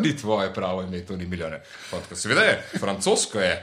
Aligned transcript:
ni 0.00 0.16
tvoje 0.16 0.54
pravo 0.54 0.82
ime, 0.82 1.00
to 1.00 1.16
ni 1.16 1.26
milijone. 1.26 1.60
Seveda 2.14 2.40
je, 2.40 2.62
francosko 2.78 3.40
je. 3.40 3.62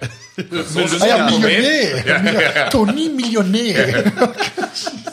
A 1.02 1.08
ja, 1.08 1.30
milijoner. 1.32 2.08
Ja, 2.08 2.70
To 2.70 2.86
ni 2.86 3.10
milijoner. 3.10 4.12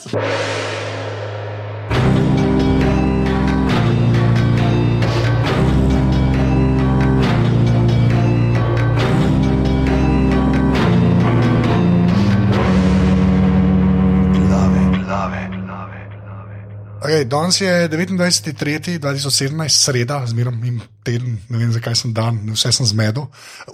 Okay, 17.14 17.28
danes 17.30 17.60
je 17.60 17.88
29.3.2017, 17.88 19.68
sreda, 19.68 20.16
zmeraj 20.26 20.56
jim 20.66 20.80
teden, 21.06 21.36
ne 21.46 21.60
vem 21.60 21.70
zakaj 21.70 21.94
sem 21.94 22.10
dan, 22.10 22.40
vse 22.56 22.72
sem 22.74 22.88
zmedel. 22.90 23.28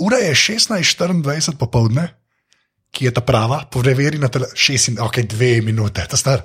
Ura 0.04 0.18
je 0.20 0.34
16.24 0.36 1.56
popovdne, 1.56 2.04
ki 2.92 3.08
je 3.08 3.12
ta 3.16 3.22
prava, 3.24 3.62
preveri 3.72 4.20
na 4.20 4.28
tele, 4.28 4.50
6, 4.52 5.00
ok, 5.00 5.22
2 5.24 5.64
minute, 5.64 6.04
ta 6.04 6.20
star. 6.20 6.44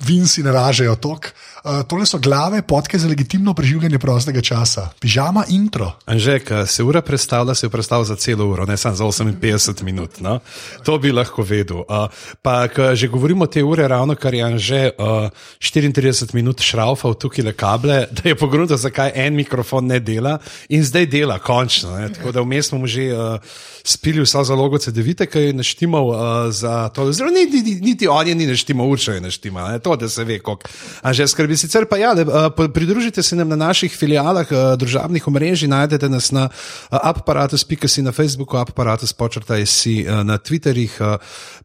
Vinci 0.00 0.42
ne 0.42 0.52
ražejo 0.52 0.96
tok. 0.96 1.32
Uh, 1.60 1.82
tole 1.84 2.06
so 2.08 2.18
glave, 2.18 2.62
podke 2.62 2.98
za 2.98 3.08
legitimno 3.08 3.52
preživljanje 3.54 3.98
prostega 3.98 4.40
časa, 4.40 4.88
pižama 5.00 5.44
intro. 5.52 5.92
Anže, 6.06 6.38
ko 6.40 6.62
se 6.66 6.82
ura 6.82 7.02
predstavlja, 7.02 7.54
se 7.54 7.66
je 7.66 7.70
predstavlja 7.70 8.04
za 8.04 8.16
celo 8.16 8.46
uro, 8.48 8.64
ne 8.66 8.76
samo 8.76 8.96
za 8.96 9.24
58 9.24 9.82
minut. 9.82 10.20
No? 10.20 10.38
To 10.84 10.98
bi 10.98 11.12
lahko 11.12 11.42
vedel. 11.42 11.84
Uh, 11.84 12.08
pa, 12.42 12.68
že 12.94 13.08
govorimo 13.08 13.46
te 13.46 13.62
ure, 13.62 13.88
ravno 13.88 14.14
kar 14.14 14.34
je 14.34 14.44
Anže 14.44 14.90
uh, 14.98 15.28
34 15.60 16.34
minut 16.34 16.64
šraufal 16.64 17.14
tukaj 17.14 17.44
le 17.44 17.52
kable, 17.52 18.06
da 18.10 18.28
je 18.28 18.34
pogrunil, 18.34 18.76
zakaj 18.76 19.12
en 19.14 19.36
mikrofon 19.36 19.86
ne 19.86 20.00
dela 20.00 20.38
in 20.68 20.84
zdaj 20.84 21.06
dela, 21.06 21.38
končno. 21.38 21.98
Ne? 21.98 22.08
Tako 22.12 22.32
da 22.32 22.40
vmes 22.40 22.72
smo 22.72 22.78
mu 22.78 22.86
že 22.86 23.12
uh, 23.12 23.36
spili 23.84 24.22
vsa 24.22 24.44
zalogo 24.44 24.78
CD-vite, 24.78 25.26
ki 25.26 25.38
je 25.38 25.52
naštimal 25.52 26.08
uh, 26.08 26.18
za 26.50 26.88
to. 26.88 27.12
Zelo 27.12 27.30
niti, 27.30 27.56
niti, 27.56 27.80
niti 27.80 28.08
on 28.08 28.28
je 28.28 28.34
ni 28.34 28.46
naštimal, 28.46 28.88
určo 28.88 29.12
je 29.12 29.20
naštimal, 29.20 29.72
ne? 29.72 29.78
to 29.78 29.96
da 29.96 30.08
se 30.08 30.24
ve, 30.24 30.38
koliko. 30.38 30.68
Anže 31.02 31.26
skrbi. 31.28 31.56
Sicer 31.56 31.86
pa 31.86 31.96
ja, 31.96 32.14
da, 32.14 32.22
uh, 32.22 32.70
pridružite 32.74 33.22
se 33.22 33.36
nam 33.36 33.48
na 33.48 33.56
naših 33.56 33.96
filialah 33.96 34.46
uh, 34.50 34.58
družabnih 34.78 35.28
omrežij, 35.28 35.68
najdete 35.68 36.08
nas 36.08 36.30
na 36.32 36.48
uh, 36.48 36.98
aparatus.si 37.02 38.02
na 38.02 38.12
Facebooku, 38.12 38.56
aparatus 38.56 39.12
počrtaj 39.12 39.66
si 39.66 40.04
uh, 40.06 40.22
na 40.24 40.38
Twitterih, 40.38 41.00
uh, 41.00 41.16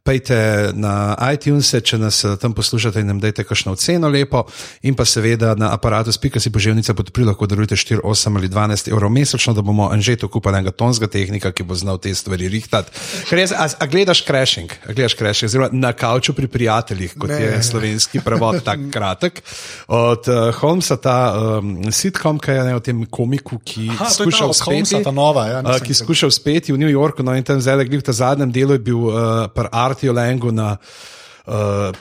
pejte 0.04 0.72
na 0.74 1.16
iTunes, 1.34 1.76
če 1.84 1.98
nas 1.98 2.24
uh, 2.24 2.38
tam 2.40 2.54
poslušate 2.54 3.00
in 3.00 3.08
nam 3.08 3.20
dajte 3.20 3.44
kakšno 3.44 3.76
oceno 3.76 4.10
lepo 4.10 4.46
in 4.82 4.96
pa 4.96 5.06
seveda 5.06 5.56
na 5.56 5.74
aparatus.si 5.74 6.50
poželjnica 6.52 6.94
podprli, 6.94 7.28
lahko 7.28 7.48
darujete 7.48 7.76
4, 7.76 8.02
8 8.04 8.38
ali 8.38 8.50
12 8.50 8.92
evrov 8.92 9.12
mesečno, 9.12 9.54
da 9.54 9.62
bomo 9.62 9.90
Anžetu 9.92 10.30
kupili 10.30 10.58
enega 10.58 10.72
tonskega 10.72 11.12
tehnika, 11.12 11.52
ki 11.52 11.64
bo 11.64 11.76
znal 11.76 11.98
te 11.98 12.15
stvari 12.16 12.50
rihtati. 12.50 12.92
Res, 13.32 13.52
a, 13.52 13.68
a 13.80 13.86
gledaš 13.86 14.24
crashing, 14.26 14.72
a 14.88 14.94
gledaš 14.94 15.16
crashing, 15.16 15.50
oziroma 15.50 15.70
na 15.74 15.94
kavču 15.94 16.34
pri 16.34 16.48
prijateljih, 16.48 17.16
kot 17.20 17.30
Ne. 17.30 17.42
je 17.42 17.64
slovenski 17.64 18.20
prevod, 18.26 18.64
tako 18.64 18.90
kratek. 18.92 19.42
Od 19.88 20.28
uh, 20.28 20.56
Holmesa, 20.56 20.98
ta 20.98 21.18
um, 21.60 21.92
sitcom, 21.92 22.40
ki 22.40 22.52
je 22.52 22.64
ne, 22.64 22.76
o 22.76 22.80
tem 22.80 23.06
komiku, 23.06 23.60
ki 23.60 23.90
Aha, 23.92 24.10
skuša 24.10 24.46
uspeti. 24.46 25.04
ta 25.04 25.12
nova, 25.12 25.48
ja, 25.48 25.60
uh, 25.66 25.80
ki 25.80 25.94
skuša 25.94 26.28
uspeti 26.28 26.74
v 26.74 26.78
New 26.78 26.92
Yorku, 26.92 27.24
no 27.24 27.36
in 27.36 27.44
tam 27.44 27.62
zdaj, 27.62 27.86
glih 27.86 28.04
v 28.06 28.14
zadnjem 28.14 28.52
delu 28.52 28.80
je 28.80 28.80
bil 28.80 29.10
uh, 29.10 29.48
pri 29.54 29.70
Artiju 29.72 30.14
Langu 30.14 30.52
na. 30.52 30.78
Uh, 30.80 31.14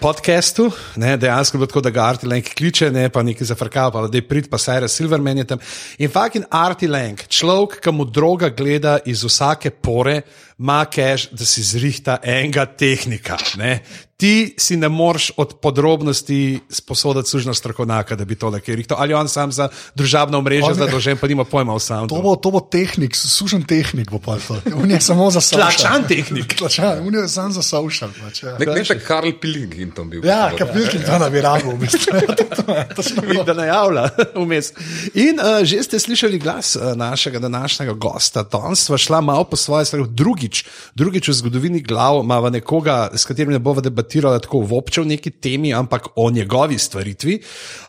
podcastu, 0.01 0.71
ne, 0.97 1.17
dejansko 1.21 1.57
je 1.57 1.59
bilo 1.59 1.67
tako, 1.67 1.81
da 1.85 1.91
ga 1.91 2.05
Arti 2.09 2.27
Lang 2.27 2.45
kliče, 2.45 2.91
ne 2.91 3.09
pa 3.13 3.23
nekaj 3.23 3.47
zafrkava, 3.47 3.91
pa 3.93 4.07
da 4.09 4.17
je 4.17 4.25
prid, 4.29 4.49
pa 4.51 4.59
Sarah 4.59 4.91
Silverman 4.91 5.39
je 5.39 5.45
tam. 5.45 5.61
In 5.99 6.11
fucking 6.11 6.47
Arti 6.51 6.89
Lang, 6.89 7.21
človek, 7.29 7.79
ki 7.85 7.93
mu 7.93 8.07
droga 8.09 8.49
gleda 8.49 8.99
iz 9.05 9.25
vsake 9.25 9.71
pore, 9.71 10.23
ima 10.59 10.85
cash, 10.87 11.29
da 11.33 11.45
si 11.45 11.63
zrihta 11.63 12.19
enega 12.23 12.65
tehnika. 12.67 13.37
Ne. 13.61 13.81
Ti 14.25 14.55
si 14.57 14.77
ne 14.77 14.89
moreš 14.89 15.33
od 15.37 15.55
podrobnosti 15.61 16.61
sposoditi 16.71 17.29
služno 17.29 17.55
strokovnjaka, 17.55 18.17
da 18.17 18.25
bi 18.25 18.35
to 18.35 18.49
lahko 18.49 18.73
rihtal. 18.73 18.97
Ali 19.01 19.15
on 19.15 19.29
sam 19.29 19.53
za 19.53 19.69
družabno 19.95 20.41
mrežo 20.41 20.71
zadolžen, 20.75 21.19
pa 21.21 21.29
nima 21.29 21.45
pojma 21.45 21.75
o 21.75 21.79
soundu. 21.79 22.15
To 22.15 22.23
bo, 22.23 22.33
to 22.37 22.51
bo 22.51 22.61
tehnik, 22.61 23.13
sušen 23.17 23.67
tehnik 23.69 24.09
bo 24.11 24.19
pa 24.19 24.39
to. 24.49 24.57
On 24.81 24.91
je 24.91 25.01
samo 25.01 25.29
za 25.31 25.41
social. 25.41 25.69
Tlačan 25.69 26.07
tehnik. 26.09 26.55
Tlačan, 26.59 27.05
on 27.07 27.15
je 27.15 27.29
samo 27.29 27.53
za 27.53 27.63
social. 27.63 28.15
Pač, 28.23 28.43
ja. 28.43 28.55
Nek 28.59 28.89
tak 28.89 29.03
Karl 29.05 29.35
Pilkington 29.41 30.09
bil. 30.09 30.25
Ja, 30.25 30.49
kapilki 30.59 31.03
to 31.05 31.19
na 31.21 31.29
viragu, 31.29 31.77
v 31.77 31.85
bistvu. 31.85 32.17
Ja, 32.65 32.87
to- 32.89 33.03
točno 33.03 33.23
to. 33.23 33.45
da 33.45 33.53
najavlja 33.55 34.09
vmes. 34.41 34.73
In 35.15 35.37
uh, 35.37 35.61
že 35.69 35.83
ste 35.85 35.99
slišali 36.01 36.39
glas 36.39 36.77
uh, 36.77 36.95
našega 36.97 37.39
današnjega 37.39 37.93
gosta. 37.93 38.43
Danes 38.43 38.87
sva 38.89 38.97
šla 38.99 39.21
malo 39.21 39.45
po 39.45 39.57
svoje 39.57 39.85
stvari, 39.85 40.09
drugič, 40.09 40.65
drugič 40.95 41.29
v 41.29 41.33
zgodovini 41.33 41.83
glav, 41.85 42.23
imamo 42.25 42.51
nekoga, 42.51 43.11
s 43.13 43.29
katerim 43.29 43.53
ne 43.53 43.59
bova 43.59 43.85
debatirala 43.85 44.14
tako 44.23 44.61
v 44.61 44.79
obče 44.79 45.01
v 45.01 45.07
neki 45.07 45.31
temi, 45.31 45.75
ampak 45.75 46.15
o 46.17 46.31
njegovi 46.31 46.79
stvaritvi. 46.79 47.41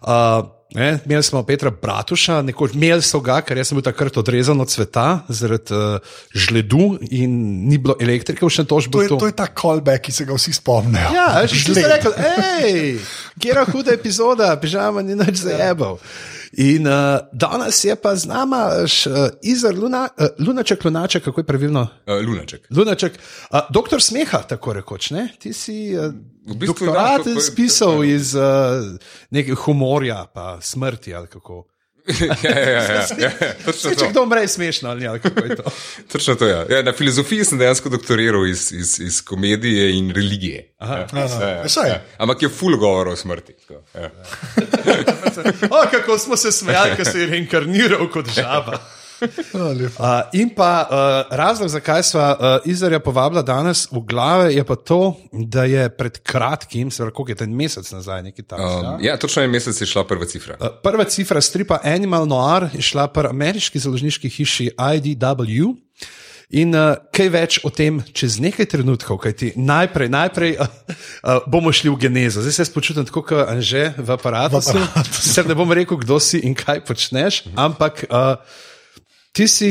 Uh, 0.01 0.55
Ne, 0.75 0.99
imeli 1.05 1.23
smo 1.23 1.43
Petra 1.43 1.71
Bratuša, 1.81 2.41
nekoč 2.41 2.73
imeli 2.73 3.01
so 3.05 3.21
ga, 3.23 3.37
ker 3.45 3.61
sem 3.63 3.77
bil 3.77 3.83
takrat 3.85 4.17
odrezan 4.17 4.59
od 4.59 4.71
sveta 4.71 5.21
zaradi 5.29 5.71
uh, 5.71 6.15
žledu 6.33 6.97
in 7.15 7.37
ni 7.69 7.77
bilo 7.79 7.95
elektrike, 8.01 8.43
še 8.49 8.65
to 8.67 8.81
že 8.83 8.91
To 8.91 8.99
bilo 8.99 9.15
je, 9.15 9.19
to 9.23 9.29
je 9.31 9.35
ta 9.37 9.47
callback, 9.47 10.03
ki 10.03 10.11
se 10.11 10.25
ga 10.27 10.35
vsi 10.35 10.51
spomnijo. 10.57 11.13
Ja, 11.15 11.45
ti 11.47 11.61
si 11.61 11.79
rekel, 11.79 12.17
hej, 12.19 12.99
je 13.39 13.65
huda 13.71 13.95
epizoda, 13.95 14.51
pižama 14.59 15.05
ni 15.05 15.15
nič 15.15 15.45
zajebal. 15.45 16.01
In 16.57 16.87
uh, 16.87 16.93
danes 17.33 17.83
je 17.83 17.95
pa 17.95 18.15
z 18.15 18.25
nama 18.25 18.59
š, 18.85 19.05
uh, 19.05 19.13
Izar 19.43 19.73
Luna, 19.73 20.07
uh, 20.09 20.25
Lunaček, 20.39 20.85
Lunaček, 20.85 21.23
kako 21.23 21.39
je 21.39 21.45
pravilno? 21.45 21.81
Uh, 22.07 22.15
Lunaček. 22.21 22.67
Lunaček, 22.71 23.13
uh, 23.51 23.59
doktor 23.69 24.01
smeha, 24.01 24.39
tako 24.39 24.73
rekoč, 24.73 25.11
ne? 25.11 25.29
Ti 25.35 25.53
si 25.53 25.91
uh, 25.91 26.13
V 26.45 26.55
bistvu, 26.55 26.65
doktorat 26.85 27.17
to- 27.17 27.23
to 27.25 27.29
je- 27.31 27.41
spisal 27.41 27.91
to 27.91 28.03
je- 28.03 28.15
iz 28.15 28.35
uh, 28.35 28.43
nekega 29.29 29.55
humorja, 29.57 30.25
pa 30.27 30.57
smrti 30.61 31.13
ali 31.13 31.27
kako. 31.27 31.65
Ja, 32.43 32.59
ja, 32.59 32.69
ja, 32.69 32.81
ja, 33.17 33.31
ja. 33.41 33.53
Točno 33.65 33.89
Če 33.89 33.95
to. 33.95 34.09
kdo 34.09 34.23
umre, 34.23 34.41
je 34.41 34.47
smešno 34.47 34.89
ali, 34.89 35.07
ali 35.07 35.19
kako 35.19 35.45
je 35.45 35.55
to. 35.55 35.63
Točno 36.11 36.35
to 36.35 36.47
ja. 36.47 36.65
Ja, 36.69 36.81
na 36.83 36.93
filozofiji 36.93 37.45
sem 37.45 37.57
dejansko 37.57 37.89
doktoriral 37.89 38.47
iz, 38.47 38.71
iz, 38.71 38.99
iz 38.99 39.21
komedije 39.25 39.97
in 39.97 40.11
religije. 40.15 40.73
Aha. 40.77 40.97
ja, 41.13 41.19
ja, 41.19 41.49
ja, 41.49 41.87
ja. 41.87 42.01
Ampak 42.17 42.41
je 42.41 42.49
full 42.49 42.77
govor 42.77 43.07
o 43.07 43.15
smrti. 43.15 43.53
tako, 43.53 43.81
Ja. 43.95 44.09
O, 45.75 45.83
kako 45.91 46.17
smo 46.17 46.37
se 46.37 46.51
smejali, 46.51 46.95
ko 46.97 47.05
se 47.05 47.19
je 47.19 47.27
reinkarniral 47.27 48.09
kot 48.09 48.29
žaba. 48.35 48.79
Lepo. 49.79 50.03
Uh, 50.03 50.21
in 50.33 50.49
pa 50.55 50.87
uh, 50.87 51.37
razlog, 51.37 51.69
zakaj 51.69 52.03
smo 52.03 52.21
uh, 52.21 52.35
Izraela 52.65 52.99
povabila 52.99 53.41
danes 53.41 53.87
v 53.91 54.01
glave, 54.03 54.53
je 54.53 54.63
pa 54.63 54.75
to, 54.75 55.15
da 55.31 55.63
je 55.63 55.89
pred 55.89 56.19
kratkim, 56.23 56.91
se 56.91 57.03
pravi, 57.03 57.13
koliko 57.13 57.31
je 57.31 57.35
to 57.35 57.43
en 57.43 57.55
mesec 57.55 57.91
nazaj, 57.91 58.23
nekaj 58.23 58.45
takega. 58.45 58.95
Um, 58.95 59.03
ja, 59.03 59.17
točno 59.17 59.43
en 59.43 59.51
mesec 59.51 59.81
je 59.81 59.87
šla 59.87 60.03
prva 60.07 60.25
cifra. 60.25 60.57
Uh, 60.59 60.67
prva 60.83 61.03
cifra 61.03 61.41
stripa 61.41 61.79
Animal 61.83 62.27
Noir 62.27 62.69
je 62.73 62.81
šla 62.81 63.07
pri 63.07 63.31
ameriški 63.31 63.79
založniški 63.79 64.29
hiši 64.29 64.69
IDW. 64.75 65.75
In 66.53 66.75
uh, 66.77 66.93
kaj 67.09 67.29
več 67.33 67.55
o 67.65 67.71
tem 67.73 67.97
čez 68.13 68.35
nekaj 68.37 68.67
trenutkov, 68.69 69.17
kajti 69.23 69.55
najprej, 69.57 70.11
najprej 70.13 70.51
uh, 70.61 70.67
uh, 70.69 71.47
bomo 71.49 71.73
šli 71.73 71.89
v 71.89 71.97
genezo. 72.05 72.43
Zdaj 72.45 72.53
se 72.53 72.61
jaz 72.61 72.69
počutim 72.69 73.07
tako, 73.07 73.23
kot 73.25 73.49
Anže 73.49 73.95
v 73.97 74.13
aparatu. 74.13 74.61
Sicer 75.09 75.49
ne 75.49 75.57
bom 75.57 75.73
rekel, 75.73 75.97
kdo 76.03 76.19
si 76.21 76.43
in 76.45 76.53
kaj 76.53 76.83
počneš, 76.85 77.41
ampak 77.57 78.05
uh, 78.05 78.37
ti 79.35 79.47
si 79.47 79.69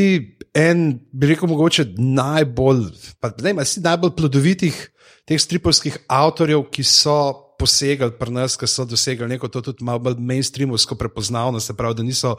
en, 0.55 0.85
bi 1.13 1.31
rekel, 1.33 1.49
mogoče 1.49 1.87
najbolj, 1.97 2.85
pa 3.21 3.33
ne, 3.43 3.57
si 3.65 3.81
najbolj 3.81 4.13
plodovitih 4.19 4.77
teh 5.25 5.41
stripovskih 5.41 5.97
avtorjev, 6.13 6.67
ki 6.69 6.85
so 6.85 7.17
posegali 7.57 8.13
pri 8.19 8.35
nas, 8.35 8.59
ki 8.61 8.69
so 8.69 8.85
dosegali 8.85 9.31
neko 9.31 9.49
to 9.49 9.63
tudi 9.63 9.87
malo 9.87 10.03
bolj 10.05 10.19
mainstreamovsko 10.21 10.99
prepoznavnost, 11.01 11.71
se 11.71 11.77
pravi, 11.77 11.97
da 11.97 12.05
niso 12.05 12.35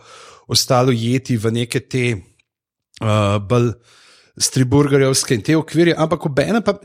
ostali 0.48 0.94
ujeti 0.94 1.38
v 1.38 1.52
neke 1.56 1.80
te 1.82 2.04
uh, 2.14 3.40
bolj 3.42 3.72
striburgerjevske 4.38 5.36
in 5.36 5.42
te 5.42 5.56
okvirje, 5.58 5.96
ampak 5.98 6.26
obenem 6.28 6.62
pa 6.62 6.76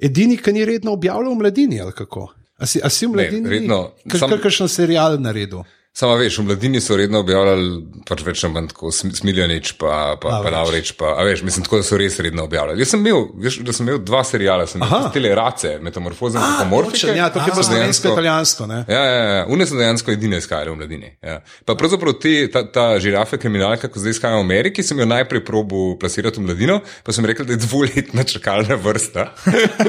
edini, 0.00 0.38
ki 0.38 0.52
ni 0.52 0.64
redno 0.64 0.94
objavljal 0.94 1.34
v 1.34 1.42
mladini 1.42 1.80
ali 1.82 1.92
kako. 1.92 2.30
A 2.60 2.66
si, 2.66 2.80
a 2.82 2.88
si 2.88 3.06
v 3.06 3.10
Ne, 3.10 3.14
mladini? 3.16 3.48
redno. 3.48 3.80
Sam- 4.16 4.32
Kakšen 4.38 4.68
serial 4.68 5.18
naredil? 5.20 5.64
Samo 5.92 6.14
veš, 6.14 6.36
v 6.38 6.44
mladini 6.44 6.78
so 6.80 6.94
redno 6.96 7.18
objavljali 7.18 7.64
pač 8.06 8.20
več 8.22 8.44
ali 8.44 8.54
manj 8.54 8.68
tako 8.70 8.92
Sm- 8.94 9.10
Smiljanič, 9.12 9.72
pa, 9.74 10.14
pa, 10.22 10.36
pa 10.38 10.50
Lavrič, 10.50 10.92
pa, 10.92 11.16
a 11.18 11.24
veš, 11.26 11.42
mislim, 11.42 11.64
tako 11.66 11.76
da 11.76 11.82
so 11.82 11.98
res 11.98 12.14
redno 12.20 12.44
objavljali. 12.44 12.78
Jaz 12.80 12.92
sem 12.94 13.02
imel, 13.02 13.24
veš, 13.36 13.56
da 13.66 13.74
sem 13.74 13.88
imel 13.88 13.98
dva 13.98 14.20
serijala, 14.24 14.68
sem 14.70 14.78
imel 14.78 15.08
tele 15.10 15.32
race, 15.34 15.72
metamorfoze 15.82 16.38
in. 16.38 16.70
Točno, 16.86 17.10
Ja, 17.10 17.26
to 17.28 17.38
je 17.38 17.44
bilo 17.44 17.56
so 17.56 17.72
dejansko- 17.72 18.06
slovensko-italijansko. 18.06 18.66
ne? 18.66 18.78
Ja, 18.88 19.02
ja, 19.04 19.24
ja. 19.32 19.42
Une 19.48 19.66
so 19.66 19.74
dejansko 19.76 20.14
edine 20.14 20.38
izhajale 20.38 20.70
v 20.70 20.76
mladini. 20.76 21.10
Ja. 21.22 21.40
Pa 21.66 21.74
pravzaprav 21.74 22.14
te, 22.16 22.46
ta, 22.48 22.62
ta 22.64 22.86
žirafa 22.98 23.36
kriminalka, 23.36 23.90
ko 23.90 23.98
zdaj 23.98 24.10
izhaja 24.12 24.36
v 24.36 24.46
Ameriki, 24.46 24.82
sem 24.82 24.94
jo 24.96 25.06
najprej 25.06 25.42
probil 25.44 25.98
plasirati 25.98 26.38
v 26.38 26.46
mladino, 26.46 26.78
pa 27.02 27.12
sem 27.12 27.26
rekel, 27.26 27.44
da 27.44 27.58
je 27.58 27.64
dvoletna 27.66 28.22
čakalna 28.24 28.78
vrsta. 28.78 29.26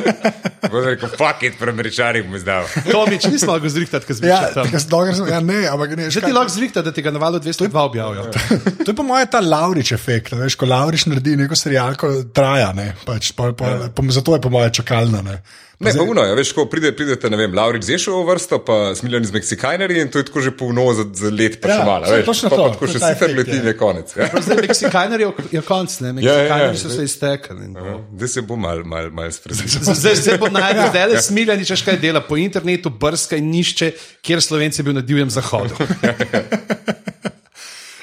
Bo 0.72 0.82
rekel, 0.82 1.10
fuck 1.12 1.42
it, 1.44 1.56
pred 1.60 1.70
američani 1.70 2.22
bom 2.24 2.36
izdal. 2.36 2.66
Tomič, 2.86 3.26
nismo 3.28 3.54
mogli 3.54 3.70
zrihtati, 3.70 4.14
Ja, 4.24 4.50
tam. 4.54 4.66
tako 4.66 4.80
sem 4.80 4.90
dolgo 4.90 5.08
razumel. 5.08 5.32
Ja, 5.32 5.40
ne, 5.42 5.68
ampak 5.68 5.91
ne. 5.96 6.10
Že 6.12 6.22
ti 6.26 6.34
lahko 6.36 6.54
zrihta, 6.54 6.84
da 6.86 6.92
ti 6.92 7.02
ga 7.02 7.12
na 7.12 7.20
valu 7.22 7.40
202 7.40 7.84
objavijo. 7.86 8.30
To 8.86 8.92
je 8.92 8.96
po 8.96 9.04
mojem 9.04 9.28
ta 9.32 9.42
Laurič 9.42 9.92
efekt. 9.92 10.34
Veš, 10.38 10.56
ko 10.60 10.66
Laurič 10.70 11.06
naredi 11.10 11.36
neko 11.38 11.56
serijalko, 11.56 12.12
traja. 12.34 12.72
Ne, 12.78 12.92
pač, 13.06 13.32
po, 13.38 13.52
po, 13.58 13.68
po, 13.96 14.06
zato 14.10 14.36
je 14.36 14.42
po 14.42 14.50
mojem 14.54 14.72
čakalna. 14.82 15.22
Ne. 15.26 15.42
Ne, 15.82 15.94
pa 15.98 16.04
uno, 16.04 16.22
ja, 16.22 16.34
veš, 16.38 16.52
ko 16.54 16.68
pride, 16.70 16.92
pridete, 16.94 17.30
ne 17.34 17.38
vem, 17.40 17.54
Laurič 17.58 17.88
Zešov 17.88 18.20
v 18.22 18.26
vrsto, 18.30 18.60
pa 18.62 18.76
Smiljan 18.96 19.24
iz 19.26 19.32
Meksikajnerji 19.34 20.04
in 20.06 20.12
to 20.14 20.22
je 20.22 20.28
tako 20.28 20.44
že 20.46 20.52
polno 20.54 20.84
za, 20.94 21.08
za 21.10 21.32
let, 21.34 21.58
pa 21.62 21.72
Ja, 21.72 21.78
še 21.80 21.86
malo, 21.88 22.12
veš, 22.12 22.26
točno 22.28 22.52
pa, 22.52 22.56
to, 22.56 22.66
pa 22.68 22.74
tako 22.76 22.86
to 22.86 22.92
je 22.92 22.94
še 22.94 23.02
sicer 23.02 23.34
leti 23.34 23.56
ja. 23.56 23.62
in 23.62 23.70
je 23.72 23.74
konec. 23.80 24.14
Ja. 24.14 24.28
Zdaj, 24.46 24.62
Meksikaneri 24.68 25.28
je 25.56 25.64
konc, 25.66 25.96
ne, 26.06 26.14
Ja, 26.22 26.36
ja, 26.38 26.44
ja. 26.46 26.68
Meksikaneri 26.70 26.82
so 26.84 26.92
se 26.94 27.08
iztekali. 27.08 27.66
in 27.66 27.74
to. 27.74 27.96
Zdaj 28.22 28.32
se 28.36 28.44
bo 28.46 28.60
mal, 28.62 28.84
mal, 28.86 29.10
mal 29.10 29.34
spremenil. 29.34 29.90
Zdaj, 29.90 30.16
zdaj 30.22 30.38
bo 30.44 30.52
najdel, 30.54 30.86
da 30.94 31.08
je 31.10 31.24
smiljen, 31.26 31.66
češ 31.66 31.86
kaj 31.88 31.98
dela 32.04 32.22
po 32.22 32.38
internetu, 32.38 32.94
brska 32.94 33.42
in 33.42 33.50
nišče, 33.50 33.92
kjer 34.22 34.46
Slovenci 34.46 34.84
je 34.84 34.86
bil 34.86 34.98
na 35.00 35.02
divjem 35.02 35.34
zahodu. 35.34 35.74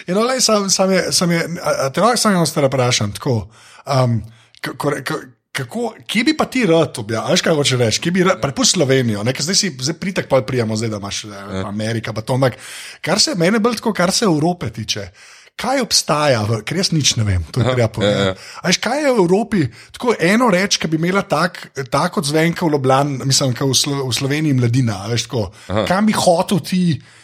In 0.08 0.14
no, 0.19 0.26
lej, 0.26 0.42
sam, 0.42 0.66
sam 0.66 0.90
je, 0.90 1.06
sam 1.14 1.30
je, 1.30 1.46
a, 1.62 1.76
a 1.86 1.90
te 1.94 2.02
lahko 2.02 2.19
samo 2.19 2.40
eno 2.42 2.46
stvar 2.46 2.66
vprašam. 2.66 3.14
Tako, 3.14 3.44
um, 3.86 4.19
kako, 5.58 5.81
kje 6.05 6.25
bi 6.25 6.34
pa 6.34 6.46
ti 6.46 6.62
rad 6.64 6.96
objavil? 6.96 7.31
Veš, 7.31 7.43
kaj 7.43 7.55
hoče 7.55 7.76
reči? 7.76 8.00
Kje 8.00 8.12
bi 8.12 8.22
rad, 8.22 8.38
prepusti 8.38 8.72
Slovenijo, 8.75 9.22
ne? 9.22 9.32
ker 9.32 9.43
zdaj 9.43 9.56
si 9.56 9.72
zdaj 9.72 9.96
pritek 9.96 10.26
pa 10.26 10.38
prijemo, 10.40 10.76
zdaj 10.76 10.90
da 10.90 10.96
imaš 10.99 11.25
ja. 11.25 11.64
Amerika, 11.64 12.12
pa 12.12 12.20
to, 12.20 12.34
ampak 12.34 12.56
kar 13.00 13.19
se 13.19 13.34
mene 13.34 13.58
bolj 13.58 13.76
tako, 13.76 13.93
kar 13.93 14.12
se 14.12 14.25
Evrope 14.25 14.70
tiče. 14.70 15.08
Kaj 15.58 15.81
obstaja, 15.82 16.44
v- 16.44 16.60
ker 16.62 16.76
jaz 16.76 16.93
nič 16.93 17.16
ne 17.16 17.25
vem, 17.25 17.43
to 17.44 17.58
je 17.58 17.66
treba 17.66 17.88
povedati. 17.88 18.20
ja, 18.20 18.26
ja. 18.28 18.34
A 18.62 18.69
veš, 18.69 18.78
kaj 18.78 19.00
je 19.00 19.10
v 19.10 19.19
Evropi, 19.19 19.62
tako 19.90 20.14
eno 20.16 20.46
reč, 20.49 20.78
ki 20.78 20.87
bi 20.87 20.96
imela 20.96 21.22
tak, 21.22 21.58
tak 21.90 22.12
kot 22.14 22.25
zvenka 22.25 22.62
v 22.62 22.76
Ljubljani, 22.76 23.25
mislim, 23.26 23.56
kot 23.58 23.66
v, 23.66 23.75
Slo, 23.75 24.06
v 24.06 24.14
Sloveniji 24.14 24.54
mladina, 24.54 25.00
veš, 25.11 25.26
tako, 25.26 25.49
kam 25.84 26.06
bi 26.06 26.14
hotel 26.14 26.62
ti, 26.62 26.82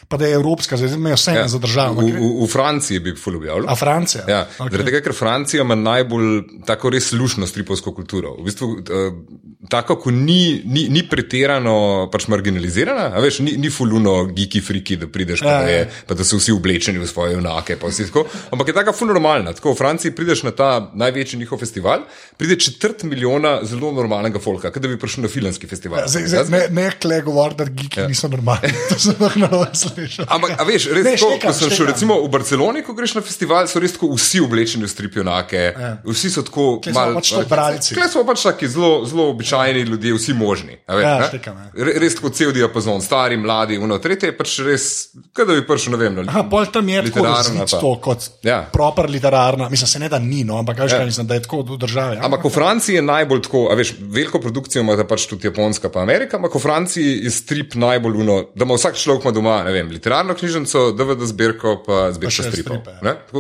pa 0.09 0.17
da 0.17 0.27
je 0.27 0.35
evropska, 0.35 0.77
zdaj 0.77 0.99
me 0.99 1.15
vse 1.15 1.35
ja. 1.35 1.49
za 1.49 1.59
državo. 1.59 2.01
V, 2.01 2.13
v, 2.13 2.31
v 2.45 2.49
Franciji 2.51 3.01
bi 3.01 3.15
ful 3.17 3.37
objavil. 3.37 3.69
A 3.69 3.77
Francija? 3.77 4.25
Ja, 4.29 4.45
okay. 4.59 4.71
Zaradi 4.71 4.91
tega, 4.91 5.01
ker 5.05 5.17
Francija 5.17 5.65
ima 5.65 5.75
najbolj 5.75 6.63
tako 6.67 6.93
res 6.95 7.13
lušno 7.13 7.47
stripovsko 7.47 7.95
kulturo. 7.97 8.35
V 8.39 8.47
bistvu, 8.49 8.71
uh, 8.81 9.55
tako, 9.71 9.97
ko 9.97 10.11
ni, 10.11 10.61
ni, 10.65 10.87
ni 10.93 11.05
pretirano 11.09 12.09
pač 12.13 12.27
marginalizirana, 12.33 13.11
a 13.15 13.23
veš, 13.25 13.41
ni, 13.47 13.57
ni 13.61 13.71
fuluno 13.73 14.17
geeki 14.35 14.61
friki, 14.65 14.99
da 15.01 15.09
prideš, 15.09 15.45
pa, 15.45 15.55
Ja, 15.55 15.63
da 15.63 15.71
je, 15.71 15.79
ja. 15.85 16.03
pa 16.09 16.17
da 16.19 16.27
so 16.27 16.39
vsi 16.41 16.53
oblečeni 16.53 16.99
v 16.99 17.09
svoje 17.09 17.37
junake, 17.37 17.79
pa 17.81 17.89
vsi 17.91 18.09
tako. 18.09 18.27
Ampak 18.53 18.71
je 18.71 18.77
taka 18.77 18.93
ful 18.97 19.11
normalna. 19.13 19.55
Tako 19.57 19.73
v 19.75 19.81
Franciji 19.81 20.15
prideš 20.17 20.45
na 20.45 20.53
ta 20.57 20.71
največji 20.95 21.39
njihov 21.41 21.63
festival, 21.63 22.05
pride 22.37 22.59
četrt 22.61 23.07
milijona 23.09 23.61
zelo 23.65 23.93
normalnega 23.95 24.43
folka, 24.43 24.73
kot 24.75 24.83
da 24.83 24.91
bi 24.91 24.99
prišel 25.01 25.29
na 25.29 25.33
filmski 25.33 25.71
festival. 25.71 26.05
Ja, 26.05 26.09
Zdaj, 26.11 26.29
zdaj, 26.29 26.51
ne, 26.51 26.83
ne 26.83 26.91
kle 27.01 27.21
govori, 27.25 27.59
da 27.59 27.69
geeki 27.71 28.01
ja. 28.05 28.09
niso 28.11 28.29
normalni. 28.29 28.73
To 28.91 28.99
sem 29.01 29.17
lahko 29.21 29.41
narobe 29.41 29.71
slišal. 29.73 29.94
Ampak, 30.29 30.55
a 30.59 30.65
veš, 30.65 30.89
res, 30.91 31.05
Ne, 31.05 31.15
to, 31.17 31.29
štekam, 31.31 31.51
ko 31.51 31.57
sem 31.57 31.71
šel 31.71 31.87
recimo 31.87 32.19
v 32.21 32.29
Barceloni, 32.29 32.83
ko 32.83 32.93
greš 32.93 33.15
na 33.15 33.23
festival, 33.23 33.69
so 33.69 33.81
res 33.81 33.95
tako 33.95 34.11
vsi 34.15 34.41
oblečeni 34.41 34.85
v 34.85 34.91
stripionake, 34.91 35.63
ja. 35.71 35.91
vsi 36.05 36.31
so 36.31 36.43
tako 36.43 36.67
smo 36.83 37.05
pač. 37.15 37.33
Kle 37.91 38.09
smo 38.09 38.25
pač 38.25 38.43
taki 38.43 38.69
zelo, 38.69 39.05
zelo 39.05 39.29
običajni 39.31 39.83
ljudje, 39.83 40.15
vsi 40.15 40.33
možni. 40.35 40.79
a 40.87 40.95
Veš, 40.95 41.05
Ja, 41.05 41.29
štekam, 41.29 41.57
ja. 41.57 41.85
Re- 41.85 41.97
res 41.99 42.15
tako 42.15 42.31
cel 42.31 42.53
diapazon, 42.53 43.01
stari, 43.01 43.37
mladi, 43.37 43.79
uno, 43.79 43.99
tretje 43.99 44.29
je 44.29 44.37
pač 44.37 44.59
res, 44.61 44.85
kot 45.33 45.47
da 45.47 45.55
bi 45.55 45.67
prišel, 45.67 45.93
ne 45.93 45.99
vem, 45.99 46.15
na 46.17 46.25
Aha, 46.29 46.43
pol 46.45 46.67
tam 46.67 46.89
je 46.89 47.03
tako 47.11 47.27
to 47.81 47.93
kot 48.01 48.21
Ja. 48.43 48.63
proper 48.73 49.11
literarna. 49.11 49.69
Mislim, 49.69 49.89
se 49.89 49.99
ne 49.99 50.09
da 50.09 50.19
ni, 50.19 50.45
no, 50.45 50.59
ampak 50.59 50.77
kaj, 50.77 50.89
ja. 50.93 51.05
mislim, 51.05 51.27
da 51.27 51.35
je 51.35 51.43
tako 51.43 51.63
v 51.65 51.79
državi. 51.79 52.17
Ja. 52.17 52.25
Ampak 52.25 52.45
v 52.45 52.51
Franciji 52.51 52.95
je 52.97 53.03
najbolj 53.03 53.43
tako, 53.43 53.69
a 53.71 53.75
veš, 53.75 53.95
veliko 54.01 54.41
produkcijo 54.41 54.83
ima 54.83 54.97
pač 55.05 55.27
tudi 55.27 55.47
Japonska, 55.47 55.89
pa 55.89 56.01
Amerika, 56.01 56.37
ampak 56.37 56.55
v 56.55 56.61
Franciji 56.61 57.25
je 57.25 57.31
strip 57.31 57.75
najbolj 57.75 58.17
uno, 58.17 58.37
da 58.55 58.65
ima 58.65 58.75
vsak 58.75 58.97
človek 58.97 59.33
doma, 59.33 59.63
ne 59.63 59.73
vem, 59.73 59.84
literarno 59.87 60.35
knjižnico, 60.35 60.93
DVD 60.93 61.23
zbirko, 61.25 61.83
pa 61.83 62.13
zbirko 62.13 62.43
stripov. 62.43 62.77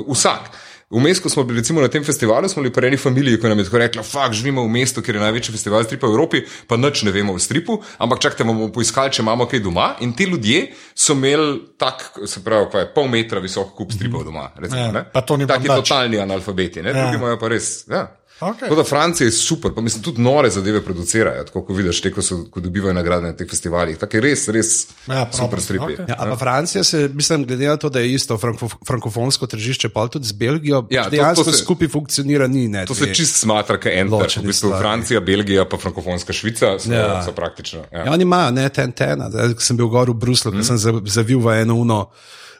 Vsak. 0.08 0.50
Vmes, 0.91 1.19
ko 1.19 1.29
smo 1.29 1.43
bili 1.43 1.58
recimo, 1.58 1.81
na 1.81 1.88
tem 1.88 2.05
festivalu, 2.05 2.49
smo 2.49 2.62
bili 2.62 2.73
pri 2.73 2.87
eni 2.87 2.96
familiji, 2.96 3.41
ki 3.41 3.49
nam 3.49 3.58
je 3.58 3.64
tako 3.64 3.79
rekla: 3.79 4.02
Fak, 4.02 4.32
živimo 4.32 4.62
v 4.62 4.69
mestu, 4.69 5.02
kjer 5.02 5.17
je 5.17 5.23
največji 5.23 5.52
festival 5.52 5.82
stripa 5.85 6.06
v 6.06 6.11
Evropi, 6.11 6.43
pa 6.69 6.76
nič 6.76 7.02
ne 7.02 7.11
vemo 7.11 7.32
o 7.35 7.38
stripu, 7.38 7.79
ampak 7.99 8.20
čakajte, 8.20 8.44
bomo 8.44 8.69
poiskali, 8.69 9.11
če 9.11 9.23
imamo 9.23 9.46
kaj 9.46 9.61
doma. 9.61 9.94
In 10.00 10.12
ti 10.12 10.25
ljudje 10.25 10.61
so 10.94 11.12
imeli 11.12 11.56
tak, 11.79 12.05
se 12.26 12.44
pravi, 12.44 12.69
kaj, 12.70 12.87
pol 12.94 13.08
metra 13.08 13.40
visok 13.40 13.73
kup 13.75 13.90
stripov 13.93 14.23
doma. 14.25 14.50
Recimo, 14.56 14.81
Ja, 14.81 14.93
ne. 14.93 15.02
pa 15.12 15.20
to 15.20 15.37
ni 15.37 15.47
bilo 15.47 15.56
Taki 15.56 15.69
totalni 15.73 16.20
analfabeti, 16.20 16.82
ne, 16.82 16.90
Ja. 16.90 17.00
drugi 17.02 17.17
imajo 17.17 17.40
pa 17.40 17.49
res. 17.49 17.88
Ja. 17.88 18.05
Okej. 18.37 18.61
Tako 18.61 18.75
da 18.75 18.85
Francija 18.85 19.25
je 19.25 19.33
super, 19.33 19.71
pa 19.75 19.81
mislim, 19.81 20.03
tudi 20.03 20.21
nore 20.21 20.51
zadeve 20.51 20.81
producirajo, 20.81 21.45
tako 21.45 21.63
kot 21.63 21.77
vidiš, 21.77 22.01
te, 22.01 22.11
ko, 22.11 22.23
so, 22.23 22.45
ko 22.47 22.61
dobivajo 22.61 22.93
nagrade 22.93 23.23
na 23.23 23.33
teh 23.33 23.47
festivalih. 23.47 23.97
Tako 23.97 24.17
je 24.17 24.21
res, 24.21 24.49
res 24.49 24.71
Ja, 25.07 25.15
ja, 25.17 25.29
super 25.33 25.61
stripi. 25.61 25.85
okej. 25.85 25.97
Okay. 25.97 26.09
Ja, 26.09 26.17
a 26.19 26.27
pa 26.27 26.37
Francija 26.37 26.85
se, 26.85 27.11
mislim, 27.11 27.45
glede 27.45 27.67
na 27.67 27.77
to, 27.77 27.89
da 27.89 28.01
je 28.01 28.13
isto 28.13 28.37
franko, 28.37 28.69
frankofonsko 28.85 29.47
tržišče, 29.47 29.89
pa 29.89 30.09
tudi 30.09 30.27
z 30.27 30.33
Belgijo, 30.35 30.83
Ja, 30.91 31.05
to- 31.05 31.11
dejansko 31.11 31.45
to 31.45 31.53
se- 31.53 31.59
skupaj 31.59 31.89
funkcionira, 31.89 32.47
ni 32.49 32.69
ne. 32.69 32.87
To 32.87 32.95
se 32.95 33.15
čist 33.15 33.37
smatra, 33.37 33.77
kot 33.77 33.87
en 33.89 34.09
ter. 34.09 34.19
Ločeni 34.19 34.45
V 34.45 34.47
bistvu. 34.47 34.73
Francija, 34.73 35.21
Belgija, 35.23 35.65
pa 35.65 35.77
frankofonska 35.79 36.33
Švica 36.33 36.79
so, 36.79 36.93
Ja. 36.93 36.99
ja. 36.99 37.23
so 37.23 37.33
praktično. 37.33 37.85
Ja. 37.93 37.99
Ja, 38.01 38.13
oni 38.13 38.23
imajo, 38.23 38.51
ne, 38.51 38.69
ten 38.69 38.93
ten. 38.93 39.21
Ko 39.55 39.61
sem 39.61 39.77
bil 39.77 39.87
gor 39.89 40.11
v 40.11 40.15
Bruslu, 40.17 40.53
mm. 40.53 40.63
sem 40.65 40.77
za- 40.77 41.01
zavil 41.07 41.39
v 41.39 41.63
eno 41.63 41.75
uno. 41.77 42.11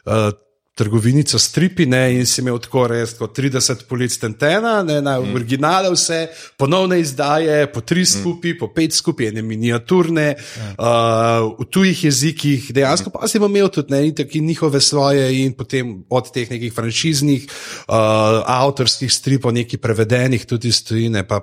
Uh, 0.05 0.31
Trgovinico 0.75 1.39
stripi 1.39 1.85
ne, 1.87 2.01
in 2.17 2.25
si 2.27 2.41
imel 2.41 2.57
tako 2.59 2.81
res 2.91 3.13
kot 3.15 3.31
30 3.37 3.85
polic 3.87 4.17
tentena, 4.19 4.81
ne, 4.83 4.97
na 4.99 5.13
mm. 5.21 5.37
originale 5.39 5.91
vse, 5.93 6.19
ponovne 6.59 6.99
izdaje, 6.99 7.61
po 7.71 7.79
tri 7.79 8.03
skupaj, 8.05 8.53
mm. 8.53 8.59
po 8.59 8.69
pet 8.75 8.97
skupaj, 8.97 9.29
ene 9.31 9.45
miniaturne, 9.45 10.27
mm. 10.35 10.75
uh, 10.75 11.47
v 11.61 11.69
tujih 11.71 12.03
jezikih, 12.09 12.69
dejansko 12.75 13.13
pa 13.15 13.31
si 13.31 13.39
imel 13.39 13.71
tudi 13.71 13.95
ne, 13.95 14.03
in 14.09 14.19
taki 14.19 14.43
njihove 14.43 14.83
svoje 14.83 15.29
in 15.45 15.55
potem 15.55 15.95
od 16.09 16.31
teh 16.35 16.51
nekih 16.51 16.75
franšiznih, 16.75 17.47
uh, 17.47 18.43
avtorskih 18.43 19.13
stripov, 19.13 19.55
nekaj 19.55 19.79
prevedenih 19.79 20.43
tudi 20.43 20.75
iz 20.75 20.83
tujine. 20.83 21.23
Pa, 21.23 21.39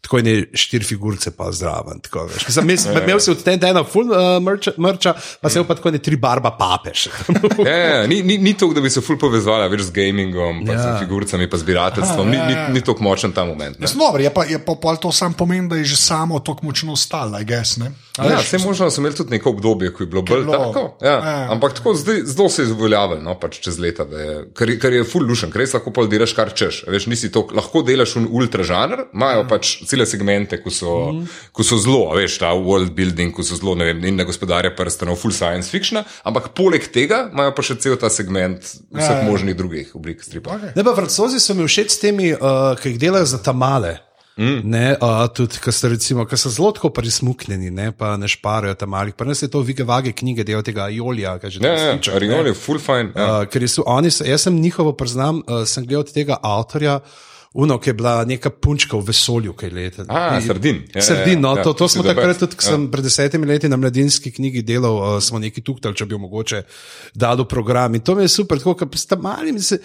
Tako 0.00 0.18
je 0.18 0.50
štiri 0.54 0.84
figurice, 0.84 1.30
pa 1.30 1.52
zraven. 1.52 2.00
Tako, 2.00 2.24
veš. 2.26 2.46
Mislim, 2.46 2.66
mes, 2.66 2.86
imel 3.04 3.20
si 3.20 3.30
od 3.30 3.42
tega 3.42 3.68
ena 3.70 3.84
full 3.84 4.10
uh, 4.10 4.42
mrča, 4.42 4.72
mrča, 4.78 5.14
pa 5.40 5.50
se 5.50 5.58
je 5.58 5.66
pa 5.66 5.74
tako 5.74 5.90
ne 5.90 5.98
tri 5.98 6.16
barba 6.16 6.50
papež. 6.58 7.06
Ja, 7.66 7.76
ja, 7.76 8.06
ni, 8.06 8.22
ni, 8.22 8.38
ni 8.38 8.54
to, 8.58 8.72
da 8.74 8.80
bi 8.80 8.90
se 8.90 9.00
ful 9.04 9.18
povezala 9.18 9.66
več 9.70 9.86
z 9.90 9.94
gamingom, 9.94 10.64
pa 10.66 10.72
Ja. 10.72 10.80
ja. 10.80 10.96
s 10.96 11.02
figuricami, 11.02 11.50
pa 11.50 11.58
zbirateljstvom. 11.60 12.30
Ni, 12.30 12.38
ni, 12.38 12.54
ni 12.74 12.80
tako 12.80 13.02
močen 13.02 13.32
ta 13.32 13.44
moment. 13.44 13.78
Dobro, 13.78 14.22
je 14.22 14.30
pa, 14.34 14.44
je 14.44 14.58
pa 14.58 14.96
to 14.96 15.12
sam 15.12 15.34
pomen, 15.34 15.68
da 15.68 15.76
je 15.76 15.84
že 15.84 15.96
samo 15.96 16.40
tako 16.40 16.66
močno 16.66 16.96
stalo, 16.96 17.38
I 17.40 17.44
guess. 17.44 17.78
Ja, 18.22 18.38
vse 18.38 18.58
možno 18.58 18.90
so 18.90 19.00
imeli 19.00 19.14
tudi 19.14 19.30
neko 19.30 19.50
obdobje, 19.50 19.92
ko 19.92 20.02
je 20.02 20.06
bilo 20.06 20.22
bolj 20.22 20.44
bilo- 20.44 20.58
tako. 20.66 20.96
Ja. 21.02 21.12
Ja. 21.12 21.46
Ampak 21.50 21.74
tako 21.74 21.94
zdaj, 21.94 22.20
zelo 22.24 22.48
se 22.48 22.62
je 22.62 22.66
izvoljavljalo, 22.66 23.22
no, 23.22 23.34
pač 23.34 23.60
čez 23.60 23.78
leta, 23.78 24.04
da 24.04 24.18
je, 24.18 24.34
kar, 24.54 24.70
je- 24.70 24.78
kar 24.78 24.92
je 24.92 25.04
full 25.04 25.24
lušen, 25.24 25.50
ker 25.50 25.60
res 25.60 25.72
lahko 25.72 25.90
pol 25.90 26.08
delaš 26.08 26.32
kar 26.32 26.52
češ. 26.52 26.84
Veš, 26.88 27.06
nisi 27.06 27.30
to, 27.30 27.46
lahko 27.52 27.82
delaš 27.82 28.16
un 28.16 28.28
ultra 28.30 28.62
žanr, 28.62 29.06
imajo 29.14 29.46
pač 29.48 29.84
cele 29.86 30.06
segmente, 30.06 30.60
ko 30.62 30.70
so, 30.70 31.12
mm. 31.12 31.26
ko 31.52 31.62
so 31.62 31.78
zelo, 31.78 32.10
a 32.12 32.16
veš, 32.16 32.38
ta 32.38 32.52
world 32.54 32.92
building, 32.94 33.32
ko 33.32 33.42
so 33.42 33.56
zelo, 33.56 33.74
ne 33.74 33.84
vem, 33.84 34.04
in 34.04 34.16
na 34.16 34.24
gospodarja 34.24 34.74
prstanov, 34.76 35.16
full 35.16 35.32
science 35.32 35.70
fiction, 35.70 36.02
ampak 36.24 36.52
poleg 36.54 36.90
tega 36.92 37.30
imajo 37.32 37.54
pa 37.56 37.62
še 37.62 37.78
cel 37.80 37.96
ta 37.96 38.10
segment 38.10 38.60
vseh 38.60 39.10
Ja, 39.10 39.22
ja. 39.22 39.30
možnih 39.30 39.56
drugih 39.56 39.94
oblik 39.94 40.22
stripa. 40.22 40.56
Okej. 40.56 40.72
Ne, 40.76 40.84
pa 40.84 40.94
francozi 40.94 41.40
so 41.40 41.54
mi 41.54 41.64
všeč 41.64 41.90
s 41.90 41.98
temi, 41.98 42.32
uh, 42.34 42.74
ki 42.82 42.88
jih 42.94 42.98
delajo 42.98 43.24
za 43.26 43.38
tamale. 43.42 43.98
Mm. 44.40 44.60
Ne, 44.72 44.84
uh, 44.96 45.26
tudi, 45.36 45.60
ki 45.60 45.72
so, 45.74 45.88
recimo, 45.92 46.24
ki 46.24 46.38
so 46.40 46.48
zelo 46.48 46.70
tako 46.72 46.88
prismuknjeni, 46.96 47.68
ne, 47.76 47.90
pa 47.92 48.14
ne 48.16 48.28
šparajo 48.30 48.78
tam 48.80 48.94
malih. 48.94 49.12
Pa 49.16 49.26
nas 49.28 49.42
je 49.44 49.50
to 49.52 49.60
vige 49.60 49.84
vage 49.84 50.14
knjige, 50.16 50.46
del 50.48 50.62
tega 50.64 50.88
Jolija, 50.88 51.34
ki 51.42 51.50
že 51.52 51.60
Ja, 51.60 51.72
ja, 51.74 51.90
sliča, 51.92 52.14
Ariol 52.16 52.48
je 52.48 52.54
full 52.56 52.80
fine. 52.80 53.12
Ja. 53.12 53.42
Uh, 53.42 53.48
ker 53.52 53.66
so 53.68 53.84
oni, 53.84 54.08
so, 54.10 54.24
jaz 54.24 54.48
sem 54.48 54.56
njihovo 54.56 54.94
priznam, 54.96 55.42
uh, 55.44 55.66
sem 55.68 55.84
gledal 55.84 56.06
od 56.08 56.14
tega 56.16 56.40
avtorja. 56.40 57.00
Uno, 57.52 57.80
ki 57.82 57.90
je 57.90 57.94
bila 57.98 58.12
neka 58.24 58.52
punčka 58.62 58.94
v 58.94 59.08
vesolju, 59.08 59.52
kaj 59.58 59.72
leta. 59.74 60.04
A, 60.06 60.38
Sardin. 60.40 60.84
Ja, 60.86 61.00
ja, 61.00 61.02
Sardin, 61.02 61.40
no, 61.42 61.56
ja, 61.58 61.64
to, 61.66 61.72
to 61.74 61.88
smo 61.90 62.04
takrat 62.06 62.38
tudi, 62.38 62.54
ko 62.54 62.62
sem 62.62 62.84
pred 62.92 63.04
desetimi 63.04 63.48
leti 63.50 63.68
na 63.68 63.76
mladinski 63.76 64.30
knjigi 64.30 64.62
delal, 64.62 65.00
uh, 65.00 65.16
smo 65.18 65.42
neki 65.42 65.64
tuhtali, 65.66 65.98
če 65.98 66.06
bi 66.06 66.14
jo 66.14 66.20
mogoče 66.22 66.62
dal 67.18 67.42
v 67.42 67.48
program. 67.50 67.98
In 67.98 68.06
to 68.06 68.14
mi 68.14 68.24
je 68.24 68.30
super, 68.38 68.62
tako, 68.62 68.76
ker 68.78 69.02
sta 69.02 69.18
mali, 69.18 69.52
se 69.58 69.80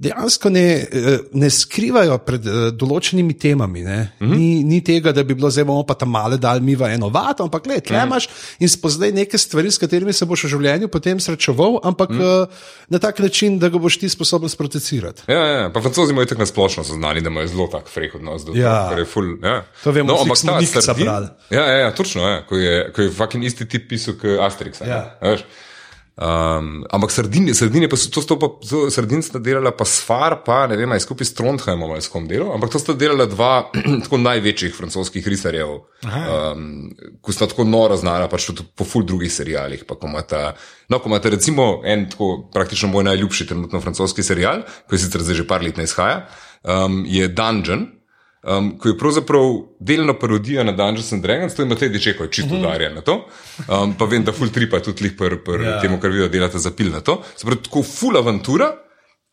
dejansko 0.00 0.50
ne, 0.50 0.66
eh, 0.92 1.18
ne 1.32 1.50
skrivajo 1.52 2.16
pred 2.24 2.46
uh, 2.48 2.60
določenimi 2.72 3.34
temami. 3.38 3.82
Mm 3.82 3.90
-hmm. 3.90 4.36
ni, 4.36 4.64
ni 4.64 4.80
tega, 4.84 5.12
da 5.12 5.22
bi 5.22 5.34
bilo 5.34 5.50
zdaj 5.50 5.64
bomo 5.68 5.84
pa 5.86 5.94
tam 5.94 6.10
male 6.10 6.38
dal 6.38 6.60
mi 6.60 6.74
v 6.74 6.88
eno 6.94 7.08
vato, 7.08 7.44
ampak 7.44 7.66
le, 7.66 7.80
tle 7.80 8.00
imaš 8.06 8.28
in 8.58 8.68
spoznaj 8.68 9.12
neke 9.12 9.38
stvari, 9.38 9.70
s 9.70 9.78
katerimi 9.78 10.12
se 10.12 10.26
boš 10.26 10.44
v 10.44 10.48
življenju 10.48 10.88
potem 10.88 11.20
srečeval, 11.20 11.80
ampak 11.84 12.10
mm. 12.10 12.20
uh, 12.20 12.48
na 12.88 12.98
tak 12.98 13.18
način, 13.18 13.58
da 13.58 13.68
ga 13.68 13.78
boš 13.78 13.98
ti 13.98 14.08
sposoben 14.08 14.48
sprocesirati. 14.48 15.22
Ja, 15.28 15.44
ja, 15.46 15.70
pa 15.70 15.80
francozi 15.80 16.12
imajo 16.12 16.26
tako 16.26 16.40
nasplošno 16.40 16.82
zaznani, 16.82 17.20
da 17.20 17.28
imajo 17.28 17.46
zelo 17.46 17.66
tak 17.66 17.88
frek 17.88 18.14
odnos 18.14 18.44
do 18.44 18.52
Ja. 18.54 18.88
tega. 18.88 19.04
Ful, 19.04 19.36
ja. 19.42 19.64
To 19.84 19.90
vemo, 19.92 20.14
vsi, 20.14 20.48
ampak 20.48 20.84
ta 20.86 20.94
brali. 20.94 21.28
Ja, 21.50 21.66
ja, 21.66 21.78
ja, 21.78 21.94
točno 21.94 22.28
je, 22.28 22.44
ko 22.48 22.56
je, 22.56 22.92
ko 22.92 23.02
je 23.02 23.10
fucking 23.10 23.44
isti 23.44 23.68
tip 23.68 23.88
pisal 23.88 24.14
kot 24.14 24.40
Asterix. 24.40 24.80
a 24.82 24.86
ne? 24.86 25.36
Ja. 26.20 26.58
Um, 26.60 26.84
ampak 26.92 27.14
sredine, 27.16 27.54
sredine 27.56 27.88
pa 27.88 27.96
so 27.96 28.10
to, 28.12 28.20
to 28.28 28.36
to 28.60 28.78
sredin 28.92 29.22
sta 29.24 29.40
delala 29.40 29.70
pa 29.72 29.86
Sfar, 29.88 30.42
pa 30.44 30.66
ne 30.68 30.76
vem, 30.76 30.92
aj 30.92 31.06
skupaj 31.06 31.24
s 31.24 31.32
Trondheimom 31.38 31.94
ali 31.94 32.04
s 32.04 32.12
kom 32.12 32.26
delo, 32.28 32.50
ampak 32.52 32.74
to 32.74 32.80
sta 32.82 32.92
delala 32.92 33.24
dva 33.24 33.70
tako 34.04 34.18
največjih 34.20 34.74
francoskih 34.76 35.24
risarjev, 35.24 35.72
um, 36.04 36.66
ko 37.24 37.32
sta 37.32 37.48
tako 37.48 37.64
noro 37.64 37.96
znala, 37.96 38.28
pač 38.28 38.50
tudi 38.50 38.66
po 38.68 38.84
ful 38.84 39.06
drugih 39.08 39.32
serijalih. 39.32 39.86
Pa, 39.88 39.96
ko 39.96 40.12
imata, 40.12 40.42
no, 40.92 41.00
ko 41.00 41.08
imate 41.08 41.32
recimo 41.32 41.70
en 41.88 42.04
tako 42.12 42.50
praktično 42.52 42.92
moj 42.92 43.08
najljubši 43.08 43.48
trenutno 43.54 43.80
francoski 43.80 44.20
serial, 44.20 44.66
ki 44.92 45.00
sicer 45.00 45.24
zdaj 45.24 45.40
že 45.40 45.48
par 45.48 45.64
let 45.64 45.80
ne 45.80 45.88
izhaja, 45.88 46.26
um, 46.68 47.00
je 47.08 47.32
Dungeon. 47.32 47.88
Um, 48.42 48.70
ko 48.80 48.88
je 48.88 48.96
pravzaprav 48.98 49.50
delno 49.84 50.14
parodija 50.18 50.62
na 50.64 50.72
Dungeons 50.72 51.12
and 51.12 51.22
Dragons, 51.22 51.54
to 51.54 51.62
ima 51.62 51.76
te 51.76 51.88
dečeko, 51.92 52.26
čisto 52.32 52.54
udarja 52.56 52.88
na 52.94 53.00
to. 53.04 53.18
Um, 53.68 53.92
pa 53.98 54.04
vem, 54.08 54.24
da 54.24 54.32
full 54.32 54.48
tripa 54.48 54.80
tudi 54.80 55.04
lih 55.04 55.12
pri 55.18 55.36
pr, 55.44 55.60
Ja. 55.60 55.80
temu, 55.80 56.00
kar 56.00 56.10
vi 56.10 56.28
delate 56.28 56.58
za 56.58 56.70
pil 56.70 56.88
na 56.90 57.00
to. 57.04 57.18
Se 57.36 57.44
pravi, 57.44 57.60
tako 57.68 57.82
full 57.84 58.16
avantura, 58.16 58.70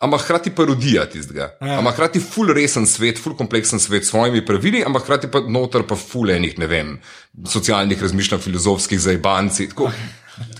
ampak 0.04 0.22
hkrati 0.26 0.52
parodija 0.52 1.06
tistega. 1.10 1.54
Ampak 1.62 1.94
hkrati 1.96 2.20
full 2.20 2.52
resen 2.54 2.86
svet, 2.86 3.18
full 3.24 3.36
kompleksen 3.40 3.80
svet 3.80 4.04
s 4.06 4.10
svojimi 4.12 4.44
pravili, 4.46 4.84
ampak 4.86 5.04
hkrati 5.08 5.32
pa 5.32 5.40
noter 5.40 5.88
pa 5.88 5.96
full 5.96 6.30
enih, 6.36 6.60
ne 6.60 6.68
vem, 6.68 6.98
socialnih 7.48 8.02
razmišljanj, 8.04 8.42
filozofskih 8.44 9.00
zajbanci. 9.00 9.70
Tako, 9.72 9.88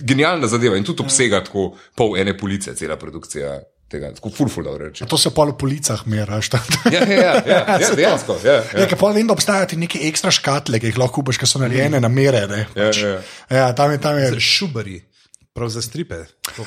genialna 0.00 0.48
zadeva 0.48 0.76
in 0.80 0.84
tudi 0.88 1.04
obsega 1.04 1.44
tako 1.44 1.74
pol 1.96 2.16
ene 2.16 2.32
police, 2.38 2.72
cela 2.74 2.96
produkcija 2.96 3.60
tega. 3.88 4.12
Tako 4.14 4.30
dobro 4.64 4.88
reči. 4.88 5.06
To 5.08 5.18
se 5.18 5.30
pa 5.34 5.44
v 5.48 5.54
policah 5.58 6.02
meraš. 6.06 6.50
Ja, 6.92 7.00
ja, 7.02 7.04
ja, 7.08 7.34
ja, 7.46 7.78
ja 7.82 7.94
dejansko. 7.96 8.38
Ja, 8.44 8.52
ja. 8.52 8.62
Ja, 8.82 8.86
ker 8.88 8.98
pol 9.00 9.12
vem, 9.16 9.26
da 9.28 9.34
obstajajo 9.36 9.66
ti 9.72 9.76
neke 9.80 10.00
ekstra 10.08 10.30
škatle, 10.34 10.80
ki 10.80 10.92
jih 10.92 10.98
lahko 11.00 11.20
kupiš, 11.22 11.40
ki 11.40 11.48
so 11.48 11.60
narejene 11.62 12.00
na 12.00 12.08
mere. 12.08 12.46
ne, 12.48 12.66
Ja, 12.74 12.88
pač. 12.88 13.02
ja. 13.02 13.18
Ja, 13.50 13.66
tam 13.72 13.92
je, 13.92 13.98
tam 14.00 14.18
je. 14.18 14.30
Šubari, 14.40 15.00
prav 15.58 15.68
za 15.68 15.82
stripe. 15.82 16.22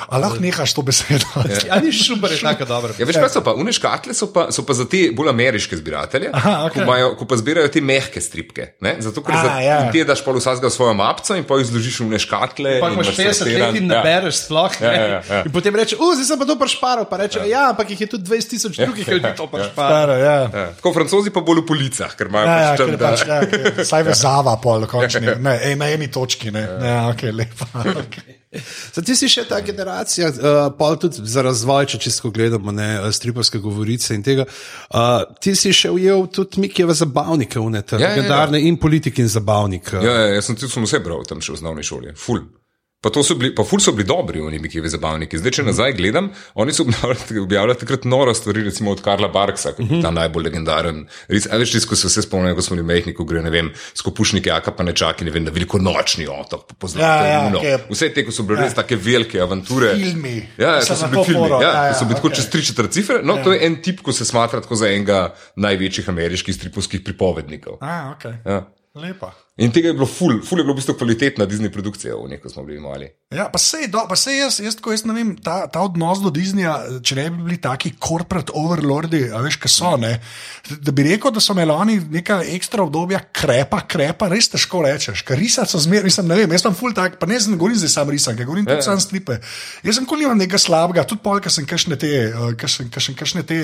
A 0.05 0.17
lahko 0.17 0.39
nehaš 0.39 0.73
to 0.73 0.83
besedo? 0.83 1.25
Ja, 1.63 1.79
ni 1.79 1.89
šubari 1.91 2.35
tako 2.37 2.65
dobro. 2.65 2.93
Ja, 2.93 3.05
veš, 3.05 3.17
kaj 3.17 3.31
so 3.31 3.41
pa? 3.41 3.55
Une 3.55 3.71
škatle 3.71 4.13
so 4.13 4.27
pa, 4.27 4.49
so 4.49 4.61
pa 4.61 4.73
za 4.73 4.85
te 4.85 5.09
bolj 5.11 5.29
ameriške 5.29 5.73
zbiratelje, 5.73 6.29
Aha, 6.31 6.53
okej. 6.63 6.75
ko, 6.75 6.83
imajo, 6.83 7.07
ko 7.15 7.25
pa 7.25 7.35
zbirajo 7.35 7.67
te 7.67 7.81
mehke 7.81 8.19
stripke. 8.19 8.67
Ne? 8.79 8.97
Zato, 8.99 9.21
ker 9.21 9.33
A, 9.33 9.41
za, 9.41 9.51
ja. 9.59 9.77
ti 9.89 10.03
daš 10.03 10.21
pol 10.21 10.35
vsakega 10.35 10.69
svojo 10.69 10.93
mapco 10.93 11.33
in 11.33 11.43
pa 11.43 11.57
jih 11.57 11.67
zložiš 11.67 11.99
v 11.99 12.09
ne 12.09 12.19
škatle. 12.19 12.75
Pa 12.77 12.87
in 12.87 12.93
imaš 12.93 13.09
imaš 13.09 13.17
50 13.17 13.39
sortiran- 13.39 13.67
let 13.67 13.75
in 13.75 13.85
Ja. 13.85 13.91
ne 13.91 14.03
bereš 14.03 14.35
sploh. 14.43 14.71
Ja, 14.77 14.87
ne. 14.87 14.93
ja, 14.93 15.05
ja, 15.07 15.21
ja. 15.31 15.41
In 15.41 15.51
potem 15.51 15.71
reče, 15.73 15.95
zdaj 15.95 16.25
sem 16.25 16.37
pa 16.37 16.45
to 16.45 16.55
prešparal, 16.55 17.05
pa 17.05 17.17
reče, 17.17 17.39
ja, 17.45 17.69
ampak 17.69 17.89
jih 17.89 18.01
je 18.01 18.09
tudi 18.09 18.25
20 18.25 18.49
tisoč 18.49 18.77
drugih 18.77 19.07
ljudi 19.07 19.31
to 19.33 19.47
prešparal. 19.47 19.91
Staro, 19.91 20.15
ja. 20.15 20.37
Ja. 20.43 20.65
Tako 20.73 20.93
francozi 20.93 21.29
pa 21.29 21.41
bolj 21.41 21.61
v 21.61 21.67
policah, 21.67 22.11
ker 22.11 22.27
imajo 22.27 22.45
Ja, 22.45 22.57
ja, 22.57 22.69
pač 22.69 22.77
tam, 22.77 22.89
je 22.89 22.97
da. 22.97 23.07
pač, 23.07 23.19
ja, 23.23 23.37
saj 23.85 24.03
vezava 24.03 24.57
pol, 24.57 24.85
končni. 24.85 25.27
Ne, 25.45 25.55
ej, 25.63 25.75
na 25.75 25.87
eni 25.87 26.07
točki, 26.07 26.51
ne. 26.51 26.61
Ja, 26.81 27.07
ok, 27.07 27.21
lepa. 27.31 27.65
Okay. 28.01 28.40
Zdaj, 28.51 29.05
ti 29.07 29.15
si 29.15 29.29
še 29.31 29.45
ta 29.47 29.61
generacija, 29.63 30.27
uh, 30.29 30.61
pol 30.75 30.97
tudi 30.99 31.23
za 31.23 31.43
razvoj, 31.45 31.87
če 31.93 31.99
čisto 32.03 32.31
gledamo, 32.35 32.73
ne, 32.75 32.89
uh, 32.99 33.07
stripovske 33.15 33.61
govorice 33.63 34.15
in 34.17 34.25
tega. 34.27 34.45
Uh, 34.91 35.23
ti 35.39 35.55
si 35.55 35.71
še 35.75 35.93
ujel 35.95 36.27
tudi 36.27 36.59
Mikijeve 36.59 36.95
zabavnike, 36.97 37.59
unete, 37.59 37.95
Ja, 37.95 38.01
ja, 38.01 38.09
ja. 38.09 38.15
legendarne 38.15 38.61
in 38.67 38.79
politiki 38.79 39.23
in 39.23 39.31
zabavnik. 39.31 39.93
Ja, 39.95 40.03
ja, 40.03 40.33
jaz 40.35 40.51
sem 40.51 40.59
tudi 40.59 40.83
vse 40.83 40.99
bral 41.03 41.23
tam 41.27 41.39
še 41.43 41.53
v 41.53 41.61
osnovni 41.61 41.87
šoli, 41.87 42.15
ful. 42.19 42.43
Pa, 43.01 43.09
so 43.25 43.33
bili, 43.33 43.49
pa 43.55 43.63
ful 43.65 43.79
so 43.81 43.91
bili 43.97 44.05
dobri, 44.05 44.41
oni 44.45 44.59
Mikijevi 44.61 44.89
zabavniki. 44.93 45.39
Zdaj, 45.41 45.51
če 45.57 45.63
nazaj 45.65 45.95
gledam, 45.97 46.27
oni 46.53 46.73
so 46.73 46.83
objavljali, 46.85 47.39
objavljali 47.41 47.79
takrat 47.81 48.03
noro 48.05 48.33
stvari, 48.37 48.61
recimo 48.67 48.91
od 48.93 49.01
Karla 49.01 49.27
Barksa, 49.33 49.71
ki 49.73 49.87
je 49.89 50.01
ta 50.03 50.11
najbolj 50.13 50.45
legendaren. 50.45 50.99
Res, 51.27 51.47
a 51.49 51.57
veš, 51.57 51.71
tisto, 51.73 51.89
ko 51.89 51.97
se 51.97 52.11
vse 52.11 52.21
spomnijo, 52.27 52.53
ko 52.59 52.61
smo 52.61 52.77
bili 52.77 52.85
mehni, 52.91 53.13
ko 53.17 53.25
gre, 53.25 53.41
ne 53.41 53.49
vem, 53.49 53.71
skopušnike, 53.97 54.51
aka 54.53 54.73
pa 54.77 54.85
nečaki, 54.85 55.25
ne 55.25 55.33
vem, 55.33 55.47
na 55.49 55.53
veliko 55.55 55.81
nočni 55.81 56.27
otok, 56.29 56.75
poznate 56.77 57.07
Ja, 57.07 57.25
ja, 57.25 57.39
Luno. 57.47 57.63
ok. 57.63 57.89
Vse 57.89 58.11
te, 58.13 58.21
ko 58.27 58.35
so 58.37 58.45
bile 58.45 58.67
res 58.67 58.77
take 58.77 58.99
velike 59.01 59.41
avanture. 59.41 59.95
Filmi. 59.97 60.35
Ja, 60.61 60.75
ja, 60.77 60.83
So 60.85 60.93
to 60.93 60.99
so 61.01 61.09
bili 61.09 61.25
filmi. 61.31 61.49
Ja, 61.57 61.71
ja, 61.71 61.85
ja, 61.89 61.95
so 61.97 62.05
bili 62.05 62.19
tako 62.21 62.29
ok. 62.29 62.37
čez 62.37 62.51
tri 62.53 62.61
četrt 62.69 62.93
cifre. 62.93 63.17
No, 63.25 63.39
to 63.41 63.55
je 63.57 63.65
en 63.65 63.79
tip, 63.81 64.05
ko 64.05 64.13
se 64.13 64.29
smatra 64.29 64.61
tako 64.61 64.77
za 64.77 64.91
enega 64.93 65.23
največjih 65.57 66.05
ameriških 66.13 66.53
stripovskih 66.55 67.01
pripovednikov. 67.01 67.81
A, 67.81 68.13
ok. 68.13 68.29
Ja. 68.45 68.61
Lepa. 68.93 69.31
In 69.59 69.71
tega 69.75 69.89
je 69.89 69.95
bilo 69.97 70.07
ful, 70.07 70.37
ful 70.47 70.61
je 70.61 70.63
bilo 70.63 70.71
v 70.71 70.79
bistvu 70.79 70.93
kvalitetna 70.95 71.43
Disney 71.43 71.67
produkcija, 71.67 72.15
v 72.15 72.29
neko 72.31 72.49
smo 72.49 72.63
bili 72.63 72.79
mali. 72.79 73.09
Ja, 73.35 73.49
pa 73.51 73.59
sej, 73.59 73.89
do, 73.91 73.99
pa 74.07 74.15
sej 74.15 74.37
jaz, 74.39 74.59
jaz, 74.63 74.77
tako, 74.79 74.93
jaz 74.95 75.03
ne 75.03 75.15
vem, 75.15 75.33
ta, 75.43 75.65
ta 75.71 75.81
odnos 75.83 76.21
do 76.23 76.31
Disneyja, 76.31 77.01
če 77.03 77.17
ne 77.19 77.25
bi 77.33 77.43
bili 77.49 77.57
taki 77.59 77.91
corporate 77.99 78.55
overlordi, 78.55 79.25
a 79.27 79.41
veš, 79.43 79.57
kaj 79.59 79.71
so, 79.71 79.91
ne, 79.99 80.13
da 80.71 80.93
bi 80.95 81.03
rekel, 81.03 81.33
da 81.35 81.43
so 81.43 81.51
imeli 81.51 81.75
oni 81.75 81.97
neka 82.15 82.37
ekstra 82.55 82.85
obdobja 82.87 83.19
krepa, 83.35 83.81
krepa, 83.91 84.29
res 84.31 84.47
težko 84.53 84.85
rečeš, 84.85 85.25
ker 85.27 85.39
risati 85.39 85.75
so 85.75 85.83
zmeraj, 85.83 86.07
mislim, 86.07 86.31
ne 86.31 86.39
vem, 86.39 86.55
jaz 86.55 86.65
sem 86.69 86.79
full 86.79 86.95
tak, 86.95 87.19
pa 87.19 87.27
ne 87.27 87.39
znam 87.43 87.59
govorim 87.59 87.79
zdaj 87.83 87.91
sam 87.91 88.15
risan, 88.15 88.39
ker 88.39 88.47
govorim 88.47 88.67
tudi 88.71 88.87
sam 88.87 89.03
stripe. 89.03 89.41
Jaz 89.83 89.99
sem 89.99 90.07
koli 90.07 90.27
imam 90.27 90.39
nekaj 90.39 90.63
slabega, 90.63 91.03
tudi 91.11 91.23
pol, 91.27 91.43
ker 91.43 91.51
sem 91.51 91.67
kakšne 91.67 91.99
te, 91.99 92.11
eh, 92.31 92.55
kakšne, 92.55 92.87
kakšne, 92.91 93.17
kakšne 93.19 93.45
te 93.47 93.59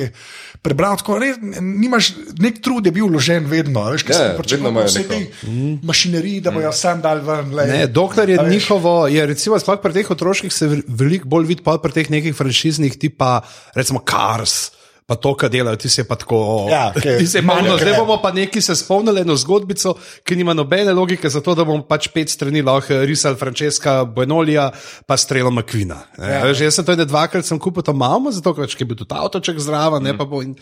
prebral, 0.67 0.99
tako 0.99 1.15
res, 1.23 1.39
nimaš, 1.63 2.11
nek 2.43 2.59
trud 2.63 2.87
je 2.87 2.95
bil 2.95 3.07
vložen 3.07 3.47
vedno, 3.47 3.87
a 3.87 3.95
veš, 3.95 4.07
ker 4.07 4.15
Ja, 4.15 4.21
sem 4.21 4.31
vedno 4.31 4.43
pričakoval 4.43 5.76
te 5.81 5.87
mašinerije, 5.87 6.41
da 6.41 6.51
bojo 6.51 6.71
sam 6.71 7.01
dal 7.01 7.21
ven. 7.25 7.53
lej. 7.55 7.67
Ne, 7.71 7.87
dokler 7.87 8.29
je 8.29 8.39
A 8.39 8.47
njihovo, 8.49 9.07
je 9.07 9.25
recimo 9.25 9.59
sploh 9.59 9.79
pri 9.81 9.93
teh 9.93 10.11
otroških 10.11 10.53
se 10.53 10.67
ve- 10.67 10.81
veliko 10.87 11.27
bolj 11.27 11.45
vidi, 11.45 11.63
pa 11.63 11.77
pri 11.77 11.91
teh 11.91 12.09
nekih 12.09 12.35
franšiznih, 12.35 12.97
tipa 12.97 13.41
recimo 13.75 13.99
Cars. 14.09 14.77
Pa 15.07 15.15
to, 15.15 15.31
kar 15.39 15.47
delajo, 15.47 15.77
ti 15.79 15.89
se 15.89 16.03
pa 16.03 16.17
tako. 16.19 16.67
Ja, 16.67 16.91
ti 17.19 17.27
se 17.27 17.39
polno, 17.41 17.77
zdaj 17.77 17.93
bomo 17.95 18.17
pa 18.21 18.31
neki 18.31 18.61
se 18.61 18.75
spomnili 18.75 19.21
eno 19.21 19.35
zgodbico, 19.35 19.93
ki 20.23 20.35
nima 20.35 20.53
nobene 20.53 20.93
logike, 20.93 21.29
zato 21.29 21.55
da 21.55 21.63
bomo 21.63 21.85
pač 21.87 22.09
pet 22.11 22.29
strani 22.29 22.61
lahko 22.61 22.97
risali 23.07 23.39
Francesca 23.39 24.03
Buenolija, 24.03 24.71
pa 25.07 25.17
strelo 25.17 25.51
McQueena. 25.51 26.01
Ja. 26.19 26.43
Veš, 26.43 26.59
jaz 26.59 26.75
sem 26.75 26.85
to 26.85 26.91
ene 26.91 27.05
dvakrat 27.07 27.47
sem 27.47 27.59
kupil 27.59 27.87
to 27.87 27.95
mamo, 27.95 28.35
zato 28.35 28.51
ker 28.53 28.67
pač, 28.67 28.75
je 28.75 28.89
bil 28.89 28.99
tudi 28.99 29.15
avtoček 29.15 29.63
zraven, 29.63 30.03
mm. 30.03 30.11
ne 30.11 30.17
pa 30.17 30.27
bo. 30.27 30.43
In... 30.43 30.57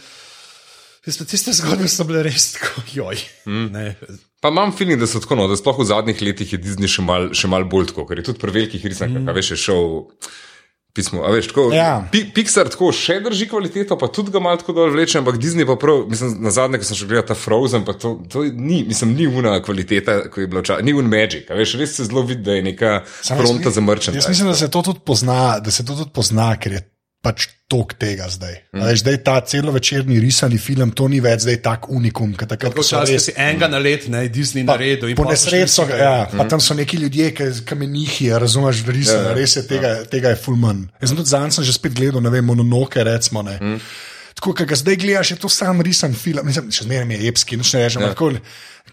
Tiste, 1.06 1.26
tiste 1.26 1.54
zgodbe 1.54 1.86
so 1.88 2.04
bile 2.04 2.24
res 2.24 2.56
tako, 2.56 2.82
joj. 2.94 3.20
Mm. 3.46 3.94
Pa 4.42 4.50
imam 4.50 4.72
feeling, 4.72 4.98
da 4.98 5.06
so 5.06 5.20
tako, 5.20 5.36
no, 5.36 5.46
da 5.48 5.54
sploh 5.54 5.78
v 5.78 5.86
zadnjih 5.86 6.22
letih 6.22 6.54
je 6.54 6.58
Disney 6.58 6.90
še 6.90 7.02
mal, 7.02 7.30
še 7.32 7.48
mal 7.48 7.64
bolj 7.64 7.92
tako, 7.92 8.08
ker 8.10 8.18
je 8.18 8.26
tudi 8.26 8.42
pri 8.42 8.52
velikih 8.54 8.84
risankah, 8.84 9.22
mm. 9.22 9.34
veš, 9.34 9.52
je 9.52 9.62
šel. 9.64 9.88
Pismo, 10.96 11.22
a 11.22 11.30
veš, 11.30 11.50
tako, 11.52 11.74
Ja. 11.76 12.08
Pi- 12.08 12.30
Pixar 12.32 12.70
tako 12.72 12.88
še 12.90 13.18
drži 13.20 13.50
kvaliteto, 13.52 13.98
pa 14.00 14.08
tudi 14.08 14.32
ga 14.32 14.40
malo 14.40 14.56
tako 14.56 14.72
dol 14.72 14.94
vleče, 14.94 15.18
ampak 15.20 15.36
Disney 15.36 15.68
pa 15.68 15.76
prav, 15.76 16.06
mislim, 16.08 16.38
na 16.40 16.54
zadnje, 16.56 16.80
ko 16.80 16.88
sem 16.88 16.96
še 16.96 17.06
gledal 17.06 17.26
ta 17.28 17.36
Frozen, 17.36 17.84
pa 17.84 17.92
to, 17.94 18.14
to 18.26 18.46
ni, 18.48 18.80
mislim, 18.88 19.12
ni 19.12 19.28
una 19.28 19.58
kvaliteta, 19.60 20.30
ko 20.32 20.40
je 20.40 20.48
bila 20.48 20.64
včasih, 20.64 20.88
ni 20.88 20.96
un 20.96 21.12
magic, 21.12 21.52
a 21.52 21.58
veš, 21.60 21.76
res 21.76 21.98
se 22.00 22.08
zelo 22.08 22.24
vidi, 22.24 22.42
da 22.42 22.56
je 22.56 22.64
neka 22.64 22.94
fronta 23.04 23.68
mi- 23.68 23.76
za 23.76 23.84
mrčen. 23.84 24.16
Jaz 24.16 24.30
mislim, 24.30 24.48
da 24.48 24.56
se 24.56 24.72
to 24.72 24.82
tudi 24.84 25.04
pozna, 25.04 25.60
da 25.60 25.68
se 25.70 25.84
to 25.84 25.96
tudi 25.96 26.10
pozna, 26.10 26.56
ker 26.56 26.72
je 26.72 26.82
pač 27.26 27.48
tok 27.66 27.96
tega 27.98 28.28
zdaj. 28.30 28.60
Mm. 28.70 28.84
Veš, 28.86 29.00
zdaj 29.02 29.16
ta 29.26 29.40
celovečerni 29.42 30.20
risani 30.22 30.60
film, 30.62 30.92
to 30.94 31.08
ni 31.10 31.18
več 31.20 31.42
zdaj 31.42 31.58
tak 31.66 31.88
unikum, 31.90 32.36
kot 32.38 32.46
takrat, 32.48 32.76
ko 32.78 32.86
so 32.86 33.02
res. 33.02 33.26
si 33.26 33.34
enega 33.36 33.66
na 33.68 33.80
let, 33.82 34.06
ne, 34.08 34.28
Disney 34.30 34.62
naredil. 34.64 35.10
in 35.10 35.18
Po 35.18 35.26
pol 35.26 35.34
so 35.34 35.50
šli 35.50 35.58
nesreč 35.58 35.74
so, 35.74 35.82
vsi 35.82 35.90
ga- 35.90 35.98
ja, 35.98 36.14
pa 36.30 36.46
tam 36.46 36.62
so 36.62 36.74
neki 36.74 37.00
ljudje, 37.00 37.32
ki 37.34 37.44
kamenihi, 37.66 38.30
razumeš, 38.36 38.84
risani, 38.86 39.24
Ja, 39.24 39.30
ja. 39.30 39.34
res 39.34 39.56
je 39.56 39.64
tega, 39.66 39.92
tega 40.06 40.30
je 40.30 40.38
full 40.38 40.56
manj. 40.56 40.86
Jaz 41.02 41.10
sem 41.10 41.18
tudi 41.18 41.30
zanj 41.30 41.52
sem 41.52 41.64
že 41.64 41.74
spet 41.74 41.94
gledal, 41.94 42.22
ne 42.22 42.30
vem, 42.30 42.46
mononoke, 42.46 43.02
recimo. 43.04 43.42
Ne. 43.42 43.58
Mm. 43.58 43.82
Tako, 44.36 44.54
ki 44.54 44.66
ga 44.66 44.76
zdaj 44.76 44.96
gledaš, 44.98 45.32
je 45.32 45.38
to 45.38 45.50
sam 45.50 45.82
risan 45.82 46.14
film, 46.14 46.46
mislim, 46.46 46.70
še 46.70 46.84
zmeraj 46.84 47.08
je 47.10 47.26
epski, 47.26 47.56
noč 47.56 47.74
ne 47.74 47.82
rečem, 47.82 48.02
Ja. 48.02 48.12
ampak 48.12 48.44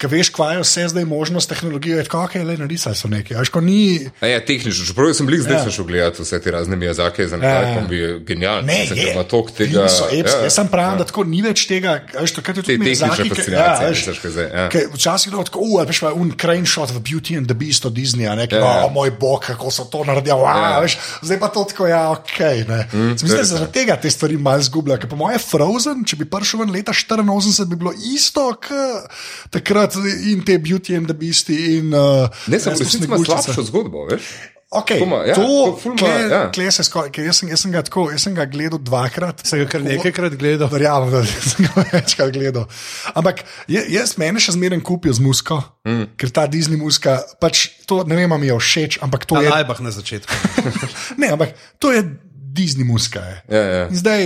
ja. 0.02 0.04
Ker 0.04 0.10
veš, 0.10 0.28
kva 0.30 0.52
je 0.52 0.60
vse 0.60 0.88
zdaj 0.88 1.04
možnost 1.04 1.48
tehnologije, 1.48 1.96
je 1.96 2.04
tako, 2.04 2.18
okay, 2.20 2.42
le 2.42 2.56
narisali 2.56 2.96
so 2.96 3.06
nekaj. 3.08 3.38
Ko 3.46 3.60
ni, 3.60 4.10
A 4.20 4.26
Ja, 4.26 4.40
tehnično, 4.40 4.84
čeprav 4.84 5.12
sem 5.14 5.26
bil 5.26 5.38
zdaj 5.40 5.56
Ja. 5.56 5.64
ja. 5.64 5.70
šel 5.70 5.84
gledati 5.84 6.22
vse 6.22 6.40
te 6.40 6.50
razne 6.50 6.76
Miyazake, 6.76 7.26
za 7.26 7.36
Ja, 7.36 7.40
nekaj, 7.40 7.62
ja. 7.64 7.78
ja. 7.78 7.86
bi 7.86 8.24
genialno. 8.26 8.62
Ne, 8.62 8.80
Mislim, 8.80 8.98
je, 8.98 9.28
toliko 9.28 9.50
tega. 9.50 9.88
so 9.88 10.04
epski. 10.06 10.26
ja, 10.32 10.42
Jaz 10.42 10.54
sem 10.54 10.68
pravil, 10.68 10.98
da 10.98 11.04
tako 11.04 11.24
ni 11.24 11.42
več 11.42 11.66
tega, 11.66 11.92
veš, 12.12 12.32
takrat 12.32 12.56
je 12.56 12.62
Te 12.62 12.74
tudi 12.74 12.78
tehnične 12.78 13.06
Miyazaki, 13.06 13.28
fascinacije, 13.28 14.16
kaj 14.22 14.30
zdaj, 14.30 14.48
ja. 14.54 14.68
ke 14.68 14.80
Včasih 14.92 15.32
je 15.32 15.44
tako, 15.44 15.60
uh, 15.60 15.84
veš, 15.86 16.00
pa 16.00 16.12
un 16.12 16.32
crane 16.34 16.66
shot 16.66 16.90
v 16.90 16.98
Beauty 17.00 17.38
and 17.38 17.46
the 17.46 17.54
Beast 17.54 17.86
od 17.86 17.94
Disneyja, 17.94 18.34
ne, 18.34 18.46
ki, 18.46 18.54
Ja, 18.54 18.60
ja. 18.60 18.84
oh, 18.84 18.92
moj 18.92 19.10
bog, 19.14 19.40
kako 19.46 19.70
so 19.70 19.84
to 19.84 20.02
naredili, 20.04 20.34
wow, 20.34 20.62
Ja. 20.72 20.80
veš, 20.80 20.98
zdaj 21.22 21.38
pa 21.38 21.48
to 21.48 21.64
tako, 21.64 21.86
ja, 21.86 22.10
ok. 22.10 22.38
Ne. 22.68 22.80
Mm, 22.92 23.12
Mislim, 23.12 23.30
da 23.30 23.44
se 23.44 23.50
zaradi 23.52 23.72
tega 23.72 23.96
te 23.96 24.10
stvari 24.10 24.36
malo 24.36 24.62
zgublja, 24.62 24.98
ker 24.98 25.08
po 25.08 25.16
moje 25.16 25.38
Frozen, 25.38 26.04
če 26.04 26.16
bi 26.16 26.24
prišel 26.26 26.60
ven 26.60 26.72
leta 26.72 26.92
84, 26.92 27.64
bi 27.66 27.76
bilo 27.76 27.92
isto, 28.14 28.48
kot 28.58 29.12
takrat 29.50 29.91
in 30.32 30.44
te 30.44 30.58
Beauty 30.58 30.96
and 30.96 31.06
the 31.06 31.14
Beast 31.14 31.50
in 31.50 31.92
uh, 31.94 32.28
Ne, 32.46 32.58
sem 32.60 32.72
ima 32.72 32.88
Sneguljčica. 32.90 33.42
slabšo 33.42 33.62
zgodbo, 33.70 34.06
veš? 34.10 34.22
Okay, 34.72 34.96
Ful 34.98 35.06
ima- 35.06 35.26
ja, 35.28 35.34
to, 35.36 35.42
ful- 35.44 35.74
ful 35.82 35.92
ima, 35.92 35.98
kle, 36.00 36.28
ja. 36.32 36.38
kle 36.48 36.70
se 36.72 36.82
ker 37.12 37.26
jaz 37.26 37.42
sem, 37.42 37.48
jaz 37.52 37.60
sem 37.60 37.72
ga 37.74 37.82
tako, 37.84 38.06
jaz 38.08 38.22
sem 38.24 38.32
ga 38.32 38.46
gledal 38.48 38.80
dvakrat. 38.80 39.42
Sem 39.44 39.60
ga 39.60 39.66
kar 39.68 39.82
nekajkrat 39.84 40.32
gledal. 40.40 40.70
Verjamem, 40.72 41.10
da 41.12 41.20
sem 41.52 41.66
ga 41.68 41.84
večkrat 41.92 42.32
gledal. 42.32 42.64
Ampak 43.12 43.42
jaz 43.68 44.14
meni 44.16 44.40
še 44.40 44.54
zmeraj 44.56 44.80
kupijo 44.80 45.12
z 45.12 45.20
musko, 45.20 45.58
mm. 45.84 46.06
ker 46.16 46.32
ta 46.32 46.46
Disney 46.48 46.80
muska, 46.80 47.18
pač 47.36 47.66
to 47.84 48.00
ne 48.08 48.16
vem, 48.16 48.32
mi 48.40 48.48
je 48.48 48.56
všeč, 48.56 48.96
ampak 49.04 49.28
to 49.28 49.36
Na 49.36 49.44
je. 49.44 49.52
lajbah 49.52 49.84
na 49.84 49.92
začetku. 49.92 50.32
Ne, 51.20 51.28
ampak 51.36 51.52
to 51.76 51.92
je 51.92 52.00
Disney 52.32 52.88
muska. 52.88 53.20
Je. 53.20 53.36
Ja, 53.52 53.62
ja. 53.76 53.84
In 53.92 53.96
Zdaj, 54.00 54.22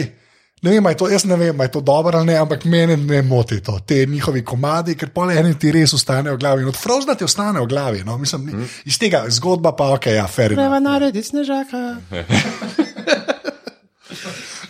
Ne 0.62 0.70
vem, 0.70 0.86
je 0.88 0.96
to, 0.96 1.08
jaz 1.12 1.24
ne 1.28 1.36
vem, 1.36 1.58
je 1.60 1.68
to 1.68 1.80
dobro 1.84 2.18
ali 2.18 2.26
ne, 2.26 2.38
ampak 2.40 2.64
mene 2.64 2.96
ne 2.96 3.20
moti 3.22 3.60
to, 3.60 3.76
te 3.86 4.06
njihovi 4.06 4.40
komadi, 4.44 4.94
ker 4.96 5.10
pol 5.12 5.30
eni 5.30 5.52
ti 5.60 5.68
res 5.72 5.92
ostanejo 5.92 6.38
v 6.38 6.40
glavi. 6.40 6.64
Od 6.64 6.76
Frozna 6.80 7.14
ti 7.14 7.28
ostane 7.28 7.60
v 7.60 7.68
glavi. 7.68 8.00
No? 8.04 8.16
Mislim, 8.18 8.48
mm. 8.48 8.72
Iz 8.88 8.98
tega 8.98 9.26
zgodba 9.28 9.74
pa 9.76 9.90
ok, 9.98 10.08
ja, 10.16 10.24
fer. 10.26 10.56
Treba 10.56 10.80
narediti 10.80 11.28
snežaka. 11.28 11.84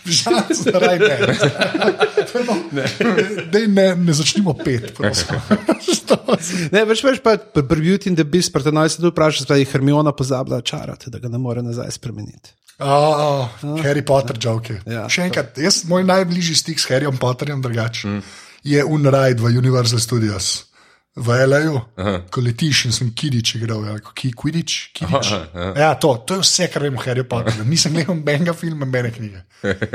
Žal, 0.07 0.43
zaraj 0.51 0.99
ne. 1.07 1.17
No, 2.47 2.55
Dej, 3.51 3.67
ne, 3.67 3.95
ne 3.95 4.13
začnimo 4.13 4.53
pet. 4.53 4.93
Ne, 6.71 6.83
več 6.87 7.01
več 7.03 7.19
pa 7.23 7.35
pri 7.37 7.81
Beauty 7.81 8.11
and 8.11 8.19
the 8.19 8.25
Beast, 8.27 8.51
pa 8.53 8.61
te 8.63 8.71
naj 8.71 8.93
se 8.93 9.01
tu 9.01 9.09
vprašaš, 9.11 9.47
da 9.49 9.57
je 9.59 9.67
Hermiona 9.67 10.13
pozabila 10.15 10.61
čarati, 10.61 11.11
da 11.11 11.19
ga 11.19 11.31
ne 11.31 11.39
more 11.41 11.63
nazaj 11.63 11.91
spremeniti. 11.97 12.53
Oh, 12.79 13.49
Harry 13.81 14.03
Potter, 14.05 14.37
joke. 14.39 14.77
Ja. 14.85 15.07
Še 15.09 15.27
enkrat, 15.27 15.57
jaz, 15.57 15.81
moj 15.89 16.05
najbližji 16.07 16.59
stik 16.59 16.81
s 16.81 16.91
Harryjem 16.91 17.17
Potterjem 17.17 17.63
drugače 17.63 18.07
mm. 18.07 18.21
je 18.69 18.85
Unride 18.85 19.41
v 19.41 19.55
Universal 19.57 20.03
Studios. 20.03 20.66
V 21.17 21.33
L.A.U., 21.47 21.79
ko 22.29 22.41
letiš 22.45 22.83
in 22.85 22.93
sem 22.93 23.09
kidič 23.17 23.55
igral, 23.57 23.81
ali 23.89 24.01
ki 24.13 24.29
Quidditch. 24.37 24.91
Kidič. 24.93 25.31
Aha, 25.33 25.71
Ja, 25.77 25.89
to, 25.97 26.13
to 26.21 26.37
je 26.37 26.45
vse, 26.45 26.67
kar 26.69 26.85
vem 26.85 26.97
o 26.97 27.01
Harry 27.01 27.25
Potterju. 27.25 27.65
Nisem 27.65 27.95
gledal 27.95 28.19
nobenega 28.19 28.53
filma, 28.53 28.85
nobene 28.85 29.09
knjige. 29.15 29.41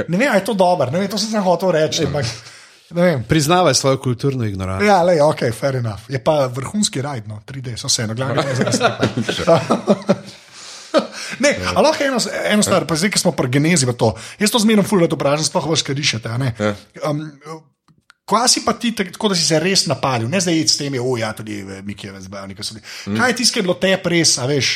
Ne 0.09 0.19
vem, 0.19 0.27
je 0.27 0.43
to 0.49 0.57
dobro, 0.59 0.91
ne 0.91 0.99
vem, 0.99 1.11
to 1.11 1.21
sem 1.23 1.31
sem 1.31 1.47
hotel 1.47 1.75
reči. 1.79 2.09
Ampak, 2.09 2.27
ne 2.99 3.07
vem. 3.07 3.25
Priznavaj 3.29 3.79
svojo 3.79 4.03
kulturno 4.03 4.49
ignoranco. 4.49 4.87
Ja, 4.87 4.99
le, 5.07 5.21
ok, 5.23 5.47
fair 5.55 5.79
enough. 5.79 6.11
Je 6.11 6.19
pa 6.19 6.51
vrhunski 6.51 7.03
rajd, 7.03 7.31
no, 7.31 7.39
3D, 7.47 7.77
so 7.79 7.91
vseeno, 7.93 8.19
glavno 8.19 8.43
je 8.43 8.59
za 8.59 8.73
skupaj. 8.75 10.19
Ne, 11.41 11.49
ja. 11.49 11.73
ali 11.75 11.87
lahko 11.87 12.05
eno, 12.05 12.19
eno 12.45 12.63
stvar, 12.63 12.85
pa 12.87 12.97
zdaj, 13.01 13.11
ki 13.15 13.21
smo 13.23 13.33
pri 13.33 13.49
genezi, 13.49 13.87
pa 13.89 13.95
to. 13.97 14.13
Jaz 14.39 14.53
to 14.53 14.61
zmerno 14.61 14.85
fulno 14.85 15.09
to 15.09 15.17
vprašam, 15.17 15.47
sploh 15.49 15.71
vas 15.71 15.85
a 16.29 16.37
ne. 16.39 16.53
Um, 17.09 17.23
Kaj 18.29 18.49
si 18.49 18.63
pa 18.65 18.73
ti, 18.79 18.93
tako 18.95 19.33
da 19.33 19.37
si 19.37 19.45
se 19.45 19.59
res 19.61 19.87
napalil, 19.91 20.29
ne 20.31 20.41
zdaj 20.41 20.63
s 20.63 20.79
temi, 20.79 21.01
oh, 21.03 21.17
ja, 21.19 21.33
tudi 21.37 21.59
eh, 21.61 21.83
Mikijeve 21.83 22.21
zbavnike 22.23 22.63
so 22.63 22.77
bili. 22.77 22.87
Mm. 23.07 23.19
Kaj 23.19 23.31
je 23.31 23.37
tisto, 23.37 23.55
ki 23.55 23.61
je 23.61 23.67
bilo 23.67 23.79
te 23.83 23.93
res, 24.15 24.37
a 24.39 24.47
veš, 24.47 24.71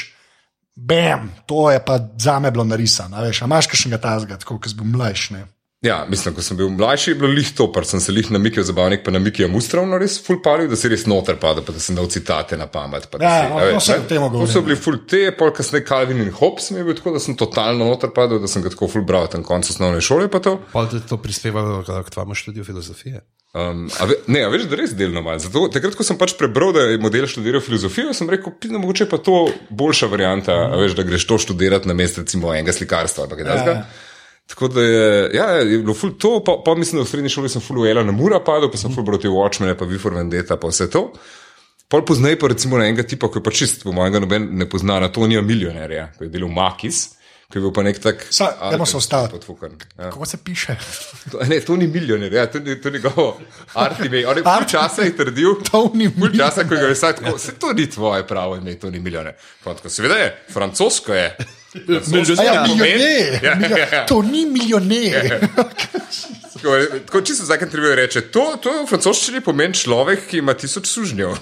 bam, 0.77 1.31
to 1.47 1.71
je 1.71 1.83
pa 1.85 1.99
za 2.19 2.39
me 2.43 2.51
bilo 2.51 2.65
narisano, 2.65 3.17
a 3.17 3.23
veš, 3.23 3.43
a 3.43 3.51
imaš 3.51 3.71
kakšnega 3.71 4.01
tazga, 4.03 4.41
tako, 4.43 4.59
ki 4.59 4.73
si 4.73 4.81
bil 4.81 4.91
mlajši, 4.97 5.37
ne. 5.37 5.45
Ja, 5.87 6.01
mislim, 6.11 6.35
ko 6.35 6.43
sem 6.43 6.57
bil 6.59 6.71
mlajši, 6.73 7.11
je 7.11 7.17
bilo 7.17 7.29
lih 7.31 7.51
to, 7.55 7.69
pa 7.71 7.85
sem 7.85 8.01
se 8.01 8.11
lih 8.13 8.27
na 8.31 8.39
Mikijo 8.39 8.65
zabavnik, 8.67 9.05
pa 9.05 9.11
na 9.11 9.19
Mikijo 9.19 9.47
Mustravno 9.49 9.99
res 9.99 10.17
ful 10.19 10.41
palil, 10.43 10.67
da 10.67 10.77
si 10.77 10.91
res 10.91 11.05
noter 11.07 11.39
padel, 11.39 11.63
pa 11.63 11.71
da 11.71 11.81
sem 11.81 11.95
dal 11.95 12.09
citate 12.11 12.57
na 12.57 12.67
pamet. 12.67 13.07
pa 13.07 13.19
da 13.19 13.25
Ja, 13.25 13.37
si- 13.39 13.51
no, 13.51 13.59
a 13.59 13.65
veš, 13.65 13.89
no, 13.89 13.95
ne. 13.95 14.01
o 14.01 14.09
tem 14.09 14.23
govorim, 14.25 14.47
To 14.47 14.53
so 14.53 14.59
ja. 14.59 14.67
bili 14.67 14.77
ful 14.77 14.97
te, 15.07 15.21
pol 15.33 15.53
kasneje 15.53 15.85
Calvin 15.87 16.19
in 16.19 16.33
Hobbes 16.33 16.71
mi 16.71 16.79
je 16.79 16.85
bil 16.85 16.95
tako, 16.95 17.13
da 17.13 17.23
sem 17.23 17.37
totalno 17.39 17.87
noter 17.87 18.11
padel, 18.11 18.39
da 18.39 18.49
sem 18.49 18.63
ga 18.63 18.73
tako 18.75 18.89
ful 18.89 19.05
bral 19.07 19.29
tam 19.29 19.45
konec 19.45 19.71
osnovne 19.71 20.01
šole 20.01 20.27
pa 20.29 20.41
to. 20.41 20.57
Pa 20.73 20.89
je 20.91 21.01
to 21.07 21.17
prispevalo 21.23 21.85
k 21.85 22.11
tvojemu 22.11 22.35
študiju 22.35 22.65
filozofije. 22.65 23.23
Um, 23.55 23.87
a 24.01 24.05
ve, 24.05 24.15
ne, 24.27 24.43
a 24.45 24.49
veš, 24.53 24.67
da 24.69 24.77
res 24.77 24.91
delno 24.93 25.23
malo. 25.23 25.39
Zato, 25.39 25.69
takrat, 25.73 25.95
ko 25.97 26.05
sem 26.05 26.19
pač 26.19 26.35
prebral, 26.37 26.75
da 26.77 26.81
je 26.91 26.99
model 26.99 27.25
študiral 27.27 27.63
filozofijo, 27.65 28.13
sem 28.13 28.29
rekel, 28.29 28.53
pizno, 28.61 28.79
mogoče 28.83 29.07
pa 29.09 29.17
to 29.19 29.47
boljša 29.71 30.11
varianta, 30.13 30.53
a 30.67 30.77
veš, 30.77 30.93
da 30.93 31.07
greš 31.07 31.25
to 31.27 31.39
študirati 31.39 31.89
na 31.89 31.95
mesto 31.95 32.21
recimo 32.21 32.53
enega 32.53 32.73
slikarstva. 32.73 33.25
kaj 33.31 33.45
takega. 33.45 33.77
Tako 34.47 34.69
da 34.69 34.83
je, 34.83 35.31
ja, 35.35 35.47
je 35.51 35.79
bilo 35.79 35.95
ful 35.95 36.13
to, 36.19 36.39
pa, 36.47 36.61
pa 36.65 36.75
mislim, 36.79 37.01
da 37.01 37.07
v 37.07 37.11
srednji 37.11 37.33
šoli 37.35 37.49
sem 37.51 37.63
ful 37.63 37.81
ujela 37.83 38.05
na 38.07 38.13
mura 38.15 38.39
padel, 38.45 38.71
pa 38.71 38.79
sem 38.79 38.95
ful 38.95 39.19
te 39.19 39.29
Watchmen, 39.29 39.75
pa 39.79 39.85
Vifor 39.85 40.15
Vendetta, 40.15 40.57
pa 40.57 40.71
vse 40.71 40.87
to. 40.91 41.09
Pol 41.89 42.03
pozneje 42.03 42.39
pa 42.39 42.49
recimo 42.51 42.79
na 42.79 42.87
enega 42.87 43.05
tipa, 43.07 43.29
ki 43.31 43.39
je 43.39 43.43
pa 43.47 43.51
čist, 43.55 43.85
po 43.87 43.93
mojem, 43.95 44.19
noben 44.23 44.49
ne 44.59 44.67
pozna, 44.67 44.99
na 45.03 45.11
Tonija 45.13 45.43
milijonerja, 45.43 46.09
ki 46.19 46.27
je 46.27 46.31
delal 46.35 46.51
Makis, 46.51 47.03
ki 47.47 47.59
je 47.59 47.63
bil 47.63 47.71
pa 47.75 47.85
nek 47.87 48.01
tak. 48.03 48.25
Sa- 48.35 48.55
dajmo 48.71 48.87
se 48.87 48.99
podfukan. 49.31 49.77
Ja. 49.99 50.11
Kako 50.11 50.27
se 50.27 50.37
piše? 50.45 50.75
To, 51.31 51.45
ne, 51.47 51.61
to 51.61 51.77
ni 51.77 51.87
milijoner, 51.87 52.33
ja, 52.33 52.47
to 52.51 52.59
ni 52.59 52.81
to 52.81 52.91
njegovo 52.91 53.39
artime. 53.75 54.27
On 54.27 54.37
je 54.37 54.43
pol 54.43 54.67
časa 54.67 55.03
je 55.03 55.15
trdil, 55.17 55.55
To 55.71 55.91
ni 55.95 56.11
pol 56.11 56.35
časa, 56.35 56.67
ko 56.67 56.75
ga 56.75 56.91
je 56.91 56.95
vsak 56.95 57.23
se 57.39 57.55
to 57.55 57.73
ni 57.73 57.87
tvoje 57.91 58.27
pravo 58.27 58.57
ime, 58.57 58.75
to 58.75 58.91
ni 58.91 58.99
milijoner. 58.99 59.35
Seveda 59.87 60.15
je, 60.15 60.33
francosko 60.51 61.15
je. 61.15 61.37
A 62.39 62.45
ja, 62.45 62.63
milijoner. 62.63 63.39
Ja, 63.43 63.59
ja, 63.61 63.87
ja. 63.93 64.07
To 64.07 64.23
ni 64.23 64.47
milijoner. 64.47 65.49
Tako, 66.57 66.77
tako 67.07 67.21
čisto 67.21 67.45
v 67.45 67.47
vsakem 67.47 67.71
triviju 67.71 67.95
reče, 67.95 68.21
to, 68.33 68.45
to 68.63 68.73
v 68.83 68.87
francoščini 68.89 69.43
pomeni 69.45 69.77
človek, 69.77 70.25
ki 70.31 70.41
ima 70.41 70.55
tisoč 70.57 70.89
sužnjev. 70.89 71.37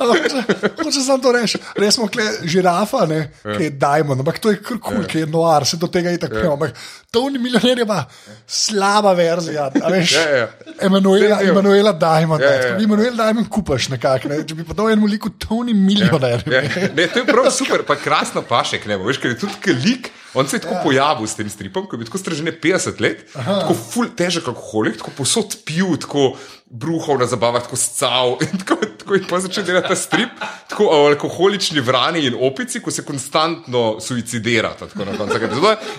Ampak 0.00 0.32
hoče 0.84 1.00
samo 1.00 1.22
to 1.22 1.32
reči. 1.32 1.60
Res 1.78 1.94
smo 1.94 2.08
kle 2.10 2.24
žirafa, 2.50 3.04
ne, 3.06 3.20
ki 3.44 3.68
je 3.68 3.70
Diamond, 3.70 4.20
ampak 4.24 4.40
to 4.42 4.50
je 4.50 4.58
kar 4.62 4.80
kul, 4.82 5.04
ki 5.06 5.22
je 5.22 5.30
noir, 5.30 5.66
se 5.66 5.78
do 5.78 5.86
tega 5.86 6.10
je 6.10 6.24
tako. 6.26 6.56
Ampak 6.56 6.74
to 7.14 7.22
ni 7.30 7.38
milijoner, 7.38 7.78
je 7.84 7.86
pa 7.86 8.00
slaba 8.46 9.14
verzija. 9.16 9.68
Veš, 9.90 10.12
Ja, 10.18 10.24
ja. 10.36 10.48
Emanuela, 10.82 11.38
vem. 11.38 11.52
Emanuela 11.54 11.92
Diamond. 11.92 12.42
Ja, 12.42 12.50
ja, 12.50 12.66
ja. 12.74 12.76
Emanuel 12.82 13.14
Diamond 13.16 13.48
kupaš 13.48 13.88
nekako. 13.94 14.28
Ne. 14.32 14.42
Če 14.42 14.58
bi 14.58 14.66
pa 14.66 14.76
dal 14.76 14.90
enemu 14.92 15.08
liku, 15.14 15.30
to 15.38 15.62
ni 15.66 15.74
milijoner. 15.78 16.42
Ja, 16.50 16.62
ne, 16.96 17.06
to 17.06 17.22
je 17.22 17.26
prav 17.30 17.50
super, 17.54 17.86
pa 17.86 17.96
krasno 17.96 18.42
paše 18.42 18.82
k 18.82 18.90
njemu. 18.90 19.06
Veš, 19.08 19.22
ker 19.22 19.34
je 19.34 19.38
tudi 19.46 19.78
lik, 19.86 20.10
on 20.34 20.48
se 20.48 20.56
je 20.56 20.60
tako 20.60 20.74
ja. 20.74 20.82
pojavil 20.82 21.26
s 21.26 21.38
tem 21.38 21.50
stripom, 21.50 21.86
ko 21.86 21.96
je 21.96 22.02
bil 22.02 22.08
tako 22.08 22.18
stražen 22.18 22.50
50 22.62 23.00
let, 23.00 23.24
Aha. 23.34 23.60
tako 23.62 23.74
ful 23.74 24.10
težek 24.16 24.48
alkoholik, 24.50 24.98
tako 24.98 25.14
posod 25.16 25.56
pil, 25.64 25.96
tako 26.00 26.34
bruhal 26.66 27.18
na 27.22 27.28
zabavah, 27.30 27.62
tako 27.62 27.78
scal. 27.78 28.36
In 28.44 28.60
tako, 28.62 28.78
tako 28.98 29.14
je 29.14 29.24
pa 29.30 29.40
začel 29.40 29.64
delati 29.64 29.88
ta 29.94 29.96
strip, 29.98 30.44
tako 30.68 30.90
o 30.90 31.00
alkoholični 31.12 31.80
vrani 31.80 32.26
in 32.26 32.38
opici, 32.40 32.82
ko 32.82 32.90
se 32.90 33.04
konstantno 33.04 34.00
suicidirata, 34.00 34.88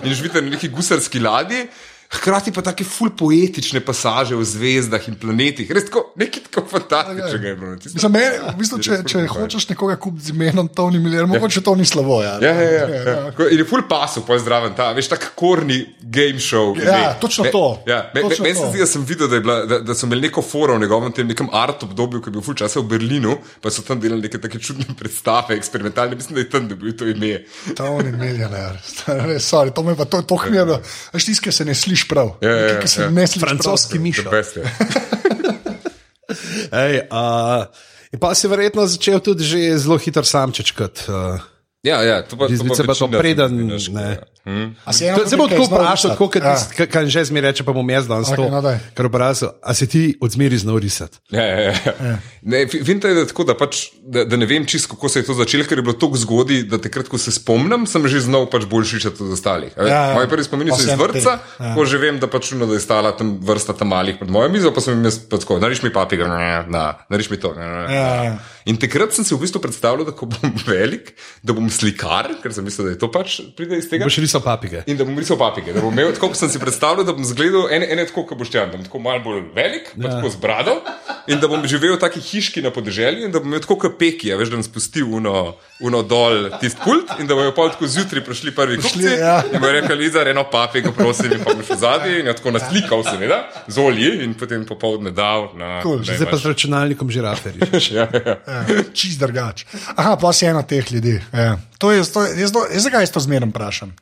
in 0.04 0.14
živite 0.14 0.42
na 0.42 0.50
neki 0.50 0.68
gusarski 0.68 1.20
ladji. 1.20 1.66
Hkrati 2.08 2.52
pa 2.52 2.62
take 2.62 2.84
ful 2.84 3.10
poetične 3.10 3.80
pasaže 3.80 4.32
o 4.32 4.42
zvezdah 4.42 5.02
in 5.08 5.16
planetih, 5.16 5.66
res 5.68 5.84
tako, 5.84 6.12
nekaj 6.16 6.42
tako 6.44 6.62
fantastičnega 6.68 7.48
je 7.48 7.56
bilo. 7.56 7.70
na 7.70 7.76
tistem. 7.76 7.94
Mislim, 7.96 8.12
me, 8.12 8.22
v 8.46 8.56
bistvu, 8.56 8.78
če, 8.78 8.98
če 9.04 9.24
hočeš 9.28 9.68
nekoga 9.68 9.96
kupiti 9.96 10.24
z 10.24 10.30
imenom 10.30 10.68
Tony 10.68 10.98
Miller, 10.98 11.26
mogoče 11.26 11.60
to 11.60 11.74
ni 11.74 11.84
slabo. 11.84 12.22
Ja, 12.22 12.38
Ja, 12.38 12.52
ja, 12.52 12.70
ja, 12.86 13.00
ja. 13.02 13.32
Ko- 13.32 13.48
In 13.48 13.58
je 13.58 13.64
full 13.64 13.82
pasu, 13.84 14.22
pa 14.22 14.36
zdraven 14.36 14.74
ta, 14.74 14.92
veš, 14.92 15.08
tak 15.08 15.32
korni 15.34 15.80
game 16.00 16.38
show. 16.38 16.76
Ja, 16.76 16.84
ime. 16.84 17.16
točno 17.18 17.44
Me- 17.44 17.50
to. 17.50 17.64
Ja, 17.86 18.10
me, 18.12 18.22
me, 18.22 18.28
Točno 18.28 18.42
meni 18.44 18.54
se 18.54 18.60
to. 18.60 18.70
zdi, 18.70 18.78
da 18.78 18.86
sem 18.86 19.04
videl, 19.04 19.26
da, 19.26 19.34
je 19.34 19.40
bila, 19.40 19.56
da, 19.64 19.78
da 19.80 19.94
so 19.94 20.06
imeli 20.06 20.20
neko 20.22 20.42
forum 20.42 20.76
v 20.76 20.82
njegovem 20.82 21.12
tem 21.12 21.26
nekem 21.26 21.48
art 21.52 21.82
obdobju, 21.82 22.20
ki 22.20 22.28
je 22.28 22.32
bil 22.32 22.42
full 22.42 22.54
časa 22.54 22.78
v 22.78 22.86
Berlinu, 22.86 23.34
pa 23.60 23.68
so 23.68 23.82
tam 23.82 23.98
delali 23.98 24.22
neke 24.22 24.38
take 24.38 24.58
čudne 24.60 24.84
predstave, 24.92 25.56
eksperimentalne, 25.56 26.14
mislim, 26.14 26.34
da 26.34 26.40
je 26.40 26.50
tam 26.50 26.68
dobil 26.68 26.92
to 26.92 27.06
ime. 27.06 27.42
Tony 27.72 28.12
Miller. 28.12 28.78
Sorry, 29.42 29.70
to 29.70 29.82
me 29.82 29.94
pa 29.94 30.04
to, 30.06 30.22
to 30.22 30.38
mi 30.46 30.56
je 30.56 30.64
bilo. 30.64 30.78
Veš, 31.12 31.24
tisti, 31.24 31.42
ki 31.42 31.52
se 31.52 31.64
ne 31.64 31.74
sliši 31.74 31.95
prav. 32.04 32.36
Ja, 32.44 32.50
ja, 32.50 32.86
se 32.86 33.02
ja. 33.02 33.10
ne 33.10 33.24
sliši 33.26 33.40
Francoski 33.40 33.96
prav. 33.96 34.02
miš. 34.02 34.16
The 34.20 34.30
best, 34.30 34.56
ja. 34.60 34.64
Ej, 36.84 37.06
uh, 37.08 37.64
in 38.12 38.20
pa 38.20 38.34
si 38.36 38.50
verjetno 38.50 38.84
začel 38.84 39.22
tudi 39.24 39.46
že 39.46 39.78
zelo 39.80 39.96
hitro 39.96 40.24
samčečkati. 40.26 41.08
Uh, 41.08 41.40
Ja, 41.86 42.02
ja, 42.02 42.22
to 42.26 42.34
pa, 42.34 42.46
Resnice 42.50 42.82
pa 42.82 42.94
to 42.94 43.06
večina 43.06 43.18
preden, 43.18 43.48
se 43.48 43.54
mi 43.54 43.78
zdi, 43.78 43.92
ne. 43.94 44.18
Ja. 45.00 45.16
To, 45.16 45.26
se 45.26 45.36
bo 45.36 45.48
tako 45.48 45.64
vprašal, 45.64 46.10
tako 46.10 46.28
kot 46.28 46.42
Ja. 46.42 46.54
ja. 46.78 46.86
kaj 46.86 47.06
že 47.06 47.24
mi 47.30 47.40
reče, 47.40 47.64
pa 47.64 47.72
bom 47.72 47.82
jaz 47.84 48.06
danes 48.06 48.28
okay, 48.28 48.46
no, 48.46 48.60
to. 48.60 48.62
daj. 48.62 48.78
Ker 48.94 49.06
vprašal, 49.06 49.50
a 49.60 49.74
se 49.74 49.86
ti 49.86 50.14
odzmeri 50.20 50.54
znal 50.54 50.78
risati? 50.78 51.18
Ja, 51.30 51.42
ja, 51.42 51.58
ja. 51.60 52.18
Ne, 52.42 52.66
fi- 52.66 52.84
Finta 52.84 53.08
je 53.08 53.14
da 53.14 53.26
tako, 53.26 53.44
da, 53.44 53.54
pač, 53.54 53.90
da, 54.00 54.24
da 54.24 54.36
ne 54.36 54.46
vem 54.46 54.62
čisto, 54.62 54.94
kako 54.94 55.08
se 55.08 55.18
je 55.18 55.24
to 55.24 55.34
začelo, 55.34 55.64
ker 55.64 55.78
je 55.78 55.82
bilo 55.82 55.94
tako 55.94 56.16
zgodaj, 56.16 56.62
da 56.62 56.78
takrat, 56.78 57.08
ko 57.08 57.18
se 57.18 57.32
spomnim, 57.32 57.86
sem 57.86 58.06
že 58.06 58.20
znal 58.20 58.46
pač 58.46 58.64
bolj 58.64 58.84
šišati 58.86 59.18
od 59.20 59.32
ostalih. 59.32 59.72
a 59.74 59.82
veš. 59.82 59.90
Ja, 59.90 60.02
ja. 60.04 60.14
Moji 60.14 60.28
prvi 60.28 60.44
spomini 60.44 60.70
so 60.70 60.80
iz 60.80 60.94
vrca, 60.94 61.38
ja. 61.58 61.74
ko 61.74 61.84
že 61.84 61.98
vem, 61.98 62.18
da 62.18 62.26
pač 62.26 62.48
čuno, 62.48 62.66
da 62.66 62.74
je 62.74 62.80
stala 62.80 63.10
tam 63.12 63.38
vrsta 63.42 63.74
tam 63.74 63.88
malih 63.88 64.14
pred 64.14 64.30
mojo 64.30 64.48
mizo, 64.48 64.70
pa 64.70 64.80
sem 64.80 64.94
jim 64.94 65.04
jaz 65.04 65.18
pa 65.20 65.36
tako, 65.36 65.58
nariš 65.58 65.82
mi 65.82 65.90
papiga, 65.90 66.28
ne, 66.28 66.64
na, 66.68 66.84
nariš 67.10 67.30
mi 67.30 67.36
to. 67.36 67.50
Ne, 67.54 67.66
ne, 67.66 67.82
Ja, 67.90 68.06
ja. 68.24 68.34
In 68.66 68.74
takrat 68.76 69.14
sem 69.14 69.22
si 69.22 69.30
v 69.30 69.38
bistvu 69.38 69.60
predstavljal, 69.62 70.06
da 70.06 70.14
ko 70.14 70.26
bom 70.26 70.54
velik, 70.70 71.12
da 71.42 71.54
bom 71.54 71.66
slikar, 71.70 72.30
ker 72.42 72.50
sem 72.52 72.64
mislil, 72.66 72.88
da 72.88 72.94
je 72.94 72.98
to 72.98 73.10
pač 73.10 73.40
pride 73.56 73.78
iz 73.78 73.86
tega. 73.90 74.06
Boš 74.06 74.18
risal 74.36 74.42
papige. 74.42 74.82
In 74.86 74.96
da 74.96 75.04
bom 75.04 75.18
risal 75.18 75.38
papige, 75.38 75.72
da 75.72 75.80
bom 75.80 75.92
imel 75.92 76.12
tako, 76.14 76.34
sem 76.34 76.48
si 76.50 76.58
predstavljal, 76.58 77.04
da 77.06 77.12
bom 77.12 77.24
zgledal 77.24 77.68
ene, 77.70 77.86
ene 77.92 78.06
tako, 78.06 78.26
kot 78.26 78.38
boš 78.38 78.50
čan, 78.50 78.70
da 78.70 78.76
bom 78.76 78.84
tako 78.84 78.98
malo 78.98 79.22
bolj 79.24 79.42
velik, 79.54 79.92
pa 79.96 80.08
ja. 80.08 80.14
tako 80.16 80.30
z 80.30 80.40
brado 80.40 80.76
in 81.26 81.40
da 81.40 81.48
bom 81.48 81.64
živel 81.66 81.96
v 81.96 82.00
taki 82.00 82.20
hiški 82.20 82.62
na 82.62 82.70
podeželju 82.70 83.26
in 83.26 83.32
da 83.32 83.40
bom 83.40 83.48
imel 83.48 83.62
tako 83.64 83.78
kot 83.86 83.98
peki, 83.98 84.32
a 84.32 84.38
veš, 84.38 84.52
da 84.52 84.60
bom 84.60 84.66
spustil 84.66 85.08
uno, 85.18 85.56
uno 85.80 86.02
dol 86.02 86.50
tisti 86.60 86.80
pult 86.84 87.12
in 87.20 87.26
da 87.26 87.38
bojo 87.38 87.54
pol 87.56 87.70
tako 87.74 87.88
zjutraj 87.90 88.24
prišli 88.24 88.54
prvi 88.54 88.78
Prišli, 88.80 89.02
kupci 89.02 89.20
ja. 89.20 89.36
in 89.52 89.60
bojo 89.60 89.72
rekli, 89.78 89.96
Liza, 90.02 90.24
eno 90.28 90.46
papigo, 90.50 90.92
prosim, 90.96 91.32
in 91.32 91.44
pa 91.44 91.54
boš 91.56 91.72
v 91.74 91.78
zadnji 91.80 92.20
in 92.20 92.30
jo 92.30 92.36
tako 92.38 92.54
naslikal, 92.56 93.04
seveda, 93.06 93.42
z 93.66 93.82
olji 93.82 94.12
in 94.24 94.34
potem 94.38 94.66
popovdne 94.68 95.10
dal 95.16 95.50
na. 95.56 95.80
Cool. 95.82 96.02
ne, 96.04 96.18
Zdaj 96.20 96.30
pa 96.30 96.40
z 96.40 96.52
računalnikom 96.54 97.10
žiraferji. 97.10 97.64
Ja, 97.96 98.08
ja. 98.12 98.34
Ja, 98.46 98.82
Čist 98.92 99.20
drugač. 99.20 99.62
Aha, 99.94 100.16
pa 100.20 100.32
si 100.34 100.44
ena 100.48 100.62
teh 100.66 100.88
ljudi. 100.92 101.14
Ja. 101.32 101.54
To 101.78 101.90
je, 101.92 102.04
to 102.12 102.24
je, 102.24 102.48
do- 102.52 102.66
jaz 102.72 102.86
zakaj 102.86 103.02
jaz 103.04 103.12
to 103.12 103.20
zmerno 103.20 103.50
vprašam? 103.52 103.92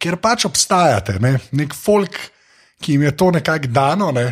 Ker 0.00 0.16
pač 0.16 0.44
obstajate, 0.48 1.18
ne? 1.20 1.38
nek 1.52 1.74
folk, 1.76 2.16
ki 2.80 2.94
jim 2.96 3.02
je 3.02 3.16
to 3.16 3.30
nekako 3.34 3.68
dano. 3.68 4.10
Ne? 4.14 4.28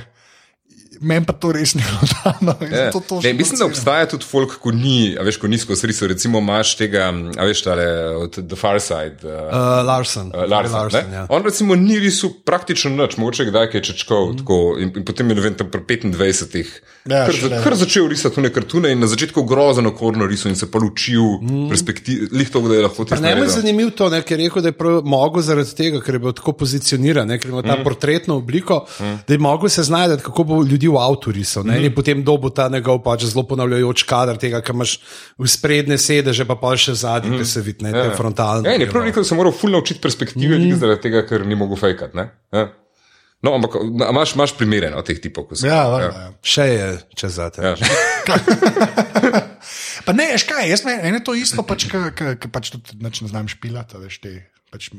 Meni 1.01 1.27
pa 1.27 1.33
to 1.33 1.53
res 1.53 1.75
ni 1.75 1.83
dano. 2.25 2.57
Ja. 2.69 2.91
To, 2.93 3.01
to 3.01 3.21
ne, 3.25 3.33
mislim, 3.33 3.59
da 3.59 3.67
obstaja 3.67 4.09
tudi 4.09 4.27
folk, 4.29 4.59
ko 4.63 4.73
ni, 4.75 5.17
a 5.19 5.25
veš, 5.27 5.41
ko 5.43 5.49
nizko 5.49 5.77
sriso. 5.77 6.07
Recimo 6.07 6.43
imaš 6.43 6.77
tega, 6.79 7.09
a 7.37 7.49
veš, 7.49 7.63
tale 7.67 7.89
od 8.17 8.41
The 8.43 8.57
Far 8.57 8.81
Side. 8.83 9.25
Uh, 9.25 9.59
Uh, 9.59 9.87
Larsen. 9.87 10.27
uh, 10.35 10.51
Larsen, 10.51 10.77
Larsen 10.77 11.13
ja. 11.13 11.27
On 11.29 11.43
recimo 11.43 11.75
ni 11.75 11.99
risal 11.99 12.31
praktično 12.45 12.91
nič, 12.91 13.17
mogoče 13.17 13.45
kdaj 13.49 13.69
je 13.73 13.83
čečkal 13.83 14.33
mm. 14.33 14.39
tako 14.39 14.77
in, 14.81 14.93
in 14.97 15.05
potem 15.05 15.31
je 15.31 15.35
ne 15.35 15.43
vem, 15.43 15.55
tam 15.55 15.71
pri 15.71 16.01
25-ih. 16.03 16.71
Ja, 17.09 17.25
kar, 17.25 17.35
šele. 17.35 17.61
kar 17.65 17.75
začel 17.79 18.09
risati 18.09 18.35
tune 18.35 18.51
kartune 18.53 18.93
in 18.93 19.01
na 19.01 19.07
začetku 19.09 19.43
grozno 19.49 19.93
okorno 19.95 20.27
risal 20.29 20.53
in 20.53 20.57
se 20.57 20.71
pa 20.71 20.81
učil 20.85 21.39
mm. 21.41 21.69
perspektiv, 21.71 22.29
lih 22.33 22.51
to, 22.51 22.61
da 22.69 22.75
je 22.75 22.83
lahko 22.85 23.07
je 23.09 23.21
naredil. 23.21 23.49
zanimivo 23.49 23.91
to, 23.97 24.11
ne, 24.13 24.21
ker 24.23 24.41
je 24.41 24.49
rekel, 24.49 24.63
da 24.63 24.73
je 24.73 25.03
mogel 25.05 25.43
zaradi 25.43 25.75
tega, 25.79 26.03
ker 26.05 26.19
je 26.19 26.23
bil 26.27 26.37
tako 26.37 26.53
pozicioniran, 26.61 27.29
ne, 27.29 27.39
ker 27.41 27.53
ima 27.53 27.63
ta 27.63 27.79
mm. 27.79 27.85
portretno 27.87 28.37
obliko, 28.43 28.83
mm. 29.01 29.17
da 29.29 29.35
je 29.35 29.39
mogel 29.39 29.73
se 29.73 29.83
znajti, 29.83 30.23
kako 30.25 30.45
bo 30.45 30.63
ljudi 30.63 30.88
v 30.91 30.99
avtu 31.01 31.33
risal. 31.35 31.67
Ne, 31.69 31.79
mm. 31.79 31.89
In 31.89 31.95
potem 31.97 32.25
dobo 32.25 32.51
ta 32.55 32.69
njegov 32.73 33.01
pač 33.05 33.27
zelo 33.29 33.45
ponavljajoč 33.49 34.05
kader 34.09 34.41
tega, 34.41 34.61
kar 34.65 34.77
imaš 34.77 34.99
v 35.39 35.51
sprednje 35.51 35.99
sedeže, 36.03 36.49
pa 36.49 36.59
pa 36.61 36.75
še 36.79 36.97
zadnji, 36.99 37.37
mm. 37.37 37.41
ki 37.41 37.49
se 37.49 37.65
vidi, 37.65 37.87
ne, 37.87 37.95
ja. 37.95 38.11
frontalno. 38.19 38.69
Ja, 38.69 38.77
in 38.77 38.87
je 38.87 38.91
prav 38.91 39.09
rekel, 39.09 39.27
sem 39.29 39.41
moral 39.41 39.57
ful 39.57 39.73
naučiti 39.75 40.03
perspektive, 40.05 40.59
mm. 40.59 40.83
zaradi 40.83 41.09
tega, 41.09 41.25
ker 41.29 41.47
ni 41.49 41.59
mogel 41.59 41.81
fejkati. 41.81 42.19
ne. 42.19 42.31
Ja. 42.55 42.69
No, 43.43 43.55
ampak 43.55 43.77
imaš, 44.11 44.35
imaš 44.35 44.57
primere 44.59 44.91
no, 44.91 44.99
teh 45.07 45.21
tipov, 45.23 45.47
ko 45.47 45.55
si. 45.55 45.63
Ja, 45.69 45.85
valjda, 45.93 46.23
ja. 46.25 46.31
Še 46.43 46.65
je 46.67 46.89
čez 47.21 47.37
zate. 47.39 47.63
Ja. 47.63 47.79
Pa 50.07 50.15
ne, 50.17 50.33
veš 50.33 50.45
kaj, 50.49 50.65
jaz 50.67 50.83
ne, 50.89 50.97
ene 51.07 51.21
to 51.23 51.37
isto, 51.39 51.63
pač, 51.67 51.87
ki 51.87 52.51
pač 52.51 52.73
tudi 52.75 52.99
ne 53.05 53.11
znam 53.13 53.47
špilati, 53.51 54.01
veš 54.03 54.19
te. 54.25 54.31
Pač, 54.73 54.91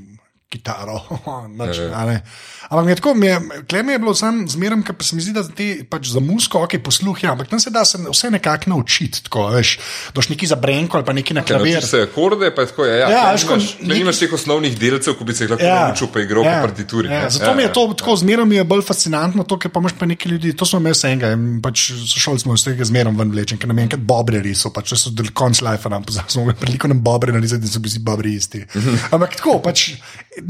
Kitaro, 0.50 0.98
nič, 1.52 1.78
a 1.94 2.10
ne. 2.10 2.26
Ampak 2.70 2.84
mi 2.84 2.92
je 2.92 2.98
tako, 2.98 3.14
mi 3.14 3.28
je, 3.28 3.36
tle 3.66 3.84
mi 3.84 3.94
je 3.94 4.00
bilo 4.00 4.14
sam 4.14 4.42
zmeraj, 4.44 4.82
ker 4.84 4.94
pa 4.94 5.04
se 5.04 5.14
mi 5.14 5.22
zdi, 5.22 5.30
da 5.30 5.44
ti 5.44 5.68
pač 5.84 6.10
za 6.10 6.20
musko, 6.20 6.64
ok, 6.64 6.74
posluh, 6.80 7.14
ja, 7.20 7.32
ampak 7.32 7.48
tam 7.48 7.58
se 7.58 7.70
da 7.70 7.84
se 7.84 7.98
vse 8.00 8.32
nekako 8.32 8.70
naučiti, 8.70 9.22
tako, 9.24 9.48
veš, 9.50 9.76
doš 10.12 10.30
neki 10.30 10.46
za 10.46 10.56
brenko 10.56 10.98
ali 10.98 11.06
pa 11.06 11.14
neki 11.14 11.34
na 11.34 11.42
Ja, 11.42 11.46
klavir. 11.46 11.74
naučiš 11.76 11.90
se 11.92 12.02
akorde, 12.02 12.50
pa 12.50 12.62
je 12.62 12.68
tako, 12.68 12.86
ja, 12.86 12.96
ja, 12.96 13.08
Ja, 13.08 13.20
ja 13.20 13.32
veš, 13.32 13.44
ko 13.44 13.56
nimaš, 13.56 13.70
neki- 13.70 13.86
neki... 13.86 14.00
nimaš 14.00 14.18
teh 14.18 14.34
osnovnih 14.34 14.74
delcev, 14.76 15.14
ko 15.14 15.24
bi 15.24 15.34
se 15.34 15.44
jih 15.44 15.52
lahko 15.52 15.66
ja, 15.66 15.78
naučil, 15.84 16.08
pa 16.08 16.20
igral 16.20 16.44
ja, 16.44 16.56
po 16.56 16.68
partituri. 16.68 17.08
Ja, 17.08 17.22
ne. 17.22 17.30
zato 17.30 17.46
ja, 17.46 17.56
mi 17.56 17.64
je 17.64 17.72
to 17.72 17.94
tako 17.94 18.16
zmeraj 18.18 18.46
mi 18.46 18.56
je 18.56 18.66
bolj 18.66 18.84
fascinantno, 18.84 19.44
to, 19.44 19.58
ker 19.58 19.70
pa 19.70 19.80
imaš 19.80 19.94
pa 19.96 20.06
nekaj 20.08 20.32
ljudi, 20.32 20.54
to 20.54 20.66
smo 20.66 20.80
imeli 20.80 20.94
vsega 20.94 21.32
in 21.32 21.62
pač 21.62 21.78
sošolci 22.08 22.44
smo 22.44 22.54
iz 22.54 22.66
tega 22.66 22.86
zmeraj 22.86 23.14
ven 23.16 23.32
vlečen, 23.32 23.58
ker 23.58 23.70
nam 23.70 23.78
je 23.78 23.88
enkrat 23.88 24.02
bobre 24.04 24.42
risal, 24.42 24.70
pač 24.72 24.94
so 24.96 25.10
del 25.12 25.30
konc 25.32 25.62
life 25.62 25.86
nam 25.88 26.02
pozabili, 26.04 26.32
smo 26.32 26.42
imeli 26.44 26.58
veliko 26.62 26.88
nam 26.88 27.02
bobre 27.02 27.30
narisati, 27.32 27.62
da 27.62 27.70
so 27.70 27.80
bili 27.80 27.92
vsi 27.92 28.02
bobri 28.02 28.34
isti. 28.36 28.66
Ampak 29.10 29.38
tako, 29.38 29.60
pač 29.62 29.90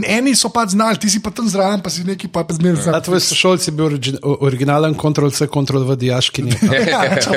eni 0.08 0.34
so 0.34 0.50
pač 0.50 0.70
znali, 0.70 0.96
ti 0.96 1.10
si 1.10 1.20
pa 1.20 1.30
tam 1.30 1.46
zraven, 1.46 1.80
pa 1.80 1.90
si 1.90 2.04
neki 2.04 2.28
pa, 2.28 2.44
pa 2.44 2.54
zmeraj 2.54 2.84
znal. 2.84 3.02
tvoj 3.02 3.20
sošolc 3.22 3.62
je 3.62 3.72
bil 3.72 3.86
origi- 3.88 4.20
o- 4.20 4.38
originalen 4.42 4.94
Ctrl-C, 4.94 5.48
Ctrl-V 5.48 5.96
diaški. 5.96 6.46
Ja, 6.90 7.18
čau, 7.18 7.34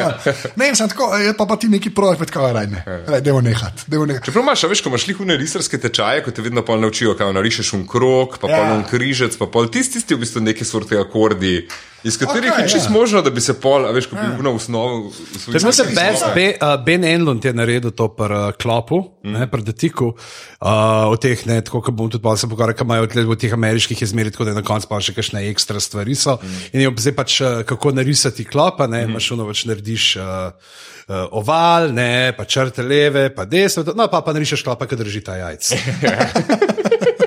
ne, 0.57 0.73
sem 0.73 0.89
tako, 0.89 1.15
je 1.15 1.33
pa, 1.33 1.45
pa 1.45 1.57
ti 1.57 1.69
neki 1.69 1.91
projekt, 1.91 2.19
pa 2.19 2.27
tako, 2.27 2.53
raj 2.53 2.67
ne, 2.67 2.81
raj, 3.07 3.21
dajmo 3.21 3.41
nehati, 3.41 3.85
nehati. 3.89 4.25
Čeprav 4.25 4.43
imaš, 4.43 4.63
veš, 4.65 4.81
ko 4.81 4.89
imaš 4.89 5.07
lihune 5.07 5.37
risarske 5.37 5.79
tečaje, 5.79 6.23
ko 6.23 6.31
te 6.31 6.43
vedno 6.43 6.63
pol 6.63 6.81
naučijo, 6.81 7.15
kako 7.15 7.33
narišeš 7.33 7.73
un 7.73 7.87
krok, 7.87 8.39
pa 8.39 8.49
Ja. 8.49 8.53
ja. 8.53 8.63
pol 8.63 8.77
un 8.77 8.85
križec, 8.85 9.37
pa 9.37 9.47
pol 9.47 9.69
tisti, 9.69 9.93
tisti 9.95 10.15
v 10.15 10.23
bistvu 10.23 10.41
neke 10.43 10.65
sorte 10.65 10.97
akordi, 10.97 11.67
iz 12.05 12.19
katerih 12.19 12.51
okay, 12.53 12.63
je 12.63 12.69
čist 12.69 12.87
ja. 12.87 12.93
ja. 12.93 12.99
možno, 12.99 13.23
da 13.23 13.31
bi 13.31 13.41
se 13.41 13.55
pol, 13.61 13.87
a 13.87 13.93
veš, 13.95 14.09
ko 14.11 14.17
bi 14.17 14.29
bil 14.37 14.47
na 14.47 14.55
osnovu. 14.57 15.13
Je 15.47 15.61
best, 15.95 16.25
be, 16.35 16.47
uh, 16.57 16.75
Ben 16.85 17.05
Enlund 17.05 17.45
je 17.45 17.53
naredil 17.55 17.91
to 17.91 18.09
pri 18.17 18.35
uh, 18.35 18.53
klopu, 18.59 19.03
mm. 19.25 19.33
ne, 19.33 19.49
pri 19.51 19.63
detiku, 19.67 20.13
uh, 20.15 21.13
o 21.13 21.17
teh, 21.17 21.47
ne, 21.47 21.61
tako 21.65 21.83
kot 21.87 21.97
bom 21.99 22.11
tudi 22.11 22.23
pa 22.23 22.37
se 22.37 22.51
pogovarjal, 22.51 22.79
kaj 22.79 22.89
imajo 22.89 23.11
tle 23.13 23.27
v 23.29 23.39
teh 23.39 23.55
ameriških 23.55 24.03
izmeri, 24.03 24.35
tako 24.35 24.51
da 24.51 24.57
na 24.59 24.65
koncu 24.67 24.91
pa 24.91 25.01
še 25.03 25.17
kakšne 25.17 25.45
ekstra 25.51 25.83
stvari 25.83 26.17
so. 26.19 26.39
Mm. 26.43 26.63
In 26.73 26.87
je 26.87 26.95
zdaj 27.07 27.17
pač, 27.19 27.41
uh, 27.41 27.61
kako 27.69 27.95
narisati 27.97 28.47
klopa, 28.49 28.87
ne, 28.91 29.05
mm. 29.05 29.13
imaš 29.15 29.33
ono 29.37 29.51
več 29.51 29.67
narediš. 29.71 30.15
Uh, 30.21 30.81
Uh, 31.03 31.27
oval, 31.35 31.89
ne, 31.91 32.31
pa 32.39 32.45
črte 32.47 32.85
leve, 32.87 33.25
pa 33.35 33.43
desne, 33.43 33.83
no 33.99 34.07
pa, 34.09 34.21
pa 34.23 34.33
narišeš 34.33 34.63
klopa, 34.63 34.87
ki 34.87 35.01
drži 35.01 35.25
ta 35.27 35.35
jajc. 35.35 35.73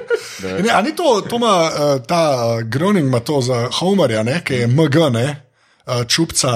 Ne, 0.63 0.69
a 0.73 0.81
ni 0.81 0.95
to, 0.95 1.21
to 1.29 1.36
ima 1.36 1.55
uh, 1.63 2.01
ta 2.08 2.21
uh, 2.58 2.62
Groning, 2.63 3.08
ima 3.08 3.19
to 3.19 3.41
za 3.41 3.67
Homerja, 3.79 4.23
ne, 4.23 4.41
ki 4.43 4.53
je 4.53 4.67
MG, 4.67 4.95
ne, 5.12 5.25
uh, 5.86 6.03
čupca, 6.08 6.51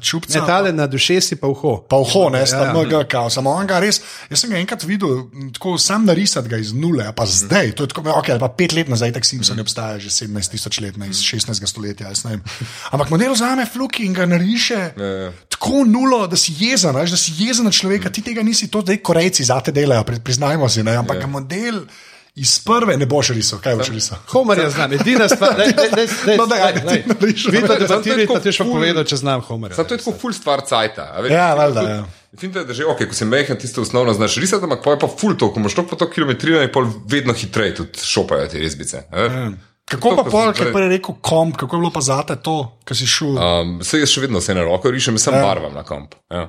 čupca. 0.00 0.40
Ne, 0.40 0.46
tale 0.46 0.72
na 0.72 0.86
dušesi 0.86 1.36
pa 1.36 1.46
uho. 1.46 1.76
Pa 1.88 1.96
vho, 1.96 2.28
ne, 2.32 2.46
sta 2.46 2.64
Ja. 2.64 2.72
MG, 2.74 3.04
kao, 3.10 3.30
samo 3.30 3.50
on 3.50 3.66
ga 3.66 3.78
res. 3.80 4.00
Jaz 4.30 4.40
sem 4.40 4.50
ga 4.50 4.58
enkrat 4.58 4.82
videl, 4.84 5.24
tako 5.54 5.78
sam 5.78 6.04
narisati 6.04 6.48
ga 6.48 6.56
iz 6.58 6.72
nule, 6.72 7.04
a 7.06 7.12
pa 7.12 7.26
zdaj, 7.26 7.72
to 7.78 7.84
je 7.84 7.92
tako, 7.92 8.02
ok, 8.18 8.32
pa 8.40 8.48
pet 8.48 8.72
let 8.72 8.88
nazaj, 8.88 9.12
tak 9.12 9.24
Simpson 9.28 9.56
ne 9.56 9.62
obstaja 9.62 9.98
že 9.98 10.10
17 10.10 10.50
tisoč 10.50 10.80
let, 10.80 10.96
ne, 10.96 11.08
iz 11.10 11.22
16. 11.22 11.66
stoletja, 11.66 12.08
jaz 12.08 12.24
ne 12.24 12.30
vem. 12.36 12.42
Ampak 12.90 13.10
model 13.10 13.32
vzame 13.32 13.66
fluki 13.66 14.04
in 14.06 14.12
ga 14.14 14.26
nariše 14.26 14.80
ja. 14.96 15.32
tako 15.48 15.84
nulo, 15.86 16.26
da 16.26 16.36
si 16.36 16.54
jezen, 16.58 16.94
veš, 16.96 17.10
da 17.14 17.16
si 17.16 17.32
jezen 17.38 17.64
na 17.64 17.70
človeka, 17.70 18.10
ti 18.10 18.22
tega 18.22 18.42
nisi, 18.42 18.66
to 18.70 18.80
zdaj 18.82 18.98
korejci 18.98 19.44
zate 19.44 19.72
delajo, 19.72 20.02
pri- 20.04 20.18
priznajmo 20.20 20.68
si, 20.68 20.82
ne, 20.82 20.96
ampak 20.98 21.20
ga 21.22 21.26
model. 21.30 21.84
Iz 22.34 22.58
prve 22.58 22.96
ne 22.96 23.04
boš 23.04 23.28
risal, 23.30 23.58
kaj 23.60 23.76
boš 23.76 23.88
risal. 23.90 24.18
Homer 24.26 24.58
je 24.58 24.70
znam, 24.70 24.92
edina 24.92 25.28
stvar, 25.28 25.52
da 25.52 25.64
No, 26.38 26.46
daj, 26.46 26.60
ajde, 26.62 26.80
ti 26.80 27.08
nariši. 27.10 27.50
Vi 27.50 27.60
to 27.60 27.66
Samo 27.66 27.66
to 27.68 27.74
je 27.74 27.88
debatirate, 28.16 28.40
ti 28.40 28.52
še 28.52 28.58
pa 28.58 28.64
ful- 28.64 28.72
povedal, 28.72 29.04
če 29.04 29.16
znam 29.16 29.40
Homerja. 29.42 29.76
Zato 29.76 29.94
je 29.94 29.98
tako 29.98 30.14
full 30.14 30.32
stvar 30.32 30.62
cajta. 30.62 31.10
a 31.10 31.20
veš, 31.20 31.30
Ja, 31.30 31.50
valjda, 31.52 31.82
ja. 31.82 31.98
Finte 32.32 32.58
je, 32.58 32.64
da 32.64 32.72
že, 32.72 32.86
ok, 32.86 33.04
ko 33.04 33.12
si 33.12 33.24
mehen, 33.26 33.58
tisto 33.58 33.82
osnovno 33.82 34.12
znaš 34.12 34.38
risati, 34.38 34.64
ampak 34.64 34.80
pa 34.80 34.90
je 34.90 34.98
pa 34.98 35.08
full 35.10 35.36
to, 35.36 35.50
ko 35.50 35.60
imaš 35.60 35.74
to 35.74 35.84
po 35.84 35.96
to 35.96 36.08
kilometrino, 36.08 36.56
je 36.58 36.72
pol 36.72 36.88
vedno 37.06 37.34
hitreje 37.34 37.74
tudi 37.74 38.00
šopajo 38.00 38.48
te 38.48 38.58
rezbice. 38.58 39.04
a 39.06 39.16
veš. 39.18 39.32
Kako 39.84 40.08
pa 40.08 40.16
To, 40.16 40.24
ko 40.24 40.30
pol, 40.30 40.52
ki 40.52 40.62
je 40.62 40.72
prej- 40.72 40.88
rekel 40.90 41.14
komp, 41.20 41.56
kako 41.56 41.76
je 41.76 41.80
bilo 41.80 41.92
pa 41.92 42.00
zate 42.00 42.36
to, 42.38 42.56
ki 42.82 42.94
si 42.94 43.04
šel? 43.06 43.36
Um, 43.36 43.82
se 43.84 44.00
jaz 44.00 44.08
še 44.08 44.22
vedno 44.22 44.40
vse 44.40 44.54
na 44.54 44.64
roko 44.64 44.88
rišem, 44.88 45.18
sem 45.18 45.34
ja. 45.34 45.42
barvam 45.42 45.74
na 45.74 45.82
komp. 45.82 46.16
Ja. 46.30 46.48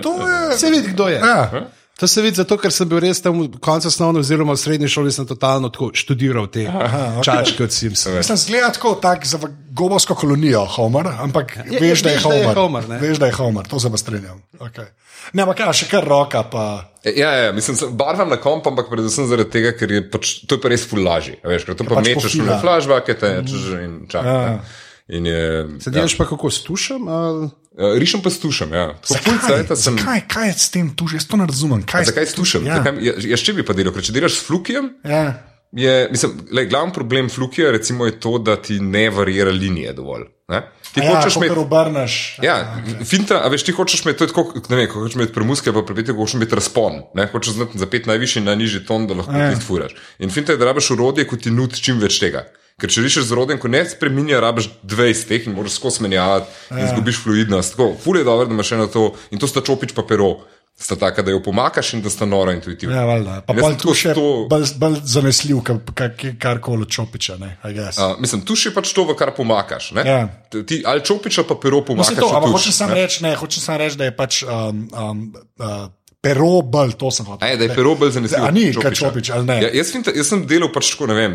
To 0.00 0.14
je. 0.18 0.56
Se 0.56 0.70
vidi, 0.70 0.88
kdo 0.88 1.08
je. 1.08 1.20
Ja. 1.20 1.68
To 1.98 2.06
se 2.06 2.22
vidi 2.22 2.38
zato, 2.38 2.54
ker 2.62 2.70
sem 2.70 2.86
bil 2.86 3.00
res 3.02 3.18
tam 3.18 3.40
v 3.42 3.58
koncu 3.58 3.90
osnovne 3.90 4.20
oziroma 4.22 4.54
v 4.54 4.60
srednji 4.62 4.86
šoli, 4.86 5.10
sem 5.10 5.26
totalno 5.26 5.66
tako 5.74 5.88
študiral 5.98 6.46
te 6.46 6.68
Aha, 6.70 7.18
ok. 7.18 7.24
čačke 7.26 7.66
od 7.66 7.74
Simpsona. 7.74 8.20
Mislim, 8.22 8.38
zgleda 8.38 8.68
tako 8.76 8.94
tak 9.02 9.26
za 9.26 9.40
gobovsko 9.74 10.14
kolonijo, 10.14 10.62
Homer, 10.78 11.10
ampak 11.18 11.56
je- 11.56 11.74
ja, 11.74 11.80
veš, 11.82 12.06
da 12.06 12.14
je 12.14 12.20
veš, 12.20 12.22
da 12.22 12.34
je 12.34 12.44
Homer. 12.44 12.56
Homer, 12.56 12.88
ne? 12.88 13.00
veš, 13.02 13.18
da 13.18 13.26
je 13.26 13.32
Homer, 13.32 13.66
to 13.66 13.80
se 13.82 13.90
pa 13.90 13.98
strinjam. 13.98 14.38
Okay. 14.62 14.86
Ne, 15.32 15.42
ampak 15.42 15.58
ja, 15.58 15.72
še 15.74 15.90
kar 15.90 16.06
roka. 16.06 16.42
Pa... 16.46 16.86
Ja, 17.02 17.34
ja, 17.34 17.52
mislim, 17.52 17.74
barvam 17.98 18.30
na 18.30 18.38
komp, 18.38 18.66
ampak 18.70 18.86
predvsem 18.94 19.26
zaradi 19.26 19.50
tega, 19.50 19.74
ker 19.74 19.90
je 19.90 20.10
pač, 20.10 20.46
to 20.46 20.54
je 20.54 20.62
pa 20.62 20.70
res 20.70 20.86
a 20.86 21.48
Veš, 21.50 21.66
ker 21.66 21.74
to 21.74 21.82
pa 21.82 21.98
pač 21.98 22.14
mečeš 22.14 22.38
v 22.38 22.60
flashbacke, 22.62 23.18
te 23.18 23.42
češ 23.42 23.74
in 23.82 24.06
čakaš. 24.06 24.24
Ja. 24.24 24.42
Ja. 24.54 24.60
In 25.08 25.26
je, 25.26 25.66
Se 25.80 25.90
delaš 25.90 26.14
pa 26.14 26.28
kako 26.28 26.50
stušam? 26.50 27.08
Ali... 27.08 27.48
ja, 27.78 27.92
rišem 27.94 28.20
pa 28.20 28.30
stušam, 28.30 28.72
ja. 28.72 28.86
Zakaj? 29.04 29.76
sem. 29.76 29.96
Zakaj? 29.96 30.20
Kaj 30.28 30.48
je 30.48 30.54
s 30.54 30.70
tem 30.70 30.90
tu? 30.90 31.06
Jaz 31.12 31.26
to 31.26 31.36
ne 31.36 31.46
razumem. 31.46 31.82
Kaj 31.82 32.04
Zakaj 32.04 32.26
stušam? 32.26 32.66
Ja. 32.66 32.76
Zakaj, 32.76 32.98
ja, 33.00 33.12
jaz 33.28 33.40
če 33.40 33.54
bi 33.54 33.62
pa 33.62 33.72
delal, 33.72 33.94
ker 33.94 34.02
če 34.02 34.12
delaš 34.12 34.38
s 34.38 34.44
flukijem, 34.44 34.90
Ja. 35.04 35.22
je, 35.72 36.08
mislim, 36.10 36.32
lej, 36.50 36.66
glavni 36.66 36.92
problem 36.92 37.28
flukija 37.28 37.70
je 37.70 38.20
to, 38.20 38.38
da 38.38 38.56
ti 38.56 38.80
ne 38.80 39.10
varira 39.10 39.50
linije 39.50 39.92
dovolj. 39.92 40.26
Ne? 40.48 40.62
Ti 40.94 41.00
Ja, 41.04 41.10
hočeš 41.12 41.36
imeti. 41.36 41.52
obrneš. 41.54 42.38
Ja, 42.42 42.80
okay. 42.80 43.04
finta, 43.04 43.42
a 43.44 43.48
veš, 43.48 43.62
ti 43.62 43.72
hočeš 43.72 44.04
imeti, 44.04 44.18
to 44.18 44.24
je 44.24 44.28
tako, 44.28 44.54
ne 44.68 44.76
vem, 44.76 44.86
ko 44.88 45.02
hočeš 45.02 45.14
imeti 45.14 45.32
premuske, 45.32 45.72
pa 45.72 45.82
prepeti, 45.82 46.12
hočeš 46.12 46.34
imeti 46.34 46.56
razpon, 46.56 47.02
ne, 47.14 47.26
hočeš 47.28 47.52
znati 47.54 47.78
za 47.78 47.86
pet 47.86 48.06
najvišji 48.08 48.40
in 48.40 48.48
najnižji 48.48 48.86
ton, 48.86 49.04
da 49.06 49.14
lahko 49.14 49.32
Ja. 49.36 49.50
ti 49.54 49.60
furaš. 49.60 49.92
In 50.18 50.30
finta 50.30 50.52
je, 50.52 50.58
da 50.58 50.64
rabiš 50.64 50.90
urodje, 50.90 51.26
ko 51.28 51.36
ti 51.36 51.50
nudi 51.50 51.76
čim 51.76 52.00
več 52.00 52.16
tega. 52.18 52.46
Ker 52.78 52.88
če 52.88 53.02
rišeš 53.02 53.24
z 53.24 53.32
urodjem, 53.32 53.58
ko 53.58 53.66
ne 53.66 53.82
spremenja, 53.84 54.38
rabiš 54.38 54.68
20 54.84 55.26
teh 55.26 55.46
in 55.46 55.54
moraš 55.54 55.74
skozi 55.74 56.02
menjavati 56.02 56.46
in 56.70 56.78
Ja. 56.78 56.84
izgubiš 56.86 57.18
fluidnost. 57.18 57.74
Tako, 57.74 57.96
ful 57.98 58.16
je 58.16 58.24
dobro, 58.24 58.46
da 58.46 58.54
imaš 58.54 58.72
eno 58.72 58.86
to 58.86 59.02
in 59.30 59.38
to 59.38 59.46
sta 59.46 59.60
čopič 59.60 59.92
pa 59.92 60.02
pero. 60.02 60.36
Sta 60.78 60.94
taka, 60.94 61.22
da 61.22 61.32
jo 61.32 61.40
pomakaš 61.42 61.88
in 61.94 62.02
da 62.02 62.10
sta 62.10 62.22
nora 62.22 62.52
intuitivna. 62.54 62.94
Ja, 62.94 63.04
valjda. 63.04 63.40
Pa 63.42 63.54
sem 63.56 63.74
tu 63.76 63.90
še 63.92 64.12
to- 64.14 64.46
bolj, 64.46 64.68
bolj 64.78 65.00
zanesljiv, 65.04 65.58
kar 66.38 66.60
koli 66.60 66.86
čopiča. 66.86 67.34
Ne, 67.36 67.58
I 67.64 67.72
guess. 67.74 67.98
Uh, 67.98 68.14
mislim, 68.14 68.40
tu 68.40 68.54
še 68.54 68.70
pač 68.70 68.92
to, 68.94 69.02
v 69.02 69.16
kar 69.18 69.34
pomakaš. 69.34 69.90
ne. 69.92 70.06
Ja. 70.06 70.20
Ti 70.62 70.82
ali 70.86 71.02
čopič 71.02 71.38
ali 71.38 71.48
pa 71.48 71.54
pero 71.56 71.82
pomakaš. 71.82 72.10
Mislim 72.10 72.22
to, 72.22 72.30
ampak 72.30 72.50
hočem 72.52 72.72
samo 72.72 72.94
ne. 72.94 73.02
reči, 73.02 73.22
ne, 73.26 73.34
hočem 73.34 73.58
samo 73.58 73.78
reči, 73.78 73.98
da 73.98 74.04
je 74.04 74.14
pač 74.14 74.42
um, 74.42 74.86
um, 74.94 75.34
uh, 75.58 75.90
pero 76.22 76.62
bolj, 76.62 76.94
to 76.94 77.10
sem 77.10 77.26
hotel. 77.26 77.42
A 77.42 77.50
je, 77.50 77.56
da 77.56 77.64
je 77.64 77.74
pero 77.74 77.94
bolj 77.94 78.14
zanesljiv. 78.14 78.38
A 78.40 78.50
ni, 78.50 78.70
kot 78.72 78.94
čopič, 78.94 79.30
ali 79.30 79.46
ne? 79.46 79.56
Ja, 79.58 79.70
jaz, 79.74 79.90
jaz 80.14 80.26
sem 80.28 80.46
delal 80.46 80.70
pač 80.70 80.94
tako, 80.94 81.10
ne 81.10 81.14
vem. 81.14 81.34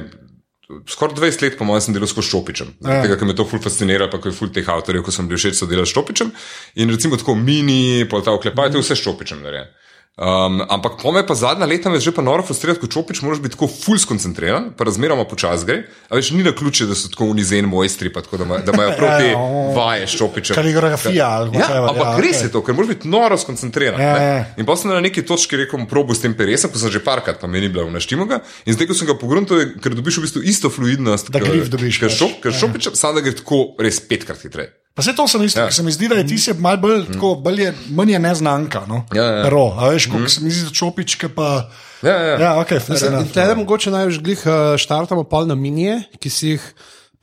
Skoraj 0.88 1.18
20 1.20 1.42
let, 1.44 1.56
po 1.60 1.68
mojem, 1.68 1.82
sem 1.84 1.96
delal 1.96 2.08
s 2.08 2.16
Šopičem. 2.16 2.70
Ja. 2.80 3.02
Tega, 3.04 3.18
ker 3.20 3.28
me 3.28 3.36
to 3.36 3.44
ful 3.48 3.60
fascinira, 3.60 4.08
pa 4.08 4.20
ko 4.22 4.32
je 4.32 4.38
ful 4.38 4.52
teh 4.54 4.64
avtorjev, 4.64 5.04
ko 5.04 5.12
sem 5.12 5.28
bil 5.28 5.38
všeč, 5.38 5.58
so 5.60 5.68
delali 5.68 5.90
s 5.90 5.96
Šopičem. 5.96 6.32
In 6.80 6.94
recimo 6.94 7.20
tako 7.20 7.36
mini, 7.36 8.08
pol 8.10 8.24
ta 8.24 8.32
oklepaj, 8.32 8.72
to 8.72 8.80
je 8.80 8.86
vse 8.86 8.96
s 8.96 9.04
Šopičem 9.04 9.44
narejen. 9.44 9.68
Um, 10.14 10.62
ampak 10.70 11.02
po 11.02 11.10
me 11.10 11.26
pa 11.26 11.34
zadnja 11.34 11.66
leta 11.66 11.90
me 11.90 11.98
že 11.98 12.14
pa 12.14 12.22
noro 12.22 12.46
frustrira, 12.46 12.78
ko 12.78 12.86
čopič 12.86 13.26
moraš 13.26 13.42
biti 13.42 13.58
tako 13.58 13.66
ful 13.66 13.98
skoncentriran, 13.98 14.70
pa 14.78 14.86
razmeroma 14.86 15.26
počas 15.26 15.66
gre. 15.66 15.90
A 16.06 16.14
veš, 16.14 16.30
ni 16.32 16.46
na 16.46 16.54
ključe, 16.54 16.86
da 16.86 16.94
so 16.94 17.10
tako 17.10 17.32
unizen 17.34 17.66
mojstri, 17.66 18.14
pa 18.14 18.22
tako, 18.22 18.38
da, 18.38 18.46
ima, 18.46 18.58
da 18.62 18.72
imajo 18.72 18.94
prav 18.94 19.10
te 19.18 19.28
Ja, 19.34 19.38
o. 19.38 19.74
vaje 19.74 20.06
s 20.06 20.14
Šopičem. 20.14 20.54
Kaligrafija 20.54 21.26
ali 21.32 21.58
Ja, 21.58 21.66
whatever, 21.66 21.90
ampak 21.90 22.06
ja, 22.06 22.12
ja, 22.12 22.22
res 22.22 22.38
okej. 22.38 22.46
je 22.46 22.52
to, 22.52 22.62
ker 22.62 22.76
moraš 22.76 22.90
biti 22.90 23.10
noro 23.10 23.38
skoncentriran. 23.38 23.98
Ja, 23.98 24.14
ja. 24.20 24.46
In 24.54 24.66
pa 24.66 24.78
sem 24.78 24.94
na 24.94 25.02
neki 25.02 25.26
točki 25.26 25.58
rekel, 25.58 25.82
probu 25.90 26.14
s 26.14 26.22
tem 26.22 26.38
peresem, 26.38 26.70
ko 26.70 26.78
sem 26.78 26.94
že 26.94 27.02
parkrat, 27.02 27.42
pa 27.42 27.50
meni 27.50 27.66
bilo 27.68 27.90
naštimo 27.90 28.30
ga. 28.30 28.44
In 28.70 28.78
zdaj, 28.78 28.88
ko 28.88 28.94
sem 28.94 29.10
ga 29.10 29.18
pogrunil, 29.18 29.50
ker 29.82 29.98
dobiš 29.98 30.22
v 30.22 30.28
bistvu 30.30 30.46
isto 30.46 30.70
fluidnost, 30.70 31.34
Da 31.34 31.42
grif 31.42 31.74
dobiš, 31.74 31.98
Ker, 31.98 32.14
pač. 32.14 32.22
šop, 32.22 32.38
ker 32.38 32.54
šopič, 32.54 32.94
samo 32.94 33.18
da 33.18 33.26
gre 33.26 33.34
tako 33.34 33.74
res 33.82 33.98
petkrat 33.98 34.46
hitreje. 34.46 34.78
Pa 34.94 35.02
se 35.02 35.16
to 35.18 35.28
sem 35.28 35.42
isto, 35.44 35.60
ja. 35.60 35.72
se 35.72 35.84
mi 35.84 35.92
zdi, 35.92 36.08
da 36.08 36.16
je 36.22 36.28
ti 36.28 36.38
se 36.38 36.54
malo 36.54 36.78
bolj, 36.78 37.00
mm. 37.02 37.14
tako, 37.14 37.36
bolj 37.42 37.62
je, 37.62 37.74
manj 37.98 38.12
je 38.14 38.20
neznanka. 38.20 38.84
No? 38.88 39.06
Ja, 39.16 39.24
ja. 39.24 39.50
Ro, 39.50 39.72
a 39.78 39.90
veš, 39.90 40.06
kot 40.12 40.22
mm. 40.22 40.30
se 40.30 40.44
mi 40.44 40.52
zdi, 40.54 40.68
da 40.70 40.76
čopičke 40.78 41.30
pa. 41.34 41.70
Ja, 42.04 42.14
ja. 42.14 42.36
Ja, 42.40 42.52
ok, 42.62 42.76
In 42.78 43.32
tle 43.34 43.56
mogoče 43.56 43.92
največ 43.92 44.20
glih 44.22 44.44
uh, 44.46 44.76
štartamo 44.78 45.24
pol 45.24 45.50
na 45.50 45.56
minije, 45.56 46.04
ki 46.22 46.30
si 46.30 46.54
jih 46.54 46.68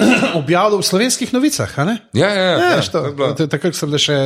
objavil 0.41 0.81
v 0.81 0.89
slovenskih 0.89 1.33
novicah. 1.33 1.79
a 1.79 1.85
ne? 1.85 1.99
Ja, 2.13 2.29
ja, 2.29 2.43
ja, 2.43 2.59
Ja, 2.59 2.81
ja, 2.81 3.47
Takrat 3.47 3.79
so 3.79 3.87
bile 3.87 4.03
še 4.03 4.19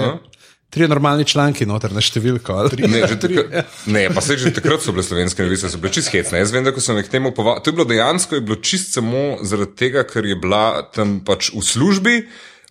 tri 0.75 0.89
normalni 0.91 1.27
članki 1.29 1.67
noter 1.69 1.93
na 1.95 2.03
številko. 2.03 2.57
ali? 2.57 2.89
Ne, 2.89 3.05
že 3.07 3.19
takrat, 3.25 3.69
ne, 3.87 4.09
pa 4.15 4.25
se 4.25 4.39
že 4.41 4.55
takrat 4.57 4.83
so 4.83 4.95
bile 4.95 5.05
slovenske 5.07 5.45
novice, 5.45 5.69
so 5.71 5.79
bile 5.83 5.93
čist 5.95 6.11
hecne. 6.15 6.41
Jaz 6.41 6.55
vem, 6.55 6.65
da 6.67 6.73
ko 6.75 6.83
sem 6.83 6.99
jih 6.99 7.13
temu 7.13 7.35
povabil, 7.37 7.63
to 7.63 7.71
je 7.71 7.77
bilo 7.79 7.87
dejansko 7.93 8.41
je 8.41 8.47
bilo 8.49 8.59
čist 8.59 8.97
samo 8.97 9.45
zaradi 9.47 9.77
tega, 9.79 10.03
ker 10.09 10.27
je 10.27 10.39
bila 10.41 10.83
tam 10.97 11.21
pač 11.27 11.53
v 11.55 11.63
službi. 11.63 12.17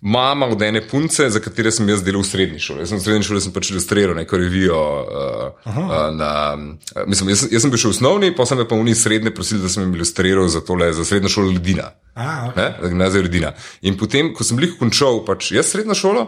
Mama 0.04 0.46
od 0.46 0.62
ene 0.62 0.82
punce, 0.88 1.30
za 1.30 1.40
katere 1.40 1.70
sem 1.72 1.88
jaz 1.88 2.02
delal 2.04 2.20
v 2.20 2.28
srednji 2.28 2.58
šoli. 2.60 2.82
Jaz 2.84 2.90
sem 2.92 2.98
v 2.98 3.04
srednji 3.06 3.24
šoli 3.24 3.40
sem 3.40 3.52
pač 3.54 3.70
ilustriral 3.72 4.18
neko 4.18 4.36
revijo. 4.36 4.80
Uh, 5.00 5.62
uh, 5.64 5.92
na, 6.12 6.32
uh, 6.58 7.06
mislim, 7.08 7.30
jaz, 7.32 7.46
jaz 7.48 7.64
sem 7.64 7.72
bil 7.72 7.80
še 7.80 7.88
v 7.88 7.94
osnovni, 7.94 8.30
pa 8.36 8.44
sem 8.44 8.60
pa 8.60 8.76
v 8.76 8.84
njih 8.84 8.98
srednje 9.00 9.32
prosil, 9.32 9.62
da 9.64 9.72
sem 9.72 9.86
jim 9.86 9.94
ilustriral 9.96 10.50
za, 10.52 10.60
tole, 10.60 10.90
za 10.92 11.08
srednjo 11.08 11.32
šolo 11.32 11.54
Ljudina. 11.54 11.88
A, 12.20 12.26
ok. 12.50 12.60
Ne, 12.60 12.66
za 12.82 12.90
gimnazijo 12.92 13.24
Ljudina. 13.24 13.54
In 13.88 13.96
potem, 13.96 14.34
ko 14.36 14.44
sem 14.44 14.60
jih 14.60 14.76
končal, 14.76 15.22
pač 15.24 15.54
jaz 15.56 15.72
srednjo 15.72 15.96
šolo, 15.96 16.26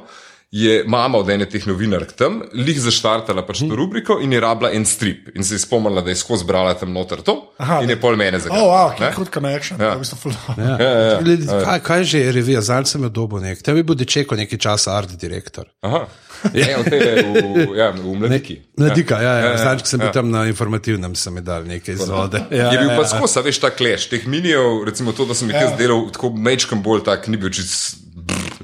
je 0.51 0.85
mama 0.87 1.19
od 1.19 1.31
ene 1.31 1.47
teh 1.51 1.65
novinark 1.67 2.13
tam 2.17 2.39
lih 2.55 2.79
zaštartala 2.81 3.43
pač 3.47 3.65
to 3.67 3.77
rubriko 3.77 4.19
in 4.23 4.33
je 4.33 4.41
rabila 4.41 4.71
en 4.73 4.85
strip. 4.87 5.29
In 5.35 5.45
se 5.45 5.55
je 5.55 5.59
spomnila, 5.59 6.01
da 6.07 6.11
je 6.11 6.17
skozi 6.17 6.47
brala 6.47 6.75
tam 6.79 6.93
noter 6.95 7.21
to 7.27 7.35
Aha, 7.59 7.81
in 7.83 7.91
je 7.91 7.97
pol 8.01 8.17
mene 8.17 8.39
zagrabila. 8.39 8.63
Oh, 8.63 8.71
wow, 8.71 8.93
ne. 9.01 9.11
ki 9.11 9.17
krut 9.17 9.33
connection. 9.35 9.81
Ja. 9.81 9.87
Ja. 9.87 9.95
V 9.97 10.05
bistvu 10.05 10.19
ful, 10.23 10.37
Ja. 10.57 10.77
ja, 10.79 11.19
Glede, 11.23 11.47
Kaj, 11.51 11.81
kaj 11.83 12.05
že 12.05 12.21
je 12.21 12.33
revija, 12.33 12.63
zdaj 12.63 12.87
sem 12.87 13.03
jo 13.03 13.11
dobil 13.11 13.43
nek. 13.43 13.63
Tebi 13.63 13.83
bo 13.83 13.99
dečeko 13.99 14.39
nekaj 14.39 14.59
časa 14.59 14.95
art 14.95 15.17
direktor. 15.19 15.67
Aha. 15.83 16.07
Ne, 16.53 16.63
v, 16.79 16.85
tej, 16.85 17.01
v, 17.33 17.77
ja, 17.79 17.91
v 17.91 18.15
mladiki. 18.21 18.61
Mladika, 18.79 19.19
ja, 19.25 19.33
ja. 19.41 19.45
ja, 19.51 19.59
Zdaj, 19.59 19.83
ko 19.83 19.89
sem 19.89 20.01
bil 20.05 20.11
ja. 20.11 20.15
tam 20.15 20.31
na 20.31 20.45
informativnem, 20.47 21.15
sem 21.19 21.41
dal 21.43 21.65
nekaj 21.67 21.97
iz 21.97 22.05
vode. 22.07 22.43
Ja, 22.53 22.71
Je 22.71 22.79
bil 22.79 22.93
ja, 22.93 22.97
pa 23.01 23.09
skozi, 23.09 23.41
veš, 23.43 23.61
ta 23.65 23.71
kleš, 23.73 24.09
teh 24.13 24.27
minijev, 24.29 24.85
recimo 24.87 25.17
to, 25.17 25.27
da 25.27 25.35
sem 25.35 25.51
jih 25.51 25.59
jaz 25.59 25.75
delal 25.81 26.07
tako 26.13 26.31
mečkam 26.37 26.85
bolj 26.85 27.07
tak, 27.09 27.27
ni 27.33 27.41
bil 27.41 27.51
čist 27.51 28.06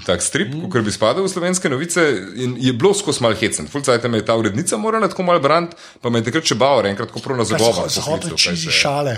tak 0.06 0.22
strip, 0.22 0.50
mm. 0.54 0.70
kot 0.72 0.84
bi 0.86 0.92
spadal 0.94 1.26
v 1.26 1.30
slovenske 1.30 1.70
novice 1.70 2.02
in 2.34 2.56
je 2.60 2.72
bilo 2.72 2.94
skozi 2.94 3.22
mal 3.22 3.36
hecen. 3.38 3.68
Fulcajte 3.70 4.08
me 4.08 4.22
je 4.22 4.26
ta 4.26 4.36
urednica 4.36 4.76
morala 4.76 5.08
tako 5.08 5.26
mal 5.28 5.40
brant, 5.40 5.76
pa 6.02 6.10
me 6.10 6.22
je 6.22 6.30
takrat 6.30 6.48
še 6.52 6.58
bavor, 6.58 6.88
enkrat 6.90 7.12
ko 7.14 7.22
prav 7.22 7.38
na 7.38 7.46
zagovor. 7.48 7.90
Zahodne 7.92 8.36
šale. 8.56 9.16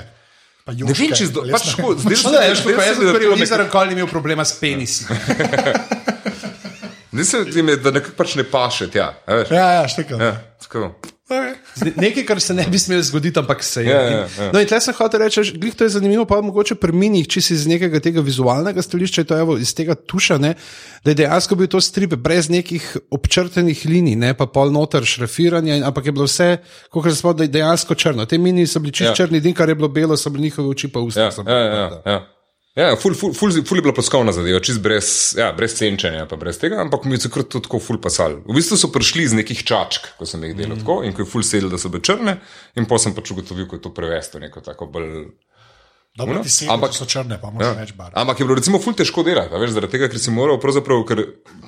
Pa 0.64 0.72
Ne 0.72 0.94
vem, 0.96 1.11
če 1.12 1.26
juške, 1.26 1.48
pač 1.52 1.66
tako, 1.74 1.92
zdaj 2.00 2.20
No, 2.24 2.30
da, 2.33 2.44
jaz, 2.48 2.62
jaz 2.64 2.96
sem 2.96 3.11
prvi 3.12 3.26
organizar, 3.28 3.64
nikoli 3.66 3.92
ni 3.92 4.00
imel 4.00 4.09
problema 4.09 4.46
s 4.48 4.57
penisi. 4.57 5.04
Zdaj 7.14 7.24
se 7.24 7.59
jim 7.59 7.68
je, 7.68 7.76
da 7.76 7.90
nekako 7.94 8.16
pač 8.16 8.35
ne 8.35 8.44
paše 8.48 8.88
tja. 8.90 9.12
Ja, 9.28 9.66
ja, 9.72 9.88
štekam. 9.88 10.20
Ja, 10.20 10.33
tako. 10.64 10.88
Okay. 11.24 11.54
Nekaj, 11.96 12.24
kar 12.28 12.40
se 12.40 12.52
ne 12.54 12.66
bi 12.68 12.78
smelo 12.78 13.02
zgoditi, 13.02 13.38
ampak 13.38 13.62
se 13.64 13.80
je. 13.82 13.88
Ja, 13.90 14.00
ja, 14.02 14.18
ja. 14.28 14.50
No, 14.52 14.60
in 14.60 14.66
tle 14.68 14.76
sem 14.84 14.92
hotel 14.94 15.22
reči, 15.24 15.40
glih 15.56 15.72
to 15.74 15.87
je 15.87 15.94
zanimivo, 15.94 16.26
pa 16.28 16.37
mogoče 16.44 16.76
pri 16.76 16.92
minih, 16.92 17.24
če 17.32 17.40
si 17.40 17.54
iz 17.56 17.64
nekega 17.66 17.96
tega 18.04 18.20
vizualnega 18.20 18.82
stališča, 18.84 19.24
to 19.24 19.38
je 19.38 19.56
iz 19.64 19.72
tega 19.74 19.96
tuša, 19.96 20.37
ne, 20.38 20.52
da 21.00 21.14
je 21.14 21.22
dejansko 21.22 21.56
bil 21.56 21.70
to 21.72 21.80
strip 21.80 22.12
brez 22.20 22.50
nekih 22.52 22.84
občrtenih 23.10 23.87
linij, 23.88 24.18
ne 24.20 24.34
pa 24.37 24.44
pol 24.46 24.68
noter 24.74 25.00
šrafiranja, 25.08 25.80
in- 25.80 25.88
ampak 25.88 26.06
je 26.06 26.12
bilo 26.12 26.28
vse, 26.28 26.58
kot 26.92 27.08
se 27.08 27.16
spomnim, 27.16 27.48
dejansko 27.50 27.96
črno. 27.96 28.28
Te 28.28 28.37
mini 28.38 28.66
so 28.68 28.84
bili 28.84 28.92
čist 28.92 29.08
Ja. 29.08 29.16
ja. 29.16 29.16
črni, 29.24 29.40
din, 29.40 29.56
kar 29.56 29.68
je 29.68 29.74
bilo 29.80 29.88
belo, 29.88 30.16
so 30.20 30.28
bili 30.30 30.50
njihove 30.50 30.68
oči 30.76 30.92
pa 30.92 31.00
usta. 31.00 31.20
Ja, 31.20 31.32
so 31.32 31.40
ja, 31.40 32.00
bila 32.04 32.43
ja, 32.74 32.88
ja. 32.90 32.96
Ful, 32.98 33.14
ful, 33.14 33.32
ful, 33.34 33.54
ful 33.64 33.78
je 33.78 33.82
bila 33.87 33.94
ploskovna 33.94 34.32
zadeva, 34.34 34.60
čist 34.64 34.82
brez, 34.82 35.08
ja, 35.38 35.52
brez 35.56 35.76
senčenja, 35.78 36.26
pa 36.30 36.37
brez 36.40 36.58
tega, 36.58 36.80
ampak 36.82 37.04
mi 37.06 37.14
je 37.18 37.24
takrat 37.28 37.48
to 37.54 37.62
tako 37.64 37.78
ful 37.82 38.00
pasal. 38.02 38.40
V 38.46 38.56
bistvu 38.58 38.76
so 38.80 38.90
prišli 38.94 39.26
iz 39.28 39.34
nekih 39.37 39.62
čačk, 39.66 40.14
ko 40.18 40.26
sem 40.26 40.42
jih 40.44 40.56
delal 40.58 40.76
mm. 40.76 40.82
tako 40.84 41.02
in 41.06 41.14
ko 41.14 41.22
je 41.22 41.30
ful 41.30 41.46
sedel, 41.46 41.70
da 41.70 41.78
so 41.78 41.88
bile 41.92 42.02
črne, 42.04 42.38
in 42.74 42.87
potem 42.90 43.08
sem 43.10 43.16
pač 43.18 43.30
ugotovil, 43.34 43.66
kako 43.68 43.78
je 43.80 43.84
to 43.88 43.94
prevesti 43.94 44.38
v 44.38 44.46
neko 44.48 44.64
tako 44.64 44.90
bolj. 44.90 45.10
Dobro, 46.14 46.37
Ono, 46.37 46.42
ti 46.46 46.50
sedem, 46.50 46.70
ampak- 46.76 46.94
so 46.94 47.08
črne, 47.10 47.40
pa 47.42 47.50
moraš 47.50 47.72
ja. 47.72 47.78
več 47.80 47.90
bar. 47.98 48.12
Ampak 48.14 48.38
je 48.38 48.44
bilo 48.46 48.54
recimo 48.54 48.78
ful 48.78 48.94
težko 48.94 49.24
delati, 49.26 49.50
veš, 49.58 49.72
zaradi 49.74 49.96
tega, 49.96 50.06
ker 50.12 50.20
si 50.22 50.30
moral, 50.30 50.60
pravzaprav, 50.62 51.00
ker 51.08 51.24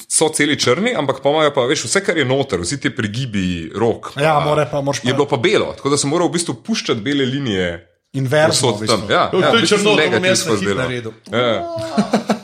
so 0.06 0.28
celi 0.30 0.54
črni, 0.54 0.92
ampak 0.94 1.18
pa 1.24 1.32
imajo 1.34 1.50
pa, 1.56 1.64
veš, 1.66 1.88
vse, 1.88 2.02
kar 2.06 2.14
je 2.14 2.22
noter, 2.28 2.62
vsi 2.62 2.78
ti 2.78 2.92
pregibi 2.94 3.72
rok. 3.74 4.12
Ja, 4.14 4.36
more 4.46 4.68
pa, 4.70 4.78
moraš 4.86 5.02
pa- 5.02 5.10
Je 5.10 5.14
bilo 5.18 5.26
pa 5.26 5.38
belo, 5.42 5.72
tako 5.74 5.90
da 5.90 5.98
sem 5.98 6.10
moral 6.14 6.30
v 6.30 6.38
bistvu 6.38 6.54
puščati 6.62 7.02
bele 7.02 7.26
linije. 7.26 7.72
Inverzno. 8.16 8.70
Povsod 8.70 8.76
v 8.76 8.82
bistvu. 8.82 9.10
ja, 9.10 9.28
To- 9.28 9.38
ja, 9.38 9.50
to 9.50 9.56
je 9.56 9.66
črno, 9.66 9.92
to 9.92 10.10
bom 10.10 10.24
jaz 10.24 10.46
naredil. 10.46 11.12
Ja. 11.28 11.62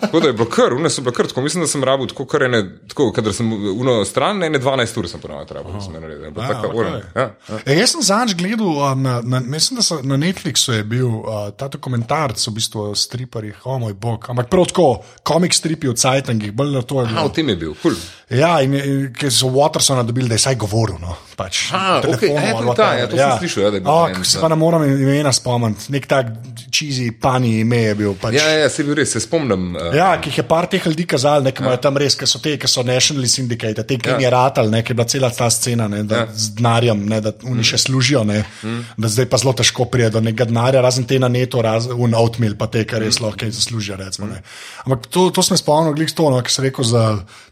Tako 0.03 0.21
da 0.21 0.27
je 0.27 0.33
bilo 0.35 0.45
kar, 0.47 0.75
une 0.75 0.91
so 0.91 1.01
bile 1.01 1.15
kar, 1.15 1.27
tako 1.27 1.41
mislim, 1.41 1.63
da 1.63 1.69
sem 1.69 1.81
rabil 1.83 2.07
tako 2.07 2.27
kar 2.27 2.43
ene, 2.43 2.59
tako, 2.85 3.13
kadar 3.13 3.33
sem 3.33 3.49
uno 3.73 4.05
stran, 4.05 4.43
ene 4.43 4.59
12 4.59 4.99
ur 4.99 5.09
sem 5.09 5.21
ponovno 5.21 5.47
rabil, 5.51 5.73
da 5.73 5.81
sem 5.81 5.93
naredil. 5.95 6.25
Je 6.25 6.31
bila 6.31 6.45
A, 6.45 6.49
taka 6.51 6.69
ok. 6.69 6.75
ura, 6.75 6.91
Ja, 7.15 7.23
ja. 7.49 7.59
E, 7.65 7.75
jaz 7.75 7.91
sem 7.91 8.03
zadnjič 8.03 8.37
gledal, 8.37 8.83
a, 8.83 8.95
na, 8.95 9.21
na, 9.23 9.41
mislim, 9.41 9.77
da 9.77 9.83
so, 9.83 10.01
na 10.03 10.17
Netflixu 10.19 10.73
je 10.73 10.85
bil 10.85 11.09
a, 11.23 11.51
ta 11.51 11.69
dokumentarc 11.69 12.43
v 12.43 12.53
bistvu 12.53 12.83
o 12.83 12.95
striparjih, 12.97 13.63
o 13.65 13.79
moj 13.79 13.95
bog, 13.95 14.27
ampak 14.29 14.49
prav 14.49 14.67
tako, 14.67 14.89
komik 15.23 15.55
stripi 15.55 15.89
v 15.89 15.95
Cajtangih, 15.95 16.53
bolj 16.53 16.73
na 16.73 16.83
to 16.83 17.01
je 17.01 17.07
A, 17.07 17.09
bilo. 17.09 17.29
v 17.29 17.33
tem 17.33 17.49
je 17.49 17.57
bil, 17.57 17.73
kul. 17.77 17.97
Ja, 18.31 18.61
in, 18.63 18.75
in 18.75 19.13
ker 19.19 19.33
so 19.35 19.51
Watersona 19.53 20.03
dobili, 20.07 20.29
da 20.29 20.35
je 20.39 20.45
saj 20.45 20.57
govoril. 20.57 20.97
No, 21.03 21.17
pač, 21.37 21.67
A, 21.73 21.81
na 21.97 22.01
telefonu 22.01 22.33
okej, 22.35 22.39
a 22.39 22.47
je 22.47 22.55
ali 22.55 22.67
to 22.67 22.75
ta, 22.79 22.89
ja, 22.95 23.07
to 23.11 23.17
sem 23.17 23.33
slišal, 23.43 23.63
ja, 23.63 23.71
da 23.71 23.77
je 23.77 23.83
bil 23.83 23.93
O, 23.93 24.09
en, 24.09 24.25
se 24.25 24.39
ja. 24.39 24.43
pa 24.43 24.49
ne 24.49 24.57
morem 24.57 24.85
imena 24.89 25.33
spomniti, 25.33 25.89
nek 25.93 26.07
tak 26.09 26.31
čizi 26.73 27.11
pani 27.21 27.59
ime 27.61 27.83
je 27.83 27.95
bil. 27.99 28.15
Pač. 28.21 28.37
Ja, 28.39 28.47
ja, 28.63 28.69
se 28.73 28.85
bil 28.87 28.97
res, 28.97 29.13
se 29.13 29.21
spomnim. 29.21 29.75
Uh, 29.77 29.91
Ja, 29.97 30.13
ki 30.23 30.31
jih 30.31 30.39
je 30.41 30.47
par 30.49 30.69
teh 30.71 30.87
ljudi 30.87 31.05
kazali, 31.09 31.45
nekaj 31.51 31.67
imajo 31.67 31.81
tam 31.85 31.99
res, 32.01 32.17
ki 32.17 32.29
so 32.31 32.41
te, 32.43 32.55
ki 32.61 32.71
so 32.71 32.85
National 32.87 33.27
Syndicate, 33.29 33.85
te, 33.85 33.99
ki 34.01 34.15
jim 34.15 34.25
je 34.25 34.33
ratal, 34.33 34.71
ne, 34.73 34.81
ki 34.87 34.95
je 34.95 34.99
bila 35.01 35.09
cela 35.13 35.31
ta 35.35 35.51
scena, 35.53 35.89
ne, 35.93 36.03
da, 36.05 36.23
Ja. 36.23 36.25
ja. 36.29 36.39
z 36.39 36.55
denarjem, 36.61 37.05
ne, 37.09 37.21
da 37.25 37.35
oni 37.51 37.65
še 37.67 37.79
služijo, 37.85 38.25
ne, 38.29 38.41
mm. 38.63 38.81
da 39.03 39.09
zdaj 39.13 39.29
pa 39.33 39.41
zelo 39.43 39.53
težko 39.59 39.89
pride 39.91 40.11
do 40.15 40.21
nekega 40.25 40.49
denarja, 40.49 40.81
razen 40.85 41.05
te 41.09 41.19
na 41.19 41.29
neto, 41.33 41.61
razen 41.65 41.93
un 41.99 42.15
outmill, 42.17 42.57
pa 42.61 42.69
te, 42.73 42.85
kar 42.89 43.03
res 43.03 43.21
lahko 43.21 43.43
kaj 43.43 43.53
zaslužijo. 43.59 43.97
Recimo, 44.01 44.29
ne. 44.31 44.41
Ampak 44.87 45.09
to, 45.13 45.29
to 45.35 45.43
sem 45.45 45.59
spomnil, 45.61 45.97
glih 45.97 46.13
to, 46.13 46.31
no, 46.33 46.41
ki 46.45 46.53
sem 46.53 46.69
rekel 46.71 46.87
za 46.87 47.05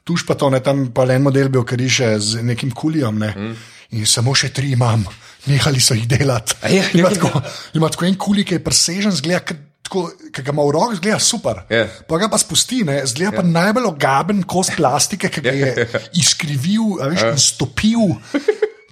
tuš 0.04 0.24
pa 0.26 0.34
to, 0.34 0.48
ne, 0.50 0.59
tam 0.64 0.88
pa 0.94 1.06
en 1.12 1.24
model 1.24 1.50
bil, 1.52 1.64
ki 1.66 1.78
riše 1.80 2.12
z 2.20 2.44
nekim 2.46 2.70
kulijom, 2.76 3.18
ne, 3.18 3.32
mm. 3.36 3.56
in 3.98 4.06
samo 4.06 4.34
še 4.36 4.52
tri 4.54 4.74
imam, 4.76 5.04
nehali 5.50 5.82
so 5.82 5.96
jih 5.96 6.06
delati. 6.10 6.56
Ja, 6.68 6.84
ima, 6.94 7.08
ja, 7.08 7.10
ja. 7.10 7.16
tako, 7.16 7.42
ima 7.78 7.90
tako 7.92 8.08
en 8.08 8.16
kulik, 8.20 8.50
ki 8.50 8.58
je 8.58 8.64
presežen, 8.64 9.14
zgleda, 9.16 9.42
ki 9.50 10.44
ga 10.44 10.54
ima 10.54 10.64
v 10.66 10.74
rokah, 10.76 10.96
zgleda 11.00 11.18
super. 11.22 11.64
Ja. 11.72 11.86
Pa 12.06 12.20
ga 12.22 12.30
pa 12.30 12.38
spusti, 12.38 12.82
ne, 12.86 13.00
zgleda 13.10 13.40
pa 13.40 13.46
najbolj 13.46 13.90
ogaben 13.90 14.44
kos 14.48 14.72
plastike, 14.76 15.32
ki 15.32 15.44
ga 15.44 15.54
je 15.56 15.88
izkrivil, 16.22 17.00
veš, 17.10 17.26
in 17.32 17.40
stopil. 17.42 18.18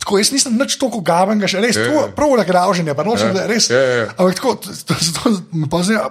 Tako, 0.09 0.19
jaz 0.19 0.33
nisem 0.33 0.57
nič 0.57 0.79
tako 0.81 1.03
gaben, 1.03 1.37
še 1.45 1.61
res, 1.61 1.77
yeah. 1.77 2.09
prav 2.09 2.33
nagraženje, 2.33 2.97
pa 2.97 3.05
nočem, 3.05 3.29
da 3.31 3.45
res. 3.45 3.69
Ja, 3.69 3.77
ja. 3.77 4.05
Ampak 4.15 4.35
tako, 4.35 4.55
to, 4.57 4.73
to, 4.73 4.95
to, 5.69 5.79
zdaj, 5.85 5.99
a 5.99 6.09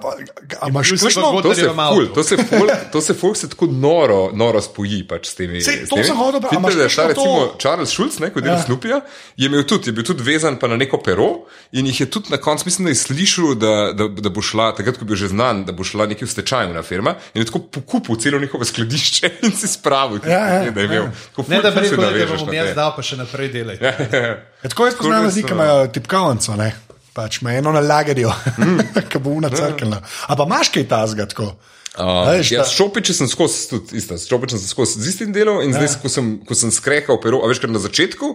a 0.60 0.70
imaš 0.70 0.92
kakšno? 0.94 1.42
To 1.42 1.50
se, 1.52 1.66
ful, 1.66 2.06
to, 2.08 2.22
se 2.22 2.36
ful, 2.38 2.70
to 2.92 3.02
se 3.02 3.14
folk 3.16 3.34
se 3.36 3.50
tako 3.50 3.66
noro, 3.68 4.30
noro 4.32 4.62
spoji 4.62 5.02
pač 5.04 5.26
s 5.26 5.34
temi. 5.34 5.58
Sej, 5.60 5.90
to 5.90 5.98
sem 5.98 6.14
hotel 6.14 6.38
pa- 6.40 6.48
a 6.48 6.54
Vidite, 6.54 6.62
imaš 6.62 6.78
da 6.94 7.02
je 7.02 7.08
recimo, 7.08 7.58
Charles 7.58 7.90
Schulz, 7.90 8.20
ne, 8.20 8.30
ko 8.30 8.38
dela 8.38 8.54
Ja. 8.54 8.60
ja. 8.60 8.66
Snupija, 8.66 9.02
je 9.36 9.46
imel 9.46 9.64
tudi, 9.64 9.90
je 9.90 9.94
bil 9.94 10.06
tudi 10.06 10.22
vezan 10.22 10.56
pa 10.56 10.68
na 10.68 10.78
neko 10.78 10.98
pero 11.00 11.50
in 11.72 11.86
jih 11.86 12.00
je 12.00 12.08
tudi 12.08 12.30
na 12.30 12.38
koncu, 12.38 12.64
mislim, 12.66 12.86
da 12.86 12.92
je 12.92 13.00
slišal, 13.00 13.56
da, 13.56 13.74
da, 13.94 14.08
da 14.08 14.30
bo 14.30 14.42
šla, 14.42 14.72
takrat, 14.74 14.96
ko 14.96 15.04
je 15.04 15.10
bil 15.10 15.18
že 15.18 15.28
znan, 15.30 15.66
da 15.66 15.74
bo 15.74 15.82
šla 15.82 16.06
neki 16.06 16.22
v 16.22 16.30
stečajna 16.30 16.84
firma 16.84 17.18
in 17.34 17.42
je 17.42 17.46
tako 17.46 17.66
pokupil 17.72 18.16
celo 18.16 18.38
njihovo 18.38 18.62
skladišče 18.64 19.32
in 19.44 19.52
si 19.54 19.68
spravil, 19.68 20.22
Ja, 20.24 20.62
ja, 20.62 20.70
da 20.70 20.80
je 20.80 20.86
imel. 20.86 21.10
Tako 21.32 21.46
Ne, 21.48 21.58
ful- 21.58 21.64
da 21.64 21.72
ful 21.72 21.82
bi 21.82 21.88
rekel, 21.88 21.98
da 21.98 22.38
bom 22.38 22.48
na 22.48 22.54
jaz 22.56 22.76
dal, 22.76 22.94
pa 22.94 23.02
še 23.02 23.18
naprej 23.18 23.50
delaj. 23.50 23.78
Ja, 24.64 24.70
tako 24.70 24.88
jaz 24.88 24.96
poznam 24.98 25.24
ljudi, 25.28 25.44
ki 25.46 25.54
imajo 25.54 25.88
tipkavnico, 25.94 26.56
ne. 26.58 26.72
Pač 27.14 27.42
me 27.46 27.56
eno 27.58 27.72
nalagarjo, 27.74 28.32
mm. 28.58 28.80
ki 29.10 29.20
bo 29.22 29.36
una 29.38 29.52
crkvena. 29.54 30.00
A 30.28 30.38
pa 30.38 30.48
imaš 30.50 30.72
kaj 30.74 30.88
tazga 30.90 31.28
tako? 31.30 31.52
Uh, 31.98 32.28
Veš, 32.30 32.52
ja, 32.54 32.66
s 32.66 32.74
Šopičem 32.78 33.16
sem 33.18 33.30
skozi, 33.30 33.64
tudi 33.72 33.98
isto, 33.98 34.18
s 34.18 34.30
Šopičem 34.30 34.60
sem 34.62 34.70
skozi 34.70 35.02
z 35.02 35.14
istim 35.14 35.32
delom 35.34 35.64
in 35.66 35.74
zdaj, 35.74 35.96
ko 36.02 36.10
sem, 36.14 36.36
ko 36.46 36.58
sem 36.58 36.74
skrehal 36.74 37.18
pero, 37.22 37.42
a 37.42 37.50
veš, 37.50 37.62
ker 37.64 37.74
na 37.74 37.82
začetku, 37.82 38.30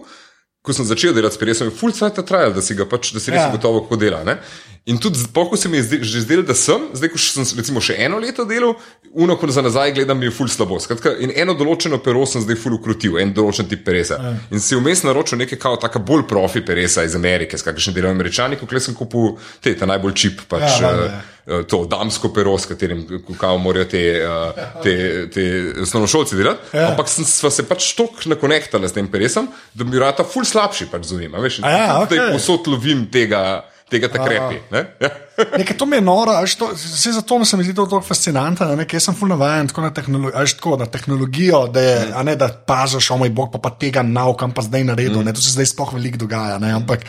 ko 0.63 0.75
sem 0.75 0.87
začel 0.87 1.15
delati 1.15 1.35
s 1.35 1.39
perjem, 1.39 1.59
sem 1.59 1.71
full 1.75 1.95
cajt 1.95 2.19
trajal, 2.27 2.55
da 2.55 2.63
si 2.63 2.75
ga 2.75 2.87
pač, 2.87 3.13
da 3.15 3.23
si 3.23 3.31
res 3.31 3.43
Ja. 3.43 3.47
ja. 3.47 3.53
gotovo, 3.55 3.85
kako 3.85 3.99
dela. 3.99 4.23
Ne? 4.27 4.39
In 4.85 4.97
tudi, 4.99 5.19
poko 5.33 5.57
se 5.57 5.69
mi 5.69 5.77
je 5.77 5.83
zdel, 5.83 6.01
že 6.03 6.21
zdelo, 6.21 6.43
da 6.43 6.51
sem, 6.53 6.89
zdaj, 6.91 7.09
ko 7.13 7.19
sem 7.21 7.45
recimo 7.55 7.79
še 7.79 7.95
eno 8.03 8.17
leto 8.19 8.43
delal, 8.43 8.73
uno, 9.15 9.37
ko 9.39 9.47
za 9.47 9.61
nazaj 9.63 9.93
gledam, 9.95 10.19
mi 10.19 10.27
je 10.27 10.33
full 10.35 10.51
slabo. 10.51 10.75
Skratka, 10.83 11.13
in 11.23 11.31
eno 11.31 11.55
določeno 11.55 12.01
pero 12.03 12.25
sem 12.27 12.43
zdaj 12.43 12.59
full 12.59 12.75
ukrutil, 12.75 13.15
en 13.21 13.31
določen 13.31 13.69
tip 13.71 13.85
peresa. 13.87 14.19
Ja. 14.19 14.33
In 14.51 14.59
si 14.59 14.75
vmes 14.75 15.05
naročil 15.07 15.39
nekaj 15.39 15.61
kao 15.61 15.79
taka 15.79 16.03
bolj 16.03 16.25
profi 16.27 16.59
peresa 16.67 17.05
iz 17.07 17.15
Amerike, 17.15 17.55
s 17.55 17.63
kakšnim 17.63 17.95
delom 17.95 18.11
američani, 18.11 18.59
ko 18.59 18.67
sem 18.75 18.97
kupil 18.97 19.37
te, 19.63 19.71
ta 19.71 19.87
najbolj 19.87 20.17
čip, 20.19 20.43
pač. 20.51 20.67
Ja, 20.67 20.89
valjda, 20.89 21.23
Ja, 21.43 21.59
eh, 21.59 21.63
to 21.67 21.85
damsko 21.87 22.33
pero, 22.35 22.57
s 22.59 22.67
katerim 22.67 23.01
kao 23.39 23.57
morajo 23.57 23.85
te, 23.91 24.03
eh, 24.19 24.63
te, 24.83 24.93
te 25.31 25.43
osnovnošolci 25.83 26.35
delati. 26.39 26.75
Ja. 26.75 26.89
Ampak 26.91 27.07
sem, 27.11 27.23
se 27.27 27.63
pač 27.67 27.93
tok 27.95 28.25
nakonektala 28.31 28.87
s 28.87 28.95
tem 28.95 29.07
peresom, 29.11 29.47
da 29.75 29.87
bi 29.87 29.99
rata 29.99 30.23
ful 30.23 30.43
slabši 30.47 30.91
pač 30.91 31.11
z 31.11 31.23
njima. 31.23 31.39
Veš, 31.43 31.59
A 31.63 31.71
ja, 31.71 31.87
da 31.87 32.01
okej. 32.03 32.31
posod 32.35 32.67
lovim 32.67 33.07
tega. 33.11 33.63
Tega 33.93 34.09
ta 34.11 34.23
krepi. 34.25 34.59
Ne? 34.73 34.83
Ja. 35.01 35.11
Nekaj 35.59 35.77
to 35.77 35.87
mi 35.89 35.97
je 35.97 36.05
noro, 36.05 36.35
to, 36.59 36.69
vse 36.77 37.13
zato 37.15 37.39
se 37.45 37.57
mi 37.57 37.65
zdi 37.65 37.75
to 37.77 37.85
tako 37.89 38.01
fascinantno. 38.05 38.67
ne, 38.75 38.87
Ker 38.89 39.01
sem 39.01 39.15
fulno 39.17 39.37
navaden 39.37 39.69
tako 39.71 39.85
na, 39.85 39.93
tehnolo 39.93 40.33
až 40.35 40.57
tako 40.57 40.77
na 40.81 40.89
tehnologijo, 40.89 41.67
da, 41.73 41.81
je, 41.81 41.99
a 42.13 42.23
ne, 42.23 42.35
da 42.39 42.49
paziš, 42.53 43.11
o 43.13 43.19
moj 43.21 43.33
bog, 43.33 43.51
pa, 43.53 43.61
pa 43.63 43.73
tega 43.79 44.03
naukam, 44.05 44.53
pa 44.53 44.65
zdaj 44.65 44.85
naredil. 44.91 45.21
Mm. 45.21 45.29
Ne, 45.29 45.35
to 45.37 45.41
se 45.41 45.55
zdaj 45.55 45.71
sploh 45.73 45.93
veliko 45.97 46.25
dogaja. 46.25 46.59
Ne, 46.61 46.73
ampak 46.77 47.05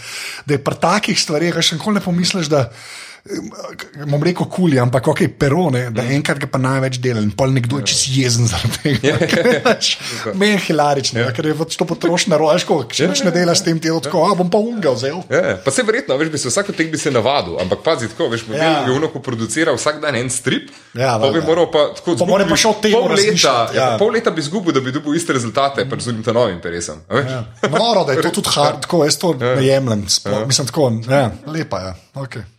da 0.47 0.57
je 0.57 0.63
pri 0.65 0.81
takih 0.81 1.21
stvareh, 1.21 1.61
še 1.61 1.81
nikoli 1.81 2.01
ne 2.01 2.05
pomisliš, 2.05 2.53
da. 2.53 2.69
eh, 2.69 3.03
Bom 4.05 4.21
rekel, 4.21 4.45
kuli, 4.53 4.77
ampak 4.77 5.07
ok, 5.09 5.21
perone, 5.41 5.87
da 5.97 6.03
enkrat 6.13 6.43
ga 6.43 6.49
pa 6.53 6.59
največ 6.61 6.99
dela 7.01 7.23
in 7.25 7.31
pol 7.33 7.55
nekdo 7.57 7.79
je 7.81 7.87
čist 7.89 8.11
jezen 8.13 8.51
zaradi 8.51 8.99
tega. 9.01 9.73
Meni 10.37 10.51
je 10.53 10.59
hilarično, 10.67 11.23
ja. 11.23 11.31
ker 11.33 11.49
je 11.49 11.55
pač 11.57 11.79
to 11.81 11.87
potrošna 11.89 12.37
rožko, 12.37 12.83
če 12.85 13.09
več 13.09 13.23
ne 13.25 13.33
delaš 13.33 13.63
s 13.63 13.65
tem, 13.65 13.81
ti 13.81 13.89
je 13.89 13.97
tako, 14.05 14.27
a 14.29 14.37
bom 14.37 14.51
pa 14.53 14.61
unga 14.61 14.93
vzel. 14.93 15.23
Ja, 15.33 15.57
pa 15.65 15.73
se 15.73 15.87
verjetno, 15.89 16.19
veš, 16.21 16.35
bi 16.35 16.43
se 16.43 16.53
vsak 16.53 16.75
od 16.75 16.77
teh 16.77 16.91
bi 16.93 17.01
se 17.01 17.15
navadil, 17.15 17.57
ampak 17.65 17.81
pazi 17.87 18.11
tako, 18.13 18.29
veš, 18.35 18.45
Ja. 18.53 18.61
ja. 18.61 18.73
je 18.85 18.93
unoko 18.93 19.25
producira 19.25 19.73
vsak 19.73 20.05
dan 20.05 20.21
en 20.21 20.29
strip, 20.31 20.69
Ja, 20.95 21.17
pa 21.19 21.33
bi 21.33 21.41
moral 21.43 21.71
pa 21.73 21.89
tako 21.97 22.15
Pa 22.21 22.27
mora 22.29 22.45
pa 22.47 22.59
tem 22.83 22.93
pol 22.93 23.09
leta, 23.17 23.55
ja. 23.73 23.81
ja. 23.81 23.87
pol 23.99 24.13
leta 24.15 24.31
bi 24.37 24.45
izgubil, 24.45 24.77
da 24.77 24.85
bi 24.85 24.93
dobil 24.93 25.17
iste 25.17 25.33
rezultate, 25.33 25.89
pač 25.89 26.05
z 26.05 26.13
unim 26.13 26.23
ta 26.23 26.37
novim 26.37 26.61
veš. 26.61 26.93
Ja. 27.09 27.41
Noro, 27.73 28.05
da 28.05 28.13
je 28.13 28.29
to 28.29 28.37
tudi 28.43 28.53
hard, 28.53 28.85
tako 28.85 29.07
jaz 29.09 29.17
to 29.17 29.33
ne 29.41 29.57
jemljem. 29.65 30.05
Mislim, 30.45 30.69
tako, 30.69 30.93
ja, 31.09 31.31
lepa 31.49 31.81
je. 31.89 31.95
Okay. 32.21 32.54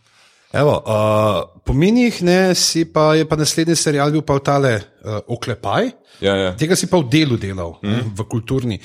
Evo, 0.52 0.76
uh, 0.78 1.60
po 1.64 1.74
minjih 1.74 2.22
ne, 2.22 2.54
si 2.54 2.84
pa, 2.84 3.14
je 3.18 3.26
pa 3.28 3.36
naslednji 3.36 3.76
serial 3.76 4.12
bil 4.14 4.22
pa 4.22 4.36
v 4.38 4.44
tale 4.46 4.72
uh, 4.78 5.18
Oklepaj. 5.34 5.90
Ja, 6.22 6.36
ja. 6.38 6.50
Tega 6.56 6.76
si 6.78 6.88
pa 6.88 7.00
v 7.02 7.10
delu 7.12 7.36
delal, 7.36 7.74
mm. 7.82 8.14
v 8.16 8.26
kulturni. 8.30 8.78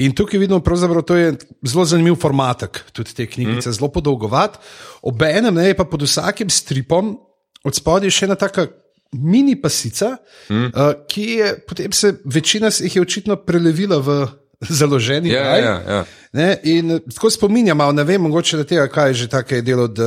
In 0.00 0.14
tukaj 0.16 0.40
vidimo, 0.40 0.60
da 0.62 1.02
to 1.02 1.18
je 1.18 1.34
zelo 1.66 1.84
zanimiv 1.84 2.16
formatek, 2.16 2.84
tudi 2.96 3.12
te 3.12 3.26
knjige, 3.26 3.58
mm. 3.58 3.72
zelo 3.72 3.90
podolgovat. 3.92 4.56
Obenem 5.02 5.54
ne, 5.54 5.68
je 5.68 5.76
pa 5.76 5.84
pod 5.84 6.06
vsakim 6.06 6.48
stripom 6.48 7.18
od 7.66 7.74
spodaj 7.74 8.14
še 8.14 8.28
ena 8.28 8.38
taka 8.38 8.68
mini 9.12 9.56
pasica, 9.60 10.16
mm. 10.48 10.70
uh, 10.72 10.92
ki 11.08 11.26
je 11.42 11.52
potem 11.68 11.92
se 11.92 12.14
večina 12.24 12.70
jih 12.72 12.96
je 12.96 13.02
očitno 13.02 13.36
prelevila 13.36 13.98
v 13.98 14.20
založeni 14.70 15.28
Ja, 15.28 15.42
raj. 15.42 15.60
ja, 15.60 15.82
ja. 15.88 16.04
Ne, 16.32 16.56
in 16.62 16.90
eh, 16.90 16.98
tako 17.14 17.30
spominjam, 17.30 17.78
ne 17.94 18.04
vem, 18.04 18.20
mogoče 18.20 18.56
da 18.56 18.64
tega, 18.64 18.88
kaj 18.88 19.08
je 19.08 19.14
že 19.14 19.28
tako 19.28 19.54
je 19.54 19.62
delo 19.62 19.88
The 19.88 20.02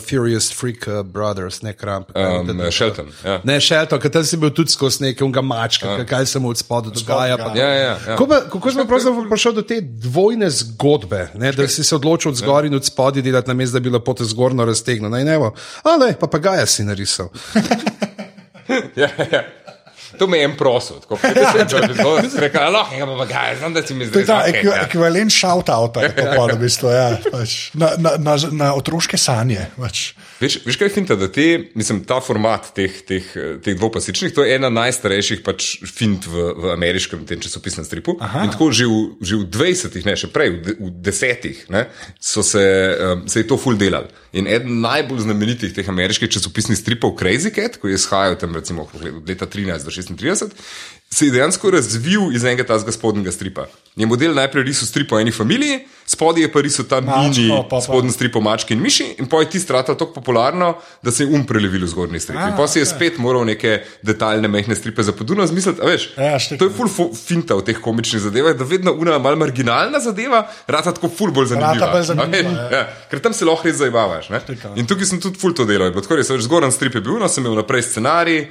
Furious 0.00 0.52
Freak 0.52 0.86
uh, 0.86 1.02
Brothers, 1.02 1.62
ne 1.62 1.72
Kramp. 1.72 2.10
Um, 2.10 2.60
Shelton. 2.70 3.06
Ja. 3.24 3.40
Ne, 3.44 3.60
Shelton, 3.60 4.00
ker 4.00 4.10
tam 4.10 4.24
si 4.24 4.36
bil 4.36 4.50
tudi 4.50 4.70
skozi 4.70 5.02
nekega 5.02 5.40
mačka, 5.42 5.88
ja. 5.88 6.04
kaj 6.06 6.26
se 6.26 6.38
mu 6.38 6.48
od 6.48 6.58
spodu 6.58 6.90
dogaja. 6.92 7.36
pa- 7.38 7.52
Ja, 7.56 7.68
ja, 7.68 7.80
ja. 7.80 7.98
Kako, 8.06 8.26
pa, 8.26 8.40
kako 8.42 8.70
smo 8.70 8.84
pravzaprav 8.84 9.28
prišli 9.28 9.54
do 9.54 9.62
te 9.62 9.80
dvojne 9.80 10.50
zgodbe, 10.52 11.28
ne, 11.34 11.52
da 11.52 11.68
si 11.68 11.84
se 11.84 11.96
odločil 11.96 12.30
od 12.30 12.36
zgoraj 12.36 12.66
in 12.66 12.74
od 12.74 12.84
spodaj 12.84 13.22
delati, 13.22 13.48
namesto 13.48 13.72
da 13.72 13.80
bi 13.80 13.90
bilo 13.90 14.00
potem 14.00 14.26
zgorno 14.26 14.64
raztegnjeno? 14.64 15.08
Naj 15.08 15.24
ne 15.24 15.38
bo. 15.38 15.50
Ale, 15.82 16.14
papagaja 16.14 16.66
si 16.66 16.84
narisal. 16.84 17.28
Ja, 18.96 19.08
ja. 19.32 19.42
To 20.18 20.26
me 20.30 20.38
je 20.38 20.44
en 20.44 20.56
prosil, 20.56 21.00
tako 21.02 21.18
da 21.22 21.52
sem 22.30 22.40
rekel, 22.42 22.66
lahko 22.72 22.98
ga 22.98 23.06
pa 23.18 23.26
ga, 23.30 23.42
znam, 23.58 23.74
da 23.74 23.82
si 23.86 23.94
mi 23.94 24.10
To 24.10 24.18
je 24.18 24.24
zdaj 24.24 24.52
ta 24.52 24.58
ekvi, 24.58 24.72
ekvivalent 24.84 25.32
shout-outa, 25.32 26.04
je 26.04 26.14
to 26.16 26.26
pa, 26.36 26.46
v 26.52 26.58
bistvu, 26.60 26.92
ja, 26.94 27.08
pač, 27.32 27.56
na, 27.74 27.94
na, 27.98 28.16
na, 28.18 28.36
na 28.52 28.70
otroške 28.78 29.18
sanje. 29.20 29.66
Pač. 29.78 30.12
Veš, 30.40 30.58
veš 30.66 30.78
kaj 30.80 30.88
je 30.88 30.94
finta, 30.94 31.16
da 31.18 31.28
te, 31.32 31.46
mislim, 31.78 32.02
ta 32.08 32.18
format 32.24 32.72
teh, 32.76 32.96
teh, 33.06 33.26
eh, 33.38 33.54
teh 33.64 33.76
dvopasičnih, 33.78 34.34
to 34.34 34.44
je 34.44 34.56
ena 34.58 34.70
najstarejših 34.74 35.44
pač 35.46 35.68
fint 35.86 36.26
v, 36.26 36.48
v 36.58 36.72
ameriškem 36.74 37.22
tem 37.28 37.40
časopisnem 37.40 37.86
stripu. 37.86 38.16
Aha. 38.20 38.44
In 38.44 38.52
tako 38.52 38.70
že 38.74 38.88
v, 38.90 38.98
že 39.22 39.38
v 39.40 39.46
20-ih, 39.48 40.04
ne 40.08 40.16
še 40.18 40.30
prej, 40.34 40.56
v, 40.58 40.76
v 40.80 40.90
10-ih, 41.06 41.64
ne, 41.72 41.86
so 42.18 42.42
se, 42.42 42.60
um, 42.60 43.24
se 43.30 43.44
je 43.44 43.48
to 43.48 43.58
full 43.60 43.78
delal. 43.78 44.10
In 44.34 44.50
eden 44.50 44.82
najbolj 44.82 45.24
znamenitih 45.28 45.74
teh 45.76 45.88
ameriških 45.88 46.28
časopisnih 46.36 46.78
stripov, 46.78 47.14
Crazy 47.20 47.54
Cat, 47.54 47.78
ko 47.78 47.88
je 47.88 47.94
izhajal 47.94 48.34
tam 48.40 48.58
recimo 48.58 48.88
od 48.90 49.28
leta 49.28 49.46
13 49.46 49.86
do 49.86 49.94
36, 50.06 50.50
se 51.10 51.26
je 51.26 51.30
dejansko 51.30 51.70
razvil 51.70 52.32
iz 52.34 52.44
enega 52.44 52.64
tazga 52.64 52.92
spodnjega 52.92 53.30
stripa. 53.30 53.66
Je 53.96 54.02
model 54.04 54.34
najprej 54.34 54.64
risal 54.64 54.86
strip 54.86 55.12
o 55.12 55.20
eni 55.20 55.30
familiji, 55.30 55.76
spodaj 56.04 56.42
je 56.42 56.48
pa 56.50 56.60
risal 56.60 56.84
ta 56.84 56.98
Mačko, 57.00 57.20
mini 57.20 57.44
pa- 57.50 57.68
pa- 57.70 57.80
spodnji 57.80 58.10
strip 58.10 58.36
o 58.36 58.40
mački 58.40 58.74
in 58.74 58.82
miši, 58.82 59.06
in 59.18 59.26
pa 59.26 59.38
je 59.38 59.50
ti 59.50 59.60
strata 59.60 59.94
tako 59.94 60.12
popularno, 60.12 60.72
da 61.02 61.10
se 61.10 61.22
je 61.22 61.30
um 61.30 61.44
prelevil 61.46 61.84
v 61.84 61.88
zgornji 61.88 62.20
strip. 62.20 62.40
In 62.40 62.56
pa 62.56 62.66
si 62.66 62.78
je 62.78 62.86
spet 62.86 63.18
moral 63.18 63.44
neke 63.44 63.76
detaljne, 64.02 64.48
mehne 64.48 64.74
stripe 64.74 65.02
za 65.02 65.12
podunjo 65.12 65.46
zmisliti. 65.46 65.80
a 65.80 65.86
Veš, 65.86 66.08
Ja, 66.18 66.38
štekam. 66.38 66.58
to 66.58 66.64
je 66.64 66.88
full 66.90 67.14
finta 67.16 67.54
v 67.54 67.62
teh 67.62 67.78
komičnih 67.78 68.22
zadevah, 68.22 68.52
da 68.52 68.64
vedno 68.64 68.92
una 68.94 69.18
mal 69.20 69.36
marginalna 69.36 70.00
zadeva, 70.00 70.42
rata 70.66 70.90
tako 70.90 71.08
full 71.08 71.30
bolj 71.30 71.46
zanimiva. 71.46 71.92
Bolj 71.92 72.02
zanimiva, 72.02 72.58
A 72.60 72.64
ja. 72.64 72.70
Ja, 72.72 72.82
ker 73.08 73.20
tam 73.20 73.32
se 73.32 73.44
lahko 73.44 73.62
res 73.62 73.76
zabavaš. 73.76 74.28
In 74.74 74.82
tukaj 74.84 75.06
sem 75.06 75.20
tudi 75.20 75.38
full 75.38 75.54
to 75.54 75.64
delal. 75.64 75.94
Tako 75.94 76.16
res, 76.16 76.26
zgoren 76.40 76.72
strip 76.72 76.94
je 76.94 77.00
bil, 77.00 77.18
no 77.18 77.28
sem 77.28 77.44
imel 77.44 77.54
naprej 77.56 77.82
scenarij. 77.84 78.50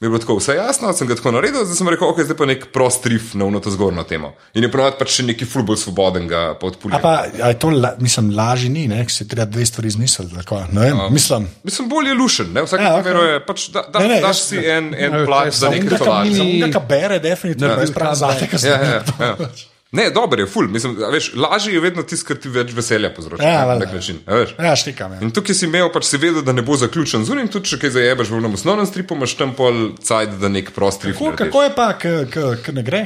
Mi 0.00 0.06
je 0.06 0.10
bilo 0.10 0.18
tako 0.18 0.36
vse 0.36 0.54
jasno, 0.54 0.92
sem 0.94 1.04
ga 1.04 1.14
tako 1.14 1.30
naredil, 1.30 1.60
zdaj 1.60 1.76
sem 1.76 1.88
rekel, 1.88 2.08
ok, 2.08 2.20
zdaj 2.20 2.36
pa 2.36 2.46
nek 2.46 2.62
prost 2.72 3.04
rif 3.04 3.34
na 3.34 3.44
uno 3.44 3.60
to 3.60 3.68
zgornjo 3.68 4.00
temo. 4.04 4.30
In 4.54 4.64
je 4.64 4.70
ponovadi 4.70 4.96
pač 4.96 5.10
še 5.10 5.24
neki 5.24 5.44
ful 5.44 5.60
bolj 5.62 5.76
svoboden 5.76 6.24
ga 6.24 6.54
pa 6.54 6.64
A 6.64 6.70
odpulja. 6.70 6.98
pa, 6.98 7.10
a 7.38 7.50
je 7.50 7.58
to, 7.58 7.68
la, 7.70 7.90
mislim, 7.98 8.30
lažje 8.32 8.70
ni, 8.70 8.86
ne, 8.88 9.02
si 9.06 9.26
treba 9.28 9.44
dve 9.46 9.60
stvari 9.62 9.88
izmisliti. 9.88 10.32
tako, 10.34 10.62
Ne 10.72 10.80
vem, 10.82 11.02
mislim. 11.10 11.44
Mislim, 11.62 11.88
bolj 11.90 12.08
je 12.08 12.14
lušen, 12.14 12.48
ne? 12.48 12.62
v 12.62 12.66
vsakem 12.66 12.80
Ja, 12.80 12.90
ja, 12.90 12.96
ok. 12.96 13.02
primeru 13.02 13.26
je 13.26 13.44
pač, 13.44 13.66
da, 13.68 13.82
da, 13.84 13.98
Ne, 13.98 14.08
ne, 14.08 14.20
daš 14.20 14.28
jaz- 14.30 14.46
si 14.46 14.56
en, 14.58 14.88
en 14.96 15.12
Ja, 15.12 15.26
plat 15.26 15.42
to 15.42 15.46
je 15.46 15.52
za 15.52 15.58
samo 15.58 15.72
nekaj 15.72 15.84
nekaj 15.84 15.98
tolažja. 16.00 16.24
mini- 16.24 16.36
Za 16.38 16.66
unga, 16.66 16.72
ki 16.72 16.86
bere, 16.88 17.18
definitivno, 17.20 17.68
Ne, 17.70 17.82
jaz 17.82 17.92
pravim 17.92 18.16
zate, 18.16 18.46
ker 18.46 18.58
sem. 18.58 18.72
Ne, 19.92 20.04
dober 20.14 20.38
je, 20.38 20.46
ful. 20.46 20.68
Mislim, 20.70 20.94
veš, 21.12 21.32
lažje 21.34 21.74
je 21.74 21.80
vedno 21.82 22.02
tisto, 22.06 22.28
kar 22.28 22.38
ti 22.38 22.48
več 22.52 22.70
veselja 22.76 23.10
povzroča. 23.14 23.42
Ja, 23.42 23.64
na 23.66 23.74
nek 23.80 23.90
način. 23.96 24.20
Ja, 24.58 24.76
štikam. 24.78 25.16
Ja. 25.16 25.18
In 25.26 25.32
tukaj 25.34 25.56
si 25.58 25.66
imel, 25.66 25.88
pač 25.90 26.06
si 26.06 26.20
vedel, 26.22 26.44
da 26.46 26.54
ne 26.54 26.62
bo 26.62 26.76
zaključen 26.78 27.26
z 27.26 27.34
unim, 27.34 27.48
tudi 27.50 27.72
če 27.72 27.80
kaj 27.82 27.96
zajebeš 27.96 28.30
v 28.30 28.38
enem 28.38 28.54
osnovnem 28.54 28.86
stripu, 28.86 29.18
imaš 29.18 29.34
tam 29.40 29.56
pol 29.58 29.80
cajt, 29.98 30.38
da 30.38 30.52
nek 30.52 30.70
prost 30.76 31.02
strip. 31.02 31.18
Kako, 31.18 31.34
kako 31.42 31.64
je 31.66 31.74
pa, 31.74 31.88
ki 31.98 32.76
ne 32.78 32.86
gre? 32.86 33.02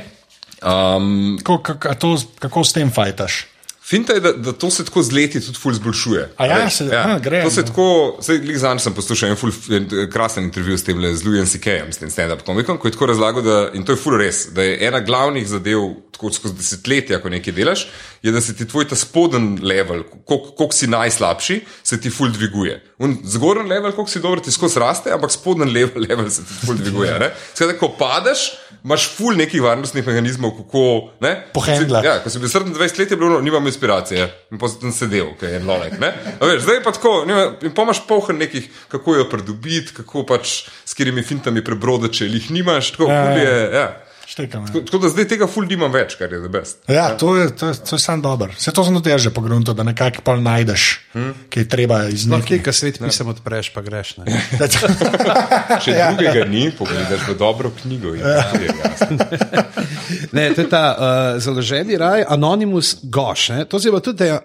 Um, 0.61 1.38
Kako, 1.40 1.59
kako, 1.62 1.94
to, 2.01 2.12
kako 2.44 2.64
s 2.64 2.77
tem 2.77 2.92
fajtaš? 2.92 3.47
Finta 3.85 4.12
je, 4.12 4.20
da, 4.20 4.33
da 4.33 4.53
to 4.53 4.70
se 4.70 4.85
tako 4.85 5.03
z 5.03 5.12
leti 5.12 5.40
tudi 5.40 5.59
ful 5.61 5.73
zboljšuje. 5.73 6.23
A 6.37 6.47
ja, 6.47 6.70
se- 6.70 6.87
a, 6.88 7.18
gre, 7.18 7.42
To 7.42 7.51
se 7.51 7.61
no. 7.61 7.66
tako, 7.66 7.85
zdaj 8.20 8.38
glih 8.38 8.59
zanj 8.59 8.81
sem 8.81 8.94
poslušal 8.94 9.29
en, 9.29 9.37
ful, 9.37 9.53
en 9.70 9.85
eh, 9.85 10.07
krasen 10.11 10.44
intervju 10.44 10.79
s 10.79 10.85
tem 10.85 11.03
z 11.07 11.25
Louis 11.25 11.53
C.K.jem, 11.53 11.92
s 11.92 12.01
tem 12.01 12.09
stand-up 12.09 12.42
komikom, 12.42 12.79
ko 12.79 12.88
je 12.88 12.92
tako 12.92 13.07
razlagal, 13.07 13.44
da, 13.44 13.59
in 13.75 13.85
to 13.85 13.92
je 13.92 14.01
ful 14.01 14.16
res, 14.16 14.47
da 14.57 14.64
je 14.64 14.79
ena 14.88 15.01
glavnih 15.01 15.44
zadev, 15.44 15.85
tako 16.14 16.31
skozi 16.33 16.55
desetletja, 16.55 17.18
ko 17.20 17.29
nekaj 17.29 17.53
delaš, 17.53 17.85
je, 18.23 18.33
da 18.33 18.40
se 18.40 18.57
ti 18.57 18.64
tvoj 18.64 18.88
ta 18.88 18.97
spoden 18.97 19.59
level, 19.62 20.05
koliko 20.25 20.70
si 20.73 20.87
najslabši, 20.87 21.61
se 21.83 22.01
ti 22.01 22.09
ful 22.11 22.31
dviguje. 22.33 22.79
Zgoren 23.27 23.68
level, 23.68 23.92
koliko 23.92 24.11
si 24.11 24.20
dober, 24.20 24.40
ti 24.40 24.53
skozi 24.55 24.81
raste, 24.81 25.12
ampak 25.12 25.33
spoden 25.35 25.68
level, 25.68 26.01
level 26.09 26.31
se 26.31 26.40
ti 26.40 26.55
ful 26.64 26.79
dviguje. 26.79 27.18
Skratka, 27.53 27.77
ko 27.79 27.90
padeš, 27.99 28.47
imaš 28.85 29.09
ful 29.16 29.37
nekih 29.37 29.61
varnostnih 29.62 30.07
mehanizmov, 30.07 30.55
kako. 30.57 30.85
ne, 31.20 31.35
Pohendlati. 31.53 32.07
Ja, 32.07 32.20
ko 32.23 32.31
sem 32.31 32.40
bil 32.40 32.49
27 32.49 32.99
let, 32.99 33.11
je 33.11 33.16
bilo, 33.16 33.40
nimam 33.42 33.66
inspiracije. 33.74 34.28
In 34.54 34.62
pa 34.62 34.70
sem 34.70 34.94
sedel, 34.94 35.34
ker 35.40 35.50
je 35.50 35.60
lolek. 35.66 35.98
Veš, 35.98 36.62
zdaj 36.62 36.78
je 36.78 36.84
pa 36.87 36.94
tako, 36.94 37.14
imaš 37.66 38.04
polhen 38.08 38.38
nekih, 38.38 38.70
kako 38.88 39.18
jo 39.18 39.28
pridobiti, 39.30 39.94
kako 39.98 40.24
pač 40.28 40.54
s 40.84 40.94
katerimi 40.94 41.26
fintami 41.26 41.64
prebrodati, 41.64 42.22
če 42.22 42.30
jih 42.30 42.50
nimaš. 42.54 42.94
Tako, 42.94 43.10
Ja, 43.10 43.20
ful 43.26 43.42
ja. 43.42 43.50
je, 43.50 43.70
ja. 43.74 43.87
Štikam. 44.26 44.62
Ja. 44.62 44.66
Tako, 44.66 44.80
tako 44.80 44.98
da 44.98 45.08
zdaj 45.12 45.28
tega 45.28 45.46
ful 45.50 45.66
nimam 45.68 45.92
več, 45.92 46.16
kar 46.18 46.32
je 46.32 46.40
za 46.40 46.48
best. 46.48 46.80
Ja, 46.88 47.10
to 47.20 47.37
je, 47.37 47.48
to 47.56 47.70
je, 47.70 47.78
to 47.90 47.96
je 47.96 48.02
sam 48.02 48.22
dober. 48.24 48.54
Vse 48.56 48.72
to 48.72 48.84
sem 48.84 48.96
tudi 48.96 49.18
že 49.18 49.30
pogrunil, 49.34 49.64
da 49.74 49.84
nekako 49.87 50.24
pa 50.24 50.37
najdeš, 50.40 50.84
hmm. 51.12 51.32
ki 51.52 51.64
je 51.64 51.68
treba 51.68 52.04
iz 52.08 52.26
No, 52.26 52.38
nekaj. 52.40 52.58
ki 52.58 52.64
ga 52.64 52.72
svet 52.72 53.00
pisem 53.02 53.28
odpreš, 53.28 53.70
pa 53.74 53.84
greš. 53.84 54.16
Ne? 54.22 54.28
Če 55.84 55.96
ja, 56.00 56.12
drugega 56.14 56.44
ni, 56.48 56.70
pogledaš 56.74 57.28
v 57.28 57.38
dobro 57.38 57.72
knjigo. 57.82 58.14
In 58.14 58.24
ja. 58.24 58.48
je. 58.58 59.84
Ne, 60.32 60.54
to 60.54 60.60
je 60.60 60.68
ta 60.68 60.84
uh, 60.94 61.42
založeni 61.42 61.96
raj, 61.96 62.24
Anonymous 62.28 62.96
Goš. 63.02 63.48
Ne? 63.48 63.64
To 63.64 63.78
je 63.78 63.90
bilo 63.90 64.00
tudi 64.00 64.28
uh, 64.30 64.40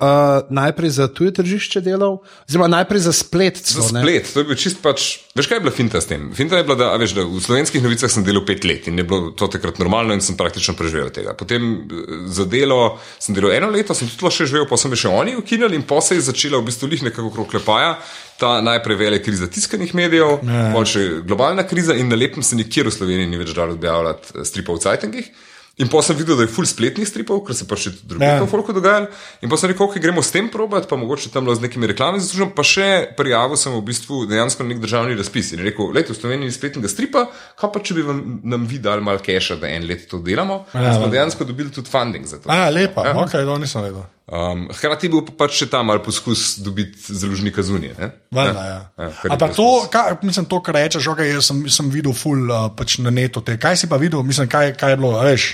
najprej 0.50 0.90
za 0.90 1.08
tuje 1.08 1.34
tržišče 1.34 1.82
delal, 1.82 2.20
oziroma 2.48 2.68
najprej 2.68 3.02
za 3.10 3.14
splet. 3.14 3.58
Za 3.58 3.82
Celo, 3.82 3.92
ne? 3.98 4.02
splet, 4.02 4.34
to 4.34 4.44
je 4.44 4.50
bil 4.50 4.60
čist 4.60 4.82
pač. 4.84 5.10
Veš, 5.38 5.50
kaj 5.50 5.60
je 5.60 5.64
bila 5.66 5.74
finta 5.76 6.02
s 6.02 6.10
tem? 6.10 6.32
Finta 6.36 6.58
je 6.60 6.66
bila, 6.68 6.78
da, 6.80 6.92
a 6.94 7.00
veš, 7.02 7.14
da 7.18 7.26
v 7.28 7.42
slovenskih 7.44 7.84
novicah 7.84 8.12
sem 8.12 8.26
delal 8.26 8.46
pet 8.48 8.66
let 8.66 8.90
in 8.90 8.98
je 8.98 9.06
bilo 9.08 9.32
to 9.38 9.48
takrat 9.52 9.69
normalno 9.78 10.16
in 10.18 10.24
sem 10.26 10.38
praktično 10.38 10.74
preživel 10.80 11.12
tega. 11.14 11.36
Potem 11.38 11.68
eh, 11.76 12.16
za 12.26 12.46
delo 12.50 12.98
sem 13.20 13.36
delal 13.38 13.54
eno 13.54 13.70
leto, 13.70 13.94
sem 13.94 14.10
tudi 14.10 14.34
še 14.34 14.50
živel, 14.50 14.66
pa 14.70 14.80
so 14.80 14.90
me 14.90 14.98
še 15.00 15.12
oni 15.14 15.36
ukinili 15.38 15.78
in 15.78 15.86
pa 15.88 16.02
se 16.02 16.18
je 16.18 16.26
začela 16.32 16.58
v 16.58 16.70
bistvu 16.72 16.90
lih 16.90 17.06
nekako 17.10 17.30
okrog 17.30 17.52
klepaja. 17.54 17.98
Ta 18.40 18.62
najprej 18.64 18.96
velika 18.96 19.26
kriza 19.26 19.50
tiskanih 19.52 19.92
medijev, 19.94 20.40
potem 20.40 20.88
še 20.88 21.06
globalna 21.28 21.66
kriza, 21.68 21.94
in 22.00 22.08
na 22.08 22.16
lepem 22.16 22.44
se 22.46 22.56
nikjer 22.56 22.88
v 22.88 22.96
Sloveniji 22.96 23.28
ni 23.28 23.40
več 23.42 23.54
dalo 23.54 23.76
objavljati 23.78 24.40
eh, 24.40 24.48
stripov 24.48 24.80
v 24.80 24.86
Cajtengih. 24.88 25.32
In 25.80 25.88
pa 25.88 26.02
sem 26.04 26.18
videl, 26.20 26.36
da 26.36 26.44
je 26.44 26.52
full 26.52 26.68
spletnih 26.68 27.08
stripov, 27.08 27.40
ker 27.48 27.56
se 27.56 27.64
pa 27.64 27.78
še 27.80 27.94
drugi 28.04 28.26
Ja. 28.26 28.34
ja. 28.42 28.48
folku 28.52 28.74
dogajalo. 28.76 29.08
In 29.40 29.48
pa 29.48 29.56
sem 29.56 29.72
rekel, 29.72 29.86
ok, 29.88 29.96
gremo 30.04 30.20
s 30.20 30.34
tem 30.36 30.50
probati, 30.52 30.90
pa 30.92 30.98
mogoče 31.00 31.32
tam 31.32 31.48
z 31.48 31.64
nekimi 31.64 31.88
reklamami 31.88 32.20
zaslužim. 32.20 32.52
Pa 32.52 32.66
še 32.68 32.88
prijavil 33.16 33.56
sem 33.56 33.72
v 33.72 33.80
bistvu 33.88 34.26
dejansko 34.28 34.68
nek 34.68 34.82
državni 34.84 35.16
razpis. 35.16 35.54
In 35.56 35.64
rekel, 35.64 35.88
lejte, 35.96 36.12
v 36.12 36.20
Sloveniji 36.20 36.52
ni 36.52 36.56
spletnega 36.58 36.92
stripa, 36.92 37.30
kaj 37.56 37.72
pa 37.72 37.80
če 37.80 37.96
bi 37.96 38.04
vam, 38.04 38.20
nam 38.44 38.68
vi 38.68 38.82
dali 38.84 39.00
malo 39.08 39.24
keša, 39.24 39.56
da 39.64 39.72
en 39.72 39.88
let 39.88 40.04
to 40.12 40.20
delamo. 40.20 40.66
Ja, 40.76 40.84
Ja, 40.90 40.94
smo 41.00 41.08
ja. 41.08 41.14
dejansko 41.16 41.48
dobili 41.48 41.72
tudi 41.72 41.88
funding 41.88 42.28
za 42.28 42.42
to. 42.44 42.52
A, 42.52 42.68
lepa, 42.76 43.08
ja. 43.08 43.16
ok, 43.24 43.32
to 43.48 43.56
nisem 43.64 43.88
vedel. 43.88 44.04
Um, 44.30 44.68
hkrati 44.76 45.08
je 45.08 45.14
bil 45.16 45.24
pa 45.26 45.34
pač 45.46 45.56
še 45.64 45.70
tam 45.72 45.90
ali 45.90 46.04
poskus 46.06 46.60
dobiti 46.62 47.00
založnika 47.16 47.64
zunije. 47.66 47.96
Valjda, 48.36 48.66
ja. 48.68 48.82
Ja, 49.00 49.08
je 49.24 49.32
Ampak 49.34 49.56
to, 49.58 49.66
kar, 49.90 50.20
mislim, 50.28 50.46
to, 50.46 50.60
kar 50.62 50.76
rečeš, 50.78 51.08
okay, 51.10 51.32
jaz 51.34 51.48
sem, 51.50 51.64
sem 51.72 51.88
videl 51.90 52.14
ful 52.14 52.46
uh, 52.52 52.68
pač 52.76 53.00
na 53.00 53.10
netu. 53.16 53.42
Te. 53.42 53.56
Kaj 53.58 53.80
si 53.80 53.90
pa 53.90 53.98
videl, 53.98 54.22
mislim, 54.28 54.52
kaj, 54.52 54.76
kaj 54.78 54.94
je 54.94 55.00
bilo, 55.02 55.16
veš? 55.24 55.48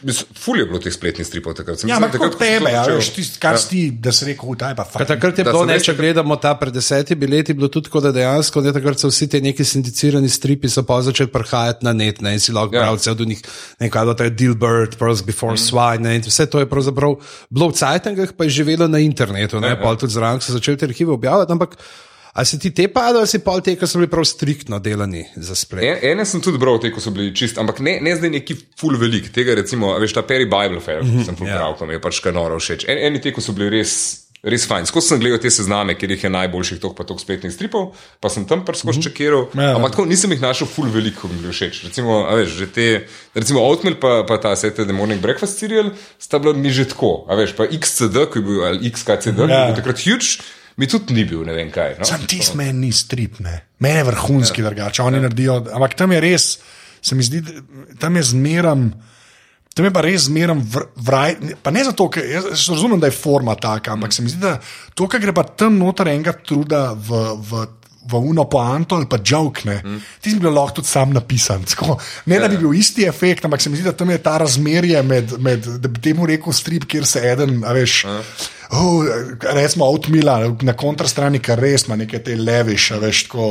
Mislim, 0.00 0.26
Ful 0.34 0.56
je 0.56 0.64
bilo 0.64 0.78
teh 0.78 0.90
spletnih 0.90 1.22
stripov 1.22 1.52
takrat. 1.52 1.78
Sem 1.78 1.88
Ja, 1.88 1.96
ampak 1.96 2.14
kot 2.14 2.34
tebe, 2.34 2.68
a 2.68 2.80
začel- 2.80 2.96
veš, 2.96 3.08
tist, 3.10 3.38
kar 3.38 3.56
si 3.56 3.68
ti, 3.68 3.80
da 3.92 4.10
si 4.10 4.24
rekel, 4.24 4.54
da 4.54 4.68
je 4.68 4.74
pa 4.74 4.84
fajn. 4.84 5.06
takrat 5.06 5.34
je 5.34 5.44
bilo, 5.44 5.64
ne, 5.64 5.78
če 5.78 5.94
gledamo 5.94 6.36
ta 6.36 6.54
pred 6.54 6.70
desetimi 6.70 7.26
leti, 7.26 7.52
bilo 7.52 7.68
tudi 7.68 7.86
tako, 7.86 8.00
da 8.00 8.12
dejansko 8.12 8.60
ne, 8.60 8.72
takrat 8.72 8.96
so 8.96 9.08
vsi 9.08 9.28
ti 9.28 9.40
neki 9.40 9.64
sindicirani 9.64 10.28
stripi 10.28 10.68
so 10.68 10.82
pa 10.82 11.00
začeli 11.00 11.28
prihajati 11.28 11.82
na 11.82 11.92
net 11.92 12.20
ne, 12.20 12.32
in 12.32 12.40
si 12.40 12.50
lahko 12.50 12.70
Ja. 12.70 12.82
bral 12.82 12.96
vse 12.96 13.10
od 13.10 13.20
njih, 13.22 13.42
nekaj 13.78 14.04
do 14.04 14.14
tega 14.14 14.30
Dilbert, 14.32 14.96
Pearls 14.96 15.22
Before 15.22 15.52
mm. 15.52 15.62
Swine 15.64 16.00
ne, 16.00 16.14
in 16.14 16.22
vse 16.22 16.46
to 16.46 16.58
je 16.58 16.66
pravzaprav 16.66 17.18
bilo 17.48 17.68
v 17.68 17.74
Cajtangah, 17.74 18.32
pa 18.32 18.44
je 18.44 18.50
živelo 18.52 18.86
na 18.86 18.98
internetu, 19.00 19.58
ne, 19.58 19.68
Ja, 19.68 19.74
ja. 19.74 19.80
pa 19.80 19.94
tudi 19.94 20.12
zraven 20.12 20.38
so 20.38 20.52
začeli 20.52 20.76
te 20.76 20.84
arhive 20.84 21.12
objavljati, 21.12 21.50
ampak 21.50 21.74
a 22.32 22.44
si 22.44 22.58
ti 22.58 22.70
te 22.74 22.88
padali, 22.92 23.18
ali 23.24 23.30
si 23.30 23.38
pol 23.44 23.60
te, 23.64 23.76
ki 23.76 23.86
so 23.88 23.98
bili 23.98 24.10
prav 24.12 24.24
striktno 24.28 24.78
delani 24.82 25.24
za 25.36 25.54
splet? 25.58 25.84
En, 25.84 25.98
ene 26.12 26.26
sem 26.28 26.40
tudi 26.44 26.58
bral, 26.60 26.78
te, 26.82 26.92
ko 26.94 27.00
so 27.00 27.10
bili 27.14 27.32
čist, 27.36 27.58
ampak 27.58 27.80
ne, 27.80 27.98
ne 28.04 28.14
zdaj 28.16 28.30
neki 28.38 28.56
full 28.78 28.96
velik. 29.00 29.32
Tega, 29.34 29.54
recimo, 29.58 29.94
a 29.94 29.98
veš, 30.02 30.14
ta 30.18 30.22
Perry 30.26 30.46
Bible 30.48 30.80
Fair, 30.84 31.02
ki 31.02 31.26
sem 31.26 31.34
ja. 31.34 31.40
prebral, 31.40 31.76
ko 31.80 31.86
mi 31.88 31.96
je 31.98 32.02
pač 32.04 32.20
kaj 32.24 32.34
noro 32.36 32.58
všeč. 32.62 32.88
En, 32.88 32.98
eni 33.10 33.20
te, 33.20 33.32
ko 33.32 33.40
so 33.44 33.52
bili 33.56 33.78
res. 33.80 34.24
Res 34.38 34.68
fajn. 34.70 34.84
Skozi 34.86 35.08
sem 35.10 35.18
gledal 35.18 35.40
te 35.42 35.50
sezname, 35.50 35.96
kjer 35.98 36.12
jih 36.14 36.24
je 36.28 36.30
najboljših, 36.30 36.78
toliko 36.78 36.94
pa 36.94 37.02
toliko 37.08 37.24
spletnih 37.24 37.50
stripov, 37.50 37.88
pa 38.22 38.30
sem 38.30 38.44
tam 38.46 38.60
prsko 38.62 38.94
čekiral. 38.94 39.48
Ja. 39.58 39.72
Ampak 39.74 39.96
tako 39.96 40.04
nisem 40.06 40.30
jih 40.30 40.38
našel 40.44 40.68
full 40.70 40.92
veliko, 40.94 41.24
ko 41.24 41.30
mi 41.32 41.40
je 41.40 41.42
bil 41.42 41.50
všeč. 41.56 41.80
Recimo, 41.88 42.20
a 42.22 42.36
veš, 42.38 42.52
že 42.54 42.68
te, 42.70 42.86
recimo 43.34 43.64
Oatmeal 43.66 43.96
pa, 43.98 44.22
pa 44.30 44.38
ta 44.38 44.52
Saturday 44.54 44.94
Morning 44.94 45.18
Breakfast 45.18 45.58
serial 45.58 45.90
sta 46.22 46.38
bila 46.38 46.54
mi 46.54 46.70
že 46.70 46.86
tako. 46.86 47.26
A 47.26 47.34
veš, 47.34 47.56
pa 47.58 47.66
XCD, 47.66 48.28
ki 48.30 48.38
je 48.38 48.44
bil, 48.46 48.62
ali 48.62 48.78
XKCD, 48.94 49.42
ki 49.42 49.42
je 49.42 49.58
Ja. 49.58 49.66
bil 49.72 49.78
takrat 49.82 50.06
huge, 50.06 50.38
mi 50.78 50.86
tudi 50.86 51.14
ni 51.14 51.24
bil, 51.26 51.42
ne 51.46 51.54
vem 51.56 51.70
kaj. 51.74 51.98
No? 51.98 52.06
Sam 52.06 52.24
ti 52.30 52.38
meni 52.58 52.86
ni 52.86 52.92
strip, 52.94 53.40
ne. 53.42 53.56
meni 53.82 53.98
je 53.98 54.08
vrhunski 54.12 54.62
ja. 54.62 54.70
drugače, 54.70 55.02
oni 55.02 55.18
ja. 55.18 55.26
naredijo, 55.26 55.60
ampak 55.74 55.96
tam 55.98 56.14
je 56.14 56.20
res, 56.22 56.48
se 57.02 57.18
mi 57.18 57.26
zdi, 57.26 57.42
tam 57.98 58.16
je 58.16 58.26
zmeram. 58.32 58.90
Tam 59.74 59.86
je 59.86 59.92
pa 59.94 60.02
res 60.02 60.24
zmeraj 60.26 60.58
vraj. 61.06 61.36
Pa 61.62 61.70
ne 61.70 61.84
zato, 61.86 62.08
ker 62.10 62.24
jaz 62.26 62.64
razumem, 62.66 62.98
da 62.98 63.06
je 63.06 63.14
forma 63.14 63.54
taka, 63.54 63.94
ampak 63.94 64.14
se 64.14 64.24
mi 64.26 64.30
zdi, 64.32 64.40
da 64.42 64.56
to, 64.94 65.06
kar 65.06 65.22
gre 65.22 65.34
pa 65.34 65.44
tam 65.46 65.78
noter 65.78 66.14
enega 66.14 66.36
truda 66.38 66.92
v. 66.94 67.26
v 67.50 67.66
V 68.08 68.16
uno 68.16 68.46
poanto 68.48 68.96
ali 68.96 69.04
pa 69.04 69.18
žovkne. 69.20 69.82
Mm. 69.84 69.98
Ti 70.24 70.30
bi 70.32 70.38
bil 70.40 70.54
lahko 70.56 70.78
tudi 70.78 70.88
sam 70.88 71.10
napisan. 71.12 71.60
Tako, 71.68 71.98
ne, 72.32 72.38
da 72.40 72.48
bi 72.48 72.56
bil 72.56 72.72
isti 72.72 73.04
efekt, 73.04 73.44
ampak 73.44 73.60
se 73.60 73.68
mi 73.68 73.76
zdi, 73.76 73.84
da 73.84 73.92
tam 73.92 74.08
je 74.08 74.16
ta 74.24 74.38
razmerje 74.40 75.02
med, 75.04 75.34
med 75.36 75.68
da 75.82 75.90
bi 75.92 76.00
temu 76.00 76.24
rekel 76.24 76.56
strip, 76.56 76.86
kjer 76.88 77.04
se 77.04 77.20
eden, 77.20 77.58
a 77.68 77.74
veš. 77.76 77.98
Oh, 78.70 79.04
recimo, 79.54 79.86
Outmila 79.88 80.42
na 80.62 80.74
kontrastrani, 80.76 81.40
kar 81.40 81.60
res 81.60 81.86
ima 81.86 81.96
neke 81.96 82.20
te 82.20 82.36
leviš, 82.36 82.90
veš, 83.00 83.22
tako 83.28 83.46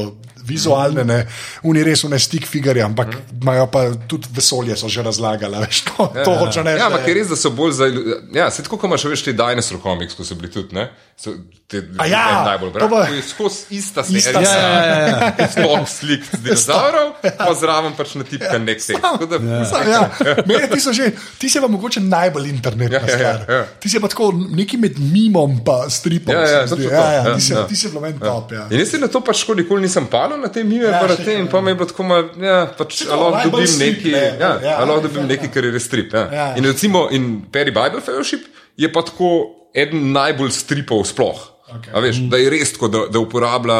vizualne, 0.47 1.03
ne, 1.03 1.19
oni 1.63 1.83
res 1.83 2.03
ne 2.05 2.19
stik 2.19 2.45
figure, 2.45 2.81
ampak 2.81 3.07
imajo 3.33 3.67
pa 3.67 3.81
tudi 4.07 4.27
vesolje, 4.31 4.75
so 4.75 4.87
že 4.87 5.03
razlagali, 5.03 5.59
veš, 5.65 5.81
to, 5.83 6.07
to 6.17 6.35
hoče 6.35 6.63
reči. 6.63 6.79
Ja, 6.79 6.87
ampak 6.87 7.07
je- 7.07 7.13
res, 7.13 7.27
da 7.27 7.35
so 7.35 7.51
bolj 7.51 7.71
za. 7.73 7.85
Ja, 8.33 8.49
se 8.49 8.63
tako, 8.63 8.77
kot 8.77 8.87
imaš 8.87 9.03
veš, 9.05 9.23
te 9.23 9.33
dinosaur 9.33 9.79
komiks, 9.79 10.13
ko 10.13 10.23
so 10.23 10.35
bili 10.35 10.49
tudi, 10.49 10.73
ne? 10.73 10.87
So, 11.17 11.31
te, 11.65 11.79
A 11.97 12.05
ja, 12.05 12.23
najbolj 12.45 12.69
brali. 12.71 12.89
pa- 12.89 13.07
skozi 13.27 13.63
ista 13.71 14.03
serija. 14.03 14.21
serija. 14.21 14.51
Ja, 14.53 14.85
ja, 14.85 14.97
ja. 15.33 15.47
Sploh 15.53 15.87
slik 15.89 16.21
z 16.23 16.39
dinozaurov, 16.39 17.07
pa 17.21 17.53
zraven 17.53 17.95
pač 17.97 18.13
na 18.15 18.23
tipka 18.23 18.57
nek 18.57 18.77
tekst. 18.77 19.01
Tako 19.01 19.25
da- 19.25 19.39
Ja, 19.87 20.09
meni 20.45 20.69
ti 20.69 20.79
so 20.79 20.93
že, 20.93 21.09
ti 21.37 21.49
si 21.49 21.57
pa 21.57 21.67
mogoče 21.67 21.99
najbolj 21.99 22.49
internetna 22.49 22.97
Ja, 22.97 23.01
ja, 23.01 23.09
stvar. 23.09 23.45
ja. 23.49 23.65
Ti 23.79 23.89
si 23.89 23.99
pa 23.99 24.07
tako 24.07 24.29
neki 24.51 24.77
med 24.77 24.99
mimom 25.01 25.51
in 25.51 25.61
stripom. 25.89 26.33
Ja, 26.33 26.41
ja, 26.41 26.67
se 26.67 26.75
točno 26.75 26.85
ja, 26.85 27.01
to, 27.01 27.07
ja, 27.07 27.13
ja, 27.23 27.35
ti 27.35 27.41
si- 27.41 27.53
ja. 27.53 27.65
ti 27.65 27.75
si 27.75 27.89
bilo 27.89 28.01
meni 28.01 28.19
top. 28.19 28.51
Ja. 28.51 28.67
In 28.69 28.79
jaz 28.79 28.89
se 28.89 28.97
na 28.97 29.07
to 29.07 29.21
pač 29.21 29.41
nikoli 29.49 29.81
nisem 29.81 30.05
palil 30.05 30.36
na 30.41 30.49
te 30.53 30.63
mime, 30.63 30.85
Ja, 30.87 31.01
ja, 31.01 31.15
še 31.15 31.25
te, 31.25 31.35
in 31.35 31.47
kaj, 31.47 31.51
pa 31.51 31.61
mi 31.61 31.73
je 31.73 31.79
bilo 31.79 31.89
tako 31.89 32.05
malo, 32.07 32.29
ja, 32.41 32.57
pač, 32.77 33.01
lahko 33.09 33.51
dobim 33.51 33.69
strip, 33.71 33.99
nekaj, 34.03 34.13
ne, 34.13 34.23
ja, 34.41 34.51
ja, 34.63 34.77
a 34.77 34.85
lahko 34.85 35.01
ja, 35.01 35.07
dobim 35.07 35.23
ja. 35.23 35.29
nekaj, 35.33 35.51
kar 35.53 35.67
je 35.67 35.73
res 35.75 35.87
strip. 35.89 36.15
Ja. 36.15 36.23
Ja. 36.33 36.47
In 36.59 36.69
recimo, 36.69 37.07
in 37.13 37.29
Perry 37.53 37.73
Bible 37.75 38.03
Fellowship 38.05 38.47
je 38.77 38.91
pa 38.93 39.03
tako 39.07 39.31
eden 39.77 40.11
najbolj 40.15 40.53
stripov 40.55 41.05
sploh. 41.09 41.43
Okej. 41.67 41.91
A 41.93 42.03
Veš, 42.03 42.21
da 42.31 42.39
je 42.39 42.51
res 42.53 42.71
tako, 42.75 42.89
da, 42.93 43.03
da 43.11 43.19
uporablja 43.19 43.79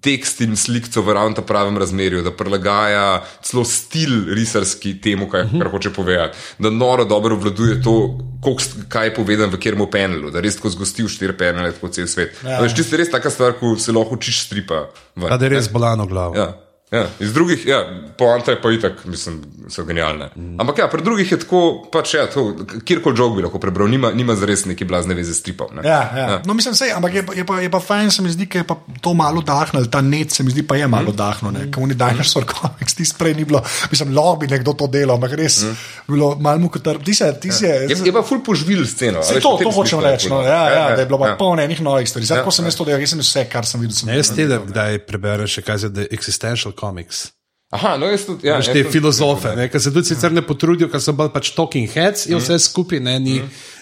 tekst 0.00 0.40
in 0.40 0.56
sliko 0.56 1.02
v 1.02 1.12
ravno 1.12 1.42
pravem 1.42 1.78
razmerju, 1.78 2.22
da 2.22 2.30
prilagaja 2.32 3.24
celo 3.42 3.64
stil 3.64 4.34
risarski 4.34 4.94
temu, 5.00 5.28
kaj, 5.28 5.48
kar 5.58 5.70
hoče 5.70 5.92
povedati, 5.92 6.38
da 6.58 6.70
noro 6.70 7.04
dobro 7.04 7.36
obvladuje 7.36 7.82
to, 7.82 8.18
koliko 8.42 8.86
kaj 8.88 9.06
je 9.06 9.14
povedano 9.14 9.52
v 9.52 9.60
kjermu 9.60 9.88
panelu, 9.90 10.30
da 10.30 10.40
res 10.40 10.56
tako 10.56 10.70
zgosti 10.76 11.04
v 11.04 11.12
štiri 11.12 11.36
panele 11.38 11.72
po 11.80 11.88
cel 11.88 12.06
svet. 12.06 12.38
Ja. 12.44 12.60
Veš, 12.62 12.76
čisto 12.76 12.96
res 12.96 13.10
taka 13.12 13.30
stvar, 13.30 13.58
ko 13.60 13.76
se 13.76 13.92
lahko 13.92 14.16
učiš 14.16 14.46
stripa. 14.46 14.86
ven. 15.16 15.32
Da 15.38 15.44
je 15.44 15.52
res 15.52 15.68
bolano 15.72 16.06
glavo. 16.06 16.36
Ja. 16.36 16.65
Ja, 16.90 17.06
iz 17.18 17.32
drugih, 17.34 17.66
ja, 17.66 17.80
poanta 18.18 18.52
je 18.54 18.60
pa 18.62 18.70
itak, 18.70 19.00
mislim, 19.10 19.40
so 19.68 19.82
genialne. 19.84 20.28
Ampak 20.58 20.78
ja, 20.78 20.86
pri 20.86 21.02
drugih 21.02 21.32
je 21.32 21.38
tako, 21.42 21.88
pač 21.92 22.12
ja, 22.14 22.28
to, 22.30 22.44
kjerkoli 22.86 23.16
žog 23.18 23.32
bi 23.34 23.42
lahko 23.42 23.58
prebral, 23.58 23.88
nima, 23.90 24.12
nima 24.14 24.36
zares 24.38 24.62
neki 24.70 24.86
blazne 24.86 25.16
veze 25.18 25.34
s 25.34 25.42
tripom. 25.42 25.72
Ne? 25.74 25.82
Ja, 25.82 25.98
ja. 26.14 26.26
ja. 26.30 26.36
No, 26.46 26.54
mislim, 26.54 26.76
sej, 26.78 26.92
ampak 26.94 27.14
je, 27.18 27.24
je, 27.40 27.44
pa, 27.46 27.58
je 27.58 27.70
pa 27.74 27.80
fajn, 27.82 28.10
se 28.14 28.22
mi 28.22 28.30
zdi, 28.30 28.46
ker 28.46 28.62
je 28.62 28.68
pa 28.70 28.76
to 29.02 29.14
malo 29.18 29.42
dahnilo, 29.42 29.82
ta 29.90 29.98
net 30.00 30.30
se 30.30 30.46
mi 30.46 30.54
zdi, 30.54 30.62
pa 30.62 30.78
je 30.78 30.86
malo 30.86 31.10
Mhm. 31.10 31.16
dahnilo. 31.18 31.50
Mm. 31.58 31.72
Kot 31.74 31.82
oni 31.82 31.98
dinosaur 31.98 32.46
komiks, 32.46 32.94
ti 32.94 33.08
prej 33.18 33.34
ni 33.34 33.44
bilo, 33.44 33.64
mislim, 33.90 34.14
bi 34.38 34.46
nekdo 34.46 34.76
to 34.78 34.86
delal, 34.86 35.16
ampak 35.18 35.34
res 35.42 35.58
mm. 35.66 35.74
bilo 36.06 36.36
malo 36.38 36.58
mu 36.58 36.70
kot 36.70 36.86
ti 37.02 37.14
se. 37.14 37.32
Ti 37.40 37.50
se 37.50 37.66
Mhm. 37.66 37.90
Ja. 37.90 37.96
Je, 37.98 38.06
je 38.06 38.12
pa 38.14 38.22
ful 38.22 38.38
poživil 38.46 38.86
sceno. 38.86 39.26
Se 39.26 39.40
to, 39.40 39.58
to 39.58 39.74
hočem 39.74 39.98
je 39.98 40.06
reči, 40.06 40.30
no, 40.30 40.38
ja, 40.46 40.70
ja, 40.70 40.70
ja, 40.70 40.94
da 40.94 41.02
je 41.02 41.06
bilo 41.10 41.26
ja. 41.26 41.34
polno 41.34 41.62
enih 41.62 41.82
novih 41.82 42.06
stvari. 42.08 42.26
Zdaj, 42.26 42.38
Ja, 42.38 42.44
ko 42.44 42.50
sem 42.54 42.64
jaz 42.64 42.76
to 42.78 42.84
delal, 42.84 43.00
jaz 43.02 43.10
sem 43.10 43.18
vse, 43.24 43.44
kar 43.50 43.66
sem 43.66 43.80
videl. 43.80 43.96
Sem 43.96 44.06
Ne, 44.08 44.16
jaz 44.22 44.30
te, 44.30 44.46
da 44.46 44.62
kdaj 44.62 44.98
prebereš, 45.08 45.58
še 45.58 45.62
kaj 45.66 45.78
za 45.82 45.88
The 45.90 46.06
Existential 46.14 46.75
Comics. 46.80 47.26
Aha, 47.74 47.96
no, 47.98 48.06
jaz 48.06 48.22
tudi. 48.28 48.46
Ja, 48.46 48.60
Veš, 48.60 48.68
te 48.70 48.82
tudi- 48.84 48.92
filozofe, 48.94 49.56
ne, 49.58 49.66
ki 49.68 49.80
se 49.82 49.90
tudi 49.90 50.06
sicer 50.06 50.32
ne 50.32 50.42
potrudijo, 50.46 50.86
ker 50.92 51.02
so 51.02 51.12
bolj 51.18 51.32
pač 51.34 51.50
talking 51.56 51.88
heads 51.90 52.28
in 52.30 52.38
vse 52.38 52.60
skupaj, 52.62 53.00
ne, 53.02 53.16
ni, 53.20 53.40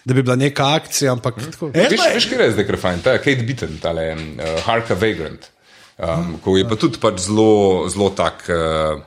da 0.08 0.16
bi 0.16 0.22
bila 0.24 0.38
neka 0.40 0.70
akcija, 0.78 1.12
ampak 1.12 1.36
tako. 1.50 1.68
E, 1.68 1.88
Veš, 1.92 2.00
veš, 2.14 2.28
kaj 2.30 2.46
je 2.46 2.54
zdaj, 2.56 2.66
ker 2.70 2.78
je 2.78 2.80
fajn, 2.80 3.02
ta 3.04 3.18
Kate 3.20 3.44
Beaton, 3.44 3.76
ta 3.82 3.92
uh, 3.92 4.24
Harka 4.64 4.96
Vagrant, 4.96 5.50
um, 5.98 6.38
ko 6.40 6.56
je 6.56 6.64
pa 6.68 6.80
tudi 6.80 7.02
pač 7.02 7.26
zelo, 7.28 7.84
zelo 7.92 8.08
tak. 8.16 8.46
Uh, 8.48 9.04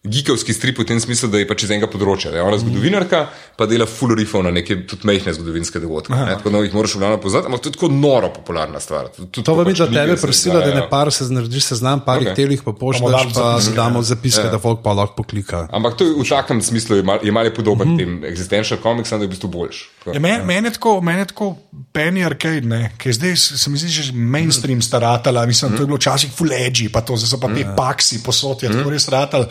Gigovski 0.00 0.54
strip 0.56 0.78
v 0.78 0.84
tem 0.88 1.00
smislu, 1.00 1.28
da 1.28 1.36
je 1.42 1.44
pač 1.44 1.66
iz 1.66 1.70
enega 1.74 1.84
področja. 1.92 2.30
Da 2.32 2.38
je 2.38 2.44
ona 2.48 2.56
zgodovinarka, 2.56 3.18
pa 3.60 3.66
dela 3.68 3.84
full 3.84 4.14
rifov 4.16 4.46
na 4.46 4.48
neke 4.48 4.78
tudi 4.88 5.04
mehne 5.04 5.34
zgodovinske 5.36 5.76
dogodke. 5.82 6.14
Ne, 6.16 6.38
tako 6.40 6.52
da 6.54 6.62
jih 6.64 6.72
moraš 6.72 6.94
v 6.96 7.02
glavnem 7.02 7.20
poznati, 7.20 7.50
ampak 7.50 7.60
to 7.60 7.68
je 7.68 7.74
tako 7.76 7.90
noro 7.92 8.30
popularna 8.32 8.80
stvar. 8.80 9.10
Tudi 9.12 9.44
To 9.44 9.58
je 9.58 9.66
pač 9.68 9.82
za 9.82 9.88
tebe 9.92 10.14
prosila, 10.16 10.62
da 10.64 10.70
ne 10.72 10.86
par 10.88 11.12
se 11.12 11.26
narediš 11.28 11.66
seznam, 11.74 12.00
parih 12.06 12.30
Ok. 12.30 12.32
okay. 12.32 12.38
telih 12.40 12.62
pa 12.64 12.72
pošljaš, 12.72 13.34
pa 13.36 13.50
damo 13.76 14.00
zapiske, 14.00 14.46
Ja. 14.48 14.54
da 14.54 14.62
folk 14.62 14.80
pa 14.80 14.94
lahko 14.96 15.20
poklika. 15.20 15.66
Ampak 15.68 16.00
to 16.00 16.08
je 16.08 16.16
v 16.16 16.24
takem 16.24 16.64
smislu 16.64 16.96
je 16.96 17.04
mal, 17.04 17.20
je 17.20 17.32
mal 17.32 17.44
je 17.44 17.52
podoben 17.54 17.88
mm 17.88 17.92
-hmm. 17.92 17.98
tem 17.98 18.24
existential 18.24 18.80
komiksom, 18.80 19.20
da 19.20 19.24
je 19.24 19.28
v 19.28 19.36
bistvu 19.36 19.52
boljši. 19.52 19.84
Tako. 19.98 20.16
Ja, 20.16 20.20
Meni 20.20 20.44
men 20.48 20.64
je 20.64 20.72
tako, 20.80 21.00
men 21.04 21.18
je 21.18 21.26
tako 21.26 21.56
Penny 21.92 22.24
Arcade, 22.24 22.64
ne, 22.64 22.92
ki 22.98 23.08
je 23.08 23.12
zdaj, 23.12 23.36
se 23.36 23.70
mi 23.70 23.76
zdi, 23.78 23.88
že 23.88 24.12
mainstream 24.12 24.82
staratala. 24.82 25.46
Mislim, 25.46 25.76
to 25.76 25.82
je 25.82 25.86
bilo 25.86 25.96
včasih 26.00 26.32
full 26.32 26.50
edgy, 26.50 26.88
pa 26.88 27.00
to, 27.00 27.16
zdaj 27.16 27.28
so 27.28 27.40
pa 27.40 27.52
te 27.54 27.66
paksi 27.76 28.22
posod, 28.24 28.62
je 28.62 28.72
tako 28.72 28.90
res 28.90 29.08
ratal. 29.08 29.44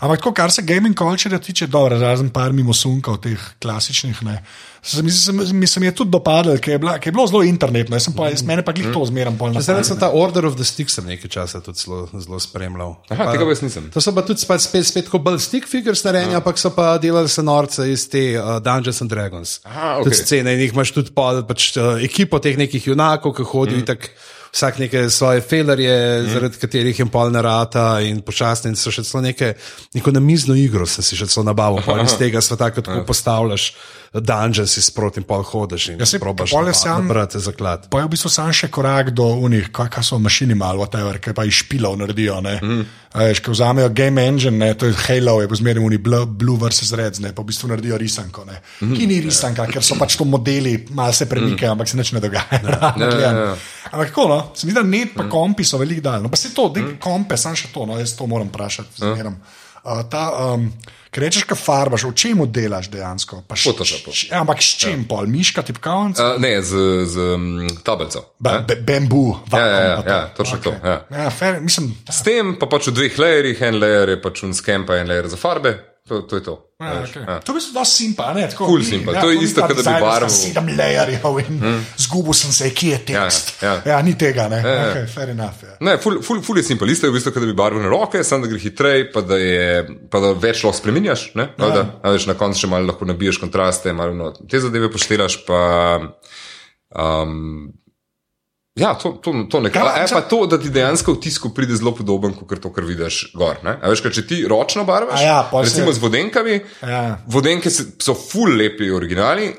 Ampak 0.00 0.18
tako, 0.22 0.32
kar 0.32 0.50
se 0.54 0.62
gaming 0.62 0.94
culture 0.98 1.38
tiče, 1.38 1.66
dobro, 1.66 1.98
razen 1.98 2.30
par 2.30 2.52
mimo 2.52 2.72
sunkov, 2.74 3.18
teh 3.24 3.40
klasičnih, 3.62 4.22
ne. 4.22 4.42
Se 4.82 5.02
mi, 5.02 5.10
se, 5.12 5.32
mi 5.32 5.66
se 5.66 5.80
mi 5.80 5.86
je 5.86 5.92
tudi 5.94 6.10
dopadlo, 6.10 6.54
ker 6.56 6.72
je, 6.72 6.78
bila- 6.78 6.94
ker 6.98 7.10
je 7.10 7.12
bilo 7.12 7.26
zelo 7.26 7.42
internetno, 7.44 7.96
jaz 7.96 8.06
sem 8.08 8.14
pa, 8.16 8.30
jaz, 8.32 8.40
mene 8.42 8.62
pa 8.64 8.72
glih 8.72 8.88
to 8.94 9.02
zmeram 9.04 9.36
pol 9.36 9.52
na 9.52 9.60
Zdaj 9.60 9.84
sem 9.84 9.98
ta 10.00 10.08
Order 10.08 10.46
of 10.48 10.56
the 10.56 10.64
Stick 10.64 10.88
sem 10.90 11.04
nekaj 11.04 11.28
časa 11.28 11.60
tudi 11.60 11.82
zelo, 11.82 12.08
zelo 12.16 12.40
spremljal. 12.40 12.94
Aha, 13.10 13.24
Pa- 13.24 13.32
tega 13.34 13.44
pa 13.44 13.52
jaz 13.52 13.60
nisem. 13.66 13.90
To 13.92 14.00
so 14.00 14.14
pa 14.16 14.22
tudi 14.24 14.40
spet, 14.40 14.60
spet, 14.64 14.86
spet 14.88 15.12
kot 15.12 15.20
bolj 15.20 15.38
stick 15.44 15.68
figures 15.68 16.00
narejeni, 16.04 16.34
ampak 16.34 16.56
so 16.58 16.70
pa 16.72 16.96
delali 16.98 17.28
se 17.28 17.42
norce 17.44 17.84
iz 17.92 18.08
te 18.08 18.40
uh, 18.40 18.56
Dungeons 18.64 19.02
and 19.04 19.10
Dragons. 19.12 19.60
Aha, 19.68 19.98
ok. 20.00 20.08
Tudi 20.08 20.16
scene 20.16 20.54
in 20.56 20.64
jih 20.64 20.72
imaš 20.72 20.94
tudi 20.96 21.12
pol, 21.12 21.42
pač, 21.44 21.76
uh, 21.76 22.00
ekipo 22.00 22.40
teh 22.40 22.56
nekih 22.56 22.86
junakov, 22.88 23.36
ki 23.36 23.44
hodijo 23.52 23.82
mm. 23.82 23.86
tak. 23.92 24.10
Vsak 24.50 24.80
neke 24.82 25.04
svoje 25.14 25.40
felerje, 25.46 25.94
mm. 25.94 26.30
zaradi 26.32 26.58
katerih 26.58 26.98
je 26.98 27.06
pol 27.06 27.30
narata 27.30 28.00
in 28.02 28.18
počasni, 28.26 28.72
in 28.72 28.76
so 28.76 28.90
še 28.90 29.04
celo 29.06 29.22
neke, 29.22 29.52
neko 29.94 30.10
namizno 30.10 30.56
igro, 30.58 30.88
sem 30.90 31.06
si 31.06 31.18
še 31.18 31.28
celo 31.30 31.46
nabavil, 31.46 31.84
pol 31.86 32.02
iz 32.06 32.16
tega 32.18 32.42
sveta, 32.42 32.72
ko 32.74 32.82
tako 32.82 33.04
postavljaš 33.06 33.70
dungeons 34.12 34.76
in 34.76 34.82
sproti 34.82 35.20
in 35.20 35.24
pol 35.24 35.42
hodiš 35.46 35.88
in 35.88 36.00
Ja, 36.00 36.06
saj, 36.06 36.18
probaš 36.18 36.50
nabrati 36.84 37.38
zaklad. 37.38 37.86
Pa 37.90 38.00
je 38.00 38.08
v 38.08 38.10
bistvu 38.10 38.30
sam 38.30 38.50
še 38.52 38.66
korak 38.66 39.12
do 39.14 39.26
unih, 39.46 39.68
kaj, 39.70 39.86
kaj 39.94 40.02
so 40.02 40.18
mašini 40.18 40.56
malo, 40.58 40.82
whatever, 40.82 41.20
ki 41.22 41.34
pa 41.34 41.44
iz 41.46 41.60
špilov 41.62 41.94
naredijo. 42.00 42.40
Mm. 42.42 42.82
Veš, 43.14 43.42
ko 43.46 43.54
vzamejo 43.54 43.92
game 43.94 44.22
engine, 44.26 44.58
ne, 44.58 44.72
to 44.74 44.90
je 44.90 44.96
Halo, 45.06 45.36
je 45.42 45.50
pozmeraj 45.50 45.82
uni 45.82 45.98
Blue, 45.98 46.26
Blue 46.26 46.58
vs. 46.58 46.90
Red, 46.98 47.20
ne, 47.22 47.30
pa 47.34 47.42
v 47.42 47.52
bistvu 47.52 47.70
naredijo 47.70 47.98
risanko. 48.02 48.44
Ne, 48.50 48.58
mm. 48.80 48.98
Ki 48.98 49.06
ni 49.06 49.20
risanka, 49.22 49.68
ker 49.70 49.86
so 49.86 49.94
pač 49.98 50.18
to 50.18 50.26
modeli, 50.26 50.74
malo 50.90 51.14
se 51.14 51.30
premikajo, 51.30 51.70
mm. 51.70 51.78
ampak 51.78 51.94
se 51.94 52.02
nič 52.02 52.12
ne 52.18 52.26
dogaja. 52.26 52.60
Ja, 52.66 52.92
ja, 52.98 53.14
ja. 53.30 53.56
Ampak 53.92 54.10
tako, 54.10 54.26
no, 54.30 54.42
se 54.58 54.66
mi 54.66 54.74
da 54.74 54.82
net 54.82 55.14
pa 55.14 55.30
kompi 55.30 55.62
so 55.66 55.78
veliko 55.78 56.02
dal. 56.10 56.26
No, 56.26 56.34
pa 56.34 56.38
se 56.38 56.50
to, 56.54 56.66
mm. 56.74 56.98
kompe, 57.02 57.38
sam 57.38 57.54
še 57.54 57.70
to, 57.70 57.86
no, 57.86 57.98
jaz 57.98 58.18
to 58.18 58.26
moram 58.26 58.50
vprašati. 58.50 58.98
zmeram. 59.06 59.38
Uh, 59.82 60.02
ta, 60.04 60.24
um, 60.52 60.72
Ker 61.10 61.24
rečeš, 61.24 61.42
kaj 61.42 61.58
farbaš, 61.58 62.04
v 62.04 62.14
čemu 62.14 62.46
delaš 62.46 62.86
dejansko? 62.86 63.40
Photoshopu. 63.44 64.12
š- 64.12 64.28
Ampak 64.30 64.60
s 64.60 64.76
čim 64.76 65.02
pol, 65.04 65.26
miška, 65.26 65.58
tipkovnica? 65.60 66.22
Uh, 66.28 66.38
ne, 66.38 66.62
z, 66.62 66.70
z 67.04 67.16
um, 67.34 67.46
tabelco. 67.82 68.20
Ba- 68.38 68.60
be- 68.60 68.76
Bambu, 68.78 69.40
Ja, 69.50 69.58
ja, 69.58 69.66
ja, 69.66 70.02
ja, 70.06 70.20
točno 70.28 70.58
to, 70.58 70.70
ja. 70.70 71.00
Ja, 71.10 71.30
fair, 71.30 71.58
mislim, 71.60 71.96
S 72.06 72.22
tem 72.22 72.54
pa 72.54 72.66
pač 72.66 72.86
v 72.86 72.92
dveh 72.92 73.18
lajerjih, 73.18 73.62
en 73.62 73.80
lajer 73.80 74.08
je 74.08 74.22
pač 74.22 74.42
un 74.42 74.54
skem, 74.54 74.86
pa 74.86 74.96
en 74.96 75.08
lajer 75.08 75.26
za 75.26 75.36
farbe, 75.36 75.74
to, 76.10 76.22
to 76.26 76.36
je 76.36 76.42
to. 76.42 76.54
Ja, 76.80 76.92
veš, 77.00 77.10
okay. 77.14 77.22
ja. 77.28 77.34
To 77.44 77.52
v 77.52 77.60
bistvu 77.60 77.74
dosti 77.76 78.02
simpa, 78.02 78.32
ne? 78.34 78.48
Tako, 78.50 78.66
Ful 78.66 78.80
ni- 78.82 78.88
simpa. 78.88 79.12
ja, 79.14 79.20
To 79.22 79.30
je 79.30 79.36
ni 79.38 79.44
isto, 79.46 79.62
kot 79.62 79.70
da 79.70 79.74
bi 79.76 79.82
sta 79.84 80.28
Sedem 80.34 80.70
layerjev 80.74 81.38
in 81.44 81.60
mm. 81.60 81.84
zgubil 82.02 82.34
sem 82.34 82.54
se, 82.56 82.70
kje 82.74 82.90
je 82.90 82.98
tekst. 83.12 83.52
Ja, 83.62 83.74
ja. 83.74 83.92
ja 83.92 84.00
ni 84.02 84.16
tega, 84.18 84.48
ne. 84.50 84.58
Ja, 84.58 84.88
okay, 84.88 85.06
fair 85.06 85.30
enough. 85.30 85.62
Ja. 85.62 85.76
Ne, 85.86 85.94
ful, 86.02 86.18
ful, 86.26 86.42
ful 86.42 86.58
je 86.58 86.66
simpel. 86.66 86.90
Isto 86.90 87.06
je 87.06 87.14
v 87.14 87.20
bistvu, 87.20 87.34
kot 87.36 87.46
da 87.46 87.50
bi 87.52 87.54
barvne 87.54 87.86
roke, 87.92 88.24
samo 88.26 88.46
da 88.46 88.50
gre 88.50 88.58
hitreje, 88.58 89.06
pa 89.14 89.22
da, 89.22 89.38
je, 89.38 89.86
pa 90.10 90.24
da 90.24 90.32
več 90.34 90.64
lahko 90.66 90.80
spremenjaš. 90.80 91.28
Ne? 91.38 91.52
Ja. 91.54 91.70
Da, 91.76 91.84
a 92.02 92.14
veš, 92.16 92.26
na 92.32 92.34
koncu 92.40 92.64
še 92.64 92.72
malo 92.74 92.90
lahko 92.90 93.06
nabiješ 93.06 93.38
kontraste, 93.44 93.94
malo 93.94 94.16
no, 94.16 94.32
te 94.34 94.58
zadeve 94.58 94.90
poštelaš. 94.90 95.44
Pa, 95.46 95.60
um, 96.90 97.70
ja, 98.80 98.94
to, 98.94 99.12
to, 99.14 99.34
to 99.46 99.60
nekaj. 99.60 99.82
Ja, 99.92 100.04
če- 100.04 100.14
pa 100.14 100.22
to, 100.22 100.46
da 100.46 100.56
ti 100.56 100.70
dejansko 100.70 101.12
v 101.12 101.20
tisku 101.20 101.50
pride 101.50 101.76
zelo 101.76 101.92
podoben, 101.92 102.32
kot 102.34 102.58
to, 102.58 102.70
kar 102.70 102.84
vidiš 102.84 103.32
gor. 103.34 103.60
Veš, 103.62 104.00
kaj, 104.00 104.12
če 104.12 104.26
ti 104.26 104.38
ročno 104.44 104.84
barvaš, 104.84 105.20
ja, 105.20 105.42
pol 105.44 105.62
se- 105.62 105.70
recimo 105.70 105.92
z 105.92 105.98
vodenkami, 105.98 106.56
Ja. 106.82 107.18
vodenke 107.26 107.68
so 107.70 108.14
ful 108.14 108.56
lepi 108.56 108.88
originali 108.90 109.50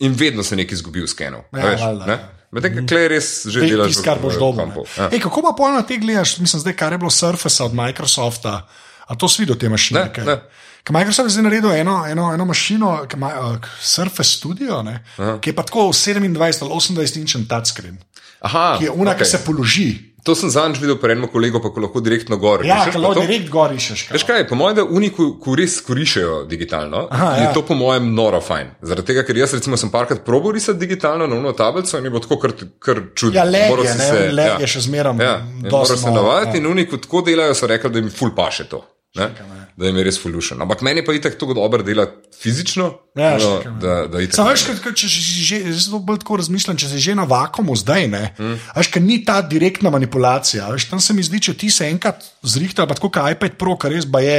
in 0.00 0.14
vedno 0.14 0.42
se 0.42 0.56
nekaj 0.56 0.74
izgubi 0.74 1.02
v 1.02 1.08
skenu. 1.08 1.42
Ja, 1.50 1.66
veš, 1.66 1.80
valjda, 1.82 2.06
ne? 2.06 2.12
ja. 2.14 2.38
Medtem, 2.52 2.74
ko 2.74 2.82
klej 2.86 3.06
res 3.08 3.28
že 3.46 3.62
delaš. 3.62 3.88
Tisto, 3.88 4.04
kar 4.04 4.18
boš 4.20 4.36
dobil. 4.36 4.68
Ja. 4.92 5.06
Ej, 5.08 5.20
kako 5.20 5.40
pa 5.42 5.52
pol 5.56 5.72
na 5.72 5.82
te 5.82 5.96
gledaš, 5.96 6.36
mislim, 6.38 6.60
zdaj, 6.60 6.74
kar 6.76 6.92
je 6.92 6.98
bilo 6.98 7.08
Surface 7.10 7.62
od 7.62 7.72
Microsofta, 7.72 8.68
a 9.02 9.12
to 9.16 9.24
si 9.24 9.40
videl 9.40 9.56
te 9.56 9.68
mašine? 9.68 10.00
Ne, 10.00 10.12
kaj? 10.12 10.24
ne. 10.24 10.36
Ker 10.82 10.92
Microsoft 10.92 11.26
je 11.26 11.32
zdaj 11.32 11.44
naredil 11.44 11.72
eno, 11.72 12.02
eno, 12.04 12.32
eno 12.34 12.44
mašino, 12.44 13.06
ima 13.08 13.30
uh, 13.30 13.56
Surface 13.80 14.30
Studio, 14.32 14.82
ne, 14.82 14.98
ki 15.40 15.48
je 15.48 15.54
pa 15.54 15.62
tako 15.62 15.88
27 15.88 16.18
ali 16.34 16.74
28 16.74 17.20
inčen 17.20 17.46
touchscreen, 17.46 17.96
Aha, 18.42 18.78
ki 18.78 18.88
je 18.88 18.90
una, 18.90 19.12
okay. 19.12 19.24
ki 19.24 19.30
se 19.30 19.44
položi. 19.46 19.90
To 20.22 20.36
sem 20.38 20.50
zadnjič 20.54 20.78
videl 20.78 20.94
pri 21.02 21.16
enem 21.16 21.26
kolegu, 21.30 21.58
pa 21.58 21.72
ko 21.74 21.82
lahko 21.82 22.00
direktno 22.02 22.36
gor. 22.38 22.62
Ja, 22.66 22.84
pa 22.86 23.00
lahko 23.02 23.24
direkt 23.24 23.48
gor 23.50 23.72
iščeš. 23.74 24.04
Veš 24.14 24.24
kaj, 24.28 24.44
po 24.46 24.54
mojem, 24.58 24.76
da 24.78 24.84
uniku, 24.86 25.32
ko 25.42 25.56
res 25.58 25.80
koriščejo 25.82 26.36
digitalno, 26.50 27.08
Aha, 27.10 27.30
je 27.40 27.48
ja. 27.48 27.54
to 27.56 27.64
po 27.66 27.74
mojem 27.78 28.12
noro 28.14 28.38
fajn. 28.42 28.70
Zaradi 28.86 29.08
tega, 29.10 29.24
ker 29.26 29.40
jaz 29.42 29.56
recimo 29.58 29.78
sem 29.80 29.90
parkrat 29.90 30.22
probal 30.26 30.54
risati 30.54 30.78
digitalno 30.78 31.26
na 31.26 31.38
uno 31.38 31.54
tablico 31.58 31.98
in 31.98 32.06
je 32.06 32.14
bilo 32.14 32.22
tako 32.22 32.38
kar, 32.44 32.54
kar 32.78 33.02
čudno. 33.18 33.34
Ja, 33.40 33.66
Moral 33.72 33.88
je, 33.88 33.96
si 33.98 34.12
ne, 34.14 34.30
leg 34.38 34.62
je 34.62 34.70
še 34.76 34.86
zmeraj 34.86 35.26
Ja, 35.26 35.34
moraš 35.66 35.98
se 36.04 36.14
navaditi 36.14 36.62
in 36.62 36.70
uniku 36.70 37.02
tako 37.02 37.24
delajo, 37.26 37.58
so 37.58 37.66
rekli, 37.70 37.90
da 37.90 38.02
jim 38.04 38.14
ful 38.14 38.30
paše 38.38 38.70
to. 38.70 38.84
Ne? 39.18 39.32
Da 39.72 39.88
je 39.88 40.04
res 40.04 40.18
fulušen. 40.20 40.60
Ampak 40.60 40.82
meni 40.82 41.00
pa 41.00 41.12
itak 41.12 41.38
tako 41.40 41.54
dobro 41.54 41.82
dela 41.82 42.04
fizično, 42.36 42.90
Ja, 43.16 43.34
no, 43.34 43.38
štekam, 43.40 43.72
ja. 43.72 43.80
da, 43.80 43.94
da 44.06 44.20
itak. 44.20 44.36
Sam 44.36 44.48
veš, 44.48 44.64
kad, 44.82 44.94
če 44.94 45.06
že, 45.08 45.56
zelo 45.72 45.98
bolj 45.98 46.18
tako 46.18 46.36
razmišljam, 46.36 46.76
če 46.76 46.88
si 46.88 46.98
že 47.00 47.14
na 47.14 47.24
vakumu 47.24 47.72
zdaj, 47.76 48.04
ne, 48.06 48.34
mm. 48.36 48.56
veš, 48.76 48.88
ker 48.88 49.00
ni 49.00 49.24
ta 49.24 49.40
direktna 49.40 49.88
manipulacija. 49.88 50.68
Veš, 50.68 50.90
tam 50.90 51.00
se 51.00 51.12
mi 51.12 51.22
zdi, 51.22 51.40
če 51.40 51.54
ti 51.54 51.70
se 51.70 51.88
enkrat 51.88 52.20
zrihta, 52.42 52.84
pa 52.84 52.94
tako 52.94 53.08
kot 53.10 53.30
iPad 53.30 53.56
Pro, 53.56 53.76
kar 53.76 53.90
res 53.90 54.04
ba 54.04 54.20
je, 54.20 54.38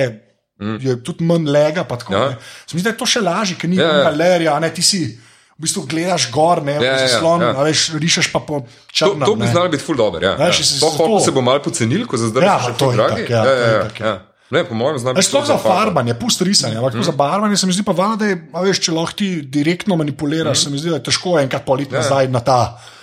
mm. 0.61 0.77
je 0.79 0.97
tudi 1.01 1.25
manj 1.25 1.49
lega, 1.49 1.81
pa 1.83 1.97
tako. 1.97 2.13
Ja. 2.13 2.23
Ja. 2.29 2.37
Mi 2.69 2.77
zdi, 2.77 2.83
da 2.83 2.93
je 2.93 2.99
to 2.99 3.07
še 3.07 3.21
lažje, 3.21 3.57
ker 3.57 3.69
ni 3.69 3.77
Ja, 3.77 3.87
ja, 3.87 3.97
ja. 3.97 4.03
galerija, 4.05 4.59
ne, 4.59 4.69
ti 4.69 4.81
si. 4.83 5.05
V 5.53 5.61
bistvu 5.63 5.83
gledaš 5.85 6.31
gor, 6.33 6.61
ne, 6.61 6.73
Ja, 6.73 6.81
ja, 6.81 6.93
ja, 6.95 7.07
zaslon, 7.07 7.41
ja. 7.41 7.51
ja. 7.51 7.61
Veš, 7.63 7.93
rišeš 7.95 8.31
pa 8.33 8.41
po 8.41 8.61
To, 8.61 8.69
črnem. 8.91 9.21
to 9.21 9.35
bi 9.35 9.45
ne. 9.45 9.51
znalo 9.51 9.69
biti 9.69 9.83
ful 9.83 9.95
dobro. 9.95 10.17
Ja. 10.19 10.33
Ja. 10.35 10.49
To 10.81 10.89
to- 10.91 11.19
se 11.21 11.31
bo 11.31 11.41
malo 11.41 11.61
pocenil, 11.61 12.05
ko 12.05 12.17
za 12.17 12.27
zdaj 12.27 12.41
Ja, 12.41 12.55
še 12.59 12.71
to 12.73 12.89
je 12.89 12.97
dragi. 12.97 13.21
itak, 13.21 13.29
ja, 13.29 13.37
ja, 13.37 13.43
to 13.43 13.49
je 13.49 13.61
ja, 13.61 13.69
ja, 13.99 14.07
ja. 14.07 14.15
Ja. 14.51 14.57
Ne, 14.57 14.63
po 14.67 14.75
mojem 14.77 14.99
Veš, 15.15 15.31
sploh 15.31 15.45
za 15.47 15.57
farbanje, 15.57 16.13
pust 16.19 16.41
risanje, 16.41 16.77
ampak 16.77 16.93
mm. 16.93 17.03
za 17.07 17.11
barvanje 17.17 17.57
se 17.57 17.67
mi 17.67 17.73
zdi 17.73 17.83
pa 17.83 17.91
valjda, 17.91 18.15
da 18.15 18.25
je, 18.25 18.35
a 18.53 18.61
veš, 18.61 18.81
če 18.85 18.91
lahko 18.93 19.17
ti 19.17 19.29
direktno 19.41 19.95
manipuliraš, 19.95 20.59
mm. 20.59 20.63
se 20.63 20.69
mi 20.69 20.81
zdi, 20.81 20.91
da 20.93 20.99
je 20.99 21.07
težko 21.09 21.39
enkrat 21.39 21.65
politi 21.65 21.95
nazaj 21.95 22.29
na 22.29 22.43
ta. 22.43 22.59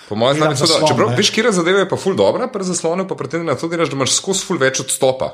Po 0.09 0.19
mojem 0.19 0.37
znanju, 0.37 0.57
zaslon, 0.59 0.89
čeprav 0.91 1.11
ne. 1.11 1.17
veš, 1.17 1.31
kje 1.31 1.53
zadeva 1.55 1.85
je 1.85 1.89
pa 1.89 1.97
ful 1.97 2.17
dobra, 2.19 2.49
pri 2.53 2.67
zaslonu 2.67 3.07
pa 3.09 3.15
da 3.15 3.43
na 3.43 3.55
to 3.55 3.69
da 3.69 3.85
imaš 3.87 4.17
skozi 4.19 4.47
ful 4.47 4.59
več 4.59 4.81
odstopa. 4.83 5.33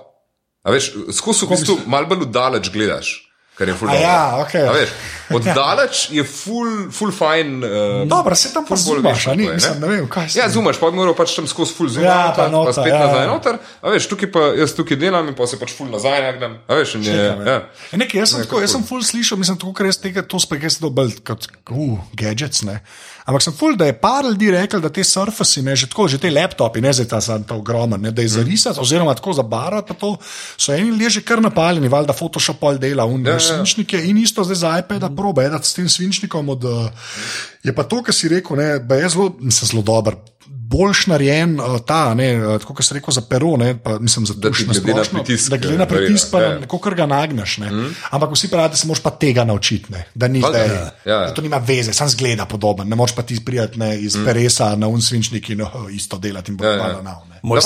A 0.62 0.72
veš, 0.72 0.92
skozi 1.16 1.46
v 1.46 1.54
bistvu 1.54 1.76
malo 1.86 2.10
bolj 2.10 2.26
daleč 2.32 2.70
gledaš. 2.74 3.25
Kar 3.56 3.68
je 3.68 3.74
ful 3.74 3.88
ja, 3.88 4.36
okej. 4.42 4.66
A 4.68 4.72
veš, 4.72 4.90
Od 5.34 5.46
daleč 5.58 6.06
je 6.14 6.24
ful, 6.24 6.90
ful 6.92 7.10
fajn. 7.12 7.64
Uh, 7.64 8.08
Dobro, 8.08 8.34
se 8.34 8.52
tam 8.52 8.66
pa 8.68 8.76
zumaš, 8.76 9.26
ni, 9.26 9.46
ne? 9.46 9.54
mislim, 9.54 9.80
ne 9.80 9.88
vem, 9.88 10.08
kaj 10.08 10.28
se. 10.28 10.38
Ja, 10.38 10.48
zumaš, 10.52 10.78
pa 10.80 10.90
bi 10.90 11.00
moral 11.00 11.16
pač 11.18 11.34
tam 11.38 11.48
skozi 11.50 11.74
ful 11.74 11.88
zumati, 11.88 12.06
Ja, 12.06 12.34
pa 12.36 12.50
noter, 12.52 12.74
pa 12.74 12.82
spet 12.82 12.92
ja, 12.92 13.00
nazaj 13.06 13.24
ja. 13.24 13.32
noter. 13.32 13.58
A 13.80 13.94
veš, 13.94 14.10
tukaj 14.12 14.32
pa 14.34 14.44
jaz 14.60 14.76
tukaj 14.76 15.00
delam 15.00 15.32
in 15.32 15.38
pa 15.38 15.48
se 15.50 15.58
pač 15.58 15.74
ful 15.74 15.90
nazaj 15.90 16.22
nagnem. 16.28 16.60
A 16.68 16.80
veš, 16.82 16.98
in 17.00 17.08
je, 17.08 17.16
ja. 17.16 17.58
E, 17.90 17.98
nekaj, 18.04 18.22
jaz 18.22 18.36
sem, 18.36 18.46
tako, 18.46 18.62
jaz 18.62 18.76
sem 18.76 18.86
ful 18.86 19.02
slišal, 19.02 19.40
mislim, 19.40 19.58
tako, 19.64 19.74
ker 19.80 19.90
jaz 19.90 20.00
tega 20.04 20.22
to 20.22 20.42
spet 20.42 20.80
bolj 20.86 21.18
kot 21.26 21.48
uh, 21.72 21.98
gadgets. 22.14 22.62
Ne. 22.68 22.82
Ampak 23.26 23.42
sem 23.42 23.54
ful, 23.58 23.74
da 23.74 23.88
je 23.88 23.94
par 23.98 24.22
ljudi 24.22 24.52
rekel, 24.54 24.78
da 24.78 24.86
te 24.94 25.02
surface, 25.02 25.58
ne, 25.66 25.74
že 25.74 25.88
tako, 25.90 26.04
že 26.06 26.20
te 26.22 26.30
laptopi, 26.30 26.78
ne 26.78 26.92
zdaj 26.94 27.08
ta, 27.10 27.18
ta, 27.18 27.38
ta 27.42 27.56
ogromen, 27.58 27.98
ne, 27.98 28.12
da 28.14 28.22
je 28.22 28.30
zarisati, 28.36 28.78
oziroma 28.78 29.16
tako 29.18 29.34
zabarvati, 29.34 29.88
pa 29.90 29.96
to 29.98 30.12
so 30.54 30.70
eni 30.70 30.92
ljudje 30.92 31.16
že 31.16 31.22
kar 31.26 31.42
napaljeni, 31.42 31.90
valjda 31.90 32.14
Photoshop 32.14 32.60
pol 32.62 32.78
dela, 32.78 33.02
un, 33.10 33.26
ja, 33.26 33.34
ja. 33.34 33.45
Svinčnike 33.46 34.00
in 34.08 34.18
isto 34.18 34.44
zdaj 34.44 34.56
za 34.56 34.78
iPad, 34.78 35.08
proba, 35.16 35.44
edati 35.46 35.68
s 35.68 35.74
tem 35.74 35.88
svinčnikom. 35.88 36.48
Od, 36.48 36.64
uh, 36.64 36.88
je 37.62 37.74
pa 37.74 37.84
to, 37.84 38.02
kar 38.02 38.14
si 38.14 38.28
rekel, 38.32 38.56
ne, 38.56 38.78
da 38.78 38.98
je 39.00 39.08
zelo, 39.08 39.30
zelo 39.50 39.82
dober. 39.82 40.18
Boljš 40.66 41.06
narejen 41.06 41.60
uh, 41.60 41.76
ta, 41.86 42.14
ne, 42.14 42.26
uh, 42.36 42.56
tako 42.60 42.74
kot 42.74 42.86
si 42.86 42.94
rekel, 42.96 43.14
za 43.14 43.22
pero, 43.30 43.52
ne, 43.60 43.76
pa, 43.82 43.98
mislim, 43.98 44.26
za 44.26 44.34
Da 44.34 44.50
ti 44.50 44.66
na 44.66 44.74
glede 44.74 44.98
na 44.98 45.04
pritisk, 45.12 45.50
da 45.50 45.56
glede 45.56 45.78
na 45.78 45.84
eh, 45.84 45.88
pritisk, 45.88 46.30
pa 46.32 46.40
ja. 46.42 46.54
na 46.58 46.66
kako 46.66 46.90
ga 46.90 47.06
nagneš. 47.06 47.58
Mm. 47.58 47.92
Ampak 48.10 48.32
vsi 48.34 48.50
pravijo, 48.50 48.74
da 48.74 48.76
se 48.76 48.86
moraš 48.86 49.02
pa 49.02 49.10
tega 49.10 49.44
naučiti, 49.44 49.92
ne? 49.92 50.04
da 50.14 50.28
ni 50.28 50.40
zdaj. 50.40 50.66
ja, 50.66 50.90
ja. 51.04 51.18
Da 51.26 51.34
to 51.34 51.42
nima 51.42 51.62
veze, 51.66 51.92
sam 51.92 52.08
zgleda 52.08 52.46
podoben. 52.46 52.88
Ne 52.88 52.96
moreš 52.96 53.14
pa 53.14 53.22
ti 53.22 53.38
prijeti 53.44 53.78
ne, 53.78 54.00
iz 54.00 54.16
mm. 54.16 54.24
Peresa 54.24 54.76
na 54.76 54.88
unsvinčnik 54.88 55.50
in 55.50 55.62
oh, 55.62 55.70
isto 55.92 56.18
delati 56.18 56.50
in 56.52 56.56
bo 56.56 56.64
Ja, 56.64 56.72
ja. 56.72 57.02
nav. 57.02 57.22
ne. 57.28 57.34
Se 57.34 57.40
moraš. 57.42 57.64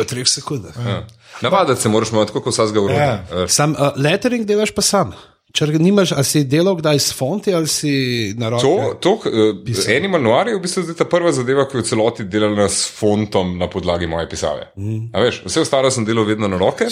v 0.00 0.04
treh 0.04 0.28
sekundah. 0.28 0.76
Ja. 0.86 1.06
Navaditi 1.42 1.80
se 1.80 1.88
moraš, 1.88 2.08
tako 2.10 2.40
kot 2.40 2.52
vsakega 2.52 2.80
urodja. 2.80 3.04
Ja. 3.04 3.48
Sam 3.48 3.72
uh, 3.72 3.92
lettering 3.96 4.46
delaš 4.46 4.70
pa 4.70 4.82
sam. 4.82 5.12
Če 5.54 5.68
nimaš, 5.78 6.10
ali 6.18 6.26
si 6.26 6.40
delal 6.50 6.74
kdaj 6.74 6.98
s 6.98 7.12
fonti 7.14 7.52
ali 7.54 7.68
si 7.70 7.90
na 8.34 8.48
roke? 8.50 8.66
To, 8.98 9.20
to 9.22 9.30
uh, 9.30 9.84
Animal 9.94 10.24
Noir 10.24 10.48
je 10.50 10.56
v 10.56 10.62
bistvu 10.64 10.96
ta 10.98 11.06
prva 11.06 11.30
zadeva, 11.30 11.62
ki 11.70 11.78
je 11.78 11.84
v 11.84 11.86
celoti 11.92 12.24
delala 12.26 12.66
s 12.66 12.88
fontom 12.90 13.52
na 13.60 13.68
podlagi 13.70 14.08
moje 14.10 14.26
pisave. 14.32 14.66
Mm. 14.74 15.12
Veš, 15.14 15.44
vse 15.46 15.62
ostalo 15.62 15.92
sem 15.94 16.02
delal 16.08 16.26
vedno 16.26 16.50
na 16.50 16.58
roke, 16.58 16.88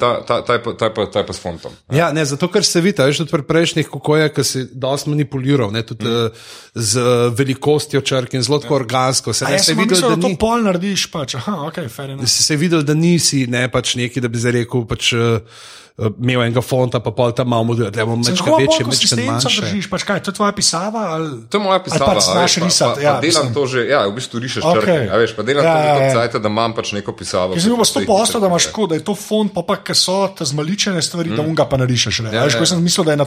ta, 0.00 0.14
ta, 0.24 0.40
ta, 0.40 0.56
je 0.56 0.62
pa, 0.64 0.72
ta, 0.72 0.88
je 0.88 0.94
pa, 0.96 1.04
ta 1.12 1.20
je 1.20 1.28
pa 1.28 1.36
s 1.36 1.44
fontom. 1.44 1.74
Ja, 1.92 2.08
ne, 2.16 2.24
zato 2.24 2.48
ker 2.48 2.64
se 2.64 2.80
vidi, 2.80 2.96
veš, 2.96 3.26
tudi 3.26 3.34
pri 3.34 3.44
prejšnjih, 3.50 3.92
kako 3.92 4.16
je, 4.22 4.32
ki 4.38 4.46
si 4.48 4.64
dosti 4.72 5.12
manipuliral, 5.12 5.68
ne, 5.76 5.84
tudi 5.84 6.08
mm. 6.08 6.40
z 6.72 7.04
uh, 7.04 7.26
velikostjo 7.36 8.00
črk 8.00 8.40
in 8.40 8.48
zelo 8.48 8.62
tako 8.64 8.80
organsko. 8.80 9.36
Se, 9.36 9.44
A 9.44 9.52
ne, 9.52 9.60
se 9.60 9.76
videl, 9.76 9.98
mislil, 9.98 10.16
da 10.16 10.16
da 10.16 10.24
to 10.24 10.32
ni. 10.32 10.40
pol 10.40 10.64
narediš, 10.64 11.10
pač. 11.12 11.36
Aha, 11.42 11.60
ok, 11.68 11.84
fair 11.92 12.16
enough. 12.16 12.24
Si 12.24 12.48
se 12.48 12.56
je 12.56 12.64
videl, 12.64 12.88
da 12.88 12.96
nisi 12.96 13.44
ne, 13.52 13.66
pač 13.68 13.98
neki, 14.00 14.24
da 14.24 14.32
bi 14.32 14.40
zdaj 14.40 14.62
rekel, 14.62 14.88
pač, 14.88 15.12
uh, 15.12 15.68
imel 15.98 16.42
enega 16.42 16.60
fonta, 16.60 17.00
pa 17.00 17.10
pol 17.10 17.32
tam 17.32 17.48
malo 17.48 17.64
model, 17.64 17.90
da 17.90 18.04
mečka 18.06 18.44
kako 18.44 18.56
večje, 18.56 18.84
konsistenco 18.84 19.28
manjše. 19.44 19.60
držiš, 19.60 19.86
pač 19.90 20.02
kaj, 20.02 20.22
to 20.22 20.30
je 20.30 20.34
tvoja 20.34 20.52
pisava? 20.52 21.02
Ali... 21.12 21.44
To 21.46 21.58
je 21.58 21.62
moja 21.62 21.78
pisava, 21.78 22.06
pač 22.08 22.22
znaš 22.24 22.42
veš, 22.42 22.54
pa, 22.54 22.64
risati, 22.64 22.96
pa, 22.96 23.02
ja, 23.02 23.12
delam 23.20 23.44
mislim. 23.44 23.54
to 23.54 23.62
že, 23.66 23.80
ja, 23.86 24.00
v 24.08 24.14
bistvu 24.16 24.36
rišeš 24.40 24.62
Okej. 24.64 24.80
črke, 24.80 24.96
a 25.06 25.14
veš, 25.16 25.32
pa 25.36 25.42
delam 25.42 25.62
Ja, 25.62 25.68
to 25.68 25.78
že 25.78 25.84
ja, 25.84 25.92
tako 25.92 26.02
ja. 26.02 26.14
cajt, 26.14 26.32
da 26.38 26.48
imam 26.48 26.72
pač 26.72 26.92
neko 26.92 27.10
pisavo. 27.12 27.50
Sto 27.84 28.00
ki- 28.00 28.06
posto, 28.06 28.40
da 28.40 28.46
imaš 28.46 28.64
Ja. 28.64 28.68
tako, 28.70 28.86
da 28.86 28.94
je 28.94 29.04
to 29.04 29.14
fond, 29.14 29.52
pa 29.52 29.62
pa 29.62 29.76
ker 29.76 29.94
so 29.94 30.28
te 30.28 30.44
zmaličene 30.44 31.02
stvari, 31.02 31.30
mm. 31.30 31.36
da 31.36 31.42
unga 31.42 31.64
pa 31.64 31.76
narišeš. 31.76 32.18
Ne, 32.20 32.28
Ja, 32.30 32.34
ja, 32.34 32.44
veš, 32.48 32.54
ja. 32.54 32.58
ko 32.58 32.66
sem 32.66 32.80
mislil, 32.80 33.04
da 33.04 33.12
je, 33.12 33.20
na, 33.20 33.26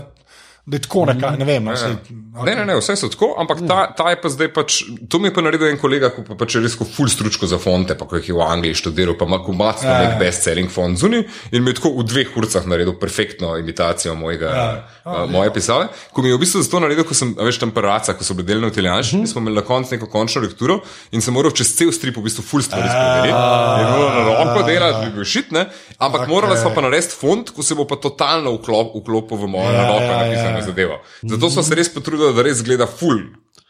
da 0.66 0.78
je 0.78 0.82
tako, 0.82 1.06
neka, 1.06 1.36
ne 1.40 1.46
vem. 1.46 1.68
Ja. 1.68 1.78
Sej, 1.78 1.96
Ne, 2.44 2.56
ne, 2.56 2.66
ne, 2.66 2.76
vse 2.76 2.98
so 3.00 3.08
tako, 3.08 3.30
ampak 3.40 3.62
ta, 3.64 3.86
ta 3.96 4.10
je 4.12 4.18
pa 4.20 4.30
zdaj 4.30 4.50
pač, 4.52 4.82
to 5.08 5.20
mi 5.24 5.30
je 5.30 5.34
pa 5.38 5.44
naredil 5.46 5.70
en 5.70 5.78
kolega, 5.80 6.10
ki 6.12 6.26
pa 6.28 6.36
pač 6.36 6.58
je 6.58 6.62
res 6.66 6.74
full 6.76 7.08
stručko 7.08 7.48
za 7.48 7.56
fonte, 7.62 7.96
pa 7.96 8.08
ko 8.10 8.20
jih 8.20 8.34
je 8.34 8.36
v 8.36 8.44
Angliji 8.44 8.80
študiral, 8.82 9.16
pa 9.16 9.28
ima 9.30 9.40
kumac 9.40 9.80
na 9.86 9.94
Ja, 9.96 10.00
nek 10.04 10.16
ja. 10.16 10.20
best-selling 10.20 10.68
font 10.74 11.00
zunaj 11.00 11.24
in 11.56 11.64
mi 11.64 11.72
je 11.72 11.78
tako 11.80 11.94
v 12.02 12.04
dveh 12.10 12.34
urcah 12.36 12.68
naredil 12.68 12.98
perfektno 13.00 13.54
imitacijo 13.62 14.18
mojega, 14.20 14.50
Ja. 14.52 14.66
ja. 14.66 14.82
uh, 15.06 15.32
moje 15.32 15.54
pisave. 15.56 15.88
Ko 16.12 16.26
mi 16.26 16.34
je 16.34 16.36
v 16.36 16.42
bistvu 16.44 16.64
zato 16.66 16.82
naredil, 16.84 17.08
ko 17.08 17.16
sem, 17.16 17.32
a 17.40 17.48
veš, 17.48 17.62
tam 17.62 17.72
paraca, 17.72 18.18
ko 18.18 18.28
so 18.28 18.36
bili 18.36 18.50
delno 18.52 18.68
italijanščini, 18.68 19.24
uh 19.24 19.28
-huh. 19.28 19.32
smo 19.32 19.42
imeli 19.46 19.56
na 19.56 19.64
koncu 19.64 19.96
neko 19.96 20.12
končno 20.12 20.42
lekturo 20.44 20.82
in 21.12 21.22
sem 21.22 21.34
moral 21.34 21.56
čez 21.56 21.72
cel 21.78 21.92
strip 21.96 22.18
v 22.18 22.26
bistvu 22.28 22.44
full 22.44 22.64
stvari 22.64 22.90
spremeniti. 22.90 23.32
Je 23.80 23.86
bilo 23.96 24.10
na 24.12 24.22
roko 24.28 24.68
delati, 24.68 25.06
bi 25.06 25.16
bil 25.16 25.24
šit, 25.24 25.52
ne? 25.52 25.70
Ampak 25.98 26.22
okay. 26.22 26.30
morala 26.30 26.58
smo 26.58 26.74
pa 26.76 26.82
narediti 26.82 27.16
font, 27.16 27.50
ko 27.50 27.64
se 27.64 27.76
bo 27.76 27.88
pa 27.88 27.96
totalno 27.96 28.58
vklop, 28.60 28.92
vklopil 29.00 29.38
v 29.38 29.48
mojo 29.48 29.72
Ja, 29.72 29.82
ja, 29.82 29.88
roko 29.88 30.04
ja, 30.04 30.18
napisano 30.18 30.55
ja. 30.55 30.55
Zadevo. 30.62 31.02
Zato 31.22 31.50
smo 31.50 31.64
se 31.64 31.76
res 31.76 31.90
potrudili, 31.94 32.34
da 32.34 32.42
res 32.42 32.64
gleda 32.64 32.88
full. 32.88 33.20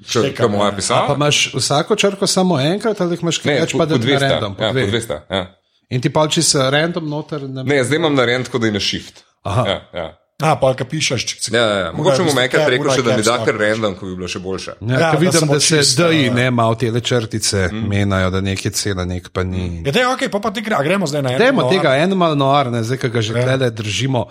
Če 0.04 0.20
je 0.20 0.48
moja 0.52 0.74
ja. 0.76 1.06
Pa 1.08 1.14
imaš 1.16 1.54
vsako 1.54 1.96
črko 1.96 2.28
samo 2.28 2.60
enkrat, 2.60 3.02
ali 3.02 3.18
imaš 3.22 3.38
kaj 3.40 3.60
več, 3.62 3.72
po, 3.72 3.78
pa 3.78 3.86
da 3.86 3.96
po 3.96 4.04
200. 4.04 4.20
random. 4.20 4.56
Po 4.56 4.64
Ja, 4.64 4.74
po 4.74 4.74
dve. 4.74 4.88
200 4.92 5.20
ja. 5.32 5.46
In 5.90 6.02
ti 6.02 6.10
pa 6.10 6.28
če 6.28 6.44
se 6.44 6.70
random 6.72 7.10
noter. 7.10 7.48
Ne, 7.48 7.64
Ne, 7.64 7.84
zdaj 7.84 8.02
imam 8.02 8.16
narejen 8.16 8.44
tako, 8.44 8.60
da 8.60 8.68
je 8.68 8.76
na 8.76 8.80
shift. 8.84 9.24
Aha. 9.44 9.66
Ja, 9.70 9.80
ja. 9.94 10.08
A, 10.44 10.58
pa 10.60 10.74
kaj 10.76 10.88
pišeš, 10.92 11.24
če 11.30 11.36
si 11.40 11.52
Ja, 11.56 11.62
ja, 11.64 11.76
ja. 11.80 11.92
Mogoče 11.96 12.26
mu 12.28 12.34
enkrat 12.36 12.68
rekel, 12.68 12.90
še, 12.92 13.04
da 13.08 13.14
mi 13.16 13.24
da 13.24 13.38
kar 13.48 13.56
random, 13.56 13.94
ko 13.96 14.10
bi 14.10 14.18
bilo 14.20 14.28
še 14.28 14.42
boljše. 14.44 14.74
Ja, 14.82 14.88
Ja, 14.90 15.00
ja, 15.00 15.12
da 15.14 15.20
vidim, 15.22 15.36
samo 15.40 15.56
da 15.56 15.64
se 15.64 15.80
zdaj 15.80 16.18
ja. 16.26 16.34
ne 16.36 16.50
malo 16.52 16.76
te 16.76 16.90
črtice 16.92 17.70
mm. 17.72 17.86
menjajo, 17.88 18.34
da 18.36 18.42
nekje 18.44 18.74
cela 18.76 19.06
nek 19.08 19.30
pa 19.32 19.46
ni. 19.48 19.86
Ja, 19.86 19.94
dej, 19.96 20.04
okay, 20.12 20.28
pa, 20.34 20.42
pa 20.44 20.52
te 20.52 20.60
gre, 20.66 20.76
gremo 20.84 21.08
zdaj 21.08 21.24
na 21.24 21.38
eno. 21.38 21.64
Noir. 21.64 21.72
tega 21.72 21.96
Animal 22.04 22.36
Noir, 22.36 22.68
ne, 22.74 22.84
zdaj, 22.84 23.00
ki 23.06 23.14
ga 23.16 23.24
že 23.24 23.32
Ja. 23.38 23.46
tle 23.56 23.72
držimo. 23.80 24.26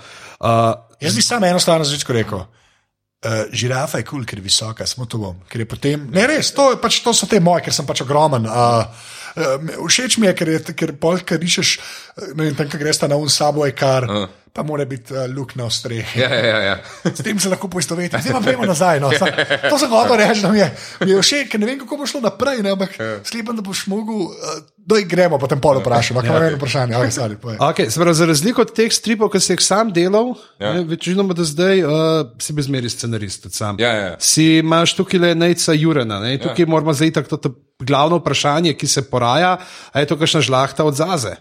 Uh, 0.44 0.76
Jaz 1.04 1.16
bi 1.16 1.22
samo 1.24 1.46
eno 1.46 1.60
stvar 1.60 1.82
na 1.82 1.88
začetku 1.88 2.12
rekel. 2.16 2.44
Uh, 3.24 3.48
žirafa 3.56 3.98
je 3.98 4.04
kul, 4.04 4.18
cool, 4.18 4.26
ker 4.28 4.38
je 4.40 4.44
visoka, 4.44 4.86
samo 4.86 5.06
to 5.08 5.18
bom. 5.18 5.36
Ker 5.48 5.62
je 5.64 5.68
potem, 5.68 6.02
ne 6.12 6.26
res, 6.28 6.50
to, 6.52 6.74
pač, 6.80 6.98
to 7.00 7.14
so 7.16 7.28
te 7.28 7.40
moje, 7.40 7.64
ker 7.64 7.72
sem 7.72 7.86
pač 7.88 8.02
ogromen. 8.04 8.44
Uh, 8.44 8.84
uh, 9.40 9.86
všeč 9.88 10.18
mi 10.20 10.28
je, 10.28 10.34
ker, 10.36 10.50
je, 10.52 10.60
ker 10.76 10.92
pol, 11.00 11.22
kar 11.24 11.40
rišeš, 11.40 11.70
eh, 11.78 12.34
ne 12.36 12.50
vem, 12.50 12.58
tam, 12.58 12.68
ko 12.68 12.80
greš 12.80 13.00
na 13.08 13.16
un 13.16 13.32
sabo, 13.32 13.64
je 13.64 13.72
kar, 13.76 14.04
uh. 14.04 14.26
Pa 14.54 14.62
mora 14.62 14.84
biti 14.86 15.14
uh, 15.14 15.24
luk 15.36 15.56
na 15.58 15.66
strehi. 15.70 16.20
Ja, 16.20 16.28
ja, 16.34 16.58
ja. 16.62 16.76
S 17.04 17.22
tem 17.26 17.40
se 17.42 17.48
lahko 17.50 17.66
poistovetim. 17.68 18.20
Zdaj 18.22 18.32
pa 18.32 18.40
gremo 18.46 18.66
nazaj. 18.70 19.00
No. 19.02 19.10
Sam, 19.18 19.28
to 19.70 19.78
sem 19.78 19.90
hotel 19.90 20.20
reči, 20.20 20.44
da 20.44 20.52
mi 20.52 20.60
je, 20.60 20.68
mi 21.00 21.10
je 21.10 21.22
všeč, 21.22 21.48
ker 21.50 21.60
ne 21.60 21.66
vem, 21.66 21.80
kako 21.82 21.98
bo 21.98 22.06
šlo 22.06 22.22
naprej. 22.22 22.62
Ne, 22.62 22.76
ampak 22.76 22.94
sklepam, 23.26 23.58
da 23.58 23.64
boš 23.66 23.86
mogel, 23.90 24.28
uh, 24.30 24.60
da 24.78 25.00
gremo, 25.10 25.40
potem 25.42 25.58
pol 25.58 25.80
vprašam. 25.82 26.20
Kaj 26.22 26.30
je 26.30 26.52
eno 26.52 26.60
vprašanje? 26.60 26.94
Okay, 27.00 27.10
sorry, 27.10 27.40
okay, 27.58 27.90
pravi, 27.90 28.14
za 28.14 28.30
razliko 28.30 28.62
od 28.62 28.70
teh 28.76 28.94
stripov, 28.94 29.32
ki 29.34 29.42
si 29.42 29.56
jih 29.56 29.64
sam 29.64 29.90
delal, 29.92 30.36
Ja. 30.62 30.76
ja. 30.78 30.86
večinoma 30.86 31.34
do 31.34 31.44
zdaj 31.44 31.82
uh, 31.82 31.92
si 32.38 32.54
bil 32.54 32.64
zmeri 32.64 32.90
scenarist. 32.90 33.50
Sam. 33.50 33.82
Ja, 33.82 33.90
ja. 33.90 34.16
Si 34.22 34.60
imaš 34.62 34.94
tukaj 34.94 35.20
le 35.20 35.34
Nejca 35.34 35.74
Jurena. 35.74 36.20
Ne? 36.22 36.38
Tukaj 36.38 36.62
ja. 36.62 36.70
moramo 36.70 36.94
zdaj 36.94 37.10
tako 37.18 37.36
to 37.36 37.54
glavno 37.82 38.22
vprašanje, 38.22 38.76
ki 38.78 38.86
se 38.86 39.02
poraja, 39.10 39.56
a 39.92 40.00
je 40.00 40.06
to 40.06 40.18
kakšna 40.18 40.40
žlahta 40.46 40.86
od 40.86 40.94
zaze. 40.94 41.34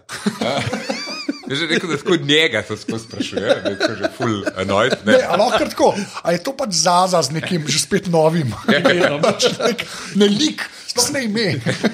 Je 1.48 1.56
že 1.56 1.66
rekel, 1.66 1.90
da 1.90 1.96
tako 1.96 2.16
njega 2.16 2.62
to 2.62 2.76
skozi 2.76 3.04
sprašuje, 3.04 3.40
da 3.64 3.70
je 3.70 3.78
tako 3.78 3.94
že 3.94 4.08
full 4.16 4.38
annoyed. 4.56 4.94
Ne, 5.04 5.12
Ne. 5.12 5.18
a 5.28 5.36
lahko 5.36 5.64
tako. 5.68 5.94
A 6.22 6.32
je 6.32 6.38
to 6.42 6.52
pač 6.56 6.72
zaza 6.72 7.22
z 7.22 7.30
nekim 7.36 7.66
že 7.68 7.78
spet 7.78 8.06
novim? 8.08 8.54
Pač 9.26 9.44
nek, 9.58 9.84
ne 10.16 10.26
lik, 10.30 10.64
sploh 10.88 11.10
ne 11.12 11.24
ime. 11.24 11.46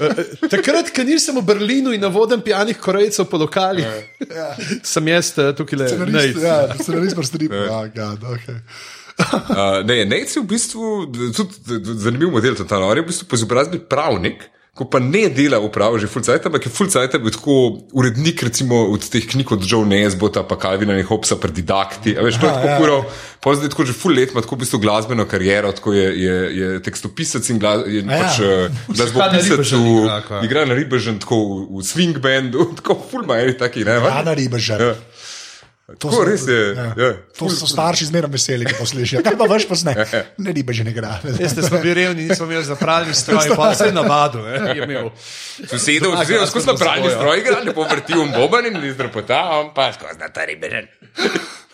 Takrat, 0.54 0.92
ko 0.94 1.02
nisem 1.02 1.40
v 1.40 1.42
Berlinu 1.42 1.90
in 1.92 2.00
na 2.00 2.08
vodem 2.08 2.40
pijanih 2.40 2.78
korejcev 2.78 3.26
po 3.26 3.40
lokalih, 3.42 3.86
ja. 4.30 4.54
sem 4.86 5.08
jaz 5.08 5.34
eh, 5.38 5.50
tukaj 5.56 5.78
le 5.82 5.88
Scenarist, 5.88 6.14
Nejc. 6.14 6.40
ja, 6.44 6.56
scenarist 6.78 7.16
pa 7.18 7.22
stripa. 7.26 7.54
Ja, 7.66 7.80
God, 7.90 8.24
okay. 8.36 8.58
Uh, 9.20 9.82
ne, 9.84 10.04
Nec 10.08 10.32
je 10.32 10.40
v 10.40 10.46
bistvu 10.48 10.84
tudi 11.36 11.82
zanimiv 12.00 12.30
model, 12.32 12.54
ta 12.56 12.78
nor 12.80 12.96
je 12.96 13.02
v 13.04 13.10
bistvu 13.10 13.26
po 13.28 13.36
izobrazbi 13.36 13.76
pravnik. 13.82 14.46
Ko 14.80 14.86
pa 14.88 14.96
ne 14.96 15.28
dela 15.28 15.58
v 15.60 15.68
pravu, 15.68 16.00
že 16.00 16.08
fulcajt, 16.08 16.46
ampak 16.48 16.64
je 16.64 16.72
fulcajt 16.72 17.18
bil 17.20 17.34
tako 17.34 17.84
urednik, 17.92 18.40
recimo 18.48 18.88
od 18.88 19.04
teh 19.04 19.26
knjig 19.28 19.52
od 19.52 19.66
Joe 19.68 19.84
Nesbota, 19.84 20.40
pa 20.40 20.56
Calvina 20.56 20.96
in 20.96 21.04
Hopsa, 21.04 21.36
pa 21.36 21.52
didakti. 21.52 22.16
A 22.16 22.24
veš, 22.24 22.40
to 22.40 22.48
je 22.48 22.54
tako 22.56 22.70
ja. 22.70 22.78
kurov. 22.80 23.04
Pa 23.44 23.52
zdaj 23.60 23.72
tako 23.76 23.84
že 23.84 23.92
full 23.92 24.16
let 24.16 24.32
ima 24.32 24.40
tako 24.40 24.56
v 24.56 24.64
bistvu 24.64 24.80
glasbeno 24.80 25.28
kariero, 25.28 25.68
tako 25.76 25.92
je, 25.92 26.08
je, 26.16 26.36
je 26.56 26.68
tekstopisec 26.80 27.44
in 27.52 27.60
glas, 27.60 27.84
je, 27.84 28.00
ja. 28.00 28.08
pač, 28.08 28.40
eh, 28.40 28.72
glasbopisec 28.88 29.68
igra, 29.76 30.16
igra 30.48 30.64
na 30.64 30.76
ribežen, 30.80 31.20
tako 31.20 31.36
v, 31.44 31.80
v 31.80 31.84
swing 31.84 32.16
bandu, 32.16 32.70
tako 32.80 32.96
full 33.04 33.28
majeri 33.28 33.60
taki, 33.60 33.84
ne? 33.84 34.00
Ja, 34.00 34.24
na 34.24 34.32
ribe 34.32 34.56
že. 34.56 34.96
Ja. 35.90 35.96
Tako 35.98 36.24
res 36.24 36.44
je. 36.46 36.58
Ja. 36.70 36.84
Ja. 36.96 37.08
To 37.34 37.48
so 37.50 37.66
starši 37.66 38.06
zmeraj 38.06 38.30
veseli, 38.30 38.64
ko 38.64 38.78
poslušajo. 38.78 39.22
Kaj 39.22 39.34
pa 39.34 39.46
veš, 39.46 39.66
posne? 39.66 39.94
Ne 40.38 40.52
ribe 40.52 40.70
že 40.72 40.84
ne 40.84 40.90
igra. 40.90 41.16
Veste, 41.24 41.62
smo 41.62 41.78
bili 41.78 41.94
revni, 41.96 42.24
nismo 42.24 42.46
imeli 42.46 42.64
zapravljenih 42.64 43.16
strojev, 43.16 43.56
pa 43.56 43.74
se 43.74 43.84
je 43.84 43.92
navadil. 43.92 44.46
eh, 44.46 44.70
je 44.70 44.84
imel. 44.84 45.10
Sosedov, 45.66 46.10
Zmaga, 46.10 46.20
oziroma 46.20 46.42
jaz 46.42 46.50
skozi 46.50 46.66
napravljen 46.66 47.04
svojo. 47.04 47.18
stroj, 47.18 47.38
igra, 47.38 47.58
lepo 47.60 47.82
vrti 47.84 48.12
v 48.14 48.28
boben 48.32 48.66
in 48.66 48.84
izdrpota, 48.84 49.40
on 49.58 49.74
pa 49.74 49.90
skozi 49.92 50.18
na 50.18 50.28
ta 50.28 50.44
ribežen. 50.44 50.86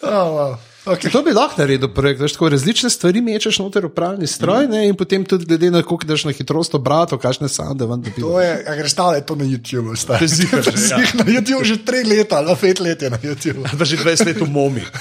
Oh, 0.00 0.08
wow. 0.08 0.56
Okay. 0.86 1.10
To 1.10 1.22
bi 1.22 1.30
lahko 1.30 1.58
naredil 1.58 1.88
projekt, 1.88 2.20
veš, 2.20 2.32
tako 2.32 2.48
različne 2.48 2.90
stvari 2.90 3.20
mečeš 3.20 3.58
noter 3.58 3.84
v 3.84 3.90
pravni 3.90 4.26
stroj 4.26 4.66
ne, 4.66 4.86
in 4.86 4.94
potem 4.94 5.22
tudi 5.22 5.44
glede 5.44 5.70
na 5.70 5.82
koliko 5.82 6.06
daš 6.06 6.24
na 6.24 6.32
hitrost 6.32 6.74
obratov, 6.74 7.18
kakšne 7.18 7.48
sande 7.48 7.84
vam 7.84 8.00
dobijo. 8.00 8.28
To 8.28 8.40
je, 8.40 8.52
a 8.62 8.74
greš 8.74 8.92
stale 8.92 9.20
to 9.20 9.34
na 9.34 9.44
YouTube. 9.44 9.96
stari. 9.96 10.28
ziher 10.28 10.62
že, 10.62 10.70
ja. 10.70 10.98
Ziher 11.00 11.14
Na 11.16 11.24
YouTube 11.26 11.64
že 11.64 11.76
tri 11.78 12.02
leta, 12.02 12.38
ali 12.38 12.56
pet 12.56 12.80
let 12.80 13.02
je 13.02 13.10
na 13.10 13.18
YouTube. 13.18 13.66
Da 13.68 13.84
že 13.84 13.96
20 13.96 14.26
let 14.26 14.38
v 14.38 14.48
momi. 14.48 14.82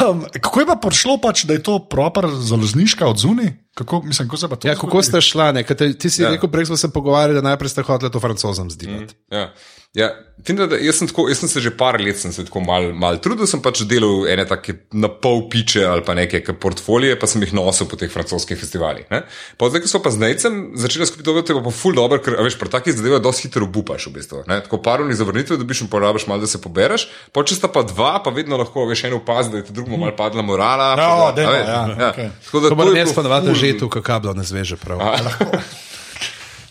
Um, 0.00 0.24
kako 0.32 0.60
je 0.60 0.66
pa 0.66 0.76
prišlo, 0.78 1.18
pač, 1.18 1.44
da 1.44 1.52
je 1.52 1.60
to 1.60 1.78
propar 1.82 2.24
založniška 2.30 3.04
od 3.04 3.18
zunaj? 3.18 3.52
Kako, 3.74 4.02
mislim, 4.02 4.28
kako 4.28 4.36
se 4.36 4.48
pa 4.48 4.56
to 4.56 4.68
Ja, 4.68 4.74
kako 4.74 5.02
ste 5.02 5.20
šla, 5.20 5.52
ne? 5.52 5.60
Kaj 5.60 5.76
te- 5.76 5.92
Ti 5.92 6.10
si 6.10 6.22
Ja. 6.22 6.30
rekel, 6.30 6.48
prej 6.48 6.66
smo 6.66 6.76
se 6.76 6.88
pogovarjali, 6.88 7.34
da 7.34 7.42
najprej 7.42 7.68
ste 7.68 7.82
hoteli 7.82 8.08
to 8.08 8.20
francozom 8.20 8.70
zdivati. 8.70 9.14
Ja. 9.28 9.52
Ja, 9.90 10.06
Tinda, 10.40 10.64
da, 10.70 10.78
jaz, 10.78 10.96
sem 10.96 11.08
tako, 11.10 11.24
jaz 11.28 11.40
sem 11.42 11.48
se 11.50 11.60
že 11.60 11.70
par 11.70 11.98
let 12.00 12.16
sem 12.16 12.30
se 12.32 12.44
tako 12.46 12.60
mal, 12.62 12.92
mal 12.94 13.18
trudil, 13.18 13.44
sem 13.44 13.58
pač 13.58 13.82
delal 13.84 14.22
ene 14.24 14.46
take 14.46 14.86
na 14.94 15.10
pol 15.10 15.50
piče 15.50 15.82
ali 15.84 16.00
pa 16.00 16.14
neke 16.14 16.38
ke 16.40 16.54
portfolije, 16.54 17.18
pa 17.18 17.26
sem 17.26 17.42
jih 17.42 17.50
nosil 17.52 17.84
po 17.84 17.98
teh 17.98 18.06
francoskih 18.06 18.54
festivalih. 18.54 19.04
ne. 19.10 19.24
Pa 19.58 19.66
zdaj, 19.66 19.82
ko 19.82 19.88
smo 19.88 20.00
pa 20.00 20.08
z 20.08 20.22
Nejcem 20.22 20.54
začeli 20.74 21.04
skupaj 21.04 21.26
dobiti, 21.26 21.52
je 21.52 21.58
pa 21.58 21.72
ful 21.72 21.92
dobro, 21.92 22.16
ker 22.18 22.38
a 22.38 22.46
veš, 22.46 22.56
pri 22.56 22.70
takih 22.70 22.94
zadevah 22.94 23.18
dosti 23.18 23.50
hitro 23.50 23.66
bupaš 23.68 24.06
v 24.06 24.14
bistvu. 24.14 24.44
Ne? 24.46 24.62
Tako 24.62 24.78
parovni 24.78 25.12
zavrnitve 25.12 25.58
dobiš 25.58 25.82
in 25.82 25.88
porabiš 25.88 26.24
malo, 26.24 26.40
da 26.40 26.46
se 26.46 26.56
pobereš, 26.58 27.04
pa 27.28 27.42
če 27.42 27.56
sta 27.56 27.68
pa 27.68 27.82
dva, 27.82 28.14
pa 28.20 28.30
vedno 28.30 28.56
lahko 28.56 28.86
veš 28.86 29.04
en 29.04 29.18
upaz, 29.18 29.50
da 29.50 29.58
je 29.58 29.66
ti 29.66 29.74
drugemu 29.74 29.98
mal 29.98 30.14
padla 30.14 30.40
morala. 30.40 30.94
pa 30.94 31.02
No, 31.02 31.10
da- 31.26 31.42
dajmo, 31.42 31.50
a 31.50 31.52
veš, 31.52 31.68
ja, 31.98 32.08
okej. 32.08 32.30
Tako 32.40 32.56
da 32.56 32.64
To 32.64 32.68
to 32.68 32.76
moram 32.76 32.94
je 32.94 33.00
jaz 33.00 33.08
bilo 33.08 33.18
ponovadi 33.18 33.46
ful- 33.48 33.60
že 33.60 33.76
tu, 33.76 33.90
kakablo 33.90 34.32
ne 34.32 34.46
zveže 34.46 34.78
prav. 34.78 35.02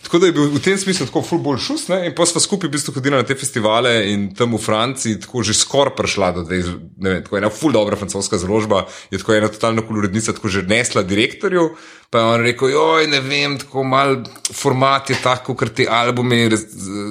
Tako 0.10 0.20
da 0.20 0.26
je 0.26 0.34
bil 0.34 0.48
v 0.50 0.60
tem 0.66 0.74
smislu 0.74 1.06
tako 1.06 1.22
ful 1.22 1.38
bolj 1.38 1.60
šus, 1.62 1.84
ne? 1.92 2.00
in 2.10 2.16
pa 2.18 2.26
smo 2.26 2.42
skupaj 2.42 2.66
v 2.66 2.74
bistvu 2.74 2.96
hodili 2.96 3.14
na 3.14 3.22
te 3.22 3.36
festivale 3.38 3.92
in 4.10 4.24
tam 4.34 4.56
v 4.58 4.62
Franciji 4.64 5.20
tako 5.22 5.44
že 5.46 5.54
skoraj 5.54 5.94
prišla 5.94 6.32
do 6.34 6.42
dveh, 6.50 6.72
ne 6.98 7.14
vem, 7.14 7.20
tako 7.28 7.38
ena 7.38 7.52
ful 7.54 7.76
dobra 7.78 7.94
francoska 7.94 8.40
založba, 8.42 8.88
je 9.14 9.22
tako 9.22 9.38
ena 9.38 9.52
totalna 9.54 9.86
kolorednica 9.86 10.34
tako 10.34 10.50
že 10.50 10.66
nesla 10.66 11.06
direktorju, 11.06 11.68
pa 12.10 12.20
je 12.20 12.26
on 12.26 12.42
rekel, 12.42 12.72
joj, 12.74 13.08
ne 13.08 13.20
vem, 13.22 13.54
tako 13.62 13.84
mal 13.86 14.16
format 14.56 15.12
je 15.12 15.18
tako, 15.22 15.54
ker 15.54 15.70
ti 15.70 15.86
albumi, 15.86 16.48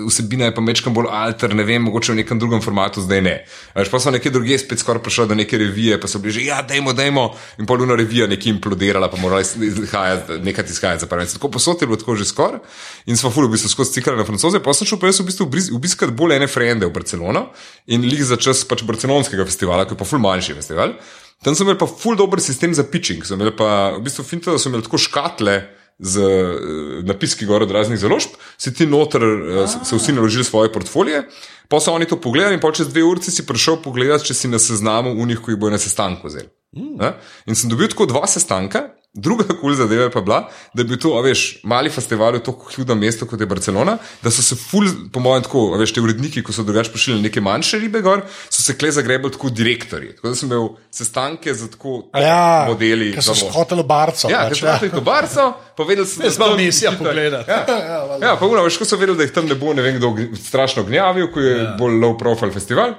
vsebina 0.09 0.49
je 0.49 0.55
pa 0.57 0.65
mečkam 0.65 0.95
bolj 0.95 1.07
alter, 1.15 1.55
ne 1.55 1.63
vem, 1.63 1.85
mogoče 1.87 2.17
v 2.17 2.19
nekem 2.19 2.41
drugem 2.43 2.63
formatu, 2.65 3.05
zdaj 3.05 3.23
ne. 3.23 3.35
A 3.75 3.79
Veš, 3.79 3.93
pa 3.93 4.01
so 4.03 4.11
nekje 4.11 4.33
druge 4.35 4.59
spet 4.59 4.83
skoraj 4.83 5.05
prišli 5.05 5.29
do 5.31 5.37
neke 5.39 5.61
revije, 5.61 6.01
pa 6.03 6.11
so 6.11 6.19
bili 6.19 6.35
že, 6.35 6.49
ja, 6.49 6.59
dajmo, 6.67 6.97
dajmo, 6.99 7.29
in 7.63 7.69
pol 7.71 7.85
ena 7.87 7.95
revija 7.99 8.27
nekje 8.27 8.51
implodirala, 8.57 9.11
pa 9.13 9.21
morala 9.23 9.45
izhajati, 9.47 10.41
nekaj 10.43 10.67
izhajati 10.67 11.07
za 11.07 11.11
prvi. 11.11 11.31
Tako 11.37 11.53
posod 11.55 11.79
je 11.79 11.87
bilo 11.87 12.01
tako 12.03 12.19
že 12.19 12.27
skoraj. 12.27 12.59
In 13.07 13.17
smo 13.17 13.31
fuli 13.31 13.47
v 13.47 13.55
bistvu 13.55 13.71
skozi 13.71 14.01
cikali 14.01 14.19
na 14.19 14.27
francoze, 14.27 14.59
pa 14.59 14.75
sem 14.75 14.91
šel 14.91 14.99
pa 14.99 15.13
jaz 15.13 15.23
v 15.23 15.29
bistvu 15.31 15.47
obiskati 15.79 16.11
bolj 16.13 16.41
ene 16.41 16.51
frende 16.51 16.91
v 16.91 16.95
Barcelono 16.99 17.53
in 17.87 18.03
lih 18.03 18.25
za 18.27 18.37
čas 18.37 18.67
pač 18.67 18.83
barcelonskega 18.83 19.47
festivala, 19.47 19.87
ki 19.87 19.95
je 19.95 20.03
pa 20.03 20.11
ful 20.11 20.19
manjši 20.27 20.59
festival. 20.59 20.99
Tam 21.43 21.55
so 21.55 21.65
imeli 21.65 21.79
pa 21.79 21.87
ful 21.87 22.17
dober 22.19 22.43
sistem 22.43 22.75
za 22.75 22.85
pitching, 22.85 23.25
so 23.27 23.37
imeli 23.39 23.55
pa 23.57 23.95
v 23.97 24.03
bistvu 24.07 24.25
finto, 24.27 24.55
da 24.55 24.59
so 24.59 24.71
imeli 24.71 24.87
tako 24.87 25.01
škatle. 25.01 25.59
Z 25.99 26.23
eh, 26.23 26.59
napiski 27.03 27.43
gor 27.43 27.65
od 27.65 27.73
raznih 27.75 27.99
založb, 27.99 28.37
si 28.55 28.71
ti 28.71 28.87
noter, 28.87 29.25
eh, 29.25 29.65
se 29.67 29.97
vsi 29.97 30.13
naložili 30.15 30.45
svoje 30.47 30.71
portfolije, 30.71 31.25
pa 31.67 31.81
so 31.83 31.91
oni 31.91 32.07
to 32.07 32.21
pogledali, 32.23 32.55
in 32.55 32.63
pol 32.63 32.71
čez 32.71 32.87
dve 32.93 33.03
uri 33.03 33.19
si 33.27 33.43
prišel 33.43 33.81
pogledat, 33.83 34.23
če 34.23 34.35
si 34.35 34.51
na 34.53 34.61
seznamu 34.63 35.17
unih, 35.19 35.43
ki 35.43 35.57
jih 35.57 35.59
bojo 35.59 35.75
na 35.75 35.81
sestanku 35.83 36.31
vzeli. 36.31 36.47
Mm. 36.79 37.03
In 37.51 37.59
sem 37.59 37.67
dobil 37.71 37.91
tako 37.91 38.07
dva 38.07 38.23
sestanka, 38.31 38.85
druga 39.15 39.45
kul 39.45 39.57
cool 39.61 39.75
zadeva 39.75 40.03
je 40.07 40.11
pa 40.11 40.21
bila, 40.21 40.41
da 40.75 40.83
je 40.83 40.87
bil 40.89 40.99
to, 41.01 41.15
a 41.19 41.23
veš, 41.25 41.61
mali 41.65 41.91
festival 41.91 42.37
v 42.37 42.43
tako 42.45 42.71
hudem 42.77 42.99
mestu 42.99 43.27
kot 43.27 43.41
je 43.41 43.47
Barcelona, 43.47 43.97
da 44.23 44.31
so 44.31 44.43
se 44.43 44.57
ful, 44.57 44.87
po 45.13 45.21
mojem, 45.21 45.43
tako, 45.47 45.63
a 45.75 45.81
veš, 45.81 45.95
te 45.97 46.05
uredniki, 46.05 46.43
ko 46.43 46.53
so 46.53 46.63
drugače 46.63 46.93
pošiljali 46.93 47.23
neke 47.23 47.41
manjše 47.41 47.79
ribe 47.79 48.03
gor, 48.05 48.23
so 48.51 48.63
se 48.63 48.77
kle 48.79 48.93
zagrebali 48.93 49.33
tako 49.33 49.51
direktori. 49.51 50.13
Tako 50.17 50.29
da 50.29 50.35
sem 50.35 50.53
imel 50.53 50.69
sestanke 50.91 51.55
z 51.55 51.71
tako 51.73 51.97
A 52.13 52.21
Ja, 52.23 52.67
modeli. 52.69 53.13
ki 53.15 53.23
so 53.23 53.35
za 53.35 53.49
mož. 53.49 53.55
hoteli 53.55 53.83
barco. 53.83 54.31
Ja, 54.31 54.45
pač, 54.49 54.61
ker 54.61 54.75
so 54.75 54.79
šli 54.85 54.93
to 54.93 55.01
barco, 55.01 55.49
povedali 55.77 56.07
so, 56.07 56.23
Jaz 56.25 56.37
imam 56.37 56.57
misija 56.57 56.93
pogledati. 56.99 57.51
Ja, 57.51 57.65
ja 58.29 58.37
pa 58.37 58.47
uno, 58.47 58.63
veš, 58.63 58.79
ko 58.79 58.85
so 58.85 59.01
vedeli, 59.01 59.19
da 59.19 59.27
jih 59.27 59.33
tam 59.35 59.49
ne 59.49 59.57
bo 59.59 59.73
ne 59.75 59.83
vem 59.83 59.97
kdo 59.99 60.15
strašno 60.37 60.85
gnjavil, 60.85 61.33
ko 61.33 61.41
je 61.41 61.57
ja. 61.59 61.75
bolj 61.79 61.99
low 62.03 62.19
profile 62.19 62.53
festival. 62.53 62.95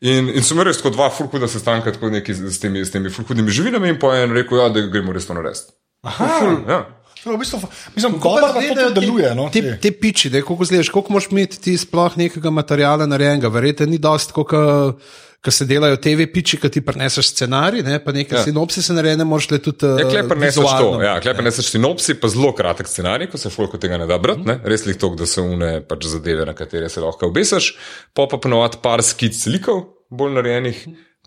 In, 0.00 0.28
in 0.30 0.44
so 0.46 0.54
imeli 0.54 0.70
res 0.70 0.78
tako 0.78 0.92
dva 0.94 1.08
fulhuda 1.10 1.48
sestanka 1.50 1.90
tako 1.94 2.12
neki 2.14 2.34
s 2.34 2.60
temi, 2.62 2.84
s 2.86 2.94
temi 2.94 3.10
fulhudimi 3.10 3.50
živilami 3.50 3.90
in 3.94 3.98
po 3.98 4.12
en 4.14 4.34
rekel, 4.34 4.60
ja, 4.60 4.68
da 4.70 4.84
gremo 4.92 5.14
res 5.14 5.26
to 5.26 5.34
narediti. 5.34 5.74
Ful, 6.06 6.60
ja. 6.68 6.84
V 7.24 7.36
bistvu, 7.38 7.60
mislim, 7.96 8.18
dobro, 8.22 8.52
da 8.52 8.84
to 8.92 9.00
deluje. 9.00 9.34
No, 9.34 9.48
Te, 9.52 9.78
te 9.82 9.90
piči, 9.92 10.30
da 10.30 10.42
kako 10.42 10.64
zgledaš, 10.64 10.88
koliko 10.94 11.12
moš 11.12 11.26
imeti 11.30 11.60
ti 11.60 11.76
sploh 11.78 12.18
nekega 12.18 12.50
materiala 12.50 13.06
narejenega. 13.06 13.48
Verjete, 13.48 13.86
ni 13.86 13.98
dost, 13.98 14.32
ko 14.32 15.50
se 15.50 15.64
delajo 15.66 15.96
TV 16.02 16.26
piči, 16.32 16.58
ki 16.58 16.68
ti 16.70 16.80
preneseš 16.84 17.30
scenarij, 17.32 17.82
ne, 17.86 17.98
pa 18.04 18.12
nekaj 18.12 18.36
Ja. 18.36 18.40
ja. 18.40 18.44
sinopsise 18.44 18.92
narejene, 18.92 19.24
moraš 19.24 19.50
le 19.50 19.58
tudi. 19.62 19.86
Ja, 19.86 20.06
eh, 20.06 20.10
klej 20.10 20.28
preneseš 20.28 20.58
to, 20.58 20.66
vizualno. 20.66 21.02
ja, 21.02 21.20
klej 21.20 21.34
preneseš 21.38 21.70
sinopsi, 21.70 22.14
pa 22.20 22.28
zelo 22.28 22.52
kratek 22.52 22.90
scenarij, 22.90 23.30
ko 23.30 23.38
se 23.38 23.50
folko 23.50 23.78
tega 23.78 23.98
ne 23.98 24.06
da 24.06 24.18
brati, 24.18 24.44
ne? 24.46 24.58
res 24.64 24.86
jih 24.86 24.98
to, 24.98 25.12
da 25.18 25.26
so 25.26 25.42
une 25.46 25.80
pač 25.88 26.06
zadeve, 26.10 26.46
na 26.46 26.54
katere 26.58 26.88
se 26.90 27.00
lahko 27.00 27.30
obesiš, 27.30 27.72
pa 28.14 28.26
pa 28.30 28.38
ponovadi 28.42 28.82
par 28.82 29.02
skic 29.02 29.34
slikov, 29.38 29.84
bolj 30.10 30.34
narejenih, 30.40 30.84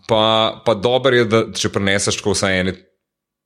pa, 0.08 0.60
pa 0.66 0.74
dobro 0.74 1.16
je, 1.16 1.24
da 1.24 1.44
če 1.56 1.72
preneseš 1.72 2.20
tako 2.20 2.36
vsaj 2.36 2.60
ene 2.60 2.76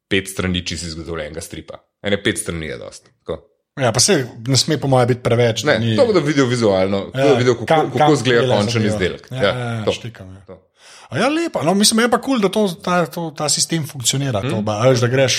pet 0.09 0.31
strani, 0.31 0.65
če 0.67 0.79
si 0.81 0.93
zgodovinega 0.95 1.43
stripa. 1.45 1.81
Ene 2.03 2.21
pet 2.23 2.39
strani 2.39 2.71
je 2.71 2.79
dost. 2.79 3.11
Tako. 3.21 3.41
Ja, 3.77 3.91
pa 3.93 4.01
se 4.01 4.23
ne 4.49 4.57
sme, 4.57 4.79
po 4.81 4.89
mojem, 4.89 5.11
biti 5.11 5.21
preveč. 5.21 5.65
Ne, 5.69 5.79
ni- 5.79 5.97
to 5.99 6.07
bo 6.09 6.15
da 6.17 6.23
videl 6.25 6.47
vizualno, 6.49 7.11
ja, 7.15 7.35
videl, 7.37 7.59
kako, 7.59 7.67
kam- 7.67 7.91
kako 7.91 7.99
kam 7.99 8.13
izgleda 8.13 8.57
končen 8.57 8.87
izdelek. 8.87 9.29
Ja, 9.31 9.43
ja, 9.43 9.53
ja, 9.53 9.85
to. 9.85 9.93
štikam, 9.93 10.33
ja. 10.35 10.45
To. 10.49 10.63
A 11.09 11.19
ja, 11.19 11.29
lepo. 11.29 11.63
No, 11.63 11.75
mislim, 11.75 12.01
je 12.01 12.11
pa 12.11 12.19
kul, 12.19 12.41
cool, 12.41 12.43
da 12.43 12.49
to, 12.49 12.63
ta, 12.83 13.07
to, 13.07 13.31
ta 13.37 13.49
sistem 13.49 13.87
funkcionira. 13.87 14.41
Mm. 14.43 14.51
To, 14.51 14.63
ba, 14.67 14.79
veš, 14.89 15.05
da 15.05 15.11
greš, 15.11 15.37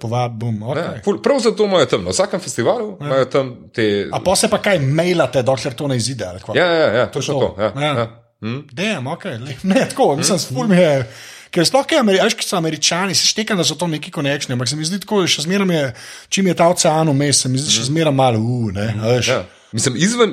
povab, 0.00 0.32
bom. 0.40 0.56
Okay. 0.72 0.98
Ja, 0.98 1.18
prav 1.22 1.38
zato 1.44 1.64
imajo 1.64 1.86
tam, 1.86 2.04
na 2.04 2.10
vsakem 2.10 2.40
festivalu 2.40 2.96
ja. 3.00 3.06
imajo 3.06 3.24
tam 3.24 3.52
te. 3.74 4.08
A 4.12 4.22
pa 4.24 4.36
se 4.36 4.50
pa 4.50 4.58
kaj 4.58 4.80
mailate, 4.82 5.42
dokler 5.46 5.76
to 5.78 5.88
ne 5.88 5.96
izide. 6.00 6.32
Ja, 6.54 6.66
ja, 6.66 6.88
ja, 6.98 7.06
točno 7.10 7.34
to. 7.34 7.52
to. 7.56 7.62
Ja, 7.62 7.72
ja. 7.76 7.92
Ja. 7.98 8.08
Hm? 8.40 8.60
Dejem, 8.72 9.06
ok, 9.06 9.24
le. 9.24 9.56
ne 9.74 9.86
tako, 9.88 10.16
mislim, 10.16 10.38
mm. 10.38 10.54
ful 10.54 10.66
mi 10.66 10.76
je. 10.76 11.06
Ker 11.50 11.66
sploh, 11.66 11.86
kaj 11.86 11.98
Ameri 12.04 12.20
so 12.44 12.56
američani, 12.56 13.14
se 13.14 13.26
štekam, 13.26 13.58
da 13.58 13.64
so 13.66 13.74
to 13.74 13.88
neki 13.90 14.10
konečni, 14.10 14.54
ampak 14.54 14.68
se 14.70 14.76
mi 14.78 14.84
zdi 14.86 15.00
tako, 15.02 15.24
še 15.26 15.46
zmeraj 15.48 15.74
je, 15.74 15.86
čim 16.28 16.46
je 16.46 16.54
ta 16.54 16.68
ocean 16.70 17.10
vmes, 17.10 17.42
se 17.42 17.48
mi 17.48 17.58
zdi 17.58 17.72
še 17.74 17.80
mhm. 17.82 17.88
zmeraj 17.92 18.14
malo, 18.14 18.38
uh, 18.38 18.68
ne, 18.76 18.92
veš. 19.02 19.32
Ja. 19.34 19.46
Mislim, 19.72 19.94
izven, 19.96 20.32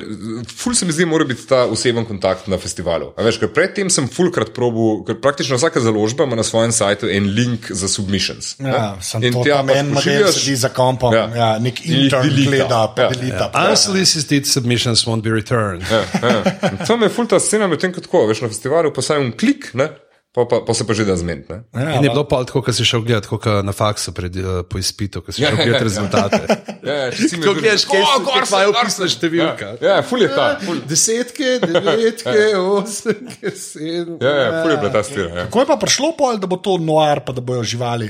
ful 0.57 0.73
se 0.73 0.85
mi 0.85 0.91
zdi, 0.91 1.05
mora 1.05 1.25
biti 1.25 1.43
ta 1.47 1.59
oseben 1.69 2.05
kontakt 2.09 2.47
na 2.49 2.57
festivalu. 2.57 3.11
Veš, 3.21 3.37
predtem 3.53 3.89
sem 3.93 4.07
fulkrat 4.09 4.49
probil, 4.55 5.03
ker 5.05 5.19
praktično 5.21 5.59
vsaka 5.59 5.81
založba 5.81 6.25
ima 6.25 6.39
na 6.39 6.45
svojem 6.45 6.73
sajtu 6.73 7.09
en 7.13 7.29
link 7.37 7.69
za 7.69 7.87
submissions. 7.87 8.55
Ja, 8.57 8.97
sem 9.01 9.27
in 9.29 9.37
ti 9.37 9.51
tam 9.51 9.69
pač 9.69 9.77
en 9.77 9.93
model 9.93 10.31
sedi 10.33 10.55
za 10.57 10.71
kompom, 10.73 11.13
ja. 11.13 11.27
ja, 11.37 11.51
nek 11.61 11.83
intern 11.85 12.33
gleda, 12.33 12.81
pa 12.97 13.11
delita. 13.13 13.51
Ja. 13.53 13.67
Unsolicited 13.69 14.49
submissions 14.49 15.05
won't 15.05 15.21
be 15.21 15.33
returned. 15.37 15.85
Ja, 15.85 16.01
ja. 16.17 16.73
To 16.89 16.97
me 16.97 17.13
ful 17.13 17.29
ta 17.29 17.37
scena, 17.37 17.69
medtem 17.69 17.93
ko 17.93 18.01
tako, 18.01 18.25
veš, 18.31 18.41
na 18.41 18.49
festivalu 18.49 18.93
pa 18.95 19.05
sajam 19.05 19.29
klik, 19.37 19.69
ne? 19.77 19.91
Pa, 20.37 20.45
pa, 20.45 20.57
pa 20.61 20.73
se 20.77 20.85
pa 20.85 20.93
že 20.93 21.01
da 21.01 21.15
zmeniti. 21.17 21.49
Ja, 21.73 21.97
in 21.97 22.03
je 22.05 22.09
bilo 22.13 22.21
pa 22.29 22.43
tako, 22.45 22.61
ko 22.61 22.69
si 22.69 22.85
šel 22.85 23.01
gledati, 23.01 23.25
kot 23.25 23.47
na 23.65 23.73
faksu 23.73 24.13
pred, 24.13 24.35
uh, 24.37 24.61
po 24.69 24.77
izpitu, 24.77 25.23
ko 25.25 25.33
si 25.33 25.41
šel 25.41 25.57
gledati 25.57 25.83
rezultate. 25.83 26.41
Ja, 26.87 26.93
ja, 26.93 27.07
če 27.11 27.25
si 27.27 27.35
mi 27.35 27.43
gledaš, 27.43 27.83
kaj 27.89 27.99
je 27.99 28.03
bilo, 28.21 28.43
kaj 28.47 28.61
je 28.63 28.67
opisna 28.69 29.07
številka. 29.11 29.71
Ja, 29.81 29.95
ja 29.97 30.03
ful 30.07 30.21
je 30.23 30.29
ta. 30.31 30.45
Ful. 30.61 30.77
Desetke, 30.87 31.57
devetke, 31.65 32.43
osemke, 32.61 33.51
sedem. 33.59 34.13
Ja, 34.23 34.31
ja, 34.37 34.53
ful 34.61 34.71
je 34.71 34.77
bila 34.85 34.91
ta 34.93 35.01
stvar. 35.03 35.25
Ja. 35.25 35.47
Kako 35.49 35.65
je 35.65 35.69
pa 35.73 35.77
prišlo 35.81 36.13
pol, 36.15 36.39
da 36.39 36.47
bo 36.47 36.61
to 36.63 36.77
noir, 36.79 37.25
pa 37.27 37.35
da 37.35 37.43
bojo 37.43 37.65
živali? 37.67 38.07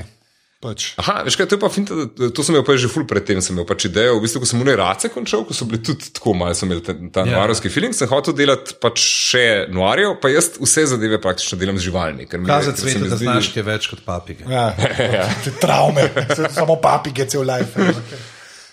Pač. 0.58 0.88
Aha, 0.98 1.20
veš 1.22 1.36
kaj, 1.38 1.46
to 1.52 1.54
je 1.54 1.60
pa 1.62 1.68
finta, 1.70 1.96
to 2.34 2.42
sem 2.42 2.56
imel 2.56 2.64
pa 2.66 2.74
že 2.74 2.88
ful 2.90 3.04
predtem, 3.06 3.38
sem 3.38 3.54
imel 3.54 3.62
pač 3.62 3.84
idejo, 3.86 4.16
v 4.18 4.24
bistvu, 4.24 4.40
ko 4.42 4.48
sem 4.50 4.58
v 4.58 4.66
Nerace 4.66 5.06
končal, 5.14 5.44
ko 5.46 5.54
so 5.54 5.68
bili 5.70 5.78
tudi 5.86 6.10
tako 6.10 6.34
malo, 6.34 6.56
sem 6.58 6.66
imel 6.66 6.80
ta, 6.82 6.96
ta 6.98 7.22
yeah. 7.22 7.30
Ja. 7.30 7.36
noarovski 7.38 7.70
feeling, 7.70 7.94
sem 7.94 8.10
hotel 8.10 8.34
delati 8.34 8.74
pač 8.82 8.98
še 8.98 9.44
noarjev, 9.70 10.16
pa 10.18 10.32
jaz 10.34 10.50
vse 10.58 10.88
zadeve 10.90 11.20
praktično 11.22 11.60
delam 11.62 11.78
z 11.78 11.86
živalmi. 11.86 12.26
Kazati 12.26 12.82
svet, 12.82 13.06
da 13.06 13.14
zdi... 13.14 13.30
znaš 13.30 13.52
kaj 13.54 13.66
več 13.70 13.86
kot 13.92 14.02
papige. 14.02 14.50
Ja, 14.50 14.66
ja. 15.20 15.30
traume, 15.62 16.10
samo 16.50 16.74
papige, 16.82 17.30
cel 17.30 17.46
life. 17.46 17.78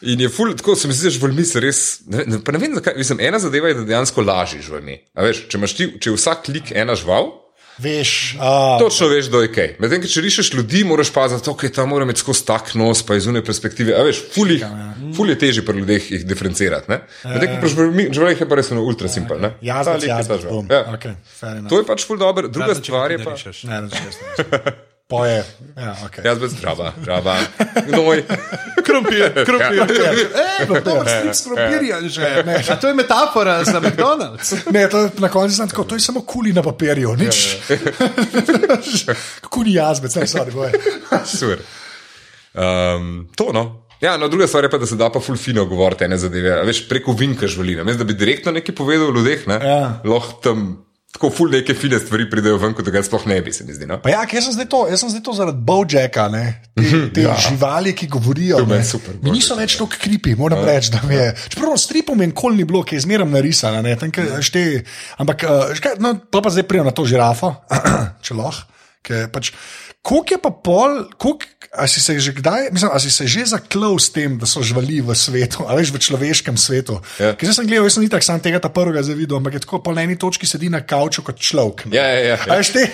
In 0.09 0.25
je 0.25 0.33
ful, 0.33 0.57
tako 0.57 0.73
se 0.73 0.89
mi 0.89 0.97
zdi, 0.97 1.11
da 1.11 1.15
živali 1.19 1.45
se 1.45 1.61
res. 1.61 1.85
Ne, 2.09 2.25
ne, 2.25 2.41
ne 2.41 2.65
vem, 2.65 2.73
zakaj. 2.81 2.97
Mislim, 2.97 3.21
ena 3.29 3.37
zadeva 3.37 3.69
je, 3.69 3.77
da 3.83 3.89
dejansko 3.93 4.25
lažiš 4.25 4.71
živali. 4.71 5.03
Če 5.13 5.61
imaš 5.61 5.77
ti, 5.77 5.93
če 6.01 6.09
je 6.09 6.17
vsak 6.17 6.47
klik 6.49 6.73
ena 6.73 6.97
žival, 6.97 7.29
Veš, 7.77 8.35
uh, 8.39 8.79
Točno 8.79 9.07
veš, 9.11 9.27
da 9.33 9.41
je 9.43 9.49
kaj. 9.51 9.73
Medtem, 9.83 10.05
če 10.07 10.21
rišeš 10.23 10.53
ljudi, 10.55 10.83
moraš 10.87 11.11
paziti, 11.13 11.43
da 11.43 11.51
okay, 11.51 11.73
ta 11.75 11.83
mora 11.85 12.07
imeti 12.07 12.23
skozi 12.23 12.45
tak 12.47 12.71
nos, 12.79 13.01
pa 13.03 13.17
iz 13.19 13.27
unije 13.27 13.43
perspektive. 13.45 13.97
A 13.99 14.05
veš, 14.07 14.21
ful, 14.31 14.53
jih, 14.55 14.63
ja. 14.63 14.93
ful 15.17 15.29
je 15.29 15.35
težje 15.41 15.65
pri 15.67 15.83
ljudeh 15.83 16.07
jih 16.11 16.23
diferencirati. 16.27 17.01
Medtem, 17.27 17.59
ko 17.59 17.73
pri 17.75 18.07
živalih 18.15 18.45
je 18.45 18.49
pa 18.49 18.61
res 18.61 18.71
ultra 18.79 19.11
simpel. 19.11 19.43
Ja, 19.43 19.83
ja, 19.83 19.99
ja, 20.07 20.21
okay, 20.95 21.15
to 21.69 21.83
je 21.83 21.87
pač 21.87 22.07
ful 22.07 22.21
dobro. 22.21 22.47
Druga 22.47 22.79
stvar 22.79 23.11
je 23.11 23.23
pa. 23.25 23.35
Ne, 23.67 23.81
ne, 23.81 23.89
ne, 23.91 24.75
Poje. 25.07 25.45
Ja, 25.77 25.93
okay. 26.01 26.25
Jaz 26.25 26.39
brez 26.39 26.53
žaba, 26.57 26.93
žaba. 27.05 27.37
Gnoj. 27.87 28.23
Krompir, 28.81 29.33
krompir. 29.47 29.77
Ja, 29.77 29.85
ja. 29.85 30.11
Ej, 30.59 30.65
to 30.65 30.95
je 30.97 31.03
strik 31.05 31.35
s 31.35 31.43
krompirjem 31.45 32.09
že. 32.09 32.29
Ne, 32.45 32.55
a 32.57 32.75
to 32.81 32.89
je 32.89 32.93
metafora 32.97 33.61
za 33.63 33.77
McDonald's. 33.77 34.57
Ne, 34.73 34.89
to 34.89 35.05
je 35.05 35.09
na 35.21 35.29
koncu 35.29 35.55
znam 35.55 35.69
tako, 35.69 35.83
to 35.83 35.95
je 35.95 36.01
samo 36.01 36.25
kuli 36.25 36.53
na 36.53 36.63
papirju, 36.65 37.13
nič. 37.15 37.57
kuli 39.53 39.77
jazbec, 39.77 40.15
ne, 40.15 40.25
sorry, 40.25 40.49
boje. 40.49 40.73
Super. 41.25 41.61
Um, 42.57 43.29
to 43.37 43.53
no. 43.53 43.85
Ja, 44.01 44.17
no, 44.17 44.27
druga 44.27 44.47
stvar 44.47 44.65
je 44.65 44.69
pa, 44.73 44.77
da 44.81 44.89
se 44.89 44.97
da 44.97 45.11
pa 45.13 45.21
fulfino 45.21 45.65
govoriti 45.65 46.03
ene 46.09 46.17
zadeve. 46.17 46.63
Veš, 46.65 46.87
preko 46.89 47.13
vinka 47.13 47.47
žvelina. 47.47 47.83
Mislim, 47.83 48.01
da 48.01 48.09
bi 48.09 48.17
direktno 48.17 48.51
nekaj 48.51 48.75
povedal 48.75 49.13
o 49.13 49.15
ljudeh, 49.15 49.47
ne? 49.47 49.59
Ja. 49.61 50.01
Lahko 50.03 50.41
tam 50.43 50.65
tako 51.15 51.29
ful 51.31 51.51
neke 51.51 51.73
fine 51.77 51.99
stvari 51.99 52.27
pridejo 52.29 52.57
ven, 52.59 52.73
kot 52.75 52.85
da 52.85 52.91
ga 52.91 53.03
sploh 53.05 53.23
ne 53.31 53.37
bi, 53.41 53.53
se 53.55 53.63
mi 53.63 53.73
zdi. 53.73 53.87
No? 53.87 54.01
Ja, 54.11 54.25
jaz 54.27 54.49
sem 54.49 54.55
zdaj 54.57 54.67
to, 54.71 54.81
jaz 54.91 55.01
sem 55.03 55.13
zdaj 55.13 55.23
to 55.23 55.35
zaradi 55.37 55.63
Bojaka, 55.65 56.27
te, 56.33 56.43
mhm, 56.81 57.07
te 57.15 57.23
ja. 57.23 57.37
živali, 57.47 57.95
ki 57.95 58.09
govorijo. 58.11 58.59
Ne, 58.67 58.81
super, 58.83 59.15
mi 59.23 59.31
niso 59.37 59.55
več 59.55 59.77
tako 59.79 59.87
kripi, 59.95 60.35
moram 60.35 60.65
ja. 60.65 60.73
reči, 60.73 60.91
da 60.93 61.01
mi 61.07 61.15
je. 61.15 61.31
Čeprav 61.55 61.79
stripom 61.79 62.21
in 62.25 62.35
kol 62.35 62.57
ni 62.57 62.67
bilo, 62.67 62.83
ki 62.83 62.99
je 62.99 63.05
zmeraj 63.07 63.31
narisano, 63.31 63.83
ampak 65.23 65.47
uh, 65.47 65.91
no, 66.03 66.17
pa, 66.29 66.43
pa 66.43 66.51
zdaj 66.51 66.67
prijem 66.67 66.87
na 66.87 66.95
to 66.95 67.07
žirafo, 67.07 67.55
če 68.25 68.35
lahko. 68.35 68.71
Pač, 69.31 69.51
Kako 70.05 70.21
je 70.31 70.37
pa 70.37 70.51
pol, 70.53 71.09
ali 71.73 71.89
si 71.89 72.01
se 72.01 72.13
že 72.19 72.31
kdaj, 72.31 72.69
mislim, 72.71 72.89
ali 72.93 73.01
si 73.01 73.11
se 73.11 73.25
že 73.27 73.45
zaklal 73.45 73.97
s 73.97 74.13
tem, 74.13 74.37
da 74.37 74.45
so 74.45 74.61
živali 74.61 75.01
v 75.01 75.09
svetu, 75.17 75.65
ali 75.65 75.81
v 75.81 75.97
človeškem 75.97 76.53
svetu? 76.57 77.01
Ja. 77.17 77.33
Ker 77.33 77.49
sem 77.49 77.65
gledal, 77.65 77.89
jaz 77.89 77.97
sem 77.97 78.05
itak 78.05 78.21
sam 78.21 78.37
tega 78.37 78.61
prvega 78.61 79.01
zavidel, 79.01 79.41
ampak 79.41 79.57
je 79.57 79.65
tako 79.65 79.81
po 79.81 79.97
eni 79.97 80.13
točki 80.13 80.45
sedi 80.45 80.69
na 80.69 80.85
kavču 80.85 81.25
kot 81.25 81.41
človek. 81.41 81.89
Ja, 81.89 82.05
ja, 82.05 82.37
ja. 82.37 82.61
ja. 82.61 82.85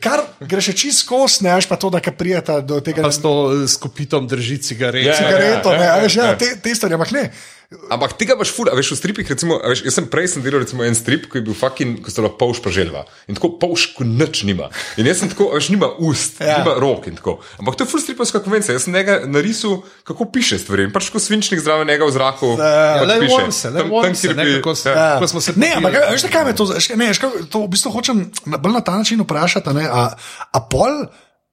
Kar 0.00 0.24
greš 0.40 0.72
čist 0.80 1.04
skos, 1.04 1.44
ne 1.44 1.52
veš 1.52 1.68
pa 1.68 1.76
to, 1.76 1.92
da 1.92 2.00
ka 2.00 2.08
prijeta 2.16 2.64
do 2.64 2.80
tega. 2.80 3.04
Pa 3.04 3.12
s 3.12 3.20
to 3.20 3.52
skupitom 3.68 4.24
drži 4.24 4.56
cigareto. 4.64 5.12
Ja, 5.12 5.20
cigareto, 5.20 5.76
ja, 5.76 5.76
ja, 5.76 5.96
ja, 6.00 6.08
ja, 6.08 6.24
ja. 6.32 6.38
te, 6.40 6.56
te 6.56 6.72
stvari, 6.72 6.96
ampak 6.96 7.12
ne. 7.12 7.28
Ampak 7.70 8.16
tega 8.18 8.34
baš 8.34 8.50
ful, 8.50 8.66
veš, 8.74 8.88
v 8.90 8.96
stripih, 8.98 9.28
recimo, 9.30 9.54
veš, 9.62 9.84
jaz 9.86 9.94
sem 9.94 10.06
prej 10.10 10.26
sem 10.32 10.42
delal 10.42 10.64
recimo, 10.64 10.82
en 10.82 10.96
strip, 10.98 11.28
ki 11.30 11.38
je 11.38 11.44
bil 11.46 11.54
fucking, 11.54 12.00
ko 12.02 12.10
so 12.10 12.24
lahko 12.24 12.34
polš 12.40 12.58
pa 12.64 12.72
želva. 12.74 13.04
In 13.30 13.38
tako 13.38 13.52
polš, 13.62 13.84
ko 13.94 14.02
nič 14.02 14.42
nima. 14.42 14.72
In 14.98 15.06
jaz 15.06 15.22
sem 15.22 15.30
tako, 15.30 15.52
veš, 15.54 15.68
nima 15.70 15.86
ust, 16.02 16.42
ja. 16.42 16.56
nima 16.58 16.74
rok 16.82 17.06
in 17.06 17.14
tako. 17.14 17.36
Ampak 17.62 17.78
to 17.78 17.86
je 17.86 17.92
ful 17.92 18.02
stripovska 18.02 18.42
konvencija. 18.42 18.74
Jaz 18.74 18.88
sem 18.88 18.98
njega 18.98 19.20
narisal, 19.30 19.84
kako 20.02 20.26
piše 20.34 20.58
stvari. 20.58 20.88
In 20.90 20.96
pač 20.96 21.12
ko 21.14 21.22
svinčnik 21.22 21.62
zdravo 21.62 21.86
njega 21.86 22.10
v 22.10 22.16
zraku. 22.18 22.52
Ja, 22.58 22.82
pač 22.98 23.06
le 23.06 23.20
piše. 23.22 23.40
Tam, 23.70 23.86
tam, 23.86 24.18
kjer 24.18 24.34
bi, 24.34 24.58
kako 24.58 24.74
se, 24.74 24.90
ja. 24.90 25.08
ko 25.22 25.30
smo 25.30 25.46
se. 25.46 25.54
Ne, 25.54 25.70
ampak 25.78 26.02
veš, 26.10 26.26
kaj 26.26 26.50
me 26.50 26.58
to, 26.58 26.66
ne, 26.74 27.10
veš, 27.14 27.22
to 27.54 27.62
v 27.62 27.70
bistvu 27.70 27.94
hočem 27.94 28.26
bolj 28.50 28.80
na 28.80 28.82
ta 28.82 28.98
način 28.98 29.22
vprašati, 29.22 29.78
ne, 29.78 29.86
a, 29.86 30.08
a 30.50 30.66
pol 30.66 31.04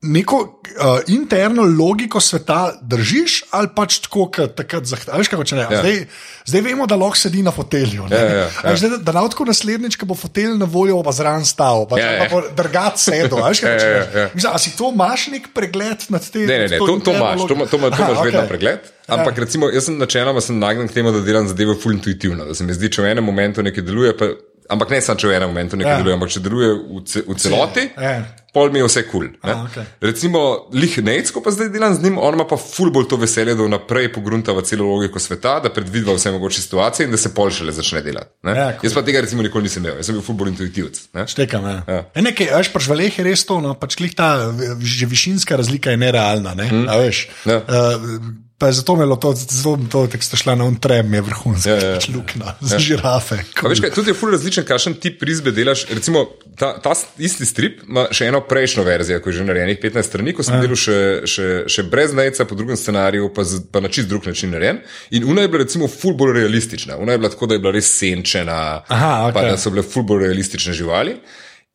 neko 0.01 0.37
uh, 0.37 0.99
interno 1.07 1.63
logiko 1.63 2.19
sveta 2.21 2.73
držiš, 2.81 3.43
ali 3.51 3.69
pač 3.75 3.97
tako, 4.05 4.27
kot 4.29 4.53
takrat 4.55 4.85
zahtevaš. 4.85 5.31
Ja. 5.51 5.67
Zdaj, 5.71 6.03
zdaj 6.45 6.61
vemo, 6.61 6.85
da 6.85 6.95
lahko 6.95 7.17
sedi 7.17 7.41
na 7.43 7.51
fotelju. 7.51 8.05
Ja, 8.11 8.19
ja, 8.19 8.35
ja. 8.45 8.75
Zdaj, 8.77 8.89
da 8.89 8.97
da 9.09 9.15
lahko 9.17 9.45
naslednjič, 9.45 9.97
ko 9.97 10.05
bo 10.05 10.15
fotelj 10.15 10.53
na 10.59 10.69
voljo, 10.69 10.99
pa 11.03 11.11
zraven 11.17 11.45
stal, 11.45 11.87
pa, 11.89 11.97
ja, 11.99 12.11
ja. 12.11 12.27
pa 12.29 12.43
drgat 12.61 13.01
sedel. 13.01 13.41
Ja, 13.41 13.73
ja, 13.73 14.03
ja. 14.21 14.27
Mislim, 14.35 14.51
a 14.53 14.61
si 14.61 14.75
to 14.77 14.91
imaš 14.93 15.27
nek 15.33 15.49
pregled 15.53 16.05
nad 16.13 16.29
tem? 16.29 16.45
Ne, 16.45 16.59
ne, 16.59 16.69
ne, 16.75 16.77
to, 16.77 16.99
to 17.01 17.17
imaš, 17.17 17.41
to, 17.41 17.55
to, 17.55 17.65
to 17.65 17.81
imaš 17.81 17.97
okay. 17.97 18.25
vedno 18.29 18.45
pregled. 18.47 18.93
Ampak 19.07 19.37
ja. 19.37 19.43
recimo, 19.47 19.69
jaz 19.71 19.87
sem 19.87 19.97
načeloma 19.97 20.43
nagnjen 20.49 20.91
k 20.91 20.93
temu, 20.93 21.11
da 21.15 21.23
delam 21.25 21.47
zadeve 21.47 21.73
full 21.81 21.95
intuitivno. 21.95 22.45
Da 22.45 22.53
se 22.53 22.67
mi 22.67 22.75
zdi, 22.75 22.91
če 22.91 23.01
v 23.01 23.15
enem 23.15 23.25
momentu 23.25 23.63
nekaj 23.65 23.85
deluje. 23.87 24.13
Pa, 24.19 24.29
Ampak 24.69 24.91
ne 24.91 24.99
samo, 25.01 25.19
če 25.19 25.29
v 25.29 25.37
enem 25.37 25.53
momentu 25.53 25.79
nekaj 25.79 25.93
ja. 25.95 26.01
deluje, 26.01 26.17
ampak 26.17 26.33
če 26.33 26.41
deluje 26.43 26.69
v, 26.75 27.01
ce, 27.07 27.23
v 27.23 27.35
celoti, 27.39 27.83
ja. 27.95 28.13
pol 28.55 28.71
mi 28.73 28.81
je 28.81 28.87
vse 28.87 29.03
kul. 29.07 29.27
Cool, 29.39 29.61
okay. 29.69 29.85
Recimo, 30.03 30.41
lih 30.75 30.97
nec, 31.07 31.31
ko 31.31 31.43
pa 31.45 31.53
zdaj 31.55 31.69
delam 31.71 31.95
z 31.95 32.03
njim, 32.03 32.17
on 32.19 32.35
ima 32.35 32.45
pa 32.49 32.59
ful 32.59 32.91
bolj 32.95 33.07
to 33.11 33.19
veselje, 33.21 33.55
da 33.55 33.67
vnaprej 33.67 34.09
pogruntava 34.15 34.63
celo 34.67 34.89
logiko 34.89 35.21
sveta, 35.23 35.57
da 35.63 35.71
predvidva 35.73 36.17
vse 36.17 36.33
mogoče 36.35 36.63
situacije 36.65 37.07
in 37.07 37.15
da 37.15 37.19
se 37.21 37.31
pol 37.35 37.53
šele 37.53 37.75
začne 37.75 38.01
delati. 38.05 38.33
Ja, 38.43 38.73
cool. 38.75 38.87
Jaz 38.89 38.97
pa 38.97 39.05
tega 39.07 39.21
recimo 39.23 39.45
nikoli 39.45 39.69
nisem 39.69 39.85
imel, 39.85 40.01
jaz 40.01 40.09
sem 40.09 40.17
bil 40.17 40.25
ful 40.25 40.39
bolj 40.39 40.51
intuitivc. 40.55 40.99
Štekam, 41.31 41.69
ja. 41.71 41.77
ja. 41.87 42.01
E, 42.11 42.25
nekaj, 42.25 42.51
veš, 42.57 42.73
pač 42.75 42.89
v 42.91 42.99
leh 43.03 43.21
je 43.21 43.27
res 43.27 43.45
to, 43.47 43.61
no, 43.63 43.77
pač 43.79 43.95
ta 44.17 44.33
višinska 44.51 45.59
razlika 45.59 45.95
je 45.95 46.01
nerealna. 46.01 46.57
Ne? 46.57 46.67
Hmm. 46.73 46.91
Veš, 47.05 47.23
ja. 47.47 47.61
uh, 47.63 48.46
Pa 48.57 48.71
zato 48.71 48.95
me 48.95 49.05
to 49.21 49.33
zelo, 49.35 49.77
da 49.77 50.21
ste 50.21 50.37
šli 50.37 50.55
na 50.55 50.65
untrem, 50.65 51.13
je 51.13 51.21
vrhunsko, 51.21 51.69
ja, 51.69 51.75
ja. 51.75 51.99
Luknja, 52.15 52.45
ja. 52.45 52.55
za 52.61 52.79
žirafe. 52.79 53.37
Veš, 53.69 53.81
kaj, 53.83 53.91
tudi 53.93 54.09
je 54.09 54.15
fully 54.17 54.33
različen, 54.33 54.65
kakšen 54.65 54.95
tip 54.97 55.21
risbe 55.21 55.51
delaš. 55.53 55.83
Recimo, 55.93 56.23
ta, 56.57 56.71
ta 56.81 56.95
isti 57.21 57.45
strip 57.45 57.83
ima 57.85 58.07
še 58.09 58.31
eno 58.31 58.41
prejšnjo 58.49 58.85
verzijo, 58.87 59.21
ko 59.21 59.29
je 59.29 59.37
že 59.37 59.45
narejenih 59.45 59.77
15 59.83 60.09
strani, 60.09 60.33
ko 60.33 60.45
sem 60.45 60.57
ja. 60.57 60.63
delal 60.65 60.79
še, 60.81 60.97
še, 61.29 61.49
še 61.69 61.85
brez 61.91 62.15
najca, 62.17 62.47
po 62.49 62.57
drugem 62.57 62.79
scenariju, 62.81 63.29
pa, 63.35 63.45
z, 63.45 63.61
pa 63.69 63.83
na 63.85 63.91
čist 63.93 64.09
drug 64.09 64.25
način 64.25 64.49
narejen. 64.57 64.79
In 65.13 65.27
una 65.29 65.45
je 65.45 65.51
bila 65.53 65.61
recimo 65.61 65.85
ful 65.91 66.17
bolj 66.17 66.39
realistična. 66.39 66.97
Una 66.97 67.13
je 67.13 67.21
bila 67.21 67.29
tako, 67.35 67.51
da 67.51 67.59
je 67.59 67.61
bila 67.61 67.75
res 67.77 67.91
senčena, 67.93 68.61
Aha, 68.87 69.11
okay. 69.27 69.35
pa 69.37 69.43
da 69.51 69.59
so 69.61 69.69
bile 69.75 69.85
ful 69.85 70.07
bolj 70.07 70.25
realistične 70.25 70.73
živali. 70.73 71.13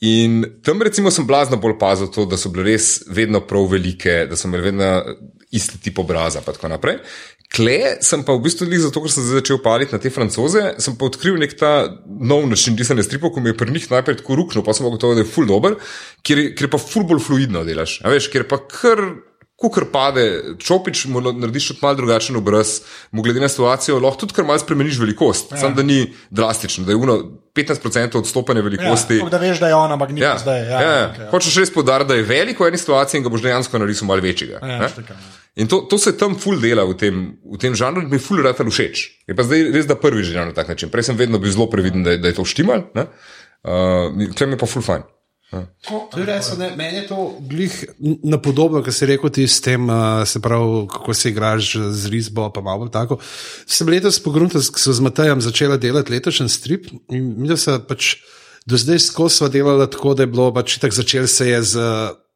In 0.03 0.43
tam, 0.67 0.83
recimo, 0.83 1.15
sem 1.15 1.31
blazno 1.31 1.63
bolj 1.63 1.77
pazil 1.79 2.11
to, 2.11 2.27
da 2.27 2.35
so 2.35 2.51
bile 2.51 2.73
res 2.73 3.05
vedno 3.07 3.45
prav 3.47 3.71
velike, 3.71 4.25
da 4.27 4.35
so 4.35 4.51
imeli 4.51 4.73
vedno 4.73 4.91
isti 5.53 5.81
tip 5.85 5.99
obraza. 6.01 6.43
Kle 7.53 7.79
sem 8.01 8.23
pa 8.25 8.33
v 8.33 8.47
bistvu 8.47 8.65
tudi 8.65 8.81
zato, 8.81 9.03
ker 9.05 9.13
sem 9.13 9.27
začel 9.29 9.59
paliti 9.61 9.93
na 9.93 10.01
te 10.01 10.11
francoze, 10.13 10.63
sem 10.81 10.97
pa 10.97 11.09
odkril 11.11 11.37
nek 11.41 11.53
ta 11.61 11.73
nov 12.09 12.47
način 12.49 12.79
risanja 12.81 13.05
stripov, 13.05 13.35
ki 13.35 13.45
mi 13.45 13.53
je 13.53 13.59
pri 13.61 13.75
njih 13.75 13.91
najprej 13.93 14.23
tako 14.23 14.39
ruknil, 14.41 14.65
pa 14.65 14.73
sem 14.73 14.89
gotovo, 14.89 15.19
da 15.19 15.21
je 15.21 15.29
full 15.29 15.51
dober, 15.51 15.77
ker, 16.25 16.41
ker 16.57 16.73
pa 16.73 16.81
full 16.81 17.05
bolj 17.09 17.21
fluidno 17.27 17.67
delaš. 17.69 17.99
Veš, 18.09 18.31
ker 18.33 18.49
pa 18.49 18.63
kar 18.65 19.05
Kukor 19.57 19.85
pade, 19.93 20.25
čopič, 20.59 21.05
mu 21.07 21.21
narediš 21.21 21.69
tudi 21.69 21.81
malo 21.83 21.95
drugačen 21.95 22.37
obraz, 22.37 22.81
mu 23.11 23.23
glede 23.23 23.41
na 23.41 23.49
situacijo 23.49 24.01
lahko 24.01 24.19
tudi 24.19 24.35
kar 24.35 24.45
malo 24.45 24.59
spremeniš 24.59 24.99
velikost. 24.99 25.53
Ja. 25.53 25.59
Sam 25.59 25.75
da 25.75 25.83
ni 25.83 26.01
drastično, 26.31 26.85
da 26.85 26.93
je 26.93 26.97
uno 26.97 27.15
15% 27.55 28.19
odstopanja 28.19 28.61
velikosti. 28.61 29.17
Ja, 29.17 29.29
da 29.29 29.39
veš, 29.39 29.61
da 29.61 29.69
je 29.69 29.75
ona 29.75 29.97
magnetna 29.97 30.25
Ja, 30.25 30.39
zdaj. 30.39 30.59
Ja, 30.61 30.81
ja, 30.81 30.91
ja. 30.93 31.05
okay, 31.11 31.31
Hočeš 31.31 31.57
res 31.57 31.71
podariti, 31.71 32.09
da 32.09 32.15
je 32.15 32.23
velik 32.25 32.59
v 32.59 32.67
eni 32.67 32.79
situaciji 32.79 33.19
in 33.19 33.25
ga 33.25 33.31
boš 33.31 33.43
dejansko 33.43 33.79
narisal 33.79 34.09
malo 34.09 34.21
večjega. 34.21 34.59
Ja, 34.59 34.79
ne? 34.79 34.89
štekam, 34.89 35.17
ja. 35.17 35.39
In 35.55 35.69
to, 35.69 35.83
to 35.83 35.99
se 35.99 36.17
tam 36.17 36.35
ful 36.35 36.57
dela 36.57 36.83
v 36.83 36.97
tem, 36.97 37.17
v 37.45 37.59
tem 37.59 37.75
žanru, 37.75 38.01
in 38.01 38.09
mi 38.09 38.17
je 38.17 38.25
ful 38.25 38.41
rad 38.41 38.57
všeč. 38.59 39.03
Je 39.29 39.37
pa 39.37 39.45
zdaj 39.45 39.69
res, 39.71 39.87
da 39.87 39.95
prvi 39.95 40.25
že 40.25 40.35
na 40.35 40.51
tak 40.51 40.69
način. 40.69 40.89
Prej 40.89 41.03
sem 41.05 41.17
vedno 41.17 41.39
bil 41.39 41.53
zelo 41.53 41.69
previden, 41.69 42.03
da, 42.03 42.11
je- 42.11 42.19
da 42.19 42.29
je 42.29 42.35
to 42.35 42.45
štimal, 42.45 42.89
uh, 42.89 43.05
tam 44.33 44.51
je 44.51 44.59
pa 44.59 44.67
ful 44.67 44.83
fajn. 44.83 45.03
Je 45.53 46.25
res, 46.25 46.49
ne, 46.57 46.71
meni 46.77 47.03
je 47.03 47.07
to 47.11 47.19
glih 47.45 47.75
na 48.25 48.39
podobno, 48.41 48.81
kot 48.85 48.95
si 48.97 49.09
rekel 49.09 49.33
ti 49.35 49.45
s 49.45 49.61
tem, 49.61 49.85
uh, 49.91 50.23
se 50.29 50.41
pravi, 50.41 50.87
kako 50.89 51.15
se 51.15 51.29
igraš 51.29 51.75
z 51.93 52.13
risbo, 52.13 52.49
pa 52.55 52.65
malo 52.65 52.89
tako. 52.89 53.19
Sem 53.67 53.91
letos 53.93 54.21
pogrunil, 54.25 54.53
ko 54.53 54.81
so 54.81 54.97
z 54.97 55.05
Matajem 55.05 55.45
začela 55.45 55.77
delati 55.77 56.15
letošnji 56.15 56.49
strip 56.49 56.89
in 57.13 57.35
mi 57.37 57.51
da 57.51 57.59
se 57.61 57.77
pač 57.89 58.15
do 58.67 58.79
zdaj 58.79 59.03
skozi 59.05 59.43
sva 59.43 59.51
delala 59.53 59.91
tako, 59.91 60.15
da 60.17 60.25
je 60.25 60.33
bilo 60.33 60.49
pač 60.55 60.79
tako 60.81 61.03
začel 61.03 61.29
se 61.29 61.49
je 61.51 61.63
z. 61.63 61.87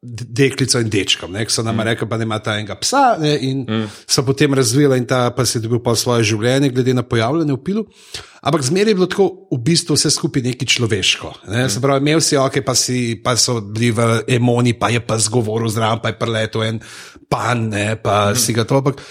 Deklico 0.06 0.78
in 0.78 0.90
dečkom, 0.92 1.32
ne, 1.34 1.42
ki 1.42 1.50
so 1.50 1.64
nam 1.66 1.74
mm. 1.80 1.86
rekli, 1.88 2.06
da 2.06 2.18
ima 2.22 2.36
ta 2.38 2.52
enega 2.54 2.76
psa, 2.78 3.16
ne, 3.18 3.32
in 3.42 3.64
mm. 3.64 3.88
so 4.06 4.22
potem 4.22 4.54
razvila, 4.54 4.94
in 5.00 5.06
ta 5.08 5.32
pa 5.34 5.42
si 5.48 5.58
dobil 5.64 5.80
pa 5.82 5.96
svoje 5.98 6.28
življenje, 6.30 6.70
glede 6.70 6.94
na 6.94 7.02
pojavljanje 7.02 7.56
v 7.56 7.62
pilu. 7.66 7.82
Ampak 8.46 8.62
zmeraj 8.68 8.92
je 8.92 8.98
bilo 9.00 9.08
tako 9.10 9.26
v 9.50 9.58
bistvu 9.66 9.96
vse 9.96 10.12
skupaj 10.14 10.44
nekaj 10.44 10.68
človeško. 10.76 11.32
Ne? 11.48 11.64
Mm. 11.64 11.72
Se 11.74 11.82
pravi, 11.82 12.04
imel 12.04 12.22
si 12.22 12.38
oke, 12.38 12.62
pa, 12.62 12.76
si, 12.78 13.16
pa 13.24 13.34
so 13.40 13.58
bili 13.64 13.90
v 13.96 14.20
emoni, 14.36 14.76
pa 14.78 14.92
je 14.94 15.02
pa 15.02 15.18
zgovoril 15.18 15.72
zraven, 15.74 16.04
pa 16.04 16.12
je 16.12 16.18
preletel 16.20 16.66
en 16.68 16.78
pan, 17.26 17.66
ne, 17.72 17.96
pa 17.98 18.30
mm. 18.30 18.42
si 18.44 18.54
ga 18.54 18.66
to. 18.68 18.78
Ampak 18.78 19.02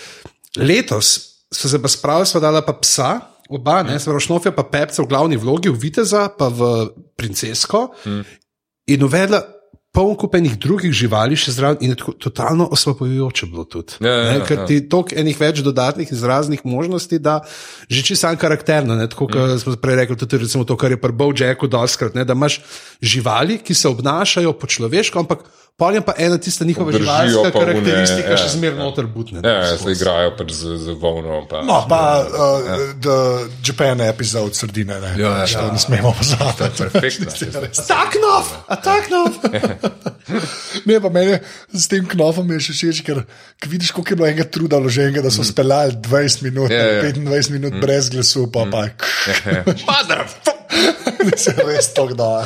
letos 0.62 1.16
so 1.52 1.68
se 1.68 1.82
pa 1.82 1.92
spravili, 1.92 2.30
so 2.32 2.40
dala 2.40 2.64
pa 2.64 2.78
psa. 2.80 3.18
Oba, 3.52 3.82
ne, 3.86 4.00
se 4.00 4.08
pravi, 4.08 4.24
šnofja 4.24 4.56
pa 4.56 4.64
pepca 4.64 5.04
v 5.04 5.10
glavni 5.12 5.38
vlogi, 5.38 5.70
v 5.70 5.78
viteza, 5.78 6.30
pa 6.34 6.48
v 6.50 6.88
princesko, 7.20 7.92
mm. 8.08 8.24
in 8.96 9.04
uvedla 9.06 9.44
poln 9.96 10.16
kupenih 10.20 10.58
drugih 10.60 10.94
živali, 10.96 11.38
še 11.40 11.54
zraven, 11.56 11.80
in 11.82 11.94
je 11.94 12.00
tako 12.02 12.14
totalno 12.28 12.68
osvobojujoče 12.76 13.50
bilo 13.52 13.64
tudi. 13.64 13.98
Ja, 14.04 14.12
ja, 14.12 14.32
ne, 14.34 14.46
ker 14.48 14.62
ja. 14.62 14.68
ti 14.70 14.82
toliko 14.92 15.16
enih 15.22 15.40
več 15.40 15.62
dodatnih 15.66 16.12
izraznih 16.12 16.66
možnosti, 16.68 17.20
da 17.24 17.40
že 17.90 18.04
čisto 18.04 18.28
sam 18.28 18.40
karakterno, 18.40 18.98
ne, 19.00 19.08
tako 19.12 19.30
kot 19.32 19.56
mm. 19.56 19.62
smo 19.64 19.76
prej 19.80 20.02
rekli, 20.02 20.18
tudi 20.20 20.42
recimo 20.44 20.68
to, 20.68 20.78
kar 20.80 20.92
je 20.92 21.00
pri 21.02 21.16
Bowjacku 21.16 21.70
doskrat, 21.72 22.18
ne, 22.18 22.26
da 22.28 22.36
imaš 22.36 22.60
živali, 23.02 23.60
ki 23.64 23.78
se 23.78 23.92
obnašajo 23.92 24.54
po 24.60 24.68
človeško, 24.68 25.26
ampak 25.26 25.48
pol 25.78 25.96
je 25.96 26.02
pa 26.02 26.14
ena 26.18 26.38
tista 26.38 26.66
njihova 26.66 26.92
Držijo 26.92 27.28
živalska 27.30 27.60
karakteristika, 27.60 28.30
ja, 28.30 28.38
še 28.38 28.68
ja. 28.68 28.74
noter 28.74 29.06
butne. 29.12 29.40
Ja, 29.44 29.52
ja, 29.66 29.78
se 29.78 29.92
igrajo 29.92 30.32
pač 30.38 30.52
z, 30.56 30.78
z 30.80 30.88
volno. 31.02 31.42
Pa, 31.50 31.62
No, 31.68 31.82
pa 31.90 32.24
uh, 32.24 32.28
The 33.04 33.16
Japan 33.66 34.02
epizod 34.02 34.56
sredine, 34.56 35.00
ne, 35.02 35.16
Ja, 35.20 35.38
ja, 35.44 35.48
Što 35.48 35.72
ne 35.72 35.80
smemo 35.80 36.14
pozabiti. 36.18 36.64
Perfektno. 36.80 37.26
Taknov, 37.88 38.44
a 38.68 38.76
taknov. 38.76 39.28
Ne, 40.86 41.00
pa 41.02 41.10
meni 41.10 41.38
s 41.74 41.88
tem 41.90 42.06
knofom 42.10 42.50
je 42.56 42.60
še 42.68 42.74
všeč, 42.74 43.02
ker 43.06 43.22
vidiš, 43.70 43.92
koliko 43.94 44.14
je 44.14 44.18
bilo 44.18 44.28
enega 44.28 44.44
truda 44.50 44.78
vloženega, 44.82 45.22
da 45.22 45.30
so 45.34 45.44
speljali 45.46 45.94
20 46.02 46.44
minut, 46.46 46.72
Ja, 46.74 46.86
ja. 46.98 47.04
25 47.14 47.52
minut 47.54 47.74
brez 47.82 48.10
glasu, 48.10 48.48
pa 48.52 48.66
pa 48.72 48.88
se 51.38 51.52
res 51.60 51.94
to 51.96 52.08
da. 52.10 52.46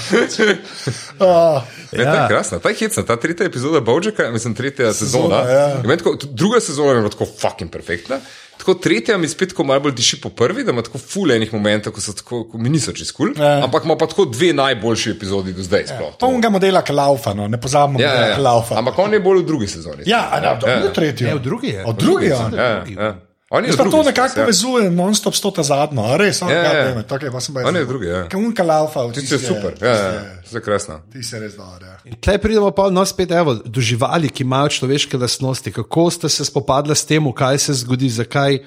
Uh, 1.19 1.61
Ja. 1.91 2.03
Ta 2.05 2.11
je 2.13 2.27
krasna, 2.27 2.59
ta 2.59 2.69
je 2.69 2.75
hecna, 2.77 3.03
ta 3.03 3.15
tretja 3.15 3.45
epizoda 3.45 3.81
Bowjacka, 3.81 4.31
mislim, 4.31 4.53
tretja 4.53 4.93
sezona. 4.93 5.35
ja. 5.37 5.73
In 5.73 5.81
meni 5.83 5.97
Tako, 5.97 6.17
druga 6.23 6.59
sezona 6.59 6.91
je 6.93 7.09
tako 7.09 7.25
fucking 7.27 7.71
perfektna. 7.71 8.19
Tako 8.57 8.73
tretja 8.75 9.17
mi 9.17 9.27
spet 9.27 9.49
tako 9.49 9.63
malo 9.63 9.79
bolj 9.79 9.91
diši 9.93 10.21
po 10.21 10.29
prvi, 10.29 10.63
da 10.63 10.71
ima 10.71 10.81
tako 10.81 10.97
ful 10.99 11.31
enih 11.31 11.53
momentov, 11.53 11.93
ko, 11.93 12.01
so 12.01 12.13
tako, 12.13 12.43
ko 12.43 12.57
mi 12.57 12.69
niso 12.69 12.91
čez 12.91 13.11
kul, 13.11 13.31
Ja. 13.37 13.63
ampak 13.63 13.85
ima 13.85 13.97
pa 13.97 14.05
tako 14.05 14.25
dve 14.25 14.53
najboljši 14.53 15.09
epizodi 15.11 15.53
do 15.53 15.63
zdaj. 15.63 15.83
sploh. 15.87 16.11
To- 16.11 16.17
Polnega 16.19 16.49
modela 16.49 16.81
Klaufa, 16.83 17.33
no, 17.33 17.47
ne 17.47 17.57
pozabimo 17.57 17.99
Ja, 17.99 18.05
ja, 18.05 18.13
modela 18.13 18.27
ja. 18.27 18.35
Klaufa. 18.37 18.77
Ampak 18.77 18.99
on 18.99 19.13
je 19.13 19.19
bolj 19.19 19.39
v 19.39 19.45
drugi 19.45 19.67
sezoni. 19.67 20.03
Ja, 20.05 20.29
a 20.31 20.39
da, 20.39 20.59
Ja. 20.61 20.73
ja. 20.73 20.79
v 20.81 20.93
tretji. 20.93 21.25
Ne, 21.25 21.35
v 21.35 21.39
drugi 21.41 21.67
je. 21.69 21.85
Od 21.85 21.95
drugi 21.97 22.25
je. 22.25 22.35
V 22.35 22.39
drugi 22.41 22.57
Ja, 22.57 22.83
ja. 22.99 23.15
On 23.49 23.65
je 23.65 23.71
drugi 23.71 23.91
to 23.91 24.03
nekako 24.03 24.39
ja. 24.39 24.45
povezujem 24.45 24.95
non-stop 24.95 25.33
s 25.35 25.41
to 25.41 25.49
ta 25.51 25.63
zadnjo, 25.63 26.03
a 26.05 26.17
res, 26.17 26.41
Ja, 26.41 26.49
ja. 26.49 26.73
ja, 26.73 27.01
okay, 27.01 27.31
pa 27.33 27.39
sem 27.41 27.55
pa 27.55 27.63
On 27.65 27.75
je 27.75 27.85
drugi, 27.85 28.05
ja. 28.07 28.27
Kaunka 28.29 28.63
laufa, 28.63 29.07
Ti 29.13 29.21
si 29.25 29.39
super, 29.41 29.73
ja, 29.81 29.89
ja, 29.89 30.11
ja. 30.13 30.21
je 30.53 30.61
krasno. 30.61 30.99
Ti 31.09 31.23
si 31.23 31.39
res 31.39 31.55
dober. 31.57 31.81
Ja. 31.81 32.13
Tle 32.21 32.37
pridemo 32.37 32.69
pa 32.71 32.89
no, 32.93 33.01
spet 33.05 33.31
evo, 33.33 33.57
do 33.57 33.81
živali, 33.81 34.29
ki 34.29 34.45
imajo 34.45 34.69
človeške 34.69 35.17
lastnosti. 35.17 35.71
Kako 35.73 36.11
ste 36.11 36.29
se 36.29 36.45
spopadli 36.45 36.93
s 36.95 37.05
tem, 37.09 37.25
kaj 37.33 37.57
se 37.57 37.73
zgodi, 37.73 38.09
zakaj 38.09 38.59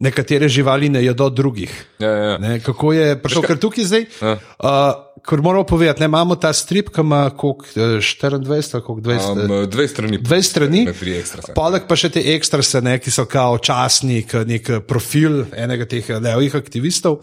nekatere 0.00 0.48
živali 0.48 0.88
ne 0.88 1.04
jedo 1.04 1.30
drugih? 1.30 1.72
Ja, 1.98 2.10
ja. 2.10 2.38
Ne, 2.38 2.60
kako 2.60 2.92
je 2.92 3.16
prišel, 3.22 3.42
ker 3.42 3.56
tukaj 3.58 3.84
zdaj, 3.84 4.04
Ja. 4.20 4.36
uh, 4.60 5.09
ker 5.26 5.40
moramo 5.40 5.64
povedati, 5.64 6.00
ne, 6.00 6.08
imamo 6.10 6.36
ta 6.40 6.52
strip, 6.52 6.90
ki 6.94 7.00
ima 7.00 7.30
koliko, 7.30 7.66
eh, 7.76 8.00
24, 8.00 8.74
ali 8.74 8.82
koliko 8.82 9.00
20. 9.00 9.44
Um, 9.44 9.70
dve 9.70 9.88
strani. 9.88 10.18
Dve 10.18 10.42
strani, 10.42 10.84
sem. 10.94 11.54
poleg 11.54 11.86
pa 11.88 11.96
še 11.96 12.10
te 12.14 12.22
ekstrase, 12.34 12.80
ne, 12.84 12.98
ki 12.98 13.10
so 13.10 13.26
kao 13.30 13.58
časnik, 13.58 14.34
nek 14.46 14.72
profil 14.88 15.44
enega 15.56 15.86
teh 15.88 16.08
levih 16.20 16.54
aktivistov, 16.54 17.20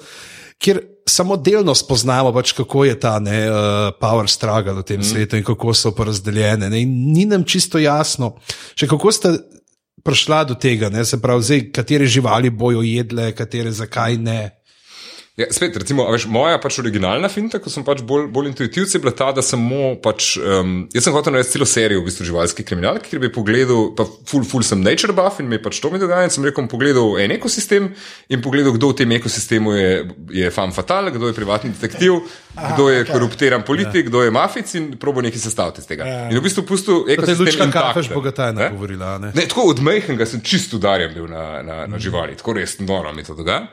kjer 0.62 0.82
samo 1.08 1.38
delno 1.38 1.76
spoznamo, 1.76 2.34
pač, 2.36 2.52
kako 2.58 2.86
je 2.86 2.98
ta 3.00 3.18
ne, 3.24 3.38
uh, 3.50 3.92
power 4.00 4.28
struggle 4.30 4.82
v 4.82 4.88
tem 4.88 5.00
mm. 5.00 5.08
svetu 5.08 5.40
in 5.40 5.46
kako 5.48 5.74
so 5.74 5.94
porazdeljene. 5.96 6.70
Ne, 6.70 6.84
ni 6.86 7.26
nam 7.26 7.46
čisto 7.48 7.80
jasno, 7.80 8.36
še 8.76 8.90
kako 8.90 9.14
ste 9.16 9.38
prišla 10.04 10.44
do 10.48 10.56
tega, 10.56 10.90
ne, 10.94 11.06
se 11.06 11.20
pravi, 11.22 11.44
zdaj, 11.44 11.66
katere 11.76 12.06
živali 12.08 12.50
bojo 12.50 12.84
jedle, 12.86 13.32
katere 13.36 13.72
zakaj 13.72 14.18
ne. 14.22 14.42
Ja, 15.38 15.46
spet, 15.54 15.76
recimo, 15.78 16.02
a 16.02 16.10
veš, 16.10 16.24
moja 16.34 16.58
pač 16.58 16.80
originalna 16.82 17.30
finta, 17.30 17.60
ko 17.62 17.70
sem 17.70 17.84
pač 17.86 18.00
bolj, 18.02 18.24
bolj 18.34 18.48
intuitivc, 18.50 18.90
je 18.90 18.98
bila 19.04 19.12
ta, 19.14 19.28
da 19.38 19.44
samo 19.46 19.92
pač. 20.02 20.32
Um, 20.42 20.88
jaz 20.90 21.06
sem 21.06 21.14
hotel 21.14 21.36
narediti 21.36 21.54
celo 21.54 21.68
serijo 21.70 22.02
v 22.02 22.08
bistvu 22.08 22.26
živalskih 22.26 22.66
kriminalk, 22.66 23.06
kjer 23.06 23.22
bi 23.22 23.30
pogledal, 23.30 23.92
pa 23.94 24.08
full, 24.26 24.42
full 24.50 24.66
sem 24.66 24.82
nature 24.82 25.14
buff 25.14 25.38
in 25.44 25.46
mi 25.52 25.60
pač 25.62 25.78
to 25.78 25.92
mi 25.94 26.02
dogaja. 26.02 26.26
In 26.26 26.34
sem 26.34 26.42
rekel, 26.48 26.66
bom 26.66 26.72
pogledal 26.72 27.20
en 27.22 27.36
ekosistem 27.36 27.92
in 28.34 28.42
pogledal, 28.42 28.74
kdo 28.80 28.90
v 28.90 28.98
tem 29.04 29.14
ekosistemu 29.20 29.76
je, 29.78 29.92
je 30.42 30.50
fan 30.58 30.74
fatal, 30.74 31.12
kdo 31.14 31.30
je 31.30 31.38
privatni 31.38 31.70
detektiv, 31.70 32.18
Aha, 32.58 32.74
kdo 32.74 32.90
je 32.90 33.04
okay. 33.06 33.14
koruptiran 33.14 33.62
politik, 33.62 34.08
ja. 34.08 34.10
kdo 34.10 34.26
je 34.26 34.34
mafic 34.34 34.74
in 34.74 34.90
probo 34.98 35.22
nekaj 35.22 35.38
sestaviti 35.46 35.86
iz 35.86 35.92
tega. 35.94 36.10
Ja. 36.10 36.24
In 36.34 36.40
v 36.42 36.46
bistvu 36.50 36.66
pustil 36.66 37.04
To 37.06 37.12
je 37.12 37.14
ekosistem. 37.14 37.46
lučka 37.46 37.70
intakten. 37.70 37.94
kafeš 37.94 38.10
bogatajna 38.18 38.58
Ne? 38.66 38.72
govorila. 38.74 39.14
a 39.14 39.18
Ne? 39.22 39.36
Ne, 39.38 39.46
tako 39.46 39.70
od 39.70 39.86
majhnega 39.86 40.26
sem 40.26 40.42
čisto 40.42 40.82
udarjen 40.82 41.14
bil 41.14 41.30
na, 41.30 41.62
na, 41.62 41.78
na 41.86 42.02
živali, 42.02 42.34
tako 42.42 42.58
res 42.58 42.80
noro 42.82 43.14
mi 43.14 43.22
to 43.22 43.38
dogaja. 43.38 43.68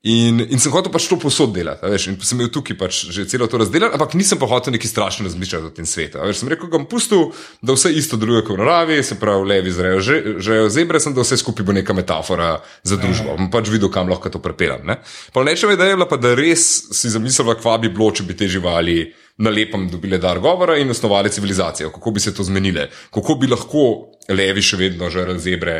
In, 0.00 0.40
in 0.48 0.56
sem 0.56 0.72
hotel 0.72 0.88
pač 0.88 1.10
to 1.10 1.18
posod 1.20 1.50
delati, 1.52 1.84
veš, 1.84 2.06
in 2.08 2.14
sem 2.24 2.38
imel 2.38 2.48
tukaj 2.48 2.72
pač 2.80 3.00
že 3.12 3.26
celo 3.28 3.44
to 3.52 3.58
razdelati, 3.60 3.92
ampak 3.92 4.14
nisem 4.16 4.40
pa 4.40 4.48
hotel 4.48 4.72
neki 4.72 4.88
strašno 4.88 5.26
razmišljati 5.28 5.68
o 5.68 5.72
tem 5.76 5.84
svetu. 5.84 6.22
Veš, 6.24 6.40
sem 6.40 6.48
rekel, 6.48 6.70
da 6.72 6.78
bom 6.78 6.86
pustil, 6.88 7.26
da 7.60 7.76
vse 7.76 7.92
isto 7.92 8.16
deluje 8.16 8.40
kot 8.48 8.56
v 8.56 8.62
naravi, 8.64 8.96
se 9.04 9.18
pravi, 9.20 9.44
levi 9.44 9.68
zrejo 9.76 10.00
že- 10.00 10.22
žejo 10.40 10.70
zebre, 10.72 11.00
sem 11.04 11.12
da 11.12 11.20
vse 11.20 11.36
skupaj 11.36 11.68
bo 11.68 11.76
neka 11.76 11.92
metafora 11.92 12.62
za 12.82 12.96
družbo. 12.96 13.36
Bom 13.36 13.50
pač 13.52 13.68
videl, 13.68 13.92
kam 13.92 14.08
lahko 14.08 14.32
to 14.32 14.40
prepeljem. 14.40 14.86
ne. 14.88 14.96
Pa 15.36 15.44
nečeva 15.44 15.76
ideja 15.76 15.92
je 15.92 15.96
bila 16.00 16.08
pa, 16.08 16.16
da 16.16 16.32
res 16.32 16.88
si 16.96 17.12
zamislila, 17.12 17.60
kva 17.60 17.76
bi 17.76 17.92
bilo, 17.92 18.08
če 18.08 18.24
bi 18.24 18.32
te 18.32 18.48
živali 18.48 19.12
na 19.40 19.50
lepem 19.50 19.88
dobile 19.88 20.18
dar 20.20 20.38
govora 20.38 20.76
in 20.78 20.90
osnovali 20.90 21.30
civilizacijo, 21.32 21.90
kako 21.90 22.10
bi 22.10 22.20
se 22.20 22.34
to 22.34 22.44
zmenile, 22.44 22.88
kako 23.10 23.34
bi 23.34 23.48
lahko 23.48 24.10
levi 24.28 24.62
še 24.62 24.76
vedno 24.78 25.08
žrli 25.10 25.38
zebre, 25.42 25.74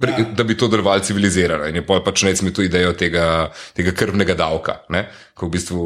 pre, 0.00 0.12
ja. 0.12 0.26
da 0.36 0.44
bi 0.46 0.54
to 0.56 0.68
delovalo 0.70 1.02
civilizirano. 1.04 1.66
In 1.68 1.80
je 1.80 1.82
pač 1.84 2.22
nec 2.24 2.40
mi 2.46 2.52
to 2.54 2.62
idejo 2.64 2.92
tega, 2.96 3.50
tega 3.76 3.92
krvnega 3.96 4.36
davka, 4.38 4.80
ne? 4.94 5.08
ko 5.34 5.48
v 5.48 5.54
bistvu 5.56 5.82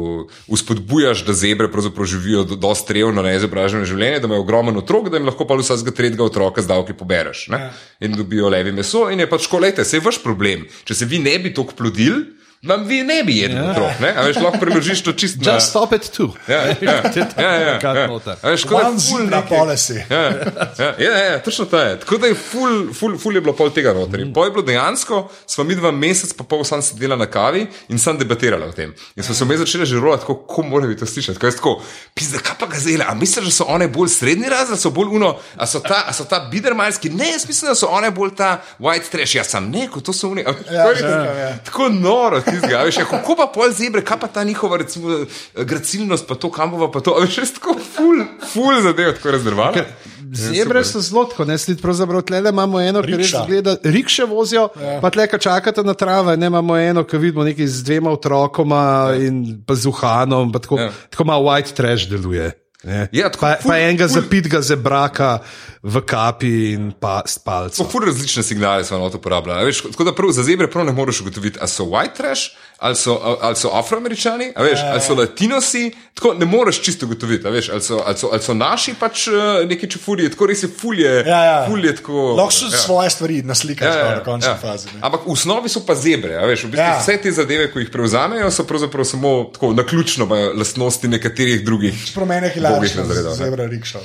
uspodbujaš, 0.51 1.23
da 1.27 1.33
zebre 1.33 1.69
živijo 2.05 2.43
do- 2.43 2.59
dosti 2.59 2.99
revno, 2.99 3.23
neizobraženo 3.23 3.87
življenje, 3.87 4.19
da 4.19 4.27
imajo 4.27 4.43
ogromen 4.43 4.77
otrok, 4.77 5.09
da 5.09 5.17
jim 5.17 5.25
lahko 5.25 5.47
pa 5.47 5.55
vsakega 5.55 5.95
tretjega 5.95 6.23
otroka 6.27 6.61
z 6.61 6.67
davki 6.67 6.93
pobereš. 6.93 7.47
Ja. 7.49 7.71
In 7.99 8.15
dobijo 8.15 8.49
levi 8.49 8.71
meso 8.75 9.09
in 9.09 9.23
je 9.23 9.29
pač 9.31 9.47
školete, 9.47 9.85
se 9.85 9.97
je 9.97 10.03
vaš 10.05 10.21
problem. 10.23 10.67
Če 10.85 10.95
se 10.95 11.05
vi 11.07 11.19
ne 11.23 11.37
bi 11.39 11.53
toliko 11.55 11.75
plodili, 11.79 12.34
vam 12.65 12.83
vi 12.87 13.03
ne 13.03 13.23
bi 13.23 13.37
jedli 13.37 13.57
ja. 13.57 13.71
otrok, 13.71 13.99
ne? 14.01 14.13
a 14.17 14.25
veš, 14.27 14.39
lahko 14.43 14.59
preložiš 14.59 15.03
to 15.03 15.13
čisto 15.13 15.45
na. 15.45 15.53
Just 15.53 15.69
stop 15.69 15.93
it 15.93 16.09
too. 16.17 16.29
Ja, 16.47 16.61
ja, 16.65 16.75
ja, 17.37 17.51
ja, 17.51 17.79
ja. 17.81 18.07
noter. 18.07 18.35
A 18.41 18.49
veš, 18.49 18.63
tako 18.63 18.81
da 18.81 18.87
je 18.89 18.99
ful 19.09 19.25
nekaj- 19.25 19.49
policy. 19.49 19.99
Ja, 20.09 20.21
ja, 20.79 20.93
ja, 20.99 21.17
ja, 21.31 21.39
točno 21.43 21.65
to 21.65 21.79
je. 21.79 21.99
Tako 21.99 22.17
da 22.17 22.27
je 22.27 22.35
ful, 22.35 22.93
ful, 22.93 23.17
ful 23.17 23.35
je 23.35 23.41
bilo 23.41 23.55
pol 23.55 23.69
tega 23.73 23.93
noter. 23.93 24.19
In 24.19 24.33
pol 24.33 24.49
je 24.49 24.51
bilo 24.51 24.65
dejansko, 24.65 25.29
sva 25.47 25.63
mi 25.63 25.75
dva 25.75 25.91
mesec 25.91 26.33
pa 26.33 26.43
pol 26.43 26.63
sam 26.63 26.81
sedela 26.81 27.15
na 27.15 27.25
kavi 27.25 27.65
in 27.89 27.99
sem 27.99 28.17
debatirala 28.17 28.65
o 28.65 28.71
tem. 28.71 28.93
In 29.15 29.23
smo 29.23 29.35
se 29.35 29.45
vmes 29.45 29.59
začeli 29.63 29.85
že 29.85 29.99
rolati, 29.99 30.25
kako 30.25 30.45
ko 30.47 30.63
mora 30.63 30.87
biti 30.87 30.99
to 30.99 31.05
slišati. 31.05 31.39
Kaj 31.39 31.49
je 31.49 31.55
tako, 31.55 31.81
pizda, 32.13 32.39
kaj 32.39 32.55
pa 32.59 32.69
ga 32.71 32.79
zela, 32.79 33.05
a 33.09 33.15
misliš, 33.15 33.45
da 33.45 33.51
so 33.51 33.67
one 33.67 33.87
bolj 33.87 34.09
srednji 34.09 34.49
razred, 34.49 34.79
so 34.79 34.89
bolj 34.89 35.15
uno, 35.15 35.35
a 35.57 35.67
so 35.67 35.79
ta, 35.79 36.03
a 36.07 36.13
so 36.13 36.25
ta 36.25 36.39
bidermajski? 36.51 37.09
Ne, 37.09 37.31
jaz 37.31 37.47
mislim, 37.47 37.69
da 37.69 37.75
so 37.75 37.87
one 37.91 38.11
bolj 38.11 38.35
ta 38.37 38.61
white 38.79 39.11
trash, 39.11 39.35
jaz 39.35 39.51
sem 39.53 39.69
neko, 39.71 40.01
to 40.01 40.13
so 40.13 40.29
oni. 40.31 40.41
Ja, 40.41 40.53
tako 40.53 41.07
ja, 41.07 41.33
ja. 41.39 41.57
Tako 41.65 41.89
noro, 41.89 42.41
ti 42.55 42.67
zgaviš. 42.67 42.97
Ja, 42.97 43.05
kako 43.09 43.35
pa 43.35 43.47
pol 43.53 43.71
zebre, 43.75 44.01
kaj 44.05 44.19
pa 44.23 44.27
ta 44.27 44.43
njihova 44.43 44.79
recimo, 44.81 45.19
gracilnost, 45.55 46.27
pa 46.27 46.35
to 46.35 46.51
kambova, 46.51 46.91
pa 46.91 47.03
to, 47.03 47.15
a 47.19 47.23
veš, 47.23 47.53
tako 47.59 47.77
ful, 47.95 48.23
ful 48.53 48.81
zadev, 48.81 49.13
tako 49.19 49.35
rezervirano. 49.35 49.85
Zebre 50.35 50.83
so 50.83 50.99
zelo 51.01 51.25
tako, 51.29 51.45
ne 51.45 51.57
sledi 51.57 51.81
pravzaprav 51.81 52.25
tle, 52.25 52.41
imamo 52.49 52.81
eno, 52.81 53.03
ki 53.05 53.19
res 53.21 53.31
zgleda, 53.35 53.77
rikše 53.83 54.25
vozijo, 54.25 54.67
ja. 54.81 54.97
pa 55.01 55.11
tle, 55.13 55.27
ki 55.29 55.39
čakate 55.39 55.83
na 55.85 55.93
trave, 55.93 56.37
ne 56.37 56.49
imamo 56.51 56.77
eno, 56.77 57.05
ki 57.05 57.21
vidimo 57.21 57.45
nekaj 57.45 57.67
z 57.67 57.85
dvema 57.85 58.11
otrokoma 58.11 59.13
in 59.21 59.61
pa 59.67 59.75
z 59.75 59.91
uhanom, 59.91 60.51
pa 60.51 60.59
tako, 60.59 60.79
ja. 60.81 60.89
Ja. 60.89 60.93
tako 61.09 61.29
malo 61.29 61.49
white 61.49 61.73
trash 61.77 62.09
deluje. 62.09 62.51
Ja, 63.11 63.29
tako 63.29 63.41
pa, 63.41 63.55
ful- 63.61 63.67
pa 63.71 63.77
enega 63.81 64.07
zapitega 64.07 64.61
zebraka 64.61 65.39
v 65.83 66.01
kapi 66.01 66.51
in 66.73 66.91
pa 66.99 67.21
s 67.25 67.39
palcem. 67.39 67.85
fur 67.89 68.05
različne 68.05 68.43
signale 68.43 68.83
smo 68.85 68.97
na 68.97 69.09
to 69.09 69.17
uporabljali. 69.17 69.65
Veš, 69.65 69.81
tako 69.91 70.03
da 70.03 70.13
prav, 70.15 70.31
za 70.31 70.43
zebre 70.43 70.69
prav 70.71 70.85
ne 70.85 70.91
moreš 70.93 71.21
ugotoviti, 71.21 71.57
ali 71.61 71.69
so 71.69 71.83
white 71.83 72.13
trash, 72.17 72.53
ali 72.77 72.95
so, 72.95 73.37
ali 73.41 73.55
so 73.55 73.69
afroameričani, 73.73 74.51
a 74.55 74.63
veš, 74.63 74.79
ali 74.91 75.01
so 75.01 75.15
latinosi. 75.15 75.91
Tako 76.15 76.33
ne 76.33 76.45
moreš 76.45 76.81
čisto 76.81 77.07
veš, 77.43 77.69
ali, 77.69 77.81
so, 77.81 78.03
ali, 78.05 78.17
so, 78.17 78.29
ali 78.31 78.41
so 78.41 78.53
naši 78.53 78.93
pač 78.99 79.27
eh, 79.27 79.65
neki 79.67 79.89
čufurji, 79.91 80.29
tako 80.29 80.45
res 80.45 80.63
je 80.63 80.69
fulje. 80.79 81.23
Ja, 81.27 81.43
ja. 81.43 81.65
fulje 81.69 81.95
tako, 81.95 82.13
Lahko 82.37 82.51
so 82.51 82.65
ja. 82.65 82.77
svoje 82.77 83.09
stvari 83.09 83.41
naslikaš 83.43 83.87
Ja, 83.87 83.99
ja, 83.99 84.05
ja, 84.05 84.15
na 84.15 84.23
končni 84.23 84.49
ja. 84.49 84.57
fazi. 84.57 84.87
ne. 84.93 84.99
Ampak 85.01 85.25
v 85.27 85.31
osnovi 85.31 85.69
so 85.69 85.83
pa 85.85 85.95
zebre. 85.95 86.37
a 86.37 86.45
Veš, 86.45 86.63
v 86.63 86.71
bistvu 86.71 86.81
Ja. 86.85 86.93
ja. 86.93 86.99
Vse 86.99 87.17
te 87.21 87.31
zadeve, 87.31 87.71
ko 87.71 87.79
jih 87.79 87.89
prevzamejo, 87.91 88.51
so 88.51 88.63
pravzaprav 88.63 89.05
samo 89.05 89.49
tako 89.53 89.73
naključno 89.73 90.25
imajo 90.25 90.53
lastnosti 90.53 91.07
nekaterih 91.07 91.65
drugih. 91.65 92.11
Prav 92.15 92.27
meni 92.27 92.47
je 92.47 92.53
hilarično, 92.53 93.01
razredov, 93.01 93.23
da 93.23 93.29
ne. 93.29 93.45
zebra 93.45 93.65
rikša. 93.65 93.99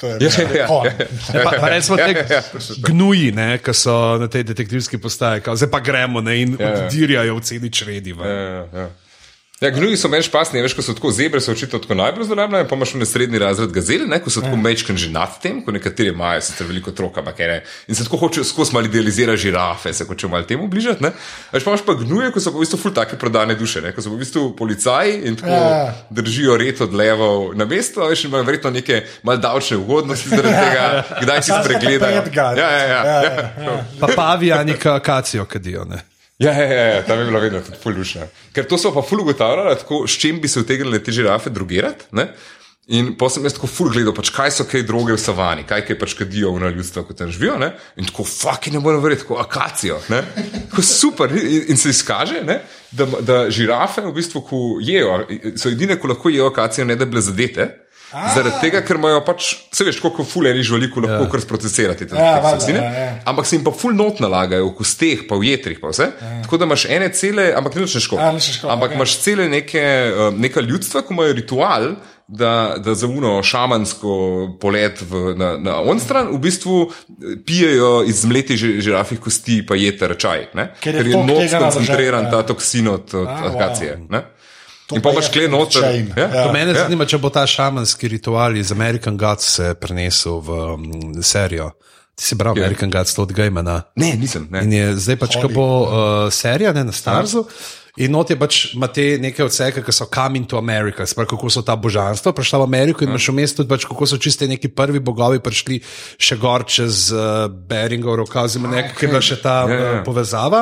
To 0.00 0.06
je 0.06 0.18
Ja, 0.20 0.30
ja, 0.54 0.68
ja. 1.34 1.50
pa 1.60 1.68
recimo 1.68 1.96
te 1.96 2.02
Ja, 2.30 2.36
ja, 2.36 2.42
gnuji, 2.78 3.32
ne, 3.32 3.58
ki 3.58 3.74
so 3.74 4.18
na 4.20 4.28
tej 4.28 4.44
detektivski 4.44 4.98
postaji, 4.98 5.42
zdaj 5.54 5.70
pa 5.70 5.80
gremo 5.80 6.20
ne, 6.20 6.40
in 6.42 6.56
Ja, 6.60 6.68
ja. 6.68 6.86
oddirjajo 6.86 7.36
v 7.36 7.40
celi 7.42 7.70
čredi. 7.70 8.15
Ven. 8.18 8.30
Ja, 8.30 8.80
ja. 8.80 8.88
Ja, 9.56 9.70
gnuji 9.72 9.96
so 9.96 10.10
meni 10.12 10.20
špasni, 10.20 10.60
veš, 10.60 10.74
ko 10.76 10.82
so 10.84 10.92
tako 10.92 11.08
zebre, 11.16 11.40
so 11.40 11.48
očitno 11.56 11.78
tako 11.80 11.94
najbolj 11.96 12.26
zlorabljene, 12.28 12.66
pa 12.68 12.76
imaš 12.76 12.90
v 12.94 13.06
srednji 13.08 13.38
razred 13.40 13.70
gazel, 13.72 14.02
ne, 14.04 14.18
ko 14.20 14.28
so 14.28 14.42
tako 14.44 14.56
mečken 14.60 14.98
že 15.00 15.08
nad 15.08 15.38
tem, 15.40 15.62
ko 15.64 15.72
nekateri 15.72 16.10
imajo 16.12 16.42
sicer 16.44 16.66
veliko 16.68 16.90
otroka, 16.92 17.22
ampak 17.22 17.38
ene. 17.40 17.54
In 17.88 17.96
se 17.96 18.04
tako 18.04 18.18
hočejo 18.20 18.44
skozi 18.44 18.74
malo 18.76 18.84
idealizirati 18.90 19.40
žirafe, 19.46 19.94
se 19.96 20.04
hočejo 20.04 20.28
malo 20.28 20.44
temu 20.44 20.68
bližati. 20.68 21.00
Ne. 21.02 21.10
Veš, 21.54 21.64
pa 21.64 21.72
imaš 21.72 21.84
pa 21.86 21.94
gnuje, 21.96 22.28
ko 22.34 22.40
so 22.44 22.52
pa 22.52 22.58
v 22.58 22.66
bistvu 22.66 22.78
ful 22.82 22.92
take 22.92 23.16
prodane 23.16 23.54
duše, 23.56 23.80
ne, 23.80 23.92
ko 23.96 24.04
so 24.04 24.12
pa 24.12 24.18
v 24.18 24.18
bistvu 24.18 24.42
policaji 24.56 25.14
in 25.24 25.36
tako 25.40 25.48
Ja. 25.48 25.94
držijo 26.10 26.56
red 26.60 26.80
od 26.80 26.92
levov 26.94 27.54
na 27.56 27.64
mesto, 27.64 28.04
a 28.04 28.10
veš, 28.12 28.26
in 28.26 28.30
imajo 28.34 28.44
verjetno 28.44 28.70
neke 28.70 29.06
mal 29.22 29.40
davčne 29.40 29.76
ugodnosti 29.80 30.28
zaradi 30.28 30.52
tega, 30.52 30.84
kdaj 31.22 31.42
si 31.42 31.50
Samo 31.50 31.64
spregledajo. 31.64 32.22
pet 32.28 32.34
ga. 32.34 32.52
Ja, 32.60 32.68
ja, 32.70 32.84
ja. 32.84 33.00
Ja, 33.06 33.22
ja. 33.24 33.32
ja, 33.32 33.72
ja. 33.72 33.84
Pa 34.04 34.12
pavijani, 34.16 34.76
ki 34.76 34.88
akacijo 34.88 35.48
kadijo. 35.48 35.84
Ne. 35.88 36.02
Ja, 36.38 36.52
ja, 36.52 36.64
ja, 36.68 36.84
ja, 36.84 37.02
tam 37.02 37.18
je 37.18 37.24
bila 37.24 37.40
vedno 37.40 37.60
tudi 37.64 37.78
fulušna. 37.82 38.26
Ker 38.52 38.66
to 38.68 38.76
so 38.78 38.92
pa 38.92 39.00
ful 39.02 39.22
ugotavljali, 39.22 39.78
tako, 39.80 40.02
s 40.06 40.18
čim 40.20 40.40
bi 40.40 40.48
se 40.48 40.60
utegnile 40.60 41.00
te 41.02 41.12
žirafe 41.12 41.50
drugirati. 41.50 42.04
Ne? 42.12 42.28
In 42.86 43.14
potem 43.18 43.40
sem 43.40 43.48
jaz 43.48 43.56
tako 43.56 43.70
ful 43.72 43.88
gledal, 43.90 44.12
pač, 44.14 44.28
kaj 44.30 44.52
so 44.54 44.66
kaj 44.68 44.84
droge 44.86 45.16
v 45.16 45.18
savani, 45.18 45.64
kaj 45.66 45.86
kaj 45.88 45.96
pač 45.98 46.12
kadijo 46.18 46.52
v 46.54 46.74
ljudstvu, 46.76 47.06
kot 47.08 47.18
tam 47.18 47.32
živijo. 47.32 47.56
Ne? 47.58 47.72
In 47.96 48.06
tako, 48.06 48.26
fuck, 48.28 48.68
ne 48.70 48.82
morem 48.84 49.00
verjeti, 49.02 49.24
tako 49.24 49.40
akacijo. 49.40 49.96
ne. 50.12 50.20
Tako 50.68 50.84
super. 50.84 51.32
In, 51.32 51.72
in 51.72 51.80
se 51.80 51.90
izkaže, 51.90 52.44
ne? 52.44 52.60
da, 52.92 53.08
da 53.20 53.40
žirafe 53.50 54.04
v 54.04 54.12
bistvu, 54.12 54.44
jejo, 54.84 55.18
so 55.56 55.72
edine, 55.72 55.96
ko 55.96 56.12
lahko 56.12 56.30
jejo 56.30 56.52
akacijo, 56.52 56.84
ne 56.84 56.96
da 57.00 57.08
bi 57.08 57.16
bile 57.16 57.24
zadete. 57.24 57.70
Zaradi 58.12 58.60
tega, 58.62 58.80
ker 58.86 58.96
imajo 58.96 59.20
pač, 59.26 59.48
se 59.74 59.84
veš, 59.84 59.98
koliko 60.00 60.24
ful 60.24 60.46
enih 60.46 60.62
živali 60.62 60.86
lahko 60.86 61.24
ja. 61.26 61.30
kar 61.30 61.40
sprocesirati. 61.42 62.06
Ja, 62.14 62.38
valjda, 62.40 62.70
ja, 62.72 62.82
ja. 62.92 63.14
Ampak 63.26 63.46
se 63.46 63.56
jim 63.56 63.64
pa 63.66 63.72
ful 63.74 63.96
not 63.98 64.20
nalagajo, 64.22 64.68
v 64.70 64.74
kosteh, 64.78 65.26
pa 65.28 65.34
v 65.36 65.50
jetrih, 65.50 65.80
pa 65.82 65.90
vse. 65.90 66.12
Ja. 66.14 66.42
Tako 66.46 66.56
da 66.62 66.64
imaš 66.64 66.84
ene 66.86 67.08
cele, 67.12 67.50
ampak 67.56 67.74
ne. 67.74 67.82
Ja, 68.22 68.30
ne 68.32 68.40
škoda, 68.40 68.72
Ampak 68.72 68.92
okej. 68.94 68.96
imaš 68.96 69.16
cele 69.18 69.48
neke, 69.48 69.82
eh, 69.82 70.30
neka 70.36 70.60
ljudstva, 70.60 71.02
ki 71.02 71.14
imajo 71.14 71.32
ritual. 71.32 71.96
Da, 72.28 72.74
da 72.82 72.90
za 72.98 73.06
uno 73.06 73.38
šamansko 73.42 74.56
polet 74.60 74.98
v, 74.98 75.34
na, 75.38 75.52
na 75.62 75.76
on 75.78 76.00
stran 76.02 76.26
v 76.34 76.38
bistvu 76.42 76.90
eh, 76.90 77.36
pijejo 77.46 78.02
iz 78.02 78.22
zmleti 78.22 78.56
ži- 78.58 78.80
žirafih 78.82 79.20
kosti, 79.20 79.60
pa 79.66 79.74
jeter 79.78 80.16
čaj. 80.18 80.48
Ne? 80.54 80.72
Ker 80.80 80.94
je 80.94 81.04
Ker 81.04 81.06
je 81.06 81.48
skoncentriran 81.48 82.24
naložen, 82.26 82.30
ta 82.30 82.36
ja. 82.42 82.46
toksin 82.46 82.88
od, 82.88 83.14
od 83.14 83.28
A, 83.30 83.52
akacije. 83.54 83.96
wow. 83.96 84.10
ne. 84.10 84.22
To 84.86 84.94
In 84.94 85.02
pa 85.02 85.10
imaš 85.10 85.30
kle 85.34 85.48
noter. 85.48 85.82
Ja? 86.16 86.26
ja. 86.28 86.52
Mene 86.52 86.70
Ja. 86.70 86.84
zanima, 86.84 87.06
če 87.06 87.18
bo 87.18 87.30
ta 87.30 87.42
šamanski 87.42 88.08
ritual 88.08 88.54
iz 88.56 88.70
American 88.72 89.16
Gods 89.18 89.48
se 89.56 89.74
prenesel 89.74 90.38
v 90.40 90.50
um, 90.74 90.84
serijo. 91.22 91.72
Ti 92.14 92.24
si 92.24 92.34
bral 92.34 92.54
American 92.54 92.90
Gods, 92.90 93.14
to 93.14 93.22
od 93.22 93.32
Gajmana. 93.32 93.82
Ne, 93.96 94.14
nisem. 94.16 94.46
Ne. 94.50 94.62
In 94.62 94.72
je 94.72 94.94
zdaj 94.96 95.18
pač, 95.18 95.34
ko 95.36 95.50
bo 95.50 95.66
uh, 95.82 95.90
serija 96.30 96.70
ne, 96.72 96.84
na 96.84 96.94
Starzu. 96.94 97.42
In 97.96 98.12
not 98.12 98.28
je 98.30 98.36
pač, 98.36 98.74
ima 98.76 98.86
te 98.86 99.16
neke 99.18 99.40
odseke, 99.40 99.80
ki 99.80 99.92
so 99.92 100.04
coming 100.06 100.44
to 100.44 100.58
America, 100.60 101.06
sprav, 101.08 101.26
kako 101.26 101.48
so 101.50 101.62
ta 101.64 101.72
božanstva 101.74 102.32
prišla 102.32 102.60
v 102.60 102.66
Ameriko 102.68 103.04
in 103.04 103.08
imaš 103.08 103.28
v 103.32 103.34
mestu 103.34 103.62
tudi, 103.64 103.72
pač, 103.72 103.86
kako 103.88 104.04
so 104.06 104.18
čiste 104.20 104.44
neki 104.44 104.68
prvi 104.68 105.00
bogovi 105.00 105.40
prišli 105.40 105.80
še 106.20 106.36
gor 106.36 106.64
čez 106.68 107.08
uh, 107.10 107.48
Beringov 107.48 108.20
rokav, 108.20 108.46
oziroma 108.46 108.68
nekaj, 108.74 108.92
ki 108.94 109.04
je 109.04 109.10
bila 109.10 109.22
še 109.24 109.38
ta 109.40 109.56
Ja, 109.64 109.72
ja. 109.74 109.92
uh, 109.96 110.04
povezava. 110.04 110.60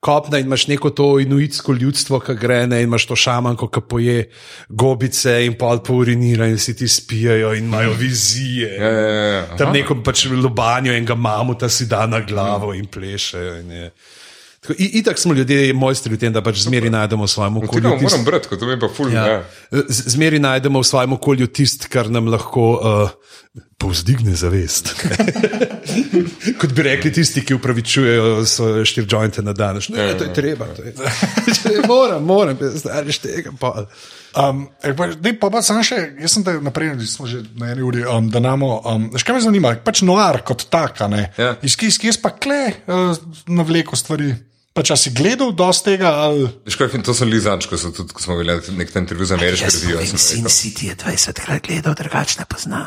Kopna 0.00 0.38
in 0.38 0.46
imaš 0.46 0.66
neko 0.66 0.90
to 0.90 1.06
inuitsko 1.20 1.72
ljudstvo, 1.72 2.20
ki 2.20 2.34
gre 2.34 2.66
ne, 2.66 2.82
in 2.82 2.88
imaš 2.88 3.06
to 3.06 3.16
šamanko, 3.16 3.68
ki 3.68 3.80
poje 3.88 4.16
gobice 4.68 5.44
in 5.46 5.56
pol 5.58 5.80
pourinira 5.80 6.46
in 6.46 6.56
vsi 6.56 6.76
ti 6.76 6.88
spijajo 6.88 7.54
in 7.54 7.64
imajo 7.64 7.92
vizije. 7.92 8.68
Ja, 8.74 8.90
ja, 8.90 9.08
ja, 9.08 9.24
ja. 9.32 9.56
Tam 9.56 9.66
Aha. 9.66 9.72
neko 9.72 9.96
pač 10.02 10.26
lobanjo 10.26 10.92
enega 10.92 11.14
mamuta 11.14 11.68
si 11.68 11.86
da 11.86 12.06
na 12.06 12.20
glavo 12.20 12.74
in 12.74 12.86
plešejo. 12.86 13.56
In 13.56 13.70
je. 13.72 13.90
Tako, 14.60 14.74
itak 14.78 15.18
smo 15.18 15.34
ljudje 15.34 15.72
mojstri 15.72 16.14
v 16.14 16.18
tem, 16.18 16.32
da 16.32 16.42
pač 16.42 16.58
zmeri 16.58 16.90
najdemo 16.90 17.24
v 17.24 17.30
svojem 17.30 17.54
Tega 17.54 17.66
okolju. 17.66 18.02
moram 18.02 18.24
brati, 18.24 18.48
kot 18.48 18.58
to 18.58 18.66
mi 18.66 18.78
pa 18.80 18.88
ful. 18.88 19.12
ja, 19.12 19.26
Ja. 19.26 19.42
zmeri 19.88 20.38
najdemo 20.38 20.80
v 20.80 20.84
svojem 20.84 21.12
okolju 21.12 21.46
tisto, 21.46 21.86
kar 21.88 22.10
nam 22.10 22.26
lahko 22.26 22.64
uh, 22.74 23.10
povzdigne 23.78 24.34
zavest. 24.34 24.94
Kot 26.60 26.72
bi 26.72 26.82
rekli 26.82 27.12
tisti, 27.12 27.42
ki 27.44 27.54
upravičujejo 27.54 28.44
štiri 28.84 29.06
jointe 29.10 29.42
na 29.42 29.52
dan. 29.52 29.80
Ne, 29.88 30.14
to 30.18 30.24
je 30.24 30.34
treba. 30.34 30.66
To 30.76 30.82
je. 30.82 30.94
moram, 31.88 32.24
moram, 32.24 32.58
stariš 32.78 33.18
tega. 33.18 33.52
Pa. 33.60 33.86
Um, 34.36 34.66
eh, 34.82 34.96
pa, 34.96 35.06
dej, 35.06 35.38
pa, 35.40 35.48
pa 35.52 35.62
sam 35.64 35.80
še, 35.84 35.96
jaz 36.20 36.34
sem 36.36 36.44
te 36.44 36.56
naprej, 36.60 36.92
smo 37.08 37.28
že 37.28 37.40
na 37.56 37.70
eni 37.72 37.84
uri, 37.84 38.02
um, 38.04 38.26
da 38.32 38.40
namo, 38.44 38.74
um, 38.84 39.06
veš, 39.14 39.24
kaj 39.24 39.38
me 39.38 39.44
zanima, 39.44 39.70
pač 39.80 40.02
noar 40.04 40.42
kot 40.44 40.66
taka, 40.72 41.08
ne. 41.08 41.30
Ja. 41.40 41.54
Iz 41.64 41.76
kje, 41.80 41.88
iz 41.88 41.96
kje 42.02 42.12
pa 42.20 42.34
kle 42.36 42.60
uh, 42.84 43.16
navleko 43.48 43.96
stvari. 43.96 44.34
Pa 44.76 44.82
če 44.82 44.92
si 44.94 45.10
gledal 45.10 45.54
dosti 45.56 45.84
tega, 45.88 46.10
ali 46.20 46.44
Veš, 46.66 46.76
kaj, 46.76 47.00
to 47.00 47.14
sem 47.14 47.28
Lizanč, 47.28 47.64
ko, 47.64 47.78
so 47.80 47.88
tudi, 47.90 48.12
ko 48.12 48.20
smo 48.20 48.36
imeli 48.36 48.60
nek 48.76 48.90
intervju 48.92 49.24
za 49.24 49.34
ameriško 49.34 49.70
revijo. 49.72 50.02
sem 50.04 50.18
Sin 50.18 50.36
rekel. 50.38 50.50
si 50.50 50.74
ti 50.74 50.86
je 50.86 50.96
20 50.96 51.32
krat 51.34 51.62
gledal, 51.62 51.94
drugače 51.94 52.36
ne 52.38 52.44
pozna. 52.44 52.80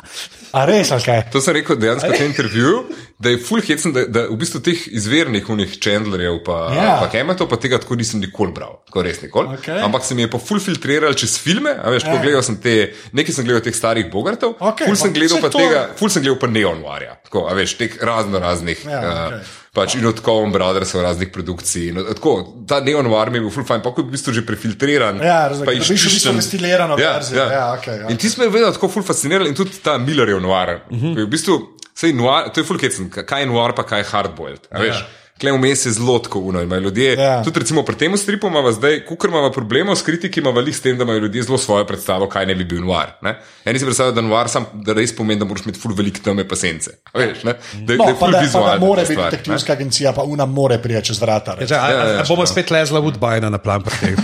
a 0.52 0.66
res, 0.66 0.92
ali 0.92 1.02
kaj? 1.02 1.24
To 1.32 1.42
sem 1.42 1.54
rekel 1.54 1.76
dejansko 1.76 2.10
v 2.10 2.18
tem 2.18 2.28
intervjuju, 2.28 2.78
da 3.20 3.30
je 3.30 3.38
full 3.40 3.62
hecen, 3.62 3.92
da, 3.92 4.06
da 4.08 4.22
v 4.26 4.38
bistvu 4.38 4.62
teh 4.62 4.88
izvernih 4.88 5.50
unih 5.50 5.78
Chandlerjev 5.78 6.40
pa, 6.46 6.58
Ja. 6.72 6.98
pa 7.02 7.10
Kemetov, 7.10 7.50
pa 7.50 7.58
tega 7.58 7.78
tako 7.78 7.96
nisem 7.96 8.20
nikoli 8.20 8.52
bral, 8.52 8.80
tako 8.86 9.02
res 9.02 9.22
nikoli. 9.22 9.58
Okej. 9.58 9.82
Ampak 9.82 10.06
se 10.06 10.16
mi 10.16 10.22
je 10.22 10.30
pa 10.30 10.38
full 10.38 10.60
filtriral 10.60 11.14
čez 11.14 11.38
filme, 11.38 11.74
a 11.74 11.90
veš, 11.90 12.04
ko 12.04 12.16
Ja. 12.16 12.22
gledal 12.22 12.44
sem 12.44 12.58
te, 12.58 12.94
nekaj 13.14 13.34
sem 13.34 13.46
gledal 13.46 13.62
teh 13.62 13.74
starih 13.74 14.10
bogartov, 14.10 14.56
Okej, 14.60 14.86
full 14.86 14.96
sem 14.98 15.14
gledal 15.14 15.42
pa 15.42 15.50
to- 15.50 15.58
tega, 15.58 15.90
full 15.96 16.10
sem 16.10 16.22
gledal 16.22 16.38
pa 16.38 16.48
neonvarja, 16.48 17.18
tako, 17.26 17.46
a 17.46 17.54
veš, 17.54 17.78
teh 17.78 17.98
razno 18.02 18.38
raznih. 18.40 18.78
Ja, 18.86 19.26
okej. 19.28 19.42
Pač 19.80 19.96
in 19.96 20.06
od 20.10 20.20
Coen 20.26 20.52
Brothersov 20.52 21.02
raznih 21.06 21.32
produkcij. 21.34 21.92
Od, 21.96 22.12
tako, 22.20 22.34
ta 22.68 22.82
neonvar 22.84 23.32
mi 23.32 23.40
je 23.40 23.46
bil 23.48 23.54
full 23.54 23.68
fajn, 23.68 23.84
pa 23.86 23.94
ko 23.96 24.04
je 24.04 24.08
v 24.10 24.16
bistvu 24.18 24.34
že 24.36 24.44
prefiltriran. 24.48 25.22
Ja, 25.24 25.48
razumem, 25.52 25.72
dobiš 25.72 25.90
v 25.90 25.96
bistvu 25.96 26.10
izčiščen. 26.12 26.42
destilirano 26.42 26.98
verzijo. 27.00 27.46
Ja, 27.48 27.66
okej, 27.78 28.02
ja. 28.04 28.10
In 28.12 28.20
ti 28.20 28.30
smo 28.30 28.44
me 28.44 28.52
vedno 28.54 28.72
tako 28.76 28.92
ful 28.92 29.06
fascinirali 29.08 29.54
in 29.54 29.56
tudi 29.56 29.80
ta 29.84 29.98
Millerjev 29.98 30.42
noir. 30.44 30.82
Uh 30.90 30.98
-huh. 30.98 31.24
V 31.24 31.30
bistvu, 31.32 31.60
sej 31.96 32.14
noir, 32.14 32.52
to 32.54 32.62
je 32.62 32.68
ful 32.68 32.78
kecen, 32.78 33.10
kaj 33.10 33.42
je 33.42 33.48
noir, 33.48 33.74
pa 33.76 33.84
kaj 33.84 34.00
je 34.00 34.10
hardboiled. 34.12 34.68
a 34.72 34.80
veš. 34.80 35.06
Klej 35.40 35.56
vmes 35.58 35.86
je 35.86 35.92
zelo 35.92 36.20
tako 36.20 36.40
uno. 36.40 36.62
imajo 36.62 36.82
Ljudje, 36.82 37.14
Ja. 37.14 37.24
ja. 37.24 37.44
Tudi 37.44 37.60
recimo 37.60 37.84
pri 37.84 37.96
tem 37.96 38.18
stripu 38.18 38.48
imamo 38.48 38.72
zdaj, 38.72 39.06
kukar 39.06 39.30
imamo 39.30 39.52
problemov 39.52 39.96
s 39.96 40.02
kritiki, 40.02 40.40
imamo 40.40 40.56
veliko 40.56 40.78
s 40.78 40.82
tem, 40.82 40.98
da 40.98 41.04
imajo 41.04 41.20
ljudje 41.20 41.44
zelo 41.44 41.58
svojo 41.58 41.86
predstavo, 41.86 42.28
kaj 42.30 42.46
ne 42.46 42.56
bi 42.56 42.66
bil 42.66 42.82
noir. 42.82 43.16
Ne? 43.22 43.40
Eni 43.66 43.80
si 43.80 43.86
predstavljajo, 43.86 44.16
da 44.16 44.22
noir 44.22 44.50
sam, 44.50 44.66
da 44.74 44.94
res 44.94 45.16
pomeni, 45.16 45.40
da 45.40 45.46
moraš 45.46 45.64
imeti 45.66 45.80
ful 45.80 45.94
velik 45.96 46.20
teme 46.24 46.48
pa 46.48 46.56
sence. 46.56 46.92
A 47.14 47.20
Veš, 47.20 47.44
ne? 47.44 47.54
da, 47.86 47.96
No, 47.96 48.06
da 48.06 48.12
je 48.12 48.50
ful 48.50 48.66
more 48.80 49.04
ta 49.04 49.10
biti 49.10 49.22
detektivska 49.22 49.74
agencija, 49.74 50.14
pa 50.14 50.24
una 50.24 50.46
more 50.46 50.82
prije 50.82 51.02
čez 51.04 51.22
vrata. 51.22 51.56
Ja, 51.60 51.68
ja, 51.70 51.84
a, 51.84 51.90
ja, 51.92 52.20
a 52.22 52.26
bomo 52.28 52.44
ja. 52.44 52.48
spet 52.48 52.72
lezla 52.72 53.02
Woodbina 53.02 53.50
na 53.50 53.58
plan 53.58 53.84
potegniti. 53.84 54.24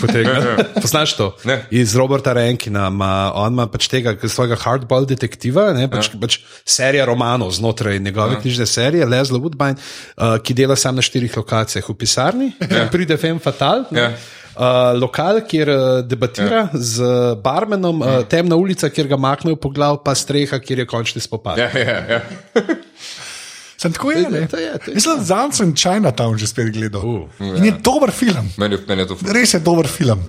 Poznaš 0.82 1.16
to? 1.18 1.36
Ne. 1.44 1.66
Iz 1.72 1.96
Roberta 1.96 2.34
Renkina, 2.34 2.88
ima, 2.88 3.32
on 3.36 3.54
ima 3.54 3.68
pač 3.68 3.88
tega 3.88 4.16
svojega 4.28 4.56
hardball 4.60 5.06
detektiva, 5.06 5.72
ne, 5.74 5.88
pač, 5.92 6.10
ja. 6.14 6.20
pač 6.22 6.40
serija 6.66 7.06
romanov 7.06 7.52
znotraj 7.52 8.00
njegove 8.00 8.38
ja. 8.38 8.42
knjižne 8.42 8.66
serije, 8.66 9.06
Leslie 9.06 9.40
Woodbine, 9.40 9.76
uh, 9.78 10.38
ki 10.44 10.54
dela 10.54 10.76
sam 10.76 10.96
na 10.96 11.05
štirih 11.06 11.38
lokacijah 11.38 11.86
v 11.90 11.96
pisarni, 12.00 12.50
ja. 12.60 12.88
pride 12.92 13.18
Fem 13.22 13.40
Fatal. 13.40 13.86
Ja. 13.96 14.12
Uh, 14.56 14.94
lokal, 14.96 15.42
kjer 15.44 15.70
uh, 15.70 15.80
debatira 16.08 16.62
ja. 16.62 16.80
z 16.80 17.08
barmenom, 17.44 18.00
uh, 18.00 18.22
temna 18.32 18.56
ulica, 18.56 18.88
kjer 18.88 19.10
ga 19.12 19.18
maknejo 19.20 19.60
po 19.60 19.68
glavu, 19.68 20.00
pa 20.04 20.14
streha, 20.16 20.62
kjer 20.64 20.86
je 20.86 20.86
končni 20.88 21.24
spopad. 21.24 21.60
Ja, 21.60 21.68
ja, 21.76 21.98
ja. 22.16 22.22
Sem 23.82 23.92
tako 23.92 24.14
je, 24.16 24.22
ne? 24.32 24.46
To 24.48 24.58
je, 24.58 24.78
to 24.80 24.92
je. 24.92 24.96
Mislim, 24.96 25.26
da 25.28 25.42
sem 25.52 25.74
Chinatown 25.76 26.40
že 26.40 26.48
spet 26.48 26.72
gledal. 26.72 27.04
Uh, 27.04 27.52
In 27.58 27.68
je 27.68 27.74
dober 27.84 28.16
film. 28.16 28.48
Meni, 28.58 28.80
meni 28.88 29.04
je 29.04 29.10
to 29.12 29.20
ful. 29.20 29.34
Res 29.36 29.54
je 29.54 29.60
dober 29.60 29.92
film. 29.92 30.24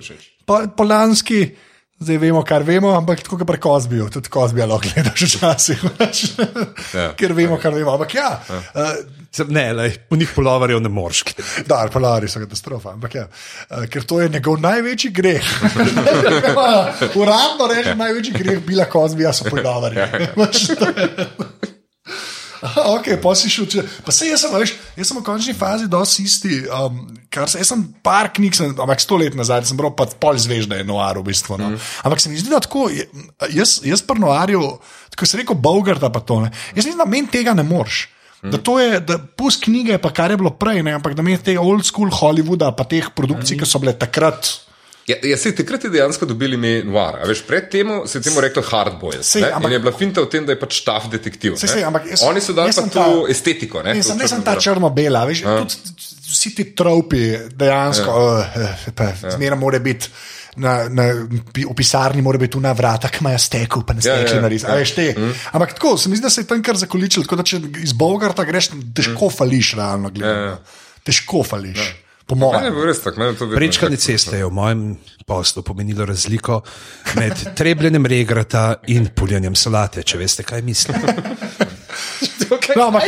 Po, 0.45 0.59
polanski, 0.75 1.45
Zdaj 1.97 2.17
vemo, 2.21 2.43
kar 2.45 2.61
vemo, 2.61 2.91
ampak 2.93 3.23
tako 3.25 3.39
kot 3.39 3.47
pri 3.49 3.57
Kozbiju, 3.57 4.05
tudi 4.13 4.29
Kozbija 4.29 4.67
lahko 4.69 4.85
gledaš 4.93 5.23
včasih. 5.33 5.85
Ja. 6.97 7.07
Ker 7.17 7.33
vemo, 7.33 7.57
kar 7.57 7.73
vemo. 7.73 7.95
Ampak 7.95 8.13
ja, 8.13 8.35
uh, 8.37 8.59
Sem- 8.77 9.16
Ne, 9.49 9.73
lej, 9.73 9.97
po 10.09 10.15
njih 10.15 10.31
polovarjev 10.35 10.81
ne 10.81 10.89
moreš. 10.89 11.23
da, 11.69 11.87
polari 11.93 12.29
so 12.29 12.39
katastrofa. 12.39 12.93
Ampak 12.97 13.15
ja, 13.15 13.27
uh, 13.69 13.85
ker 13.91 14.03
to 14.03 14.21
je 14.21 14.29
njegov 14.29 14.59
največji 14.61 15.11
greh. 15.11 15.45
Uradno 17.21 17.67
rečem, 17.75 17.97
največji 17.97 18.33
greh 18.33 18.59
bila 18.65 18.85
Kozbija 18.85 19.33
so 19.33 19.49
polari. 19.49 19.97
Aha, 22.61 22.83
ok, 22.97 23.09
pa 23.21 23.33
si 23.37 23.51
šel. 23.51 23.67
Če, 23.69 23.83
pa 24.05 24.13
se 24.15 24.29
jaz 24.31 24.41
sem, 24.43 24.53
a 24.55 24.61
veš, 24.61 24.73
jaz 24.97 25.11
sem 25.11 25.19
v 25.19 25.23
končni 25.25 25.53
fazi 25.57 25.89
dosti 25.91 26.25
isti. 26.25 26.59
Um, 26.73 27.03
kar 27.33 27.49
se, 27.51 27.61
jaz 27.61 27.69
sem 27.69 27.83
par 28.05 28.31
knjig, 28.33 28.57
sem, 28.57 28.73
ampak 28.73 29.03
sto 29.03 29.19
let 29.19 29.37
nazaj 29.37 29.67
sem 29.69 29.77
bral 29.77 29.93
pa 29.97 30.07
pol 30.09 30.39
zvežda 30.41 30.79
je 30.79 30.87
noar 30.87 31.19
v 31.21 31.27
bistvu. 31.29 31.59
No. 31.61 31.73
Mm. 31.75 31.87
Ampak 32.07 32.23
se 32.23 32.31
mi 32.31 32.39
zdi, 32.39 32.49
da 32.53 32.61
tako, 32.63 32.87
jaz, 33.53 33.77
jaz 33.85 34.01
pri 34.05 34.23
noarju, 34.23 34.63
tako 35.13 35.29
se 35.29 35.41
reko, 35.41 35.57
Bogarta 35.57 36.09
pa 36.13 36.23
to 36.23 36.41
ne. 36.45 36.53
Jaz 36.73 36.85
mislim, 36.85 37.01
da 37.03 37.09
meni 37.09 37.29
tega 37.31 37.53
ne 37.57 37.65
moreš. 37.67 38.07
Da 38.51 38.57
to 38.57 38.79
je, 38.79 38.99
da 38.99 39.17
pust 39.17 39.63
knjige, 39.63 39.97
pa 39.97 40.11
kar 40.13 40.31
je 40.31 40.37
bilo 40.37 40.51
prej, 40.55 40.83
ne, 40.83 40.93
ampak 40.97 41.15
da 41.17 41.21
meni 41.25 41.37
tega 41.37 41.61
old 41.61 41.85
school 41.85 42.09
Hollywooda, 42.09 42.71
pa 42.77 42.83
teh 42.83 43.09
produkcij, 43.15 43.55
mm. 43.57 43.59
ki 43.59 43.69
so 43.69 43.79
bile 43.79 43.93
takrat. 43.97 44.53
Ja, 45.07 45.15
ja, 45.23 45.37
se 45.39 45.53
takrat 45.55 45.83
je 45.83 45.89
dejansko 45.89 46.25
dobili 46.27 46.57
ime 46.59 46.81
noir. 46.83 47.15
Veš, 47.29 47.45
pred 47.47 47.69
tem 47.71 47.87
se 48.05 48.17
je 48.19 48.25
temu 48.25 48.41
reklo 48.43 48.59
ampak- 49.55 49.69
In 49.71 49.71
je 49.71 49.79
bila 49.79 49.93
finta 49.95 50.21
v 50.21 50.27
tem, 50.27 50.45
da 50.45 50.51
je 50.51 50.59
pač 50.59 50.81
taf 50.83 51.07
detektiv. 51.07 51.55
Sej, 51.55 51.69
sej, 51.69 51.83
ampak 51.87 52.09
jaz- 52.11 52.25
Oni 52.27 52.41
so 52.43 52.51
dali 52.53 52.73
jaz 52.73 52.75
pa 52.75 52.81
sem 52.81 52.89
to 52.91 52.99
ta- 52.99 53.31
estetiko. 53.31 53.83
Ne, 53.83 53.93
to 53.95 54.03
sem, 54.03 54.17
ne 54.17 54.27
sem 54.27 54.43
ta 54.43 54.55
črno-bela, 54.59 55.23
veš, 55.25 55.41
ja. 55.47 55.63
tudi 55.63 55.75
vsi 56.27 56.51
ti 56.55 56.63
tropi 56.75 57.37
dejansko, 57.55 58.11
ja. 58.57 58.75
uh, 58.91 59.31
zmeraj 59.31 59.59
mora 59.59 59.79
biti. 59.79 60.11
Na, 60.57 60.87
na, 60.89 61.03
v 61.53 61.73
pisarni 61.77 62.23
mora 62.25 62.39
biti 62.41 62.55
tu 62.55 62.61
na 62.63 62.71
vrata, 62.73 63.11
ki 63.13 63.21
imajo 63.21 63.37
stekel, 63.41 63.83
pa 63.85 63.93
ne 63.93 64.01
Ja, 64.01 64.15
ja, 64.15 64.23
stekli 64.23 64.37
ja. 64.37 64.41
na 64.41 64.49
res. 64.49 64.65
Ja. 64.65 65.13
Mm. 65.13 65.35
Ampak 65.53 65.75
tako, 65.77 65.93
se 66.01 66.09
mi 66.09 66.17
zdi, 66.17 66.25
da 66.25 66.31
se 66.33 66.41
je 66.41 66.49
tam 66.49 66.63
kar 66.65 66.79
zakoličil. 66.81 67.27
Tako 67.27 67.37
da 67.41 67.45
če 67.45 67.61
iz 67.85 67.93
Bogarta 67.93 68.45
greš, 68.47 68.71
težko 68.97 69.29
fališ, 69.29 69.75
realno 69.77 70.09
gledano. 70.09 70.49
Ja, 70.49 70.57
ja. 70.57 71.01
Težko 71.05 71.43
fališ, 71.45 71.77
ja. 71.77 71.93
je 72.27 72.71
je 73.23 73.55
Prečkanje 73.55 73.97
ceste 73.97 74.37
je 74.37 74.45
v 74.45 74.51
mojem 74.51 74.97
poslu 75.25 75.63
pomenilo 75.63 76.05
razliko 76.05 76.61
med 77.15 77.55
trebljenjem 77.55 78.05
regrata 78.05 78.81
in 78.87 79.07
puljanjem 79.15 79.55
solate, 79.55 80.03
če 80.03 80.17
veste, 80.17 80.43
kaj 80.43 80.61
mislim. 80.61 80.97
No, 82.75 82.87
ampak, 82.87 83.03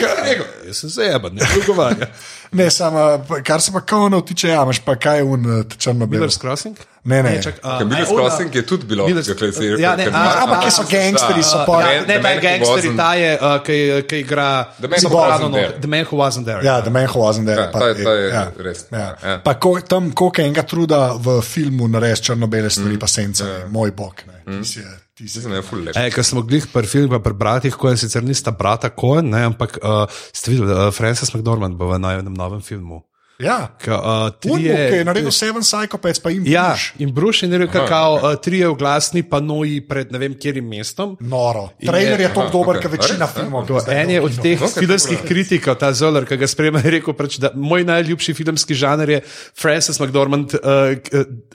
Jaz 0.68 0.78
sem 0.78 0.90
zajeban, 0.90 1.32
ne 1.34 1.42
drugovanja. 1.54 2.08
ne, 2.60 2.70
samo, 2.70 3.04
kar 3.44 3.62
se 3.62 3.72
pa 3.72 3.82
kaonov 3.82 4.22
tiče, 4.22 4.50
ja, 4.50 4.64
imaš 4.64 4.80
pa 4.80 4.96
kaj 4.96 5.22
un 5.24 5.46
črno-belo. 5.78 6.26
Miller's 6.26 6.38
Crossing? 6.38 6.76
Ne, 7.04 7.24
ne. 7.24 7.40
čak, 7.44 7.60
a, 7.64 7.78
Ker 7.80 7.88
Miller's 7.88 8.10
Crossing 8.10 8.56
je 8.56 8.66
tudi 8.66 8.86
bilo, 8.86 9.08
Miller's- 9.08 9.28
kakle 9.28 9.52
si 9.54 9.70
rekel, 9.70 9.80
Ja, 9.80 9.96
ne, 9.96 10.08
ampak 10.12 10.68
so 10.68 10.84
gangsterji, 10.84 11.44
so 11.44 11.64
pa- 11.66 11.80
The 11.80 11.94
Ja, 11.94 12.00
Man- 12.00 12.08
ne, 12.08 12.14
The 12.14 12.16
ta 12.16 12.22
Man 12.22 12.36
Who 12.36 12.42
gangster, 12.42 12.76
Wasn't- 12.76 12.98
ta 12.98 13.14
je, 13.14 13.32
uh, 13.34 13.64
ki, 13.64 13.78
igra 14.20 14.50
The 14.82 14.88
Man 14.88 15.00
Who 15.00 15.10
Wasn't 15.10 15.54
There. 15.54 15.72
The 15.80 15.88
Man 15.88 16.06
Who 16.06 16.18
Wasn't 16.18 16.46
There. 16.46 16.62
Ja, 16.66 16.82
The 16.82 16.90
Man 16.90 17.08
Who 17.08 17.20
Wasn't 17.22 17.46
There. 17.46 17.62
Ja, 17.62 17.72
pa- 17.72 17.80
ta 17.80 17.88
je- 17.88 18.04
ta 18.04 18.12
je 18.12 18.28
ja, 18.30 18.52
res, 18.58 18.86
Ja. 18.92 19.16
ja. 19.24 19.38
Pa 19.40 19.54
ko, 19.54 19.80
tam, 19.82 20.12
koliko 20.12 20.42
enega 20.42 20.64
truda 20.64 21.14
v 21.16 21.42
filmu 21.42 21.88
narediti 21.88 22.22
črno-bele 22.24 22.70
stvari, 22.70 23.00
pa 23.00 23.08
sence, 23.08 23.44
ja. 23.44 23.68
moj 23.70 23.92
bog. 23.92 24.14
Ne. 24.28 24.64
Ti 24.64 24.82
si, 25.20 25.28
ti 25.28 25.30
si. 25.30 25.38
Mislim, 25.42 25.52
da 25.52 25.60
je 25.60 25.68
ful 25.68 25.84
lep. 25.84 26.00
E, 26.00 26.08
Ker 26.16 26.26
smo 26.26 26.46
gledali 26.46 26.72
prvi 26.74 26.88
film, 26.88 27.12
pa 27.12 27.20
pri 27.20 27.34
bratih, 27.34 27.76
ko 27.76 27.92
je 27.92 28.00
sicer 28.06 28.24
nista 28.24 28.56
brata 28.56 28.90
Cohen, 28.96 29.30
ne, 29.30 29.44
ampak 29.52 29.78
uh, 29.84 30.22
ste 30.32 30.56
videli, 30.56 30.72
uh, 30.72 30.90
Francis 30.96 31.34
McDormand 31.34 31.78
bo 31.80 31.92
v 31.92 32.00
novem, 32.00 32.34
novem 32.34 32.64
filmu. 32.64 33.04
Ja. 33.40 33.72
Ka, 33.80 33.96
uh, 33.96 34.60
je 34.60 34.90
trije, 34.90 35.04
naredil 35.08 35.32
Seven 35.32 35.64
Psychopaths, 35.64 36.20
pa 36.20 36.30
jim 36.30 36.44
ja, 36.48 36.74
piš. 36.76 36.94
in 37.00 37.14
Bruce 37.16 37.48
je 37.48 37.58
rekel, 37.58 37.88
kao, 37.88 38.16
uh, 38.16 38.36
trije 38.36 38.68
oglasni 38.68 39.24
panoji 39.24 39.80
pred 39.88 40.12
ne 40.12 40.20
vem 40.20 40.36
kjerim 40.40 40.68
mestom. 40.68 41.16
Noro. 41.20 41.70
Trailer 41.86 42.20
je 42.20 42.28
tako 42.28 42.42
Aha, 42.42 42.52
dober, 42.52 42.76
ok. 42.76 42.84
kot 42.84 42.92
večina 42.92 43.26
res? 43.26 43.36
filmov. 43.38 43.72
En 43.88 44.12
je 44.12 44.20
v 44.20 44.26
od 44.26 44.32
kino. 44.32 44.44
teh 44.44 44.62
Ok, 44.62 44.76
filmskih 44.84 45.18
dobro. 45.18 45.30
kritikov, 45.32 45.80
ta 45.80 45.94
Zoller, 45.94 46.28
ki 46.28 46.36
ga 46.36 46.52
spremlja, 46.52 46.84
je 46.84 46.96
rekel, 47.00 47.16
pač, 47.16 47.40
da 47.40 47.54
moj 47.56 47.88
najljubši 47.88 48.36
filmski 48.36 48.76
žanr 48.76 49.16
je 49.16 49.22
Francis 49.56 50.00
McDormand, 50.04 50.60
uh, 50.60 51.00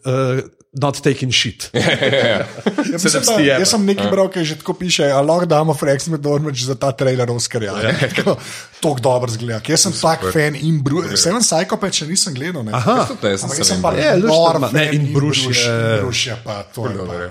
uh, 0.09 0.41
not 0.75 1.01
taking 1.01 1.33
shit. 1.33 1.71
Ja, 1.75 2.47
mislim, 2.95 3.23
da, 3.27 3.43
jaz 3.43 3.69
sem 3.69 3.85
nekaj 3.85 4.11
bral, 4.11 4.29
ki 4.29 4.45
že 4.45 4.57
tako 4.57 4.75
piše, 4.75 5.07
a 5.07 5.21
lahko 5.21 5.47
damo 5.47 5.75
Frank 5.75 6.07
Medormič 6.07 6.65
za 6.65 6.75
ta 6.75 6.93
trailer 6.93 7.31
Oscarja. 7.31 7.73
Ja. 7.75 7.93
Tako 8.83 8.99
dobro 9.01 9.31
zgleda. 9.31 9.61
Jaz 9.65 9.81
sem 9.81 9.93
tak 9.95 10.21
fan 10.29 10.55
in 10.55 10.83
Bruce. 10.83 11.17
Seven 11.17 11.41
Psychopaths 11.41 11.97
še 11.97 12.07
nisem 12.07 12.35
gledal. 12.35 12.63
Ne. 12.63 12.73
Aha. 12.73 13.09
Jaz 13.23 13.41
sem 13.41 13.49
Ampak 13.49 13.55
se 13.55 13.61
jaz 13.61 13.69
sem 13.69 13.77
ne- 13.77 13.83
pa 13.83 13.93
Je, 13.93 14.11
luštno 14.17 14.37
nor 14.37 14.57
ima. 14.57 14.69
Ne, 14.71 14.85
fan 14.85 14.95
in 14.95 15.07
Bruce 15.13 15.41
je- 15.49 15.99
Bruce 15.99 16.27
je 16.27 16.37
pa 16.45 16.63
to. 16.65 16.87
Je 16.87 16.99
pa, 17.01 17.15
ja. 17.17 17.31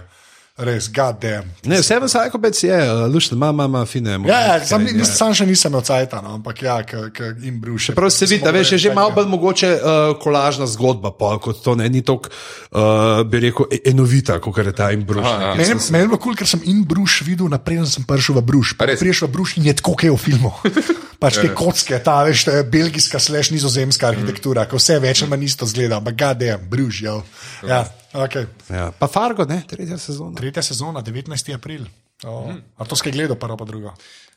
Res, 0.55 0.85
goddamn. 0.87 1.49
Ne, 1.65 1.81
Seven 1.83 2.05
Psychopaths 2.05 2.63
je, 2.63 2.75
uh, 2.83 3.09
lušno, 3.09 3.35
ima, 3.35 3.49
ima, 3.49 3.65
ima 3.65 3.85
fine. 3.85 4.19
Ja, 4.27 4.39
ja, 4.39 4.65
sam, 4.65 4.85
ja. 4.87 5.05
sam 5.05 5.33
še 5.33 5.45
nisem 5.45 5.71
imel 5.71 5.81
cajta, 5.81 6.21
no, 6.21 6.35
ampak 6.35 6.61
ja, 6.61 6.75
k, 6.83 7.09
k, 7.09 7.31
in 7.41 7.57
Bruce. 7.59 7.89
je- 7.89 7.95
Prav 7.95 8.09
se 8.09 8.25
vidi, 8.25 8.43
da 8.43 8.51
veš, 8.51 8.71
je 8.71 8.77
že 8.77 8.93
malo 8.93 9.11
bolj 9.11 9.25
mogoče 9.27 9.71
uh, 9.73 10.13
kolažna 10.21 10.67
zgodba, 10.67 11.09
pa, 11.11 11.39
kot 11.39 11.57
to 11.57 11.73
ne, 11.75 11.89
ni 11.89 12.01
tako, 12.01 12.29
uh, 12.71 13.25
bi 13.25 13.39
rekel, 13.39 13.65
e- 13.71 13.81
enovita, 13.85 14.37
kot 14.37 14.57
je 14.57 14.71
ta 14.71 14.91
in 14.91 15.01
bruš. 15.03 15.25
Ja. 15.25 15.55
Meni 15.57 15.73
je 15.73 16.07
bilo 16.07 16.17
kul, 16.17 16.35
ker 16.35 16.45
sem 16.45 16.61
in 16.65 16.83
Bruš 16.85 17.21
videl, 17.25 17.49
naprej 17.49 17.81
sem 17.89 18.05
prišel 18.05 18.37
v 18.37 18.45
Bruš. 18.45 18.77
Priješ 18.77 19.25
v 19.25 19.31
Bruš 19.33 19.57
in 19.57 19.65
je 19.65 19.73
tako, 19.73 19.97
kot 19.97 20.05
je 20.05 20.11
v 20.13 20.17
filmu. 20.21 20.53
Pač 21.23 21.39
te 21.39 21.49
kocke, 21.55 21.99
ta 22.03 22.17
veš, 22.27 22.45
ta 22.49 22.57
belgijska, 22.67 23.19
slash 23.23 23.53
nizozemska 23.55 24.09
arhitektura, 24.11 24.65
ko 24.67 24.79
vse 24.81 24.97
več 25.03 25.23
ali 25.23 25.31
manj 25.31 25.47
isto 25.47 25.67
zgleda, 25.69 26.01
ampak 26.01 26.17
gade, 26.19 26.49
Bruž, 26.69 26.99
ja. 27.05 27.15
ja 27.67 27.79
okay. 28.25 28.49
Ja, 28.67 28.89
pa 28.91 29.07
Fargo, 29.11 29.47
ne, 29.47 29.61
tretja 29.69 29.95
sezona. 30.01 30.35
Tretja 30.39 30.65
sezona, 30.65 31.03
19. 31.05 31.53
april. 31.55 31.87
Oh. 32.27 32.51
A 32.51 32.87
to 32.87 32.99
skaj 32.99 33.15
gledal, 33.15 33.39
prvo 33.39 33.55
pa 33.59 33.67
drugo. 33.67 33.95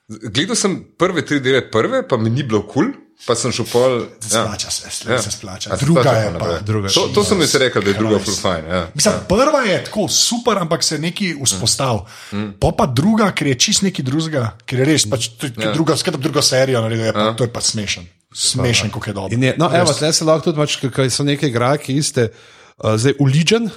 Gledal 0.08 0.54
sem 0.54 0.78
prve 0.98 1.24
tri 1.26 1.40
dele, 1.42 1.64
prve, 1.70 2.04
pa 2.06 2.16
mi 2.16 2.30
ni 2.30 2.44
bilo 2.46 2.60
kul, 2.62 2.92
cool, 2.92 2.92
pa 3.26 3.34
sem 3.34 3.50
šel 3.50 3.66
pol. 3.66 3.96
Ja. 4.30 4.44
Splača 4.44 4.70
se, 4.70 5.10
Ja. 5.10 5.18
se 5.18 5.30
splača. 5.30 5.72
A 5.72 5.78
se 5.78 5.84
Druga 5.84 6.02
splača 6.02 6.18
je 6.18 6.26
pa 6.26 6.38
naprej. 6.38 6.60
druga 6.62 6.88
To, 6.94 7.08
to 7.14 7.24
sem 7.24 7.40
jaz 7.40 7.54
rekel, 7.54 7.82
da 7.82 7.90
je 7.90 7.98
druga 7.98 8.18
fine. 8.18 8.68
Ja. 8.70 8.82
Mislim, 8.94 9.14
prva 9.28 9.60
je 9.66 9.84
tako 9.84 10.08
super, 10.08 10.58
ampak 10.58 10.84
se 10.84 10.98
nekaj 10.98 11.34
vzpostavlja. 11.42 12.04
Mm. 12.32 12.52
Pa 12.60 12.70
pa 12.78 12.86
druga, 12.86 13.32
ker 13.34 13.46
je 13.50 13.58
čist 13.58 13.82
nekaj 13.82 14.04
drugega, 14.04 14.44
ker 14.66 14.78
je 14.78 14.84
res, 14.84 15.08
pač, 15.10 15.28
to, 15.40 15.50
ja. 15.58 15.72
druga, 15.74 15.96
skratka, 15.96 16.22
drugo 16.22 16.42
serijo 16.42 16.80
naredil, 16.80 17.06
je 17.10 17.12
pa, 17.12 17.32
to 17.34 17.44
je 17.44 17.52
pa 17.52 17.60
smešen. 17.60 18.06
Smešen, 18.34 18.90
kako 18.94 19.10
je 19.10 19.14
dobro. 19.14 19.34
In 19.34 19.42
Je, 19.42 19.54
no, 19.58 19.70
evo, 19.74 19.90
tle 19.92 20.12
se 20.12 20.24
lahko 20.24 20.50
tudi, 20.52 20.60
pač, 20.62 20.76
ker 20.86 21.10
so 21.10 21.24
neke 21.26 21.48
igralke 21.50 21.90
iste. 21.94 22.30
Uh, 22.76 22.92
zdaj, 23.00 23.14
uličen, 23.18 23.70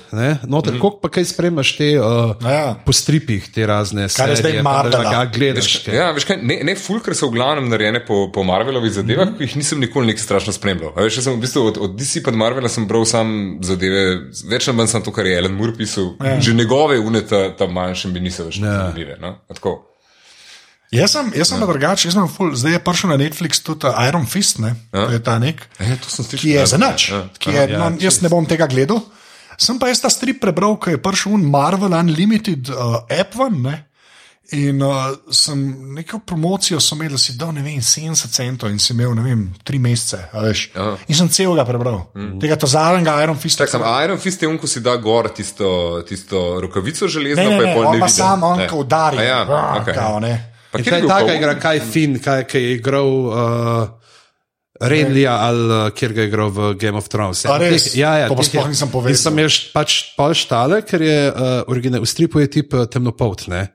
noter, 0.43 0.73
mm. 0.73 0.79
koliko 0.79 0.99
pa 0.99 1.07
kaj 1.09 1.25
spremljaš 1.25 1.77
te 1.77 1.85
uh, 1.99 2.33
Ja. 2.43 2.75
po 2.85 2.91
stripih, 2.93 3.45
te 3.55 3.65
razne 3.65 4.09
Kar 4.15 4.29
je 4.29 4.35
zdaj 4.35 4.61
Marvela. 4.61 5.03
ga 5.11 5.31
gledaš. 5.31 5.77
kaj. 5.85 5.95
Ja, 5.95 6.11
veš 6.11 6.25
kaj, 6.27 6.37
ne, 6.43 6.57
ne 6.67 6.75
ful, 6.75 6.99
ker 6.99 7.15
so 7.15 7.29
v 7.29 7.37
glavnem 7.37 7.69
narejene 7.71 8.01
po, 8.05 8.27
po 8.33 8.43
Marvelovih 8.43 8.91
zadevah, 8.91 9.29
mm 9.29 9.31
-hmm. 9.33 9.37
ki 9.37 9.43
jih 9.43 9.55
nisem 9.57 9.79
nikoli 9.79 10.11
nekaj 10.11 10.23
strašno 10.23 10.53
spremljal. 10.53 10.91
A 10.95 11.07
Veš, 11.07 11.21
sem 11.23 11.33
v 11.33 11.39
bistvu 11.39 11.63
od, 11.67 11.77
od 11.77 11.95
DC 11.95 12.23
pa 12.25 12.31
do 12.31 12.37
Marvela 12.37 12.69
sem 12.69 12.87
bral 12.87 13.05
sam 13.05 13.57
zadeve, 13.61 14.19
več 14.49 14.67
ali 14.67 14.77
manj 14.77 14.87
sem 14.87 15.01
to, 15.01 15.11
kar 15.11 15.25
je 15.25 15.37
Alan 15.37 15.55
Moore 15.55 15.73
pisal. 15.77 16.15
Ja. 16.25 16.39
Že 16.41 16.53
njegove 16.53 16.99
unete 16.99 17.55
tam 17.57 17.71
manjše 17.71 18.07
mi 18.07 18.19
niso 18.19 18.43
več 18.43 18.59
ja. 18.59 18.63
zanimive. 18.63 19.17
No? 19.21 19.27
A 19.47 19.53
Tako. 19.53 19.88
Jaz 20.91 21.11
sem, 21.13 21.27
jaz 21.37 21.51
sem 21.51 21.59
ja. 21.61 21.65
drugačen, 21.69 22.09
jaz 22.09 22.15
sem 22.17 22.29
ful, 22.33 22.49
zdaj 22.57 22.73
je 22.73 22.79
prišel 22.81 23.11
na 23.13 23.17
Netflix 23.21 23.61
tudi 23.61 23.85
uh, 23.85 23.99
Iron 24.09 24.25
Fist, 24.25 24.57
ne, 24.63 24.71
ja. 24.93 25.03
je 25.13 25.19
ta 25.21 25.35
nek, 25.39 25.61
E, 25.77 25.95
to 26.01 26.09
sem 26.09 26.25
slišal. 26.25 26.41
ki 26.41 26.49
je 26.49 26.59
ja. 26.59 26.65
za 26.65 26.77
nič. 26.81 27.09
Ja. 27.13 27.19
ki 27.37 27.53
je, 27.53 27.67
no, 27.77 27.91
jaz 28.01 28.21
ne 28.25 28.29
bom 28.33 28.45
tega 28.49 28.65
gledal. 28.67 29.03
Sem 29.59 29.77
pa 29.77 29.91
jaz 29.91 30.01
ta 30.01 30.09
strip 30.09 30.39
prebral, 30.41 30.79
ko 30.81 30.89
je 30.89 30.97
prišel 30.97 31.35
un 31.35 31.45
Marvel 31.45 31.93
Unlimited 31.93 32.71
uh, 32.73 33.03
app 33.05 33.35
ven. 33.37 33.61
Ne? 33.67 33.75
In 34.57 34.81
uh, 34.81 35.11
sem 35.29 35.59
neko 35.93 36.23
promocijo 36.25 36.79
sem 36.81 36.97
imel, 36.97 37.11
da 37.13 37.19
si 37.21 37.35
dal 37.37 37.51
ne 37.53 37.61
vem, 37.61 37.77
70 37.77 38.33
centov 38.33 38.71
in 38.73 38.79
si 38.81 38.95
imel 38.95 39.13
ne 39.13 39.21
vem, 39.21 39.43
tri 39.63 39.77
mesece. 39.77 40.23
a 40.33 40.41
veš. 40.41 40.71
Aha. 40.73 40.95
In 41.05 41.15
sem 41.19 41.29
celega 41.29 41.67
prebral. 41.69 41.99
Mm. 42.17 42.39
Tega 42.41 42.57
tozalenga 42.57 43.13
Iron 43.21 43.37
Fista. 43.37 43.61
Tak, 43.67 43.75
sam, 43.75 43.85
Iron 44.01 44.17
Fist 44.17 44.41
je 44.41 44.49
on, 44.49 44.57
ko 44.57 44.65
si 44.65 44.81
da 44.81 44.95
gor 44.97 45.29
tisto, 45.29 46.01
tisto 46.07 46.57
rokavico 46.65 47.05
železno, 47.05 47.43
Ne, 47.43 47.49
ne, 47.49 47.57
pa 47.57 47.61
je 47.61 47.67
ne, 47.69 47.75
pol 47.77 47.91
on 47.91 47.99
pa 48.01 48.09
sam, 48.09 48.43
on 48.43 48.57
Ne. 48.63 48.67
ko 48.71 48.81
udari. 48.81 49.21
Ja, 49.21 49.43
okay. 49.83 49.93
kao, 49.93 50.17
ne. 50.19 50.33
Kaj 50.71 51.01
taka 51.07 51.33
igra, 51.33 51.55
kaj 51.59 51.79
fin, 51.81 52.19
kaj, 52.21 52.43
kaj 52.45 52.61
je 52.61 52.75
igral 52.77 53.09
uh, 53.09 53.89
Renlija 54.79 55.33
ali 55.43 55.65
uh, 55.65 55.89
kjer 55.91 56.13
ga 56.13 56.21
je 56.21 56.27
igral 56.29 56.51
v 56.53 56.73
Game 56.79 56.97
of 56.97 57.09
Thrones. 57.09 57.41
A 57.49 57.57
res? 57.57 57.89
Ja, 57.97 58.13
ja, 58.21 58.27
To 58.29 58.37
pa 58.37 58.45
sploh 58.45 58.67
je- 58.67 58.75
nisem 58.75 58.91
povedal. 58.93 59.11
In 59.11 59.17
sem 59.17 59.41
jaz 59.41 59.57
pač 59.73 59.97
pol 60.15 60.31
štale, 60.37 60.83
ker 60.87 61.01
je 61.03 61.17
uh, 61.27 61.63
original, 61.67 62.05
v 62.05 62.07
stripu 62.07 62.39
je 62.39 62.47
tip 62.47 62.73
uh, 62.77 62.85
temnopolt. 62.85 63.47
Ne? 63.51 63.65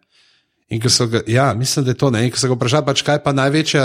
In 0.73 0.81
ko 0.81 0.89
so 0.89 1.05
ga, 1.11 1.21
ja, 1.29 1.51
mislim, 1.53 1.85
da 1.85 1.93
je 1.93 1.99
to 2.01 2.09
ne. 2.15 2.25
In 2.25 2.33
ko 2.33 2.41
so 2.41 2.49
ga 2.49 2.57
vprašali, 2.57 2.87
pač, 2.87 3.03
kaj 3.05 3.21
pa 3.27 3.35
največja 3.37 3.85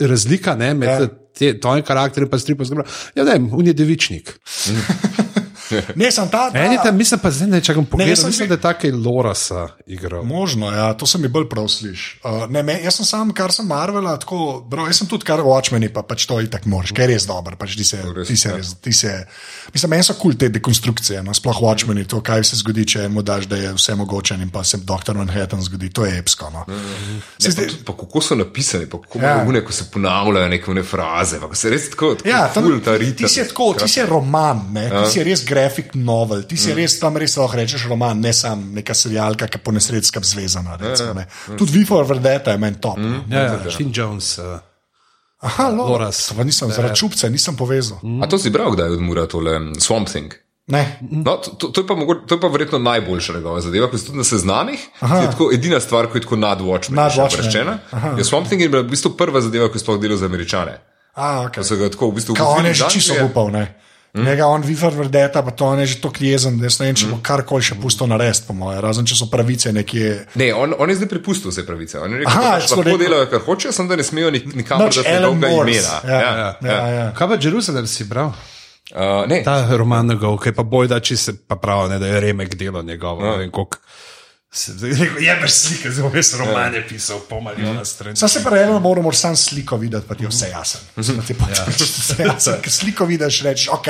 razlika 0.00 0.54
ne, 0.56 0.72
med 0.74 0.88
Ja. 0.88 0.98
ja. 1.04 1.52
tem 1.60 1.82
karakterjem 1.84 2.30
in 2.32 2.40
stripu, 2.40 2.64
rekel, 2.64 2.86
ja, 3.14 3.22
ne, 3.24 3.32
vem, 3.34 3.50
on 3.52 3.66
je 3.66 3.74
devičnik. 3.76 4.32
Ne, 5.94 6.10
sem 6.10 6.28
ta. 6.28 6.50
ta 6.50 6.58
En 6.58 6.72
je 6.72 6.78
tam, 6.82 6.96
mislim 6.96 7.20
pa 7.20 7.30
zdaj, 7.30 7.48
ne 7.48 7.60
čakam 7.60 7.84
pogledati, 7.84 8.10
jaz 8.10 8.18
sem 8.18 8.28
mislim, 8.28 8.44
že- 8.44 8.48
da 8.48 8.54
je 8.54 8.60
tako 8.62 8.86
Lorasa 9.04 9.68
igral. 9.86 10.22
Možno, 10.24 10.70
ja, 10.70 10.94
to 10.94 11.06
se 11.06 11.18
mi 11.18 11.28
bolj 11.28 11.48
prav 11.48 11.68
sliši. 11.68 12.20
Uh, 12.20 12.50
ne, 12.50 12.62
me, 12.62 12.80
jaz 12.82 12.94
sem 12.94 13.04
sam, 13.04 13.32
kar 13.32 13.52
sem 13.52 13.66
Marvela, 13.66 14.16
tako, 14.16 14.38
bro, 14.62 14.86
jaz 14.86 14.96
sem 14.96 15.06
tudi 15.06 15.24
kar 15.24 15.40
Watchmeni, 15.40 15.88
pa 15.88 16.02
pač 16.02 16.26
to 16.26 16.40
itak 16.40 16.64
moraš, 16.64 16.92
ker 16.92 17.02
je 17.02 17.08
res 17.08 17.26
dober, 17.26 17.56
pač 17.56 17.76
ti 17.76 17.84
se, 17.84 17.98
res, 18.16 18.28
ti 18.28 18.36
se, 18.36 18.48
ja. 18.48 18.56
res, 18.56 18.74
ti 18.74 18.92
se, 18.92 19.12
mislim, 19.72 19.90
meni 19.90 20.02
so 20.02 20.14
kul 20.14 20.20
cool 20.22 20.34
te 20.34 20.48
dekonstrukcije, 20.48 21.22
no, 21.22 21.34
sploh 21.34 21.60
Watchmeni, 21.60 22.06
to, 22.06 22.20
kaj 22.20 22.44
se 22.44 22.56
zgodi, 22.56 22.86
če 22.86 23.08
mu 23.08 23.22
daš, 23.22 23.46
da 23.46 23.56
je 23.56 23.72
vse 23.72 23.94
mogoče 23.94 24.34
in 24.34 24.50
pa 24.50 24.64
se 24.64 24.76
Dr. 24.78 25.14
Manhattan 25.14 25.62
zgodi, 25.62 25.90
to 25.90 26.04
je 26.04 26.18
epsko. 26.18 26.50
No. 26.50 26.64
Se 27.38 27.48
Ne, 27.48 27.52
zdaj, 27.52 27.64
pa, 27.64 27.70
tudi, 27.70 27.84
pa 27.84 27.92
kako 27.94 28.20
so 28.20 28.34
napisani, 28.34 28.86
pa 28.86 28.98
kako 28.98 29.18
Ja. 29.18 29.28
ja. 29.28 29.44
une, 29.44 29.64
ko 29.64 29.72
se 29.72 29.84
ponavljajo 29.92 30.48
neke 30.48 30.82
fraze, 30.82 31.40
pa 31.40 31.48
ko 31.48 31.54
se 31.54 31.70
res 31.70 31.90
tako, 31.90 32.14
tako 32.14 32.28
Ja, 32.28 32.48
tam, 32.48 32.64
ful 32.64 32.80
ta 32.80 32.96
ritem. 32.96 33.16
ti 33.18 33.28
si 33.28 33.40
je 33.40 33.48
tako, 33.48 33.74
ti 33.74 33.88
si 33.88 34.00
je 34.00 34.06
roman, 34.06 34.60
ne? 34.72 34.90
ti 34.90 35.12
si 35.12 35.18
je 35.18 35.24
res 35.24 35.44
grafik 35.58 35.94
novel, 35.94 36.42
ti 36.42 36.54
Mm. 36.54 36.58
si 36.58 36.68
je 36.68 36.76
res 36.76 36.98
tam 36.98 37.16
res 37.16 37.36
lahko 37.36 37.56
rečeš 37.56 37.86
roman, 37.86 38.14
ne 38.16 38.32
sam 38.32 38.72
neka 38.72 38.94
serijalka, 38.94 39.46
ki 39.46 39.58
po 39.58 39.72
nesredskam 39.72 40.22
zvezana. 40.22 40.70
Ja, 40.72 40.88
Recimo, 40.88 41.14
ne. 41.14 41.26
Tudi 41.52 41.72
Vifor 41.74 42.06
Verdeta 42.06 42.50
je 42.50 42.58
meni 42.58 42.76
top. 42.76 42.96
Mm. 42.96 43.26
Ja, 43.28 43.42
ja, 43.42 43.58
Tim 43.70 43.90
Jones. 43.90 44.38
Uh, 44.38 44.58
Aha, 45.40 45.68
lo, 45.68 45.86
Loras. 45.86 46.32
pa 46.32 46.42
nisem, 46.42 46.68
zaradi 46.68 46.96
čupce 46.96 47.28
nisem 47.28 47.54
povezal. 47.54 47.98
A 48.18 48.26
to 48.26 48.36
si 48.36 48.50
bral, 48.50 48.72
kdaj 48.72 48.90
odmura 48.92 49.26
tole 49.26 49.52
um, 49.52 49.74
Swamp 49.76 50.08
Thing? 50.08 50.34
Ne. 50.66 50.98
No, 51.00 51.36
to, 51.38 51.68
to, 51.68 51.80
je 51.80 51.86
pa 51.86 51.94
mogoče, 51.94 52.26
to 52.26 52.34
je 52.34 52.40
pa 52.40 52.48
verjetno 52.48 52.78
najboljša 52.80 53.32
njegova 53.34 53.60
zadeva, 53.60 53.86
ko 53.86 53.96
si 53.96 54.04
tudi 54.04 54.18
na 54.18 54.24
seznamih. 54.26 54.80
Je 55.00 55.28
tako 55.28 55.48
edina 55.48 55.80
stvar, 55.80 56.06
ki 56.06 56.18
je 56.18 56.22
tako 56.22 56.36
nad 56.36 56.60
Watchmen 56.60 56.92
Nad 56.92 57.08
še 57.08 57.20
Watchmen. 57.20 57.40
oproščena. 57.40 57.78
Je 58.18 58.24
Swamp 58.24 58.46
Thing 58.46 58.60
je 58.60 58.68
bila 58.68 58.82
v 58.82 58.90
bistvu 58.90 59.14
prva 59.14 59.40
zadeva, 59.40 59.68
ki 59.68 59.74
je 59.74 59.80
sploh 59.80 59.96
delal 59.96 60.16
za 60.16 60.26
američane. 60.26 60.74
A, 61.14 61.46
okay. 61.46 61.54
Ko 61.56 61.64
so 61.64 61.76
ga 61.76 61.88
tako 61.88 62.10
v 62.10 62.14
bistvu 62.14 62.34
Ka 62.34 62.44
on 62.48 62.66
je 62.66 62.74
že 62.74 62.90
čisto 62.90 63.14
je- 63.14 63.24
upal. 63.24 63.48
Ne? 63.50 63.64
Njega 64.24 64.46
on 64.46 64.62
Vifor 64.62 64.94
Verdeta, 64.94 65.42
pa 65.42 65.50
to 65.50 65.66
on 65.66 65.80
je 65.80 65.86
že 65.86 66.00
tako 66.00 66.24
jezen, 66.24 66.58
da 66.58 66.66
ne 66.68 66.86
vem, 66.86 66.94
če 66.94 67.06
bo 67.10 67.18
karkoli 67.22 67.62
še 67.62 67.78
pusto 67.82 68.06
narediti, 68.06 68.44
po 68.48 68.54
mojem, 68.54 68.80
razen 68.84 69.06
če 69.06 69.14
so 69.18 69.30
pravice 69.30 69.72
nekje. 69.72 70.26
Ne, 70.34 70.52
on, 70.54 70.74
on 70.78 70.90
je 70.90 70.98
zdaj 71.00 71.08
prepustil 71.08 71.50
vse 71.50 71.66
pravice. 71.66 71.98
On 71.98 72.12
je 72.12 72.22
rekel, 72.24 72.32
Aha, 72.32 72.42
da 72.42 72.60
pač 72.60 72.68
celo 72.68 72.82
lahko 72.82 72.98
delajo, 73.02 73.30
kar 73.30 73.44
hočejo, 73.46 73.72
samo 73.72 73.88
da 73.88 73.96
ne 73.96 74.04
smejo 74.04 74.30
nik, 74.30 74.46
nikamor 74.54 74.94
dati 74.94 75.08
Alan 75.08 75.34
njegovega 75.34 75.56
Morse. 75.56 75.72
imena. 75.72 75.98
Ja, 76.04 76.20
ja, 76.20 76.54
ja, 76.62 76.88
ja. 76.98 77.08
kaj 77.18 77.28
pa 77.28 77.38
Jeruzalem 77.42 77.86
si 77.86 78.04
bral? 78.04 78.32
Uh, 78.88 79.26
ne, 79.28 79.42
Ta 79.44 79.76
roman 79.76 80.06
njegov, 80.08 80.38
ki 80.40 80.48
je 80.48 80.54
pa 80.56 80.62
boj, 80.64 80.88
da 80.88 81.00
če 81.00 81.16
se 81.16 81.34
pa 81.36 81.58
pravi, 81.60 81.90
ne, 81.92 81.98
da 82.00 82.06
je 82.08 82.20
remek 82.24 82.54
delo 82.56 82.82
njegovo. 82.82 83.24
Ja. 83.24 83.32
Ne 83.36 83.44
vem, 83.44 83.50
koliko. 83.50 83.78
Se- 84.50 84.72
rekel, 84.72 85.18
Je 85.18 85.36
brez 85.36 85.52
slike, 85.54 85.90
zelo 85.90 86.08
res 86.08 86.34
roman 86.34 86.74
je 86.74 86.80
pisal, 86.82 87.20
pol 87.20 87.40
milijona 87.40 87.84
strani. 87.84 88.16
Sam 88.16 88.28
se 88.28 88.42
pravi, 88.42 88.62
eno 88.62 88.78
moramo 88.80 89.12
samo 89.12 89.36
sliko 89.36 89.76
videti, 89.76 90.06
pa 90.08 90.14
ti 90.14 90.24
je 90.24 90.28
vse 90.28 90.48
jasen. 90.48 90.80
Mislim, 90.96 91.16
da 91.16 91.22
ti 91.22 91.32
je 91.32 91.36
pač 91.66 91.80
vse 91.80 92.16
jasen. 92.18 92.54
Ker 92.62 92.72
sliko 92.72 93.04
vidiš, 93.04 93.42
rečeš, 93.42 93.68
ok. 93.68 93.86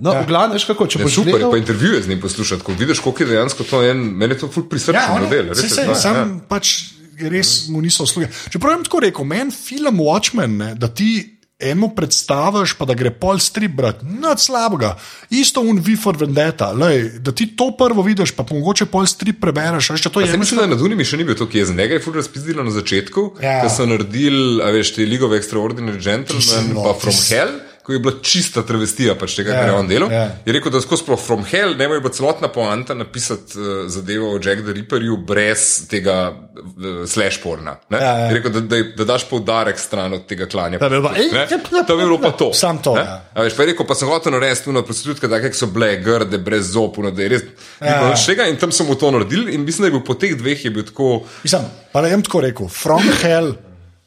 No, 0.00 0.12
v 0.12 0.26
glavnem, 0.26 0.52
veš 0.52 0.64
kako, 0.64 0.86
če 0.86 0.98
boš 0.98 1.14
super 1.14 1.28
je 1.28 1.32
gledal, 1.32 1.50
pa 1.50 1.58
intervjuje 1.58 2.02
z 2.02 2.08
njim 2.08 2.20
poslušati, 2.20 2.62
ko 2.62 2.72
vidiš, 2.74 3.00
koliko 3.00 3.22
je 3.22 3.26
dejansko 3.26 3.64
to 3.64 3.82
en, 3.84 3.96
meni 3.96 4.34
je 4.34 4.38
to 4.38 4.48
ful 4.48 4.68
prisrčen 4.68 5.00
Ja, 5.00 5.16
model. 5.16 5.48
je 5.48 5.54
sej, 5.56 5.86
to, 5.86 5.94
sam 5.94 6.16
ja. 6.16 6.26
pač 6.48 6.74
res 7.18 7.68
mu 7.68 7.80
niso 7.80 8.04
usluge. 8.04 8.28
Čeprav 8.50 8.76
jim 8.76 8.84
tako 8.84 9.00
rekel, 9.00 9.24
meni 9.24 9.50
film 9.50 9.96
Watchmen, 9.98 10.56
ne, 10.56 10.74
da 10.74 10.88
ti 10.88 11.35
eno 11.58 11.88
predstaviš, 11.88 12.74
pa 12.74 12.84
da 12.84 12.94
gre 12.94 13.10
pol 13.10 13.38
strip 13.38 13.72
brat, 13.72 14.02
nič 14.02 14.38
slabega. 14.42 14.96
Isto 15.30 15.60
un 15.62 15.78
V 15.78 15.96
for 15.96 16.16
Vendetta, 16.16 16.72
lej, 16.72 17.16
da 17.18 17.32
ti 17.32 17.46
to 17.48 17.70
prvo 17.72 18.02
vidiš, 18.02 18.30
pa 18.30 18.44
mogoče 18.44 18.86
pol 18.86 19.06
strip 19.06 19.40
prebereš, 19.40 19.90
veš, 19.90 20.02
to 20.04 20.20
je. 20.20 20.26
Se 20.26 20.36
mislim, 20.36 20.60
da 20.60 20.66
nad 20.66 20.82
unimi 20.82 21.04
še 21.04 21.16
ni 21.16 21.24
bil 21.24 21.34
tako 21.34 21.56
jezen. 21.56 21.76
Njega 21.76 21.94
je 21.94 22.00
ful 22.00 22.12
razpizdilo 22.12 22.60
na 22.62 22.70
začetku, 22.70 23.36
Ja. 23.40 23.62
ko 23.62 23.70
so 23.70 23.86
naredili, 23.86 24.60
a 24.60 24.68
veš, 24.68 24.94
te 24.94 25.06
League 25.06 25.24
of 25.24 25.32
Extraordinary 25.32 25.96
Gentlemen, 25.98 26.74
no, 26.74 26.82
pa 26.82 26.92
ti 26.92 27.00
From 27.00 27.12
si- 27.14 27.34
Hell. 27.34 27.56
Ko 27.86 27.92
je 27.92 28.00
bila 28.00 28.16
čista 28.20 28.62
travestija 28.62 29.14
pač 29.14 29.36
tega, 29.36 29.50
Ja, 29.50 29.60
kar 29.60 29.68
je 29.68 29.74
on 29.74 29.86
delal, 29.86 30.10
ja. 30.10 30.24
je 30.42 30.52
rekel, 30.52 30.72
da 30.72 30.80
skozi 30.80 31.04
sploh 31.04 31.20
From 31.20 31.44
Hell 31.44 31.76
ne 31.76 31.86
more 31.86 32.00
biti 32.00 32.16
celotna 32.16 32.48
poanta 32.48 32.94
napisati 32.94 33.54
uh, 33.54 33.66
zadevo 33.86 34.32
o 34.32 34.40
Jack 34.40 34.62
the 34.62 34.72
Ripperju 34.72 35.16
brez 35.18 35.60
tega 35.86 36.16
uh, 36.28 36.66
slash 37.06 37.38
porna. 37.38 37.76
ne. 37.88 37.98
Ja, 37.98 38.10
ja. 38.16 38.24
Je 38.24 38.34
rekel, 38.34 38.50
da, 38.50 38.60
da, 38.62 38.80
da 38.96 39.04
daš 39.06 39.28
poudarek 39.30 39.78
stran 39.78 40.12
od 40.12 40.26
tega 40.26 40.46
klanja. 40.46 40.78
Da 40.78 40.88
bi 40.88 40.96
bilo, 40.96 41.12
"Ej, 41.14 41.28
Ne? 41.32 41.38
ja, 41.40 41.46
ja, 41.72 41.84
To 41.84 41.96
bi 41.96 42.02
bilo 42.02 42.18
pa 42.18 42.30
to. 42.32 42.50
Sam 42.54 42.78
to, 42.80 42.96
ja. 42.96 43.22
A 43.32 43.42
veš, 43.42 43.54
pa 43.54 43.62
je 43.62 43.68
rekel, 43.68 43.86
pa 43.86 43.94
sem 43.94 44.08
hotel 44.08 44.32
narediti 44.32 44.64
tuno 44.64 44.82
prostitutke, 44.82 45.28
take, 45.28 45.50
ki 45.50 45.56
so 45.56 45.66
bile 45.68 45.96
grde, 45.98 46.38
brez 46.40 46.72
zob, 46.72 46.98
no, 46.98 47.10
da 47.10 47.22
je 47.22 47.28
res 47.28 47.42
Ja. 47.80 48.00
bilo 48.00 48.10
nič 48.10 48.26
tega 48.26 48.46
in 48.46 48.56
tam 48.56 48.72
sem 48.72 48.86
mu 48.86 48.94
to 48.96 49.10
naredil 49.10 49.46
in 49.48 49.62
mislim, 49.62 49.82
da 49.82 49.86
je 49.86 49.92
bil 49.92 50.04
po 50.04 50.14
teh 50.16 50.34
dveh 50.34 50.64
je 50.64 50.70
bil 50.70 50.82
tako. 50.84 51.22
Mislim, 51.44 51.62
pa 51.92 52.02
ne 52.02 52.08
vem 52.08 52.22
tako 52.22 52.40
rekel, 52.40 52.66
From 52.68 53.06
Hell, 53.22 53.54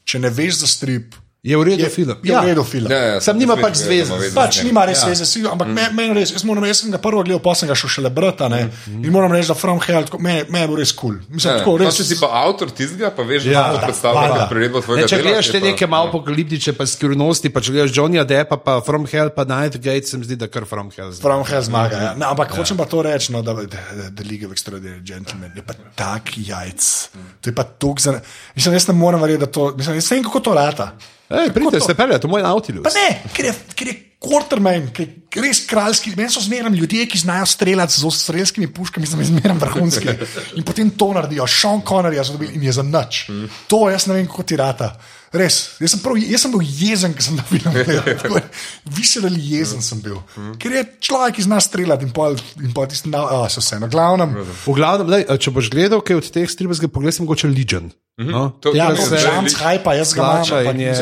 če 0.04 0.18
ne 0.18 0.30
veš 0.30 0.54
za 0.56 0.68
strip, 0.68 1.14
je 1.42 1.56
v 1.56 1.62
redu 1.64 1.82
je, 1.82 1.88
film. 1.88 2.12
je 2.22 2.36
v 2.36 2.44
redu 2.44 2.64
film. 2.64 2.90
Ja, 2.92 2.98
ja, 2.98 3.20
Sam 3.20 3.38
nima 3.40 3.56
pač 3.56 3.80
zveze. 3.80 4.12
da 4.12 4.28
Pač 4.36 4.60
nima 4.62 4.84
res 4.84 5.00
veze, 5.08 5.24
ja. 5.40 5.52
ampak 5.52 5.68
mm. 5.72 5.96
meni 5.96 6.12
me 6.12 6.20
res, 6.20 6.32
jaz 6.36 6.44
moram 6.44 6.64
reči, 6.64 6.90
ga 6.92 6.98
prvo 7.00 7.22
gledal, 7.24 7.40
pa 7.40 7.54
sem 7.56 7.64
ga 7.68 7.74
šel 7.74 7.88
šele 7.88 8.10
brati, 8.12 8.44
ne. 8.52 8.68
Mm. 8.68 9.04
In 9.04 9.12
moram 9.12 9.32
reči, 9.32 9.48
da 9.48 9.56
From 9.56 9.80
Hell, 9.80 10.04
tako, 10.04 10.20
me, 10.20 10.34
je 10.44 10.44
bil 10.68 10.76
res 10.76 10.92
kul. 10.92 11.16
Cool. 11.16 11.32
Mislim, 11.32 11.48
Ja, 11.52 11.58
tako 11.64 11.78
no, 11.78 11.84
res. 11.88 11.96
če 11.96 12.04
si 12.04 12.18
pa 12.20 12.28
avtor 12.44 12.68
tistega, 12.70 13.08
pa 13.16 13.24
veš, 13.24 13.48
da 13.48 13.50
Ja, 13.50 13.62
lahko 13.72 13.86
predstavljaš 13.88 14.48
priredbo 14.52 14.80
tvojega 14.84 15.00
Ne, 15.00 15.08
če 15.08 15.16
dela. 15.16 15.28
gledaš 15.30 15.46
te 15.48 15.60
pa- 15.60 15.66
neke 15.66 15.86
malo 15.86 16.08
apokaliptične, 16.12 16.72
pa 16.76 16.84
skrivnosti, 16.86 17.48
pa 17.48 17.60
če 17.60 17.72
gledaš 17.72 17.92
Johnnyja 17.96 18.24
Deppa, 18.28 18.56
pa 18.60 18.80
From 18.84 19.06
Hell, 19.08 19.32
pa 19.32 19.44
Night 19.44 19.80
Gate, 19.80 20.04
se 20.06 20.18
mi 20.20 20.24
zdi, 20.24 20.36
da 20.36 20.46
kar 20.46 20.68
From 20.68 20.92
Hell 20.92 21.08
zna. 21.08 21.22
From 21.24 21.40
Hell 21.48 21.62
zmaga. 21.64 21.96
Ja. 21.96 22.12
Ne, 22.20 22.28
ampak 22.28 22.52
ja. 22.52 22.60
hočem 22.60 22.76
pa 22.76 22.84
to 22.84 23.00
reči, 23.00 23.32
no, 23.32 23.40
da 23.40 23.56
je 23.56 24.28
League 24.28 24.44
of 24.44 24.52
Extraordinary 24.52 25.00
Gentlemen 25.00 25.56
je 25.56 25.62
pa 25.64 25.72
tak 25.96 26.36
jajc. 26.36 27.08
To 27.40 27.48
je 27.48 27.54
pa 27.56 27.64
tok 27.64 27.96
za. 27.96 28.20
Mislim, 28.54 28.76
jaz 28.76 28.86
ne 28.88 28.94
morem 28.94 29.24
verjeti, 29.24 29.40
da 29.40 29.48
to. 29.48 29.72
Mislim, 29.72 29.96
jaz 29.96 30.10
ne 30.10 30.20
vem, 30.20 30.24
kako 30.28 30.40
to 30.40 30.54
rata. 30.54 30.92
Ej, 31.30 31.52
pridite, 31.54 31.80
se 31.80 31.94
peljete, 31.94 32.28
moj 32.28 32.42
Nautilus. 32.42 32.82
Pa 32.82 32.90
ne, 32.94 33.22
ker 33.34 33.50
je, 33.50 33.52
ker 33.78 33.90
je 33.92 33.94
quarterman, 34.20 34.88
ker 34.92 35.06
je 35.06 35.44
res 35.44 35.62
kralski. 35.70 36.12
Meni 36.18 36.32
so 36.32 36.42
zmeraj 36.42 36.74
ljudje, 36.74 37.06
ki 37.08 37.22
znajo 37.22 37.46
streljati 37.46 37.94
z 37.94 38.10
strelskimi 38.16 38.68
puškami, 38.74 39.06
sem 39.06 39.22
zmeraj 39.24 39.56
vrhunski. 39.62 40.16
In 40.58 40.66
potem 40.66 40.90
to 40.90 41.12
naredijo, 41.14 41.46
Sean 41.46 41.84
Connery 41.86 42.18
so 42.24 42.34
dobili 42.34 42.58
in 42.58 42.66
je 42.66 42.74
za 42.80 42.82
nič. 42.82 43.22
To 43.70 43.86
jaz 43.90 44.08
ne 44.10 44.18
vem, 44.18 44.26
kako 44.26 44.42
ti 44.42 44.58
rata. 44.58 44.96
Res, 45.30 45.56
jaz 45.78 45.92
sem, 45.94 46.00
prav, 46.02 46.16
jaz 46.18 46.42
sem 46.42 46.50
bil 46.50 46.62
jezen, 46.66 47.12
ker 47.14 47.22
sem 47.22 47.36
na 47.38 47.44
film 47.46 47.70
gledal. 47.70 48.40
Visel 48.96 49.28
ali 49.28 49.38
jezen 49.52 49.78
sem 49.78 50.00
bil. 50.02 50.16
Ker 50.58 50.72
je 50.74 50.82
človek, 51.06 51.36
ki 51.38 51.44
zna 51.46 51.60
streljati 51.62 52.02
in 52.02 52.10
pol, 52.10 52.34
in 52.58 52.72
pol 52.74 52.88
tisti, 52.90 53.12
na, 53.12 53.20
a, 53.30 53.44
so 53.46 53.62
vse, 53.62 53.78
na 53.78 53.86
glavnem. 53.86 54.32
V 54.66 54.74
glavnem, 54.74 55.06
lej, 55.06 55.28
če 55.38 55.52
boš 55.54 55.70
gledal, 55.70 56.02
kaj 56.02 56.18
od 56.18 56.30
teh 56.34 56.50
stribskega 56.50 56.90
pogleda, 56.90 57.14
sem 57.14 57.28
mogoče 57.28 57.46
Legion. 57.46 57.86
No? 58.18 58.58
To- 58.58 58.74
Ja, 58.74 58.90
to 58.90 59.06
to 59.06 59.14
je 59.14 59.22
je 59.22 59.30
li- 59.46 59.54
hajpa, 59.54 59.94
jaz 59.94 60.10
ga 60.12 60.20
imam. 60.20 60.42
Je- 60.74 60.74
Ja, 60.90 60.94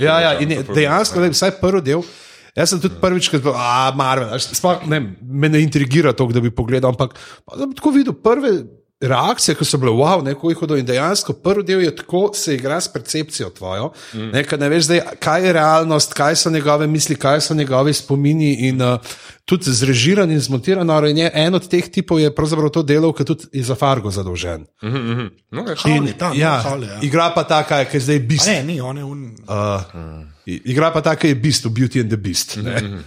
Ja, 0.00 0.16
ja, 0.24 0.32
in 0.40 0.48
je, 0.50 0.56
to 0.56 0.64
prvo. 0.64 0.80
dejansko, 0.80 1.20
lej, 1.20 1.30
vsaj 1.36 1.52
prvi 1.60 1.82
del. 1.82 2.02
Jaz 2.50 2.72
sem 2.72 2.80
tudi 2.80 2.96
prvič, 2.98 3.28
ko 3.28 3.36
sem 3.36 3.44
bil, 3.44 3.54
a 3.54 3.92
Marvel, 3.94 4.32
a 4.32 4.40
sploh 4.40 4.80
ne, 4.88 4.98
me 5.22 5.46
ne 5.46 5.60
intrigira 5.60 6.10
to, 6.10 6.24
da 6.26 6.40
bi 6.40 6.50
pogledal, 6.50 6.90
ampak 6.90 7.14
pa 7.46 7.52
sem 7.54 7.70
tako 7.76 7.92
videl 7.94 8.16
prve 8.16 8.64
reakcije, 9.00 9.54
ko 9.54 9.64
so 9.64 9.78
bile, 9.80 9.92
wow, 9.96 10.20
neko 10.24 10.50
jih 10.50 10.58
hodil 10.60 10.80
in 10.80 10.86
dejansko 10.86 11.32
prvi 11.40 11.64
del 11.64 11.84
je 11.86 11.94
tako, 11.96 12.30
se 12.34 12.54
igra 12.54 12.80
s 12.80 12.92
percepcijo 12.92 13.50
tvojo, 13.50 13.92
mm. 14.12 14.30
ne, 14.34 14.44
ne 14.58 14.68
veš 14.68 14.84
zdaj, 14.84 15.00
kaj 15.18 15.46
je 15.46 15.52
realnost, 15.52 16.12
kaj 16.14 16.36
so 16.36 16.50
njegove 16.50 16.86
misli, 16.86 17.16
kaj 17.16 17.40
so 17.40 17.54
njegovi 17.54 17.94
spomini 17.94 18.52
in 18.68 18.82
uh, 18.82 18.98
tudi 19.44 19.72
zrežiran 19.72 20.30
in 20.30 20.40
zmontiran, 20.40 20.86
no, 20.86 20.98
in 21.06 21.18
je 21.18 21.30
en 21.34 21.54
od 21.54 21.68
teh 21.68 21.88
tipov 21.90 22.20
je 22.20 22.34
pravzaprav 22.34 22.70
to 22.70 22.82
delal, 22.82 23.12
ki 23.16 23.24
tudi 23.24 23.48
je 23.52 23.64
za 23.64 23.74
Fargo 23.74 24.10
zadolžen. 24.10 24.66
No, 24.82 25.64
ja. 25.66 25.74
Havli, 25.76 26.12
tam, 26.18 26.36
ja, 26.38 26.52
Havli, 26.62 26.86
ja. 26.86 26.98
igra 27.02 27.30
pa 27.34 27.44
taka, 27.44 27.80
ki 27.84 27.96
je 27.96 28.00
zdaj 28.00 28.20
A 28.20 28.26
bist. 28.28 28.46
Ne, 28.46 28.62
ni, 28.62 28.80
on 28.80 28.98
je 28.98 29.04
un. 29.04 29.24
Uh, 29.48 30.28
igra 30.44 30.92
pa 30.92 31.00
ta, 31.00 31.16
ki 31.16 31.32
je 31.32 31.40
Beast, 31.40 31.64
v 31.64 31.72
Beauty 31.80 32.04
and 32.04 32.12
the 32.12 32.20
Beast. 32.20 32.58
Ne? 32.60 33.00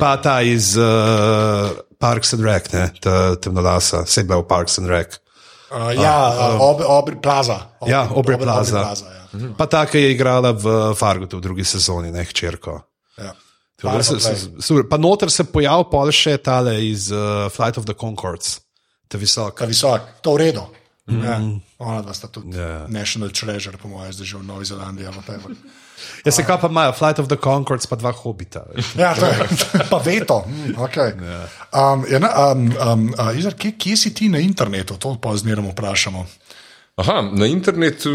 Pa 0.00 0.16
ta 0.22 0.40
iz 0.42 0.76
uh, 0.80 1.76
Parks 1.98 2.32
and 2.34 2.44
Rec, 2.44 2.72
ne? 2.72 2.88
ta 3.02 3.36
temnolasa, 3.36 4.04
vse 4.06 4.24
je 4.24 4.28
bil 4.28 4.42
v 4.42 4.48
Parks 4.48 4.78
and 4.80 4.88
Rec. 4.88 5.20
Uh, 5.66 5.90
ja, 5.92 6.14
uh, 6.30 6.60
ob, 6.62 6.80
ob, 6.80 7.10
plaza. 7.18 7.74
Ob, 7.80 7.88
Ja, 7.88 8.06
Aubrey 8.06 8.38
Plaza. 8.38 8.80
plaza 8.82 9.06
ja. 9.06 9.24
Pa 9.58 9.66
ta, 9.66 9.82
ki 9.86 9.98
je 9.98 10.12
igrala 10.14 10.52
v 10.54 10.94
Fargotu 10.94 11.36
v 11.36 11.42
drugi 11.42 11.64
sezoni, 11.64 12.12
ne 12.14 12.22
hčerko. 12.24 12.80
Ja. 13.18 13.34
Tako 13.76 14.02
se- 14.02 14.20
se- 14.20 14.50
super. 14.60 14.86
Pa 14.88 14.96
noter 14.96 15.28
se 15.30 15.44
pojavil 15.44 15.84
pol 15.90 16.08
še 16.08 16.38
tale 16.38 16.78
iz 16.86 17.10
uh, 17.10 17.50
Flight 17.50 17.76
of 17.76 17.84
the 17.84 17.94
Concords, 17.94 18.60
ta 19.08 19.18
visok. 19.18 19.58
Ta 19.58 19.66
visok, 19.66 20.22
to 20.22 20.32
v 20.32 20.38
redu. 20.38 20.64
Mm. 21.06 21.22
Ja, 21.22 21.36
ona 21.78 22.00
dva 22.02 22.14
sta 22.14 22.26
tudi 22.26 22.56
Ja. 22.56 22.86
yeah. 22.86 22.90
National 22.90 23.30
Treasure, 23.30 23.76
po 23.76 23.86
mojem, 23.88 24.10
zdaj 24.12 24.26
že 24.26 24.36
v 24.38 24.46
Novi 24.46 24.64
Zelandiji. 24.64 25.06
Ja, 26.24 26.32
se 26.32 26.44
kaj 26.44 26.58
pa 26.60 26.68
imajo, 26.68 26.92
Flight 26.92 27.18
of 27.18 27.28
the 27.28 27.36
Concords, 27.44 27.86
pa 27.86 27.96
dva 27.96 28.12
hobita. 28.12 28.64
Ja, 28.98 29.14
to 29.14 29.26
je 29.26 29.86
pa 29.90 29.98
veto. 30.04 30.44
Mm, 30.46 30.74
okay. 30.82 31.12
um, 31.72 32.04
ja, 32.10 32.18
na, 32.18 32.30
um, 32.52 32.66
um, 32.76 33.06
uh, 33.18 33.38
Izar, 33.38 33.54
kje, 33.54 33.72
kje 33.78 33.96
si 33.96 34.14
ti 34.14 34.28
na 34.28 34.38
internetu? 34.38 34.96
To 34.98 35.16
pa 35.20 35.36
zmeraj 35.36 35.70
vprašamo. 35.72 36.26
Aha, 36.96 37.22
na 37.32 37.46
internetu, 37.46 38.10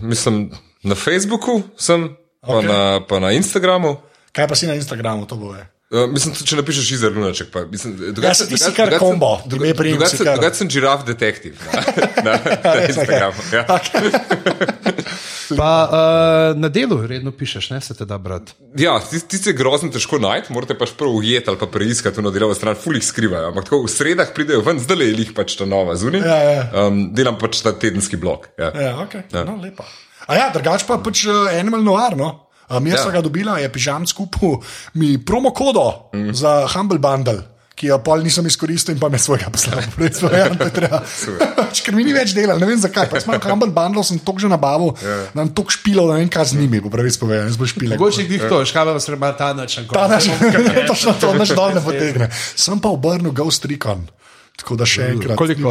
mislim, 0.00 0.50
na 0.82 0.94
Facebooku 0.94 1.62
sem, 1.78 2.08
pa, 2.40 2.58
Okej. 2.58 2.68
na, 2.68 3.00
pa 3.08 3.20
na 3.20 3.32
Instagramu. 3.32 3.96
Kaj 4.32 4.48
pa 4.48 4.54
si 4.58 4.66
na 4.66 4.74
Instagramu, 4.74 5.26
to 5.26 5.36
bo 5.36 5.54
je. 5.54 5.62
Uh, 5.94 6.08
mislim, 6.10 6.34
če 6.34 6.56
napišeš 6.58 6.90
izar 6.90 7.12
lunaček. 7.14 7.52
Pa, 7.54 7.66
mislim, 7.70 8.14
Ja, 8.22 8.34
se 8.34 8.48
ti 8.48 8.58
si 8.58 8.72
kar 8.74 8.98
kombo, 8.98 9.36
druge 9.46 9.74
priimki 9.78 10.08
si 10.10 10.18
kar. 10.24 10.34
Drugače 10.40 10.64
sem 10.64 10.70
žiraf 10.70 11.04
detektiv 11.06 11.60
na, 11.70 11.82
na, 12.26 12.38
na 12.64 12.74
Instagramu. 12.88 13.46
Ja. 13.52 13.66
Pa 15.52 15.70
uh, 15.84 16.60
na 16.60 16.68
delu 16.72 16.98
redno 17.06 17.32
pišeš, 17.32 17.70
ne 17.74 17.80
se 17.84 17.94
te 17.94 18.06
da 18.08 18.18
brati. 18.18 18.54
Ja, 18.78 18.96
ti, 19.00 19.38
se 19.38 19.52
grozno 19.52 19.90
težko 19.92 20.18
najti, 20.22 20.52
morate 20.54 20.76
pač 20.78 20.94
prvo 20.98 21.18
ujeti 21.20 21.50
ali 21.52 21.60
pa 21.60 21.68
preiskati 21.70 22.22
na 22.24 22.32
delovo 22.34 22.56
stran, 22.56 22.78
fulih 22.80 23.04
skrivajo. 23.04 23.50
Ampak 23.52 23.68
tako 23.68 23.82
v 23.84 23.92
sredah 23.92 24.32
pridejo 24.36 24.64
ven, 24.66 24.80
zdaj 24.82 25.00
le 25.00 25.10
jih 25.12 25.34
pač 25.36 25.58
ta 25.60 25.68
nova 25.68 25.96
zunaj. 26.00 26.24
Ja, 26.24 26.38
ja. 26.40 26.64
Um, 26.86 27.06
delam 27.14 27.38
pač 27.40 27.60
ta 27.64 27.74
tedenski 27.76 28.16
blok. 28.20 28.48
Ja. 28.58 28.72
Ja, 28.72 28.96
okay. 29.04 29.26
ja. 29.32 29.44
No, 29.44 29.58
lepa. 29.60 29.86
A 30.24 30.40
ja, 30.40 30.48
drugač 30.54 30.86
pa 30.88 30.98
pač 31.04 31.26
uh, 31.28 31.52
Animal 31.52 31.84
Noir. 31.84 32.16
No? 32.16 32.32
Um, 32.70 32.86
jaz 32.88 33.00
Ja. 33.00 33.02
sem 33.04 33.12
ga 33.12 33.20
dobila, 33.24 33.58
je 33.60 33.68
pižam 33.68 34.06
skupaj 34.08 34.62
mi 34.94 35.18
promo 35.20 35.52
kodo 35.52 36.10
mm. 36.14 36.32
za 36.32 36.64
Humble 36.72 36.98
Bundle. 36.98 37.53
Ki 37.74 37.88
jo 37.88 37.96
pol 38.06 38.22
nisem 38.22 38.46
izkoristil 38.46 38.94
in 38.94 39.00
pa 39.02 39.08
me 39.10 39.18
svojega 39.18 39.48
poslal. 39.50 39.82
Res 39.98 40.20
verjamem, 40.22 40.54
da 40.60 40.68
je 40.68 40.74
treba. 40.76 41.00
Ker 41.84 41.96
mi 41.98 42.04
ni 42.06 42.14
več 42.14 42.30
dela, 42.36 42.54
ne 42.60 42.68
vem 42.68 42.78
zakaj. 42.78 43.08
Pač 43.10 43.26
imam 43.26 43.42
Humble 43.42 43.74
Bundle, 43.74 44.04
sem 44.06 44.20
tok 44.22 44.38
že 44.44 44.50
nabavil, 44.52 44.92
yeah. 45.02 45.26
nam 45.34 45.50
tok 45.50 45.74
špilov, 45.74 46.12
ne 46.14 46.22
vem 46.22 46.30
kaj 46.30 46.52
z 46.52 46.60
njimi, 46.60 46.78
bo 46.84 46.92
pravi 46.92 47.10
spovedan, 47.10 47.50
jaz 47.50 47.58
bo 47.58 47.66
špilek. 47.66 47.98
Mogoče 47.98 48.28
jih 48.30 48.46
to, 48.46 48.62
škava 48.70 48.94
vas 48.94 49.10
treba 49.10 49.32
ta 49.34 49.50
način. 49.58 49.90
Ta 49.90 50.06
naš, 50.06 50.30
točno 50.90 51.16
to, 51.18 51.34
naš 51.34 51.56
dol 51.58 51.74
ne 51.74 51.82
potegne. 51.82 52.30
Sem 52.54 52.78
pa 52.78 52.94
obrnil 52.94 53.34
Ghost 53.34 53.66
Recon. 53.66 54.06
Tako 54.54 54.76
da 54.78 54.86
še 54.86 55.08
enkrat. 55.10 55.34
Koliko? 55.36 55.70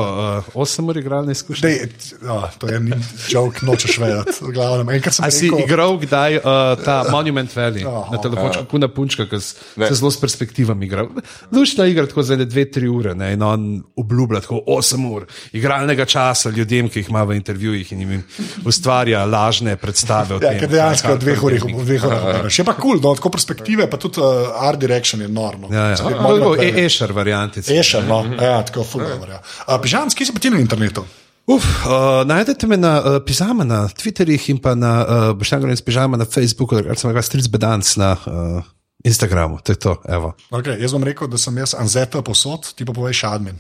Uh, 0.54 0.58
8 0.60 0.90
ur 0.92 0.98
igralne 1.00 1.32
izkušnje. 1.32 1.64
Dej, 1.64 2.28
oh, 2.28 2.44
to 2.60 2.68
je 2.68 2.80
ni 2.84 2.98
joke, 3.32 3.64
nočeš 3.64 3.96
vedeti. 3.98 4.44
glavnem. 4.52 4.90
Enkrat 4.98 5.16
sem 5.16 5.24
A 5.26 5.30
si 5.32 5.48
rekel, 5.48 5.64
igral 5.64 5.96
kdaj 6.02 6.36
uh, 6.42 6.76
ta 6.84 6.98
Monument 7.08 7.48
Valley 7.56 7.86
Aha. 7.88 8.12
na 8.12 8.20
telefončku, 8.20 8.66
kuna 8.68 8.90
punčka, 8.92 9.24
ki 9.32 9.40
se 9.40 9.96
zelo 9.96 10.12
s 10.12 10.20
perspektivami 10.20 10.86
igra. 10.86 11.08
Lušna 11.56 11.88
igra 11.88 12.06
tako 12.12 12.26
za 12.28 12.36
2-3 12.36 12.90
ure 12.92 13.16
ne, 13.16 13.32
in 13.38 13.46
on 13.48 13.64
obljublja 13.96 14.44
tako 14.44 14.60
8 14.68 15.08
ur 15.16 15.26
igralnega 15.56 16.04
časa 16.06 16.52
ljudem, 16.52 16.92
ki 16.92 17.06
jih 17.06 17.14
ima 17.14 17.24
v 17.24 17.40
intervjujih 17.40 17.96
in 17.96 18.04
jim 18.04 18.24
ustvarja 18.68 19.24
lažne 19.26 19.78
predstave. 19.80 20.36
o 20.36 20.44
Ja, 20.44 20.52
tem, 20.52 20.60
ker 20.60 20.74
dejansko 20.76 21.16
v 21.16 21.24
dveh 21.24 21.40
dveh 21.88 22.04
urah. 22.04 22.28
obrneš. 22.28 22.60
Je 22.60 22.68
pa 22.68 22.76
kul, 22.76 23.00
cool, 23.00 23.02
no, 23.08 23.16
tako 23.16 23.32
perspektive, 23.32 23.88
pa 23.88 23.96
tudi 23.96 24.20
uh, 24.20 24.52
art 24.60 24.84
direction 24.84 25.24
je 25.24 25.32
norno. 25.32 25.72
Ja, 25.72 25.96
ja. 25.96 26.84
Ešer 26.84 27.16
variantice. 27.16 27.72
Ešer, 27.72 28.04
no, 28.12 28.26
ja, 28.36 28.60
tako 28.74 28.90
ful 28.90 29.06
dobro. 29.06 29.38
Uh, 29.68 29.78
Pižam, 29.78 30.10
kje 30.10 30.28
si 30.28 30.34
pa 30.34 30.42
ti 30.42 30.50
na 30.50 30.58
internetu? 30.62 31.06
Uf, 31.46 31.64
uh, 31.86 32.24
najdete 32.26 32.68
me 32.72 32.78
na 32.80 32.94
uh, 33.00 33.18
Pizama 33.26 33.68
na 33.68 33.84
Twitterjih 33.92 34.50
in 34.50 34.62
pa 34.64 34.74
na 34.80 34.94
uh, 35.04 35.26
Boštangorju 35.38 35.76
in 35.76 35.86
Pižama 35.86 36.18
na 36.18 36.26
Facebooku, 36.26 36.80
ali 36.80 36.96
sem 36.98 37.12
ga 37.14 37.22
stric 37.22 37.50
bedanc 37.52 37.84
na 38.00 38.16
uh, 38.16 38.64
Instagramu. 39.04 39.60
To 39.62 39.76
je 39.76 39.80
to, 39.80 39.98
evo. 40.08 40.34
Okay, 40.56 40.80
jaz 40.80 40.96
bom 40.96 41.04
rekel, 41.04 41.28
da 41.28 41.38
sem 41.38 41.58
jaz 41.60 41.76
Anzeta 41.76 42.24
posod, 42.24 42.72
ti 42.72 42.88
pa 42.88 42.96
poveš 42.96 43.26
admin. 43.28 43.60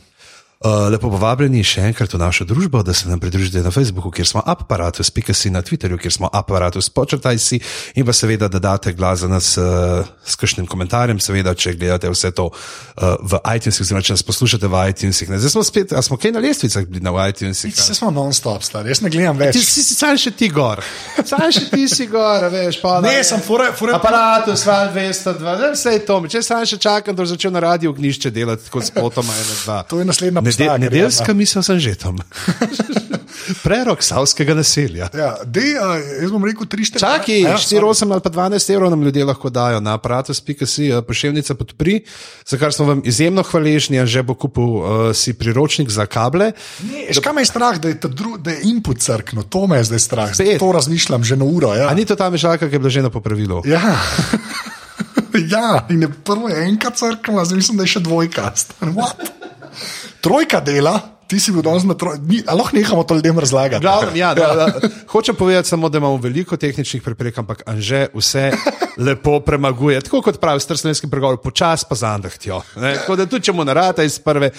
Uh, 0.63 0.87
lepo 0.87 1.09
povabljeni 1.11 1.59
še 1.67 1.81
enkrat 1.89 2.13
v 2.15 2.21
našo 2.21 2.45
družbo, 2.47 2.79
da 2.87 2.93
se 2.95 3.09
nam 3.09 3.19
pridružite 3.19 3.59
na 3.59 3.71
Facebooku, 3.71 4.07
kjer 4.15 4.29
smo 4.29 4.39
aparatus, 4.47 5.09
pika 5.11 5.33
si 5.35 5.49
na 5.51 5.59
Twitterju, 5.59 5.97
kjer 5.99 6.13
smo 6.15 6.29
aparatus, 6.31 6.87
počrtaj 6.87 7.35
si 7.43 7.57
in 7.99 8.05
pa 8.07 8.13
seveda, 8.15 8.47
da 8.47 8.61
date 8.63 8.93
glas 8.95 9.25
za 9.25 9.27
nas 9.27 9.49
uh, 9.59 10.07
s 10.23 10.39
kakšnim 10.39 10.63
komentarjem, 10.71 11.19
seveda, 11.19 11.51
če 11.51 11.73
gledate 11.75 12.07
vse 12.07 12.31
to 12.31 12.45
uh, 12.47 13.17
v 13.19 13.41
iTunesih, 13.57 13.83
oziroma 13.83 14.05
če 14.07 14.15
nas 14.15 14.23
poslušate 14.23 14.69
v 14.71 14.85
iTunesih. 14.93 15.33
Ne? 15.33 15.41
Zdaj 15.43 15.51
smo 15.51 15.65
spet, 15.67 15.91
a 15.91 16.03
smo 16.07 16.15
kaj 16.15 16.31
na 16.37 16.45
lestvicah 16.45 16.87
bili 16.87 17.03
na 17.03 17.11
iTunesih? 17.27 17.75
Vse 17.75 17.97
smo 17.99 18.13
non-stop, 18.15 18.63
star, 18.63 18.87
jaz 18.87 19.03
ne 19.03 19.11
gledam 19.11 19.43
več. 19.43 19.59
Ti 19.59 19.65
si, 19.67 19.83
sam 19.83 20.15
še 20.15 20.31
ti 20.31 20.47
gor, 20.47 20.79
sam 21.27 21.43
še 21.51 21.65
ti 21.73 21.91
si 21.91 22.07
gor, 22.07 22.47
veš, 22.55 22.79
pa 22.79 23.01
Ne, 23.03 23.17
sem 23.27 23.43
fura, 23.43 23.73
fura. 23.75 23.99
Aparatus, 23.99 24.63
val 24.71 24.95
202, 24.95 25.75
vse 25.75 25.97
je 25.99 26.05
to, 26.07 26.21
če 26.37 26.45
sam 26.53 26.63
še 26.63 26.79
čakam, 26.87 27.19
da 27.19 27.27
začel 27.35 27.51
na 27.51 27.67
radiju 27.67 27.91
gnišče 27.99 28.31
delati 28.31 28.71
kot 28.71 28.87
s 28.87 28.95
potoma 28.95 29.35
ena 29.43 29.59
dva. 29.65 29.83
To 29.91 29.99
je 29.99 30.07
naslednja 30.07 30.52
Nede, 30.59 30.69
postaja 30.69 30.77
nedeljska 30.77 31.33
misel 31.33 31.63
sem 31.63 31.79
že 31.79 31.95
tam. 31.95 32.21
Prerok 33.63 34.03
savskega 34.03 34.55
naselja. 34.55 35.09
Ja, 35.11 35.33
dej, 35.43 35.75
uh, 35.75 35.99
jaz 36.21 36.31
bom 36.31 36.43
rekel 36.45 36.67
3-4. 36.69 37.01
Čakaj, 37.03 37.39
ja, 37.43 37.55
4, 37.59 37.83
8 37.83 38.13
ali 38.15 38.23
pa 38.23 38.31
12 38.31 38.73
evrov 38.73 38.91
nam 38.93 39.03
ljudje 39.03 39.25
lahko 39.25 39.49
dajo 39.49 39.81
na 39.83 39.97
aparatus.si, 39.97 40.91
pošiljnica 41.07 41.55
podpri, 41.59 41.99
za 42.47 42.57
kar 42.57 42.73
smo 42.73 42.85
vam 42.85 43.01
izjemno 43.05 43.43
hvaležni, 43.43 43.99
a 43.99 44.05
že 44.05 44.23
bo 44.23 44.37
kupil 44.39 44.63
uh, 44.63 44.85
si 45.15 45.33
priročnik 45.35 45.91
za 45.91 46.05
kable. 46.05 46.51
Ne, 46.87 47.07
škaj 47.11 47.35
me 47.35 47.43
je 47.43 47.51
strah, 47.51 47.79
da 47.81 47.91
je, 47.91 47.99
dru, 48.03 48.37
da 48.37 48.55
je 48.55 48.69
input 48.71 49.03
crkno, 49.03 49.43
to 49.43 49.67
me 49.67 49.81
je 49.81 49.89
zdaj 49.91 49.99
strah. 49.99 50.35
Spet. 50.35 50.59
To 50.63 50.71
razmišljam 50.71 51.23
že 51.23 51.35
na 51.35 51.45
uro. 51.45 51.73
Ja. 51.75 51.89
A 51.91 51.93
ni 51.97 52.05
to 52.05 52.15
ta 52.15 52.29
mežalka, 52.29 52.69
ki 52.69 52.79
je 52.79 52.79
bila 52.79 52.93
že 52.93 53.03
na 53.03 53.11
popravilu? 53.11 53.63
Ja. 53.67 53.81
ja, 55.53 55.85
in 55.89 56.01
je 56.01 56.09
prvo 56.23 56.49
je 56.49 56.63
enkrat 56.69 56.97
crknila, 56.97 57.45
zdaj 57.45 57.57
mislim, 57.57 57.77
da 57.77 57.83
je 57.83 57.97
še 57.97 58.03
dvojka. 58.05 58.53
What? 58.97 59.33
Trojka 60.23 60.61
dela, 60.63 60.95
ti 61.27 61.35
si 61.39 61.51
bil 61.51 61.63
danes 61.65 61.83
na 61.83 61.97
trojki. 61.99 62.43
Lahko 62.47 62.77
nehamo 62.77 63.03
to 63.03 63.15
ljudem 63.15 63.39
razlagati. 63.39 63.83
Glavnem, 63.83 64.15
ja, 64.15 64.33
da, 64.33 64.53
da, 64.55 64.89
hočem 65.13 65.35
povedati 65.35 65.67
samo, 65.67 65.89
da 65.89 65.97
imamo 65.97 66.17
veliko 66.17 66.57
tehničnih 66.57 67.03
preprek, 67.03 67.37
ampak 67.37 67.63
Anže 67.67 68.05
vse 68.13 68.51
lepo 69.05 69.39
premaguje. 69.43 70.01
Tako 70.01 70.21
kot 70.21 70.39
pravi 70.39 70.63
star 70.63 70.79
slovenski 70.79 71.09
pregovor, 71.11 71.41
počasi 71.43 71.85
pa 71.89 71.95
zandahtijo. 71.95 72.61
Ne? 72.75 72.95
Tako 73.01 73.19
da 73.19 73.25
tudi 73.25 73.49
če 73.49 73.57
mu 73.57 73.65
narata 73.67 74.03
iz 74.07 74.15
prve, 74.23 74.53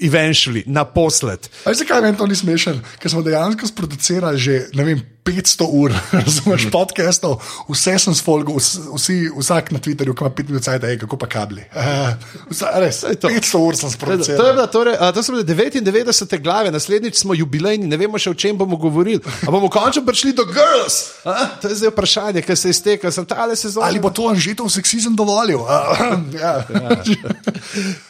eventually, 0.00 0.64
naposled. 0.66 1.44
Veš, 1.66 1.84
zakaj 1.84 2.00
meni 2.02 2.16
to 2.16 2.26
ni 2.26 2.36
smešen? 2.38 2.80
Ker 3.02 3.12
smo 3.12 3.20
dejansko 3.22 3.68
sproducirali 3.68 4.40
že 4.40 4.62
ne 4.78 4.88
vem, 4.88 5.04
500 5.24 5.66
ur, 5.70 5.92
razumeš, 6.12 6.66
podcastov, 6.74 7.38
vse 7.70 7.94
sem 7.98 8.14
sfolgal, 8.14 8.58
vsi, 8.58 9.30
vsak 9.30 9.70
na 9.70 9.78
Twitterju, 9.78 10.16
ki 10.18 10.24
ima 10.24 10.30
5 10.34 10.48
minut, 10.50 10.66
da 10.82 10.88
je 10.90 10.98
kako 10.98 11.16
pa 11.16 11.28
kabli. 11.30 11.62
Uh, 11.70 12.10
vsa, 12.50 12.72
res, 12.82 13.04
to. 13.22 13.30
500 13.30 13.60
ur 13.60 13.78
sem 13.78 13.86
To 13.86 13.92
je 13.92 13.98
sproduciral. 13.98 14.52
bila, 14.52 14.66
torej, 14.66 14.96
a, 14.98 15.12
to 15.14 15.22
so 15.22 15.32
bile 15.32 15.44
99 15.46 16.42
glave, 16.42 16.72
naslednjič 16.74 17.22
smo 17.22 17.34
jubilejni, 17.38 17.86
ne 17.86 17.96
vemo 17.96 18.18
še 18.18 18.32
o 18.34 18.34
čem 18.34 18.58
bomo 18.58 18.76
govorili. 18.76 19.22
A 19.46 19.54
bomo 19.54 19.70
končno 19.70 20.02
prišli 20.06 20.34
do 20.34 20.46
girls? 20.50 21.22
A? 21.22 21.54
To 21.62 21.70
je 21.70 21.78
zdaj 21.78 21.94
vprašanje, 21.94 22.42
ki 22.42 22.58
se 22.58 22.74
izteka, 22.74 23.14
sem 23.14 23.26
tale 23.26 23.54
sezona. 23.56 23.86
Ali 23.86 24.02
bo 24.02 24.10
to 24.10 24.26
Anžetov 24.26 24.72
seksizem 24.74 25.14
dovolil? 25.14 25.62
Uh, 25.62 26.18
ja. 26.42 26.66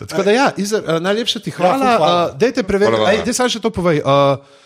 Tako 0.08 0.24
da, 0.24 0.32
ja, 0.32 0.48
Izar, 0.56 0.88
najlepša 1.02 1.44
ti 1.44 1.52
hvala. 1.52 1.76
Ja, 1.84 2.00
hvala. 2.00 2.24
Uh, 2.32 2.40
dajte 2.40 2.64
preveriti, 2.64 2.96
Hvala, 2.96 3.12
hvala. 3.12 3.20
Ej, 3.20 3.28
daj 3.28 3.36
samo 3.36 3.52
še 3.52 3.60
to 3.60 3.68
povej. 3.68 4.00
Uh, 4.00 4.61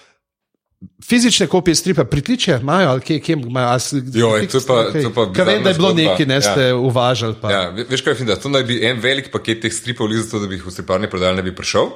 Fizične 1.03 1.47
kopije 1.47 1.74
stripa, 1.74 2.05
pritličje 2.05 2.59
imajo 2.61 2.89
ali 2.89 3.01
kje, 3.01 3.20
kje 3.20 3.32
imajo? 3.35 3.69
a 3.69 3.78
si- 3.78 4.03
Joj, 4.15 4.47
to 4.47 4.61
pa- 4.61 4.90
to 4.93 4.98
je 4.98 5.15
pa 5.15 5.23
vem, 5.44 5.62
da 5.62 5.70
je 5.70 5.74
bilo 5.74 5.93
nekaj, 5.93 6.27
ne 6.27 6.40
zgodba. 6.40 6.53
ste 6.53 6.73
uvažali. 6.74 7.35
Pa. 7.40 7.53
Ja, 7.53 7.69
ve- 7.70 7.85
veš 7.85 8.01
kaj 8.01 8.15
fin, 8.15 8.27
da 8.27 8.36
to 8.36 8.48
naj 8.48 8.62
bi 8.62 8.85
en 8.85 9.01
velik 9.01 9.32
paket 9.32 9.61
teh 9.61 9.73
stripov, 9.73 10.12
zato 10.12 10.39
da 10.39 10.47
bi 10.47 10.55
jih 10.55 10.66
v 10.66 10.70
striparni 10.70 11.11
prodali, 11.11 11.36
ne 11.36 11.43
bi 11.43 11.55
prišel. 11.55 11.89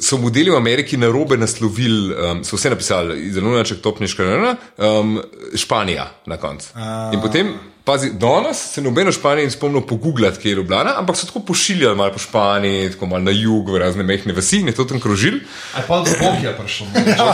So 0.00 0.16
modeli 0.16 0.50
v 0.50 0.56
Ameriki 0.56 0.96
na 0.96 1.06
robe 1.08 1.36
naslovili, 1.36 2.14
um, 2.14 2.44
so 2.44 2.56
vse 2.56 2.70
napisali, 2.70 3.20
izdelunaček 3.22 3.80
topniška, 3.80 4.56
um, 4.78 5.20
Španija 5.54 6.06
na 6.26 6.36
koncu. 6.36 6.68
In 7.12 7.20
potem, 7.20 7.52
pazi, 7.84 8.10
danes 8.12 8.56
se 8.68 8.80
nobeno 8.80 9.10
v 9.10 9.14
Španiji 9.14 9.44
ni 9.44 9.50
spomnil 9.50 9.80
pogooglati, 9.82 10.38
kje 10.38 10.48
je 10.48 10.54
Ljubljana, 10.54 10.94
ampak 10.96 11.16
so 11.16 11.26
tako 11.26 11.40
pošiljali 11.42 11.96
malo 11.96 12.12
po 12.12 12.18
Španiji, 12.18 12.90
tako 12.90 13.06
malo 13.06 13.22
na 13.22 13.30
jug, 13.32 13.70
v 13.70 13.78
razne 13.78 14.02
mehne 14.02 14.32
vasi 14.32 14.56
in 14.56 14.66
je 14.66 14.74
to 14.74 14.84
tam 14.84 15.00
krožil. 15.00 15.40
Aj 15.74 15.82
pa 15.82 15.98
do 15.98 16.10
Bogija 16.12 16.52
prišel. 16.52 16.86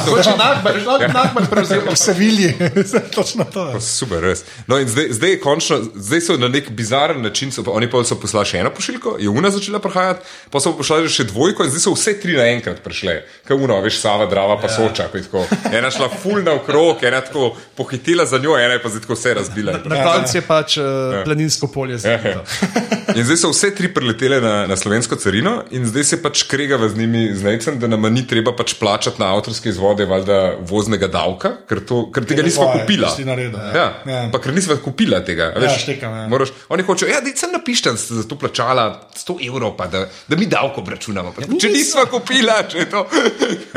Hoče 0.06 0.30
nakbar, 0.38 0.78
že 0.78 0.86
lahko 0.86 1.12
nakbar 1.14 1.46
prevzel. 1.46 1.80
V 1.82 1.96
Sevilji, 1.96 2.54
točno 3.16 3.44
to. 3.44 3.68
je. 3.68 3.80
Super, 3.80 4.20
res. 4.20 4.44
No, 4.66 4.78
in 4.78 4.88
zdaj, 4.88 5.08
zdaj, 5.10 5.30
je 5.30 5.40
končno, 5.40 5.76
zdaj 5.94 6.20
so 6.20 6.36
na 6.36 6.48
nek 6.48 6.70
bizaren 6.70 7.22
način, 7.22 7.52
so, 7.52 7.62
pa- 7.62 7.70
oni 7.72 7.90
pa 7.90 8.00
so 8.02 8.16
poslali 8.16 8.46
še 8.46 8.58
eno 8.58 8.70
pošiljko, 8.70 9.16
je 9.18 9.28
una 9.28 9.50
začela 9.50 9.78
prihajati, 9.78 10.20
pa 10.50 10.60
so 10.60 10.72
poslali 10.72 11.08
še 11.08 11.24
dvojko, 11.24 11.64
in 11.64 11.70
zdaj 11.70 11.80
so 11.80 11.92
vse 11.92 12.16
tri 12.16 12.32
naenkrat 12.32 12.80
prišle, 12.80 13.18
kot 13.44 13.60
uno, 13.60 13.80
veš, 13.80 13.98
Sava, 13.98 14.26
Drava, 14.26 14.56
pa 14.56 14.68
Soča. 14.68 15.08
pa 15.12 15.18
je 15.18 15.24
tako. 15.24 15.44
Ena 15.72 15.90
šla 15.90 16.08
full 16.14 16.40
naokrog, 16.42 17.04
ena 17.04 17.20
tako 17.20 17.50
pohitela 17.76 18.26
za 18.26 18.38
njo, 18.38 18.56
ena 18.56 18.72
je 18.72 18.82
pa 18.82 18.88
zdaj 18.88 19.00
tako 19.00 19.14
vse 19.14 19.34
razbila. 19.34 19.72
Na 19.84 20.02
koncu 20.04 20.37
je 20.38 20.44
pač 20.46 20.78
uh, 20.78 21.20
planinsko 21.26 21.68
polje 21.70 21.98
zelo. 22.02 22.44
In 23.18 23.24
zdaj 23.24 23.38
so 23.40 23.48
vse 23.50 23.70
tri 23.74 23.88
preletele 23.90 24.36
na, 24.40 24.66
na 24.68 24.76
slovensko 24.76 25.16
carino, 25.16 25.62
in 25.74 25.86
zdaj 25.88 26.04
se 26.04 26.16
pač 26.22 26.42
kregava 26.46 26.86
z 26.92 26.98
njimi 27.00 27.22
z 27.34 27.42
necem, 27.46 27.78
da 27.80 27.88
nam 27.88 28.04
ni 28.12 28.20
treba 28.28 28.52
pač 28.52 28.74
plačati 28.78 29.16
na 29.22 29.30
avtorske 29.32 29.70
izvode, 29.72 30.04
valjda 30.06 30.58
voznega 30.68 31.08
davka, 31.08 31.54
ker, 31.66 31.80
to, 31.88 32.02
ker 32.12 32.26
tega 32.28 32.44
nismo 32.44 32.66
kupila. 32.68 33.08
si 33.16 33.24
naredil, 33.24 33.56
ja. 33.58 33.72
Ja, 33.72 33.86
Ja. 34.04 34.12
ja. 34.12 34.20
Pa 34.32 34.38
ker 34.44 34.52
nismo 34.54 34.76
kupila 34.84 35.22
tega. 35.24 35.50
a 35.56 35.62
Veš, 35.62 35.82
štekam, 35.86 36.12
ja. 36.14 36.26
moraš, 36.28 36.52
oni 36.68 36.84
hočejo, 36.84 37.08
ja, 37.10 37.22
da 37.24 37.32
sem 37.34 37.52
napišten, 37.52 37.96
za 37.96 38.26
to 38.28 38.36
plačala 38.38 38.84
100 39.16 39.38
evrov, 39.48 39.72
pa 39.80 39.88
da, 39.88 40.04
da 40.28 40.36
mi 40.36 40.46
davko 40.46 40.84
obračunamo. 40.84 41.32
Pa, 41.32 41.48
če 41.48 41.72
nismo 41.72 42.04
kupila, 42.12 42.60
če 42.68 42.84
je 42.84 42.90
to. 42.92 43.06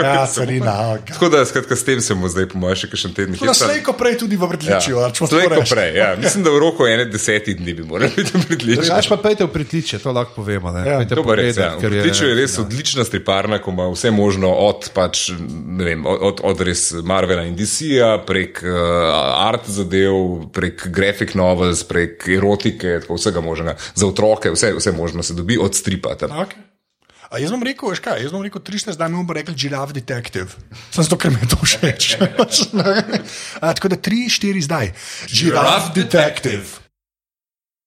Ja, 0.02 0.26
carina. 0.28 0.76
ok. 0.96 1.14
Tako 1.14 1.30
da, 1.30 1.46
skratka, 1.46 1.76
s 1.76 1.84
tem 1.88 2.02
se 2.02 2.14
bomo 2.14 2.30
zdaj, 2.30 2.50
po 2.52 2.60
mojem, 2.60 2.76
še 2.84 2.92
kakšen 2.92 3.14
teden 3.16 3.36
slejko 3.38 3.94
prej 3.94 4.18
tudi 4.18 4.36
v 4.36 4.48
vrtličju. 4.50 4.98
Ja. 4.98 5.10
Slejko 5.14 5.64
prej, 5.70 5.92
ja. 5.96 6.10
Mislim, 6.20 6.44
da 6.44 6.51
v 6.52 6.60
roku 6.60 6.86
ene 6.86 7.06
desetih 7.06 7.58
dni 7.58 7.74
bi 7.74 7.84
morali 7.84 8.12
biti 8.12 8.32
pritlični. 8.38 8.84
Drugač 8.84 9.08
pa 9.08 9.18
pejte 9.18 9.44
v 9.44 9.50
pritličje, 9.50 10.00
to 10.00 10.12
lahko 10.12 10.34
povemo. 10.36 10.72
Ne? 10.72 10.84
Ja, 10.84 11.00
To 11.06 11.24
pa 11.24 11.36
res, 11.36 11.56
ja. 11.56 11.74
pogledat, 11.74 11.82
ker 11.82 11.92
je- 11.94 12.30
je 12.30 12.36
res 12.36 12.58
odlična 12.58 13.04
striparna, 13.04 13.58
ko 13.58 13.72
ima 13.72 13.88
vse 13.88 14.12
možno 14.12 14.52
od, 14.52 14.90
pač, 14.90 15.32
ne 15.68 15.84
vem, 15.84 16.06
od, 16.06 16.42
od, 16.44 16.62
res 16.62 16.92
Marvela 17.02 17.44
in 17.44 17.56
DC-ja, 17.56 18.18
prek 18.20 18.62
uh, 18.62 18.72
art 19.42 19.68
zadev, 19.68 20.14
prek 20.50 20.88
graphic 20.88 21.34
novels, 21.34 21.84
prek 21.84 22.28
erotike, 22.30 23.00
tako 23.00 23.16
vsega 23.16 23.42
možnega. 23.42 23.76
Za 23.96 24.08
otroke 24.08 24.52
vse, 24.52 24.74
vse 24.74 24.92
možno 24.92 25.24
se 25.24 25.34
dobi 25.34 25.58
od 25.58 25.76
stripa. 25.76 26.16
Tam. 26.16 26.30
Okay. 26.32 26.71
A 27.32 27.40
jaz 27.40 27.54
bom 27.56 27.62
rekel, 27.64 27.88
veš 27.88 28.02
kaj, 28.04 28.20
jaz 28.26 28.34
bom 28.36 28.44
rekel 28.44 28.60
300, 28.60 28.92
zdaj 28.98 29.08
mi 29.08 29.16
bomo 29.16 29.32
rekli 29.32 29.56
Giraffe 29.56 29.96
Detective. 29.96 30.52
Sem 30.92 31.06
zato, 31.08 31.16
ker 31.16 31.32
mi 31.32 31.40
je 31.40 31.48
to 31.54 31.60
všeč. 31.64 32.08
A, 33.64 33.72
tako 33.72 33.94
da 33.94 33.96
3, 33.96 34.28
4 34.28 34.68
zdaj. 34.68 34.92
Giraffe 35.32 35.96
Detective. 35.96 36.81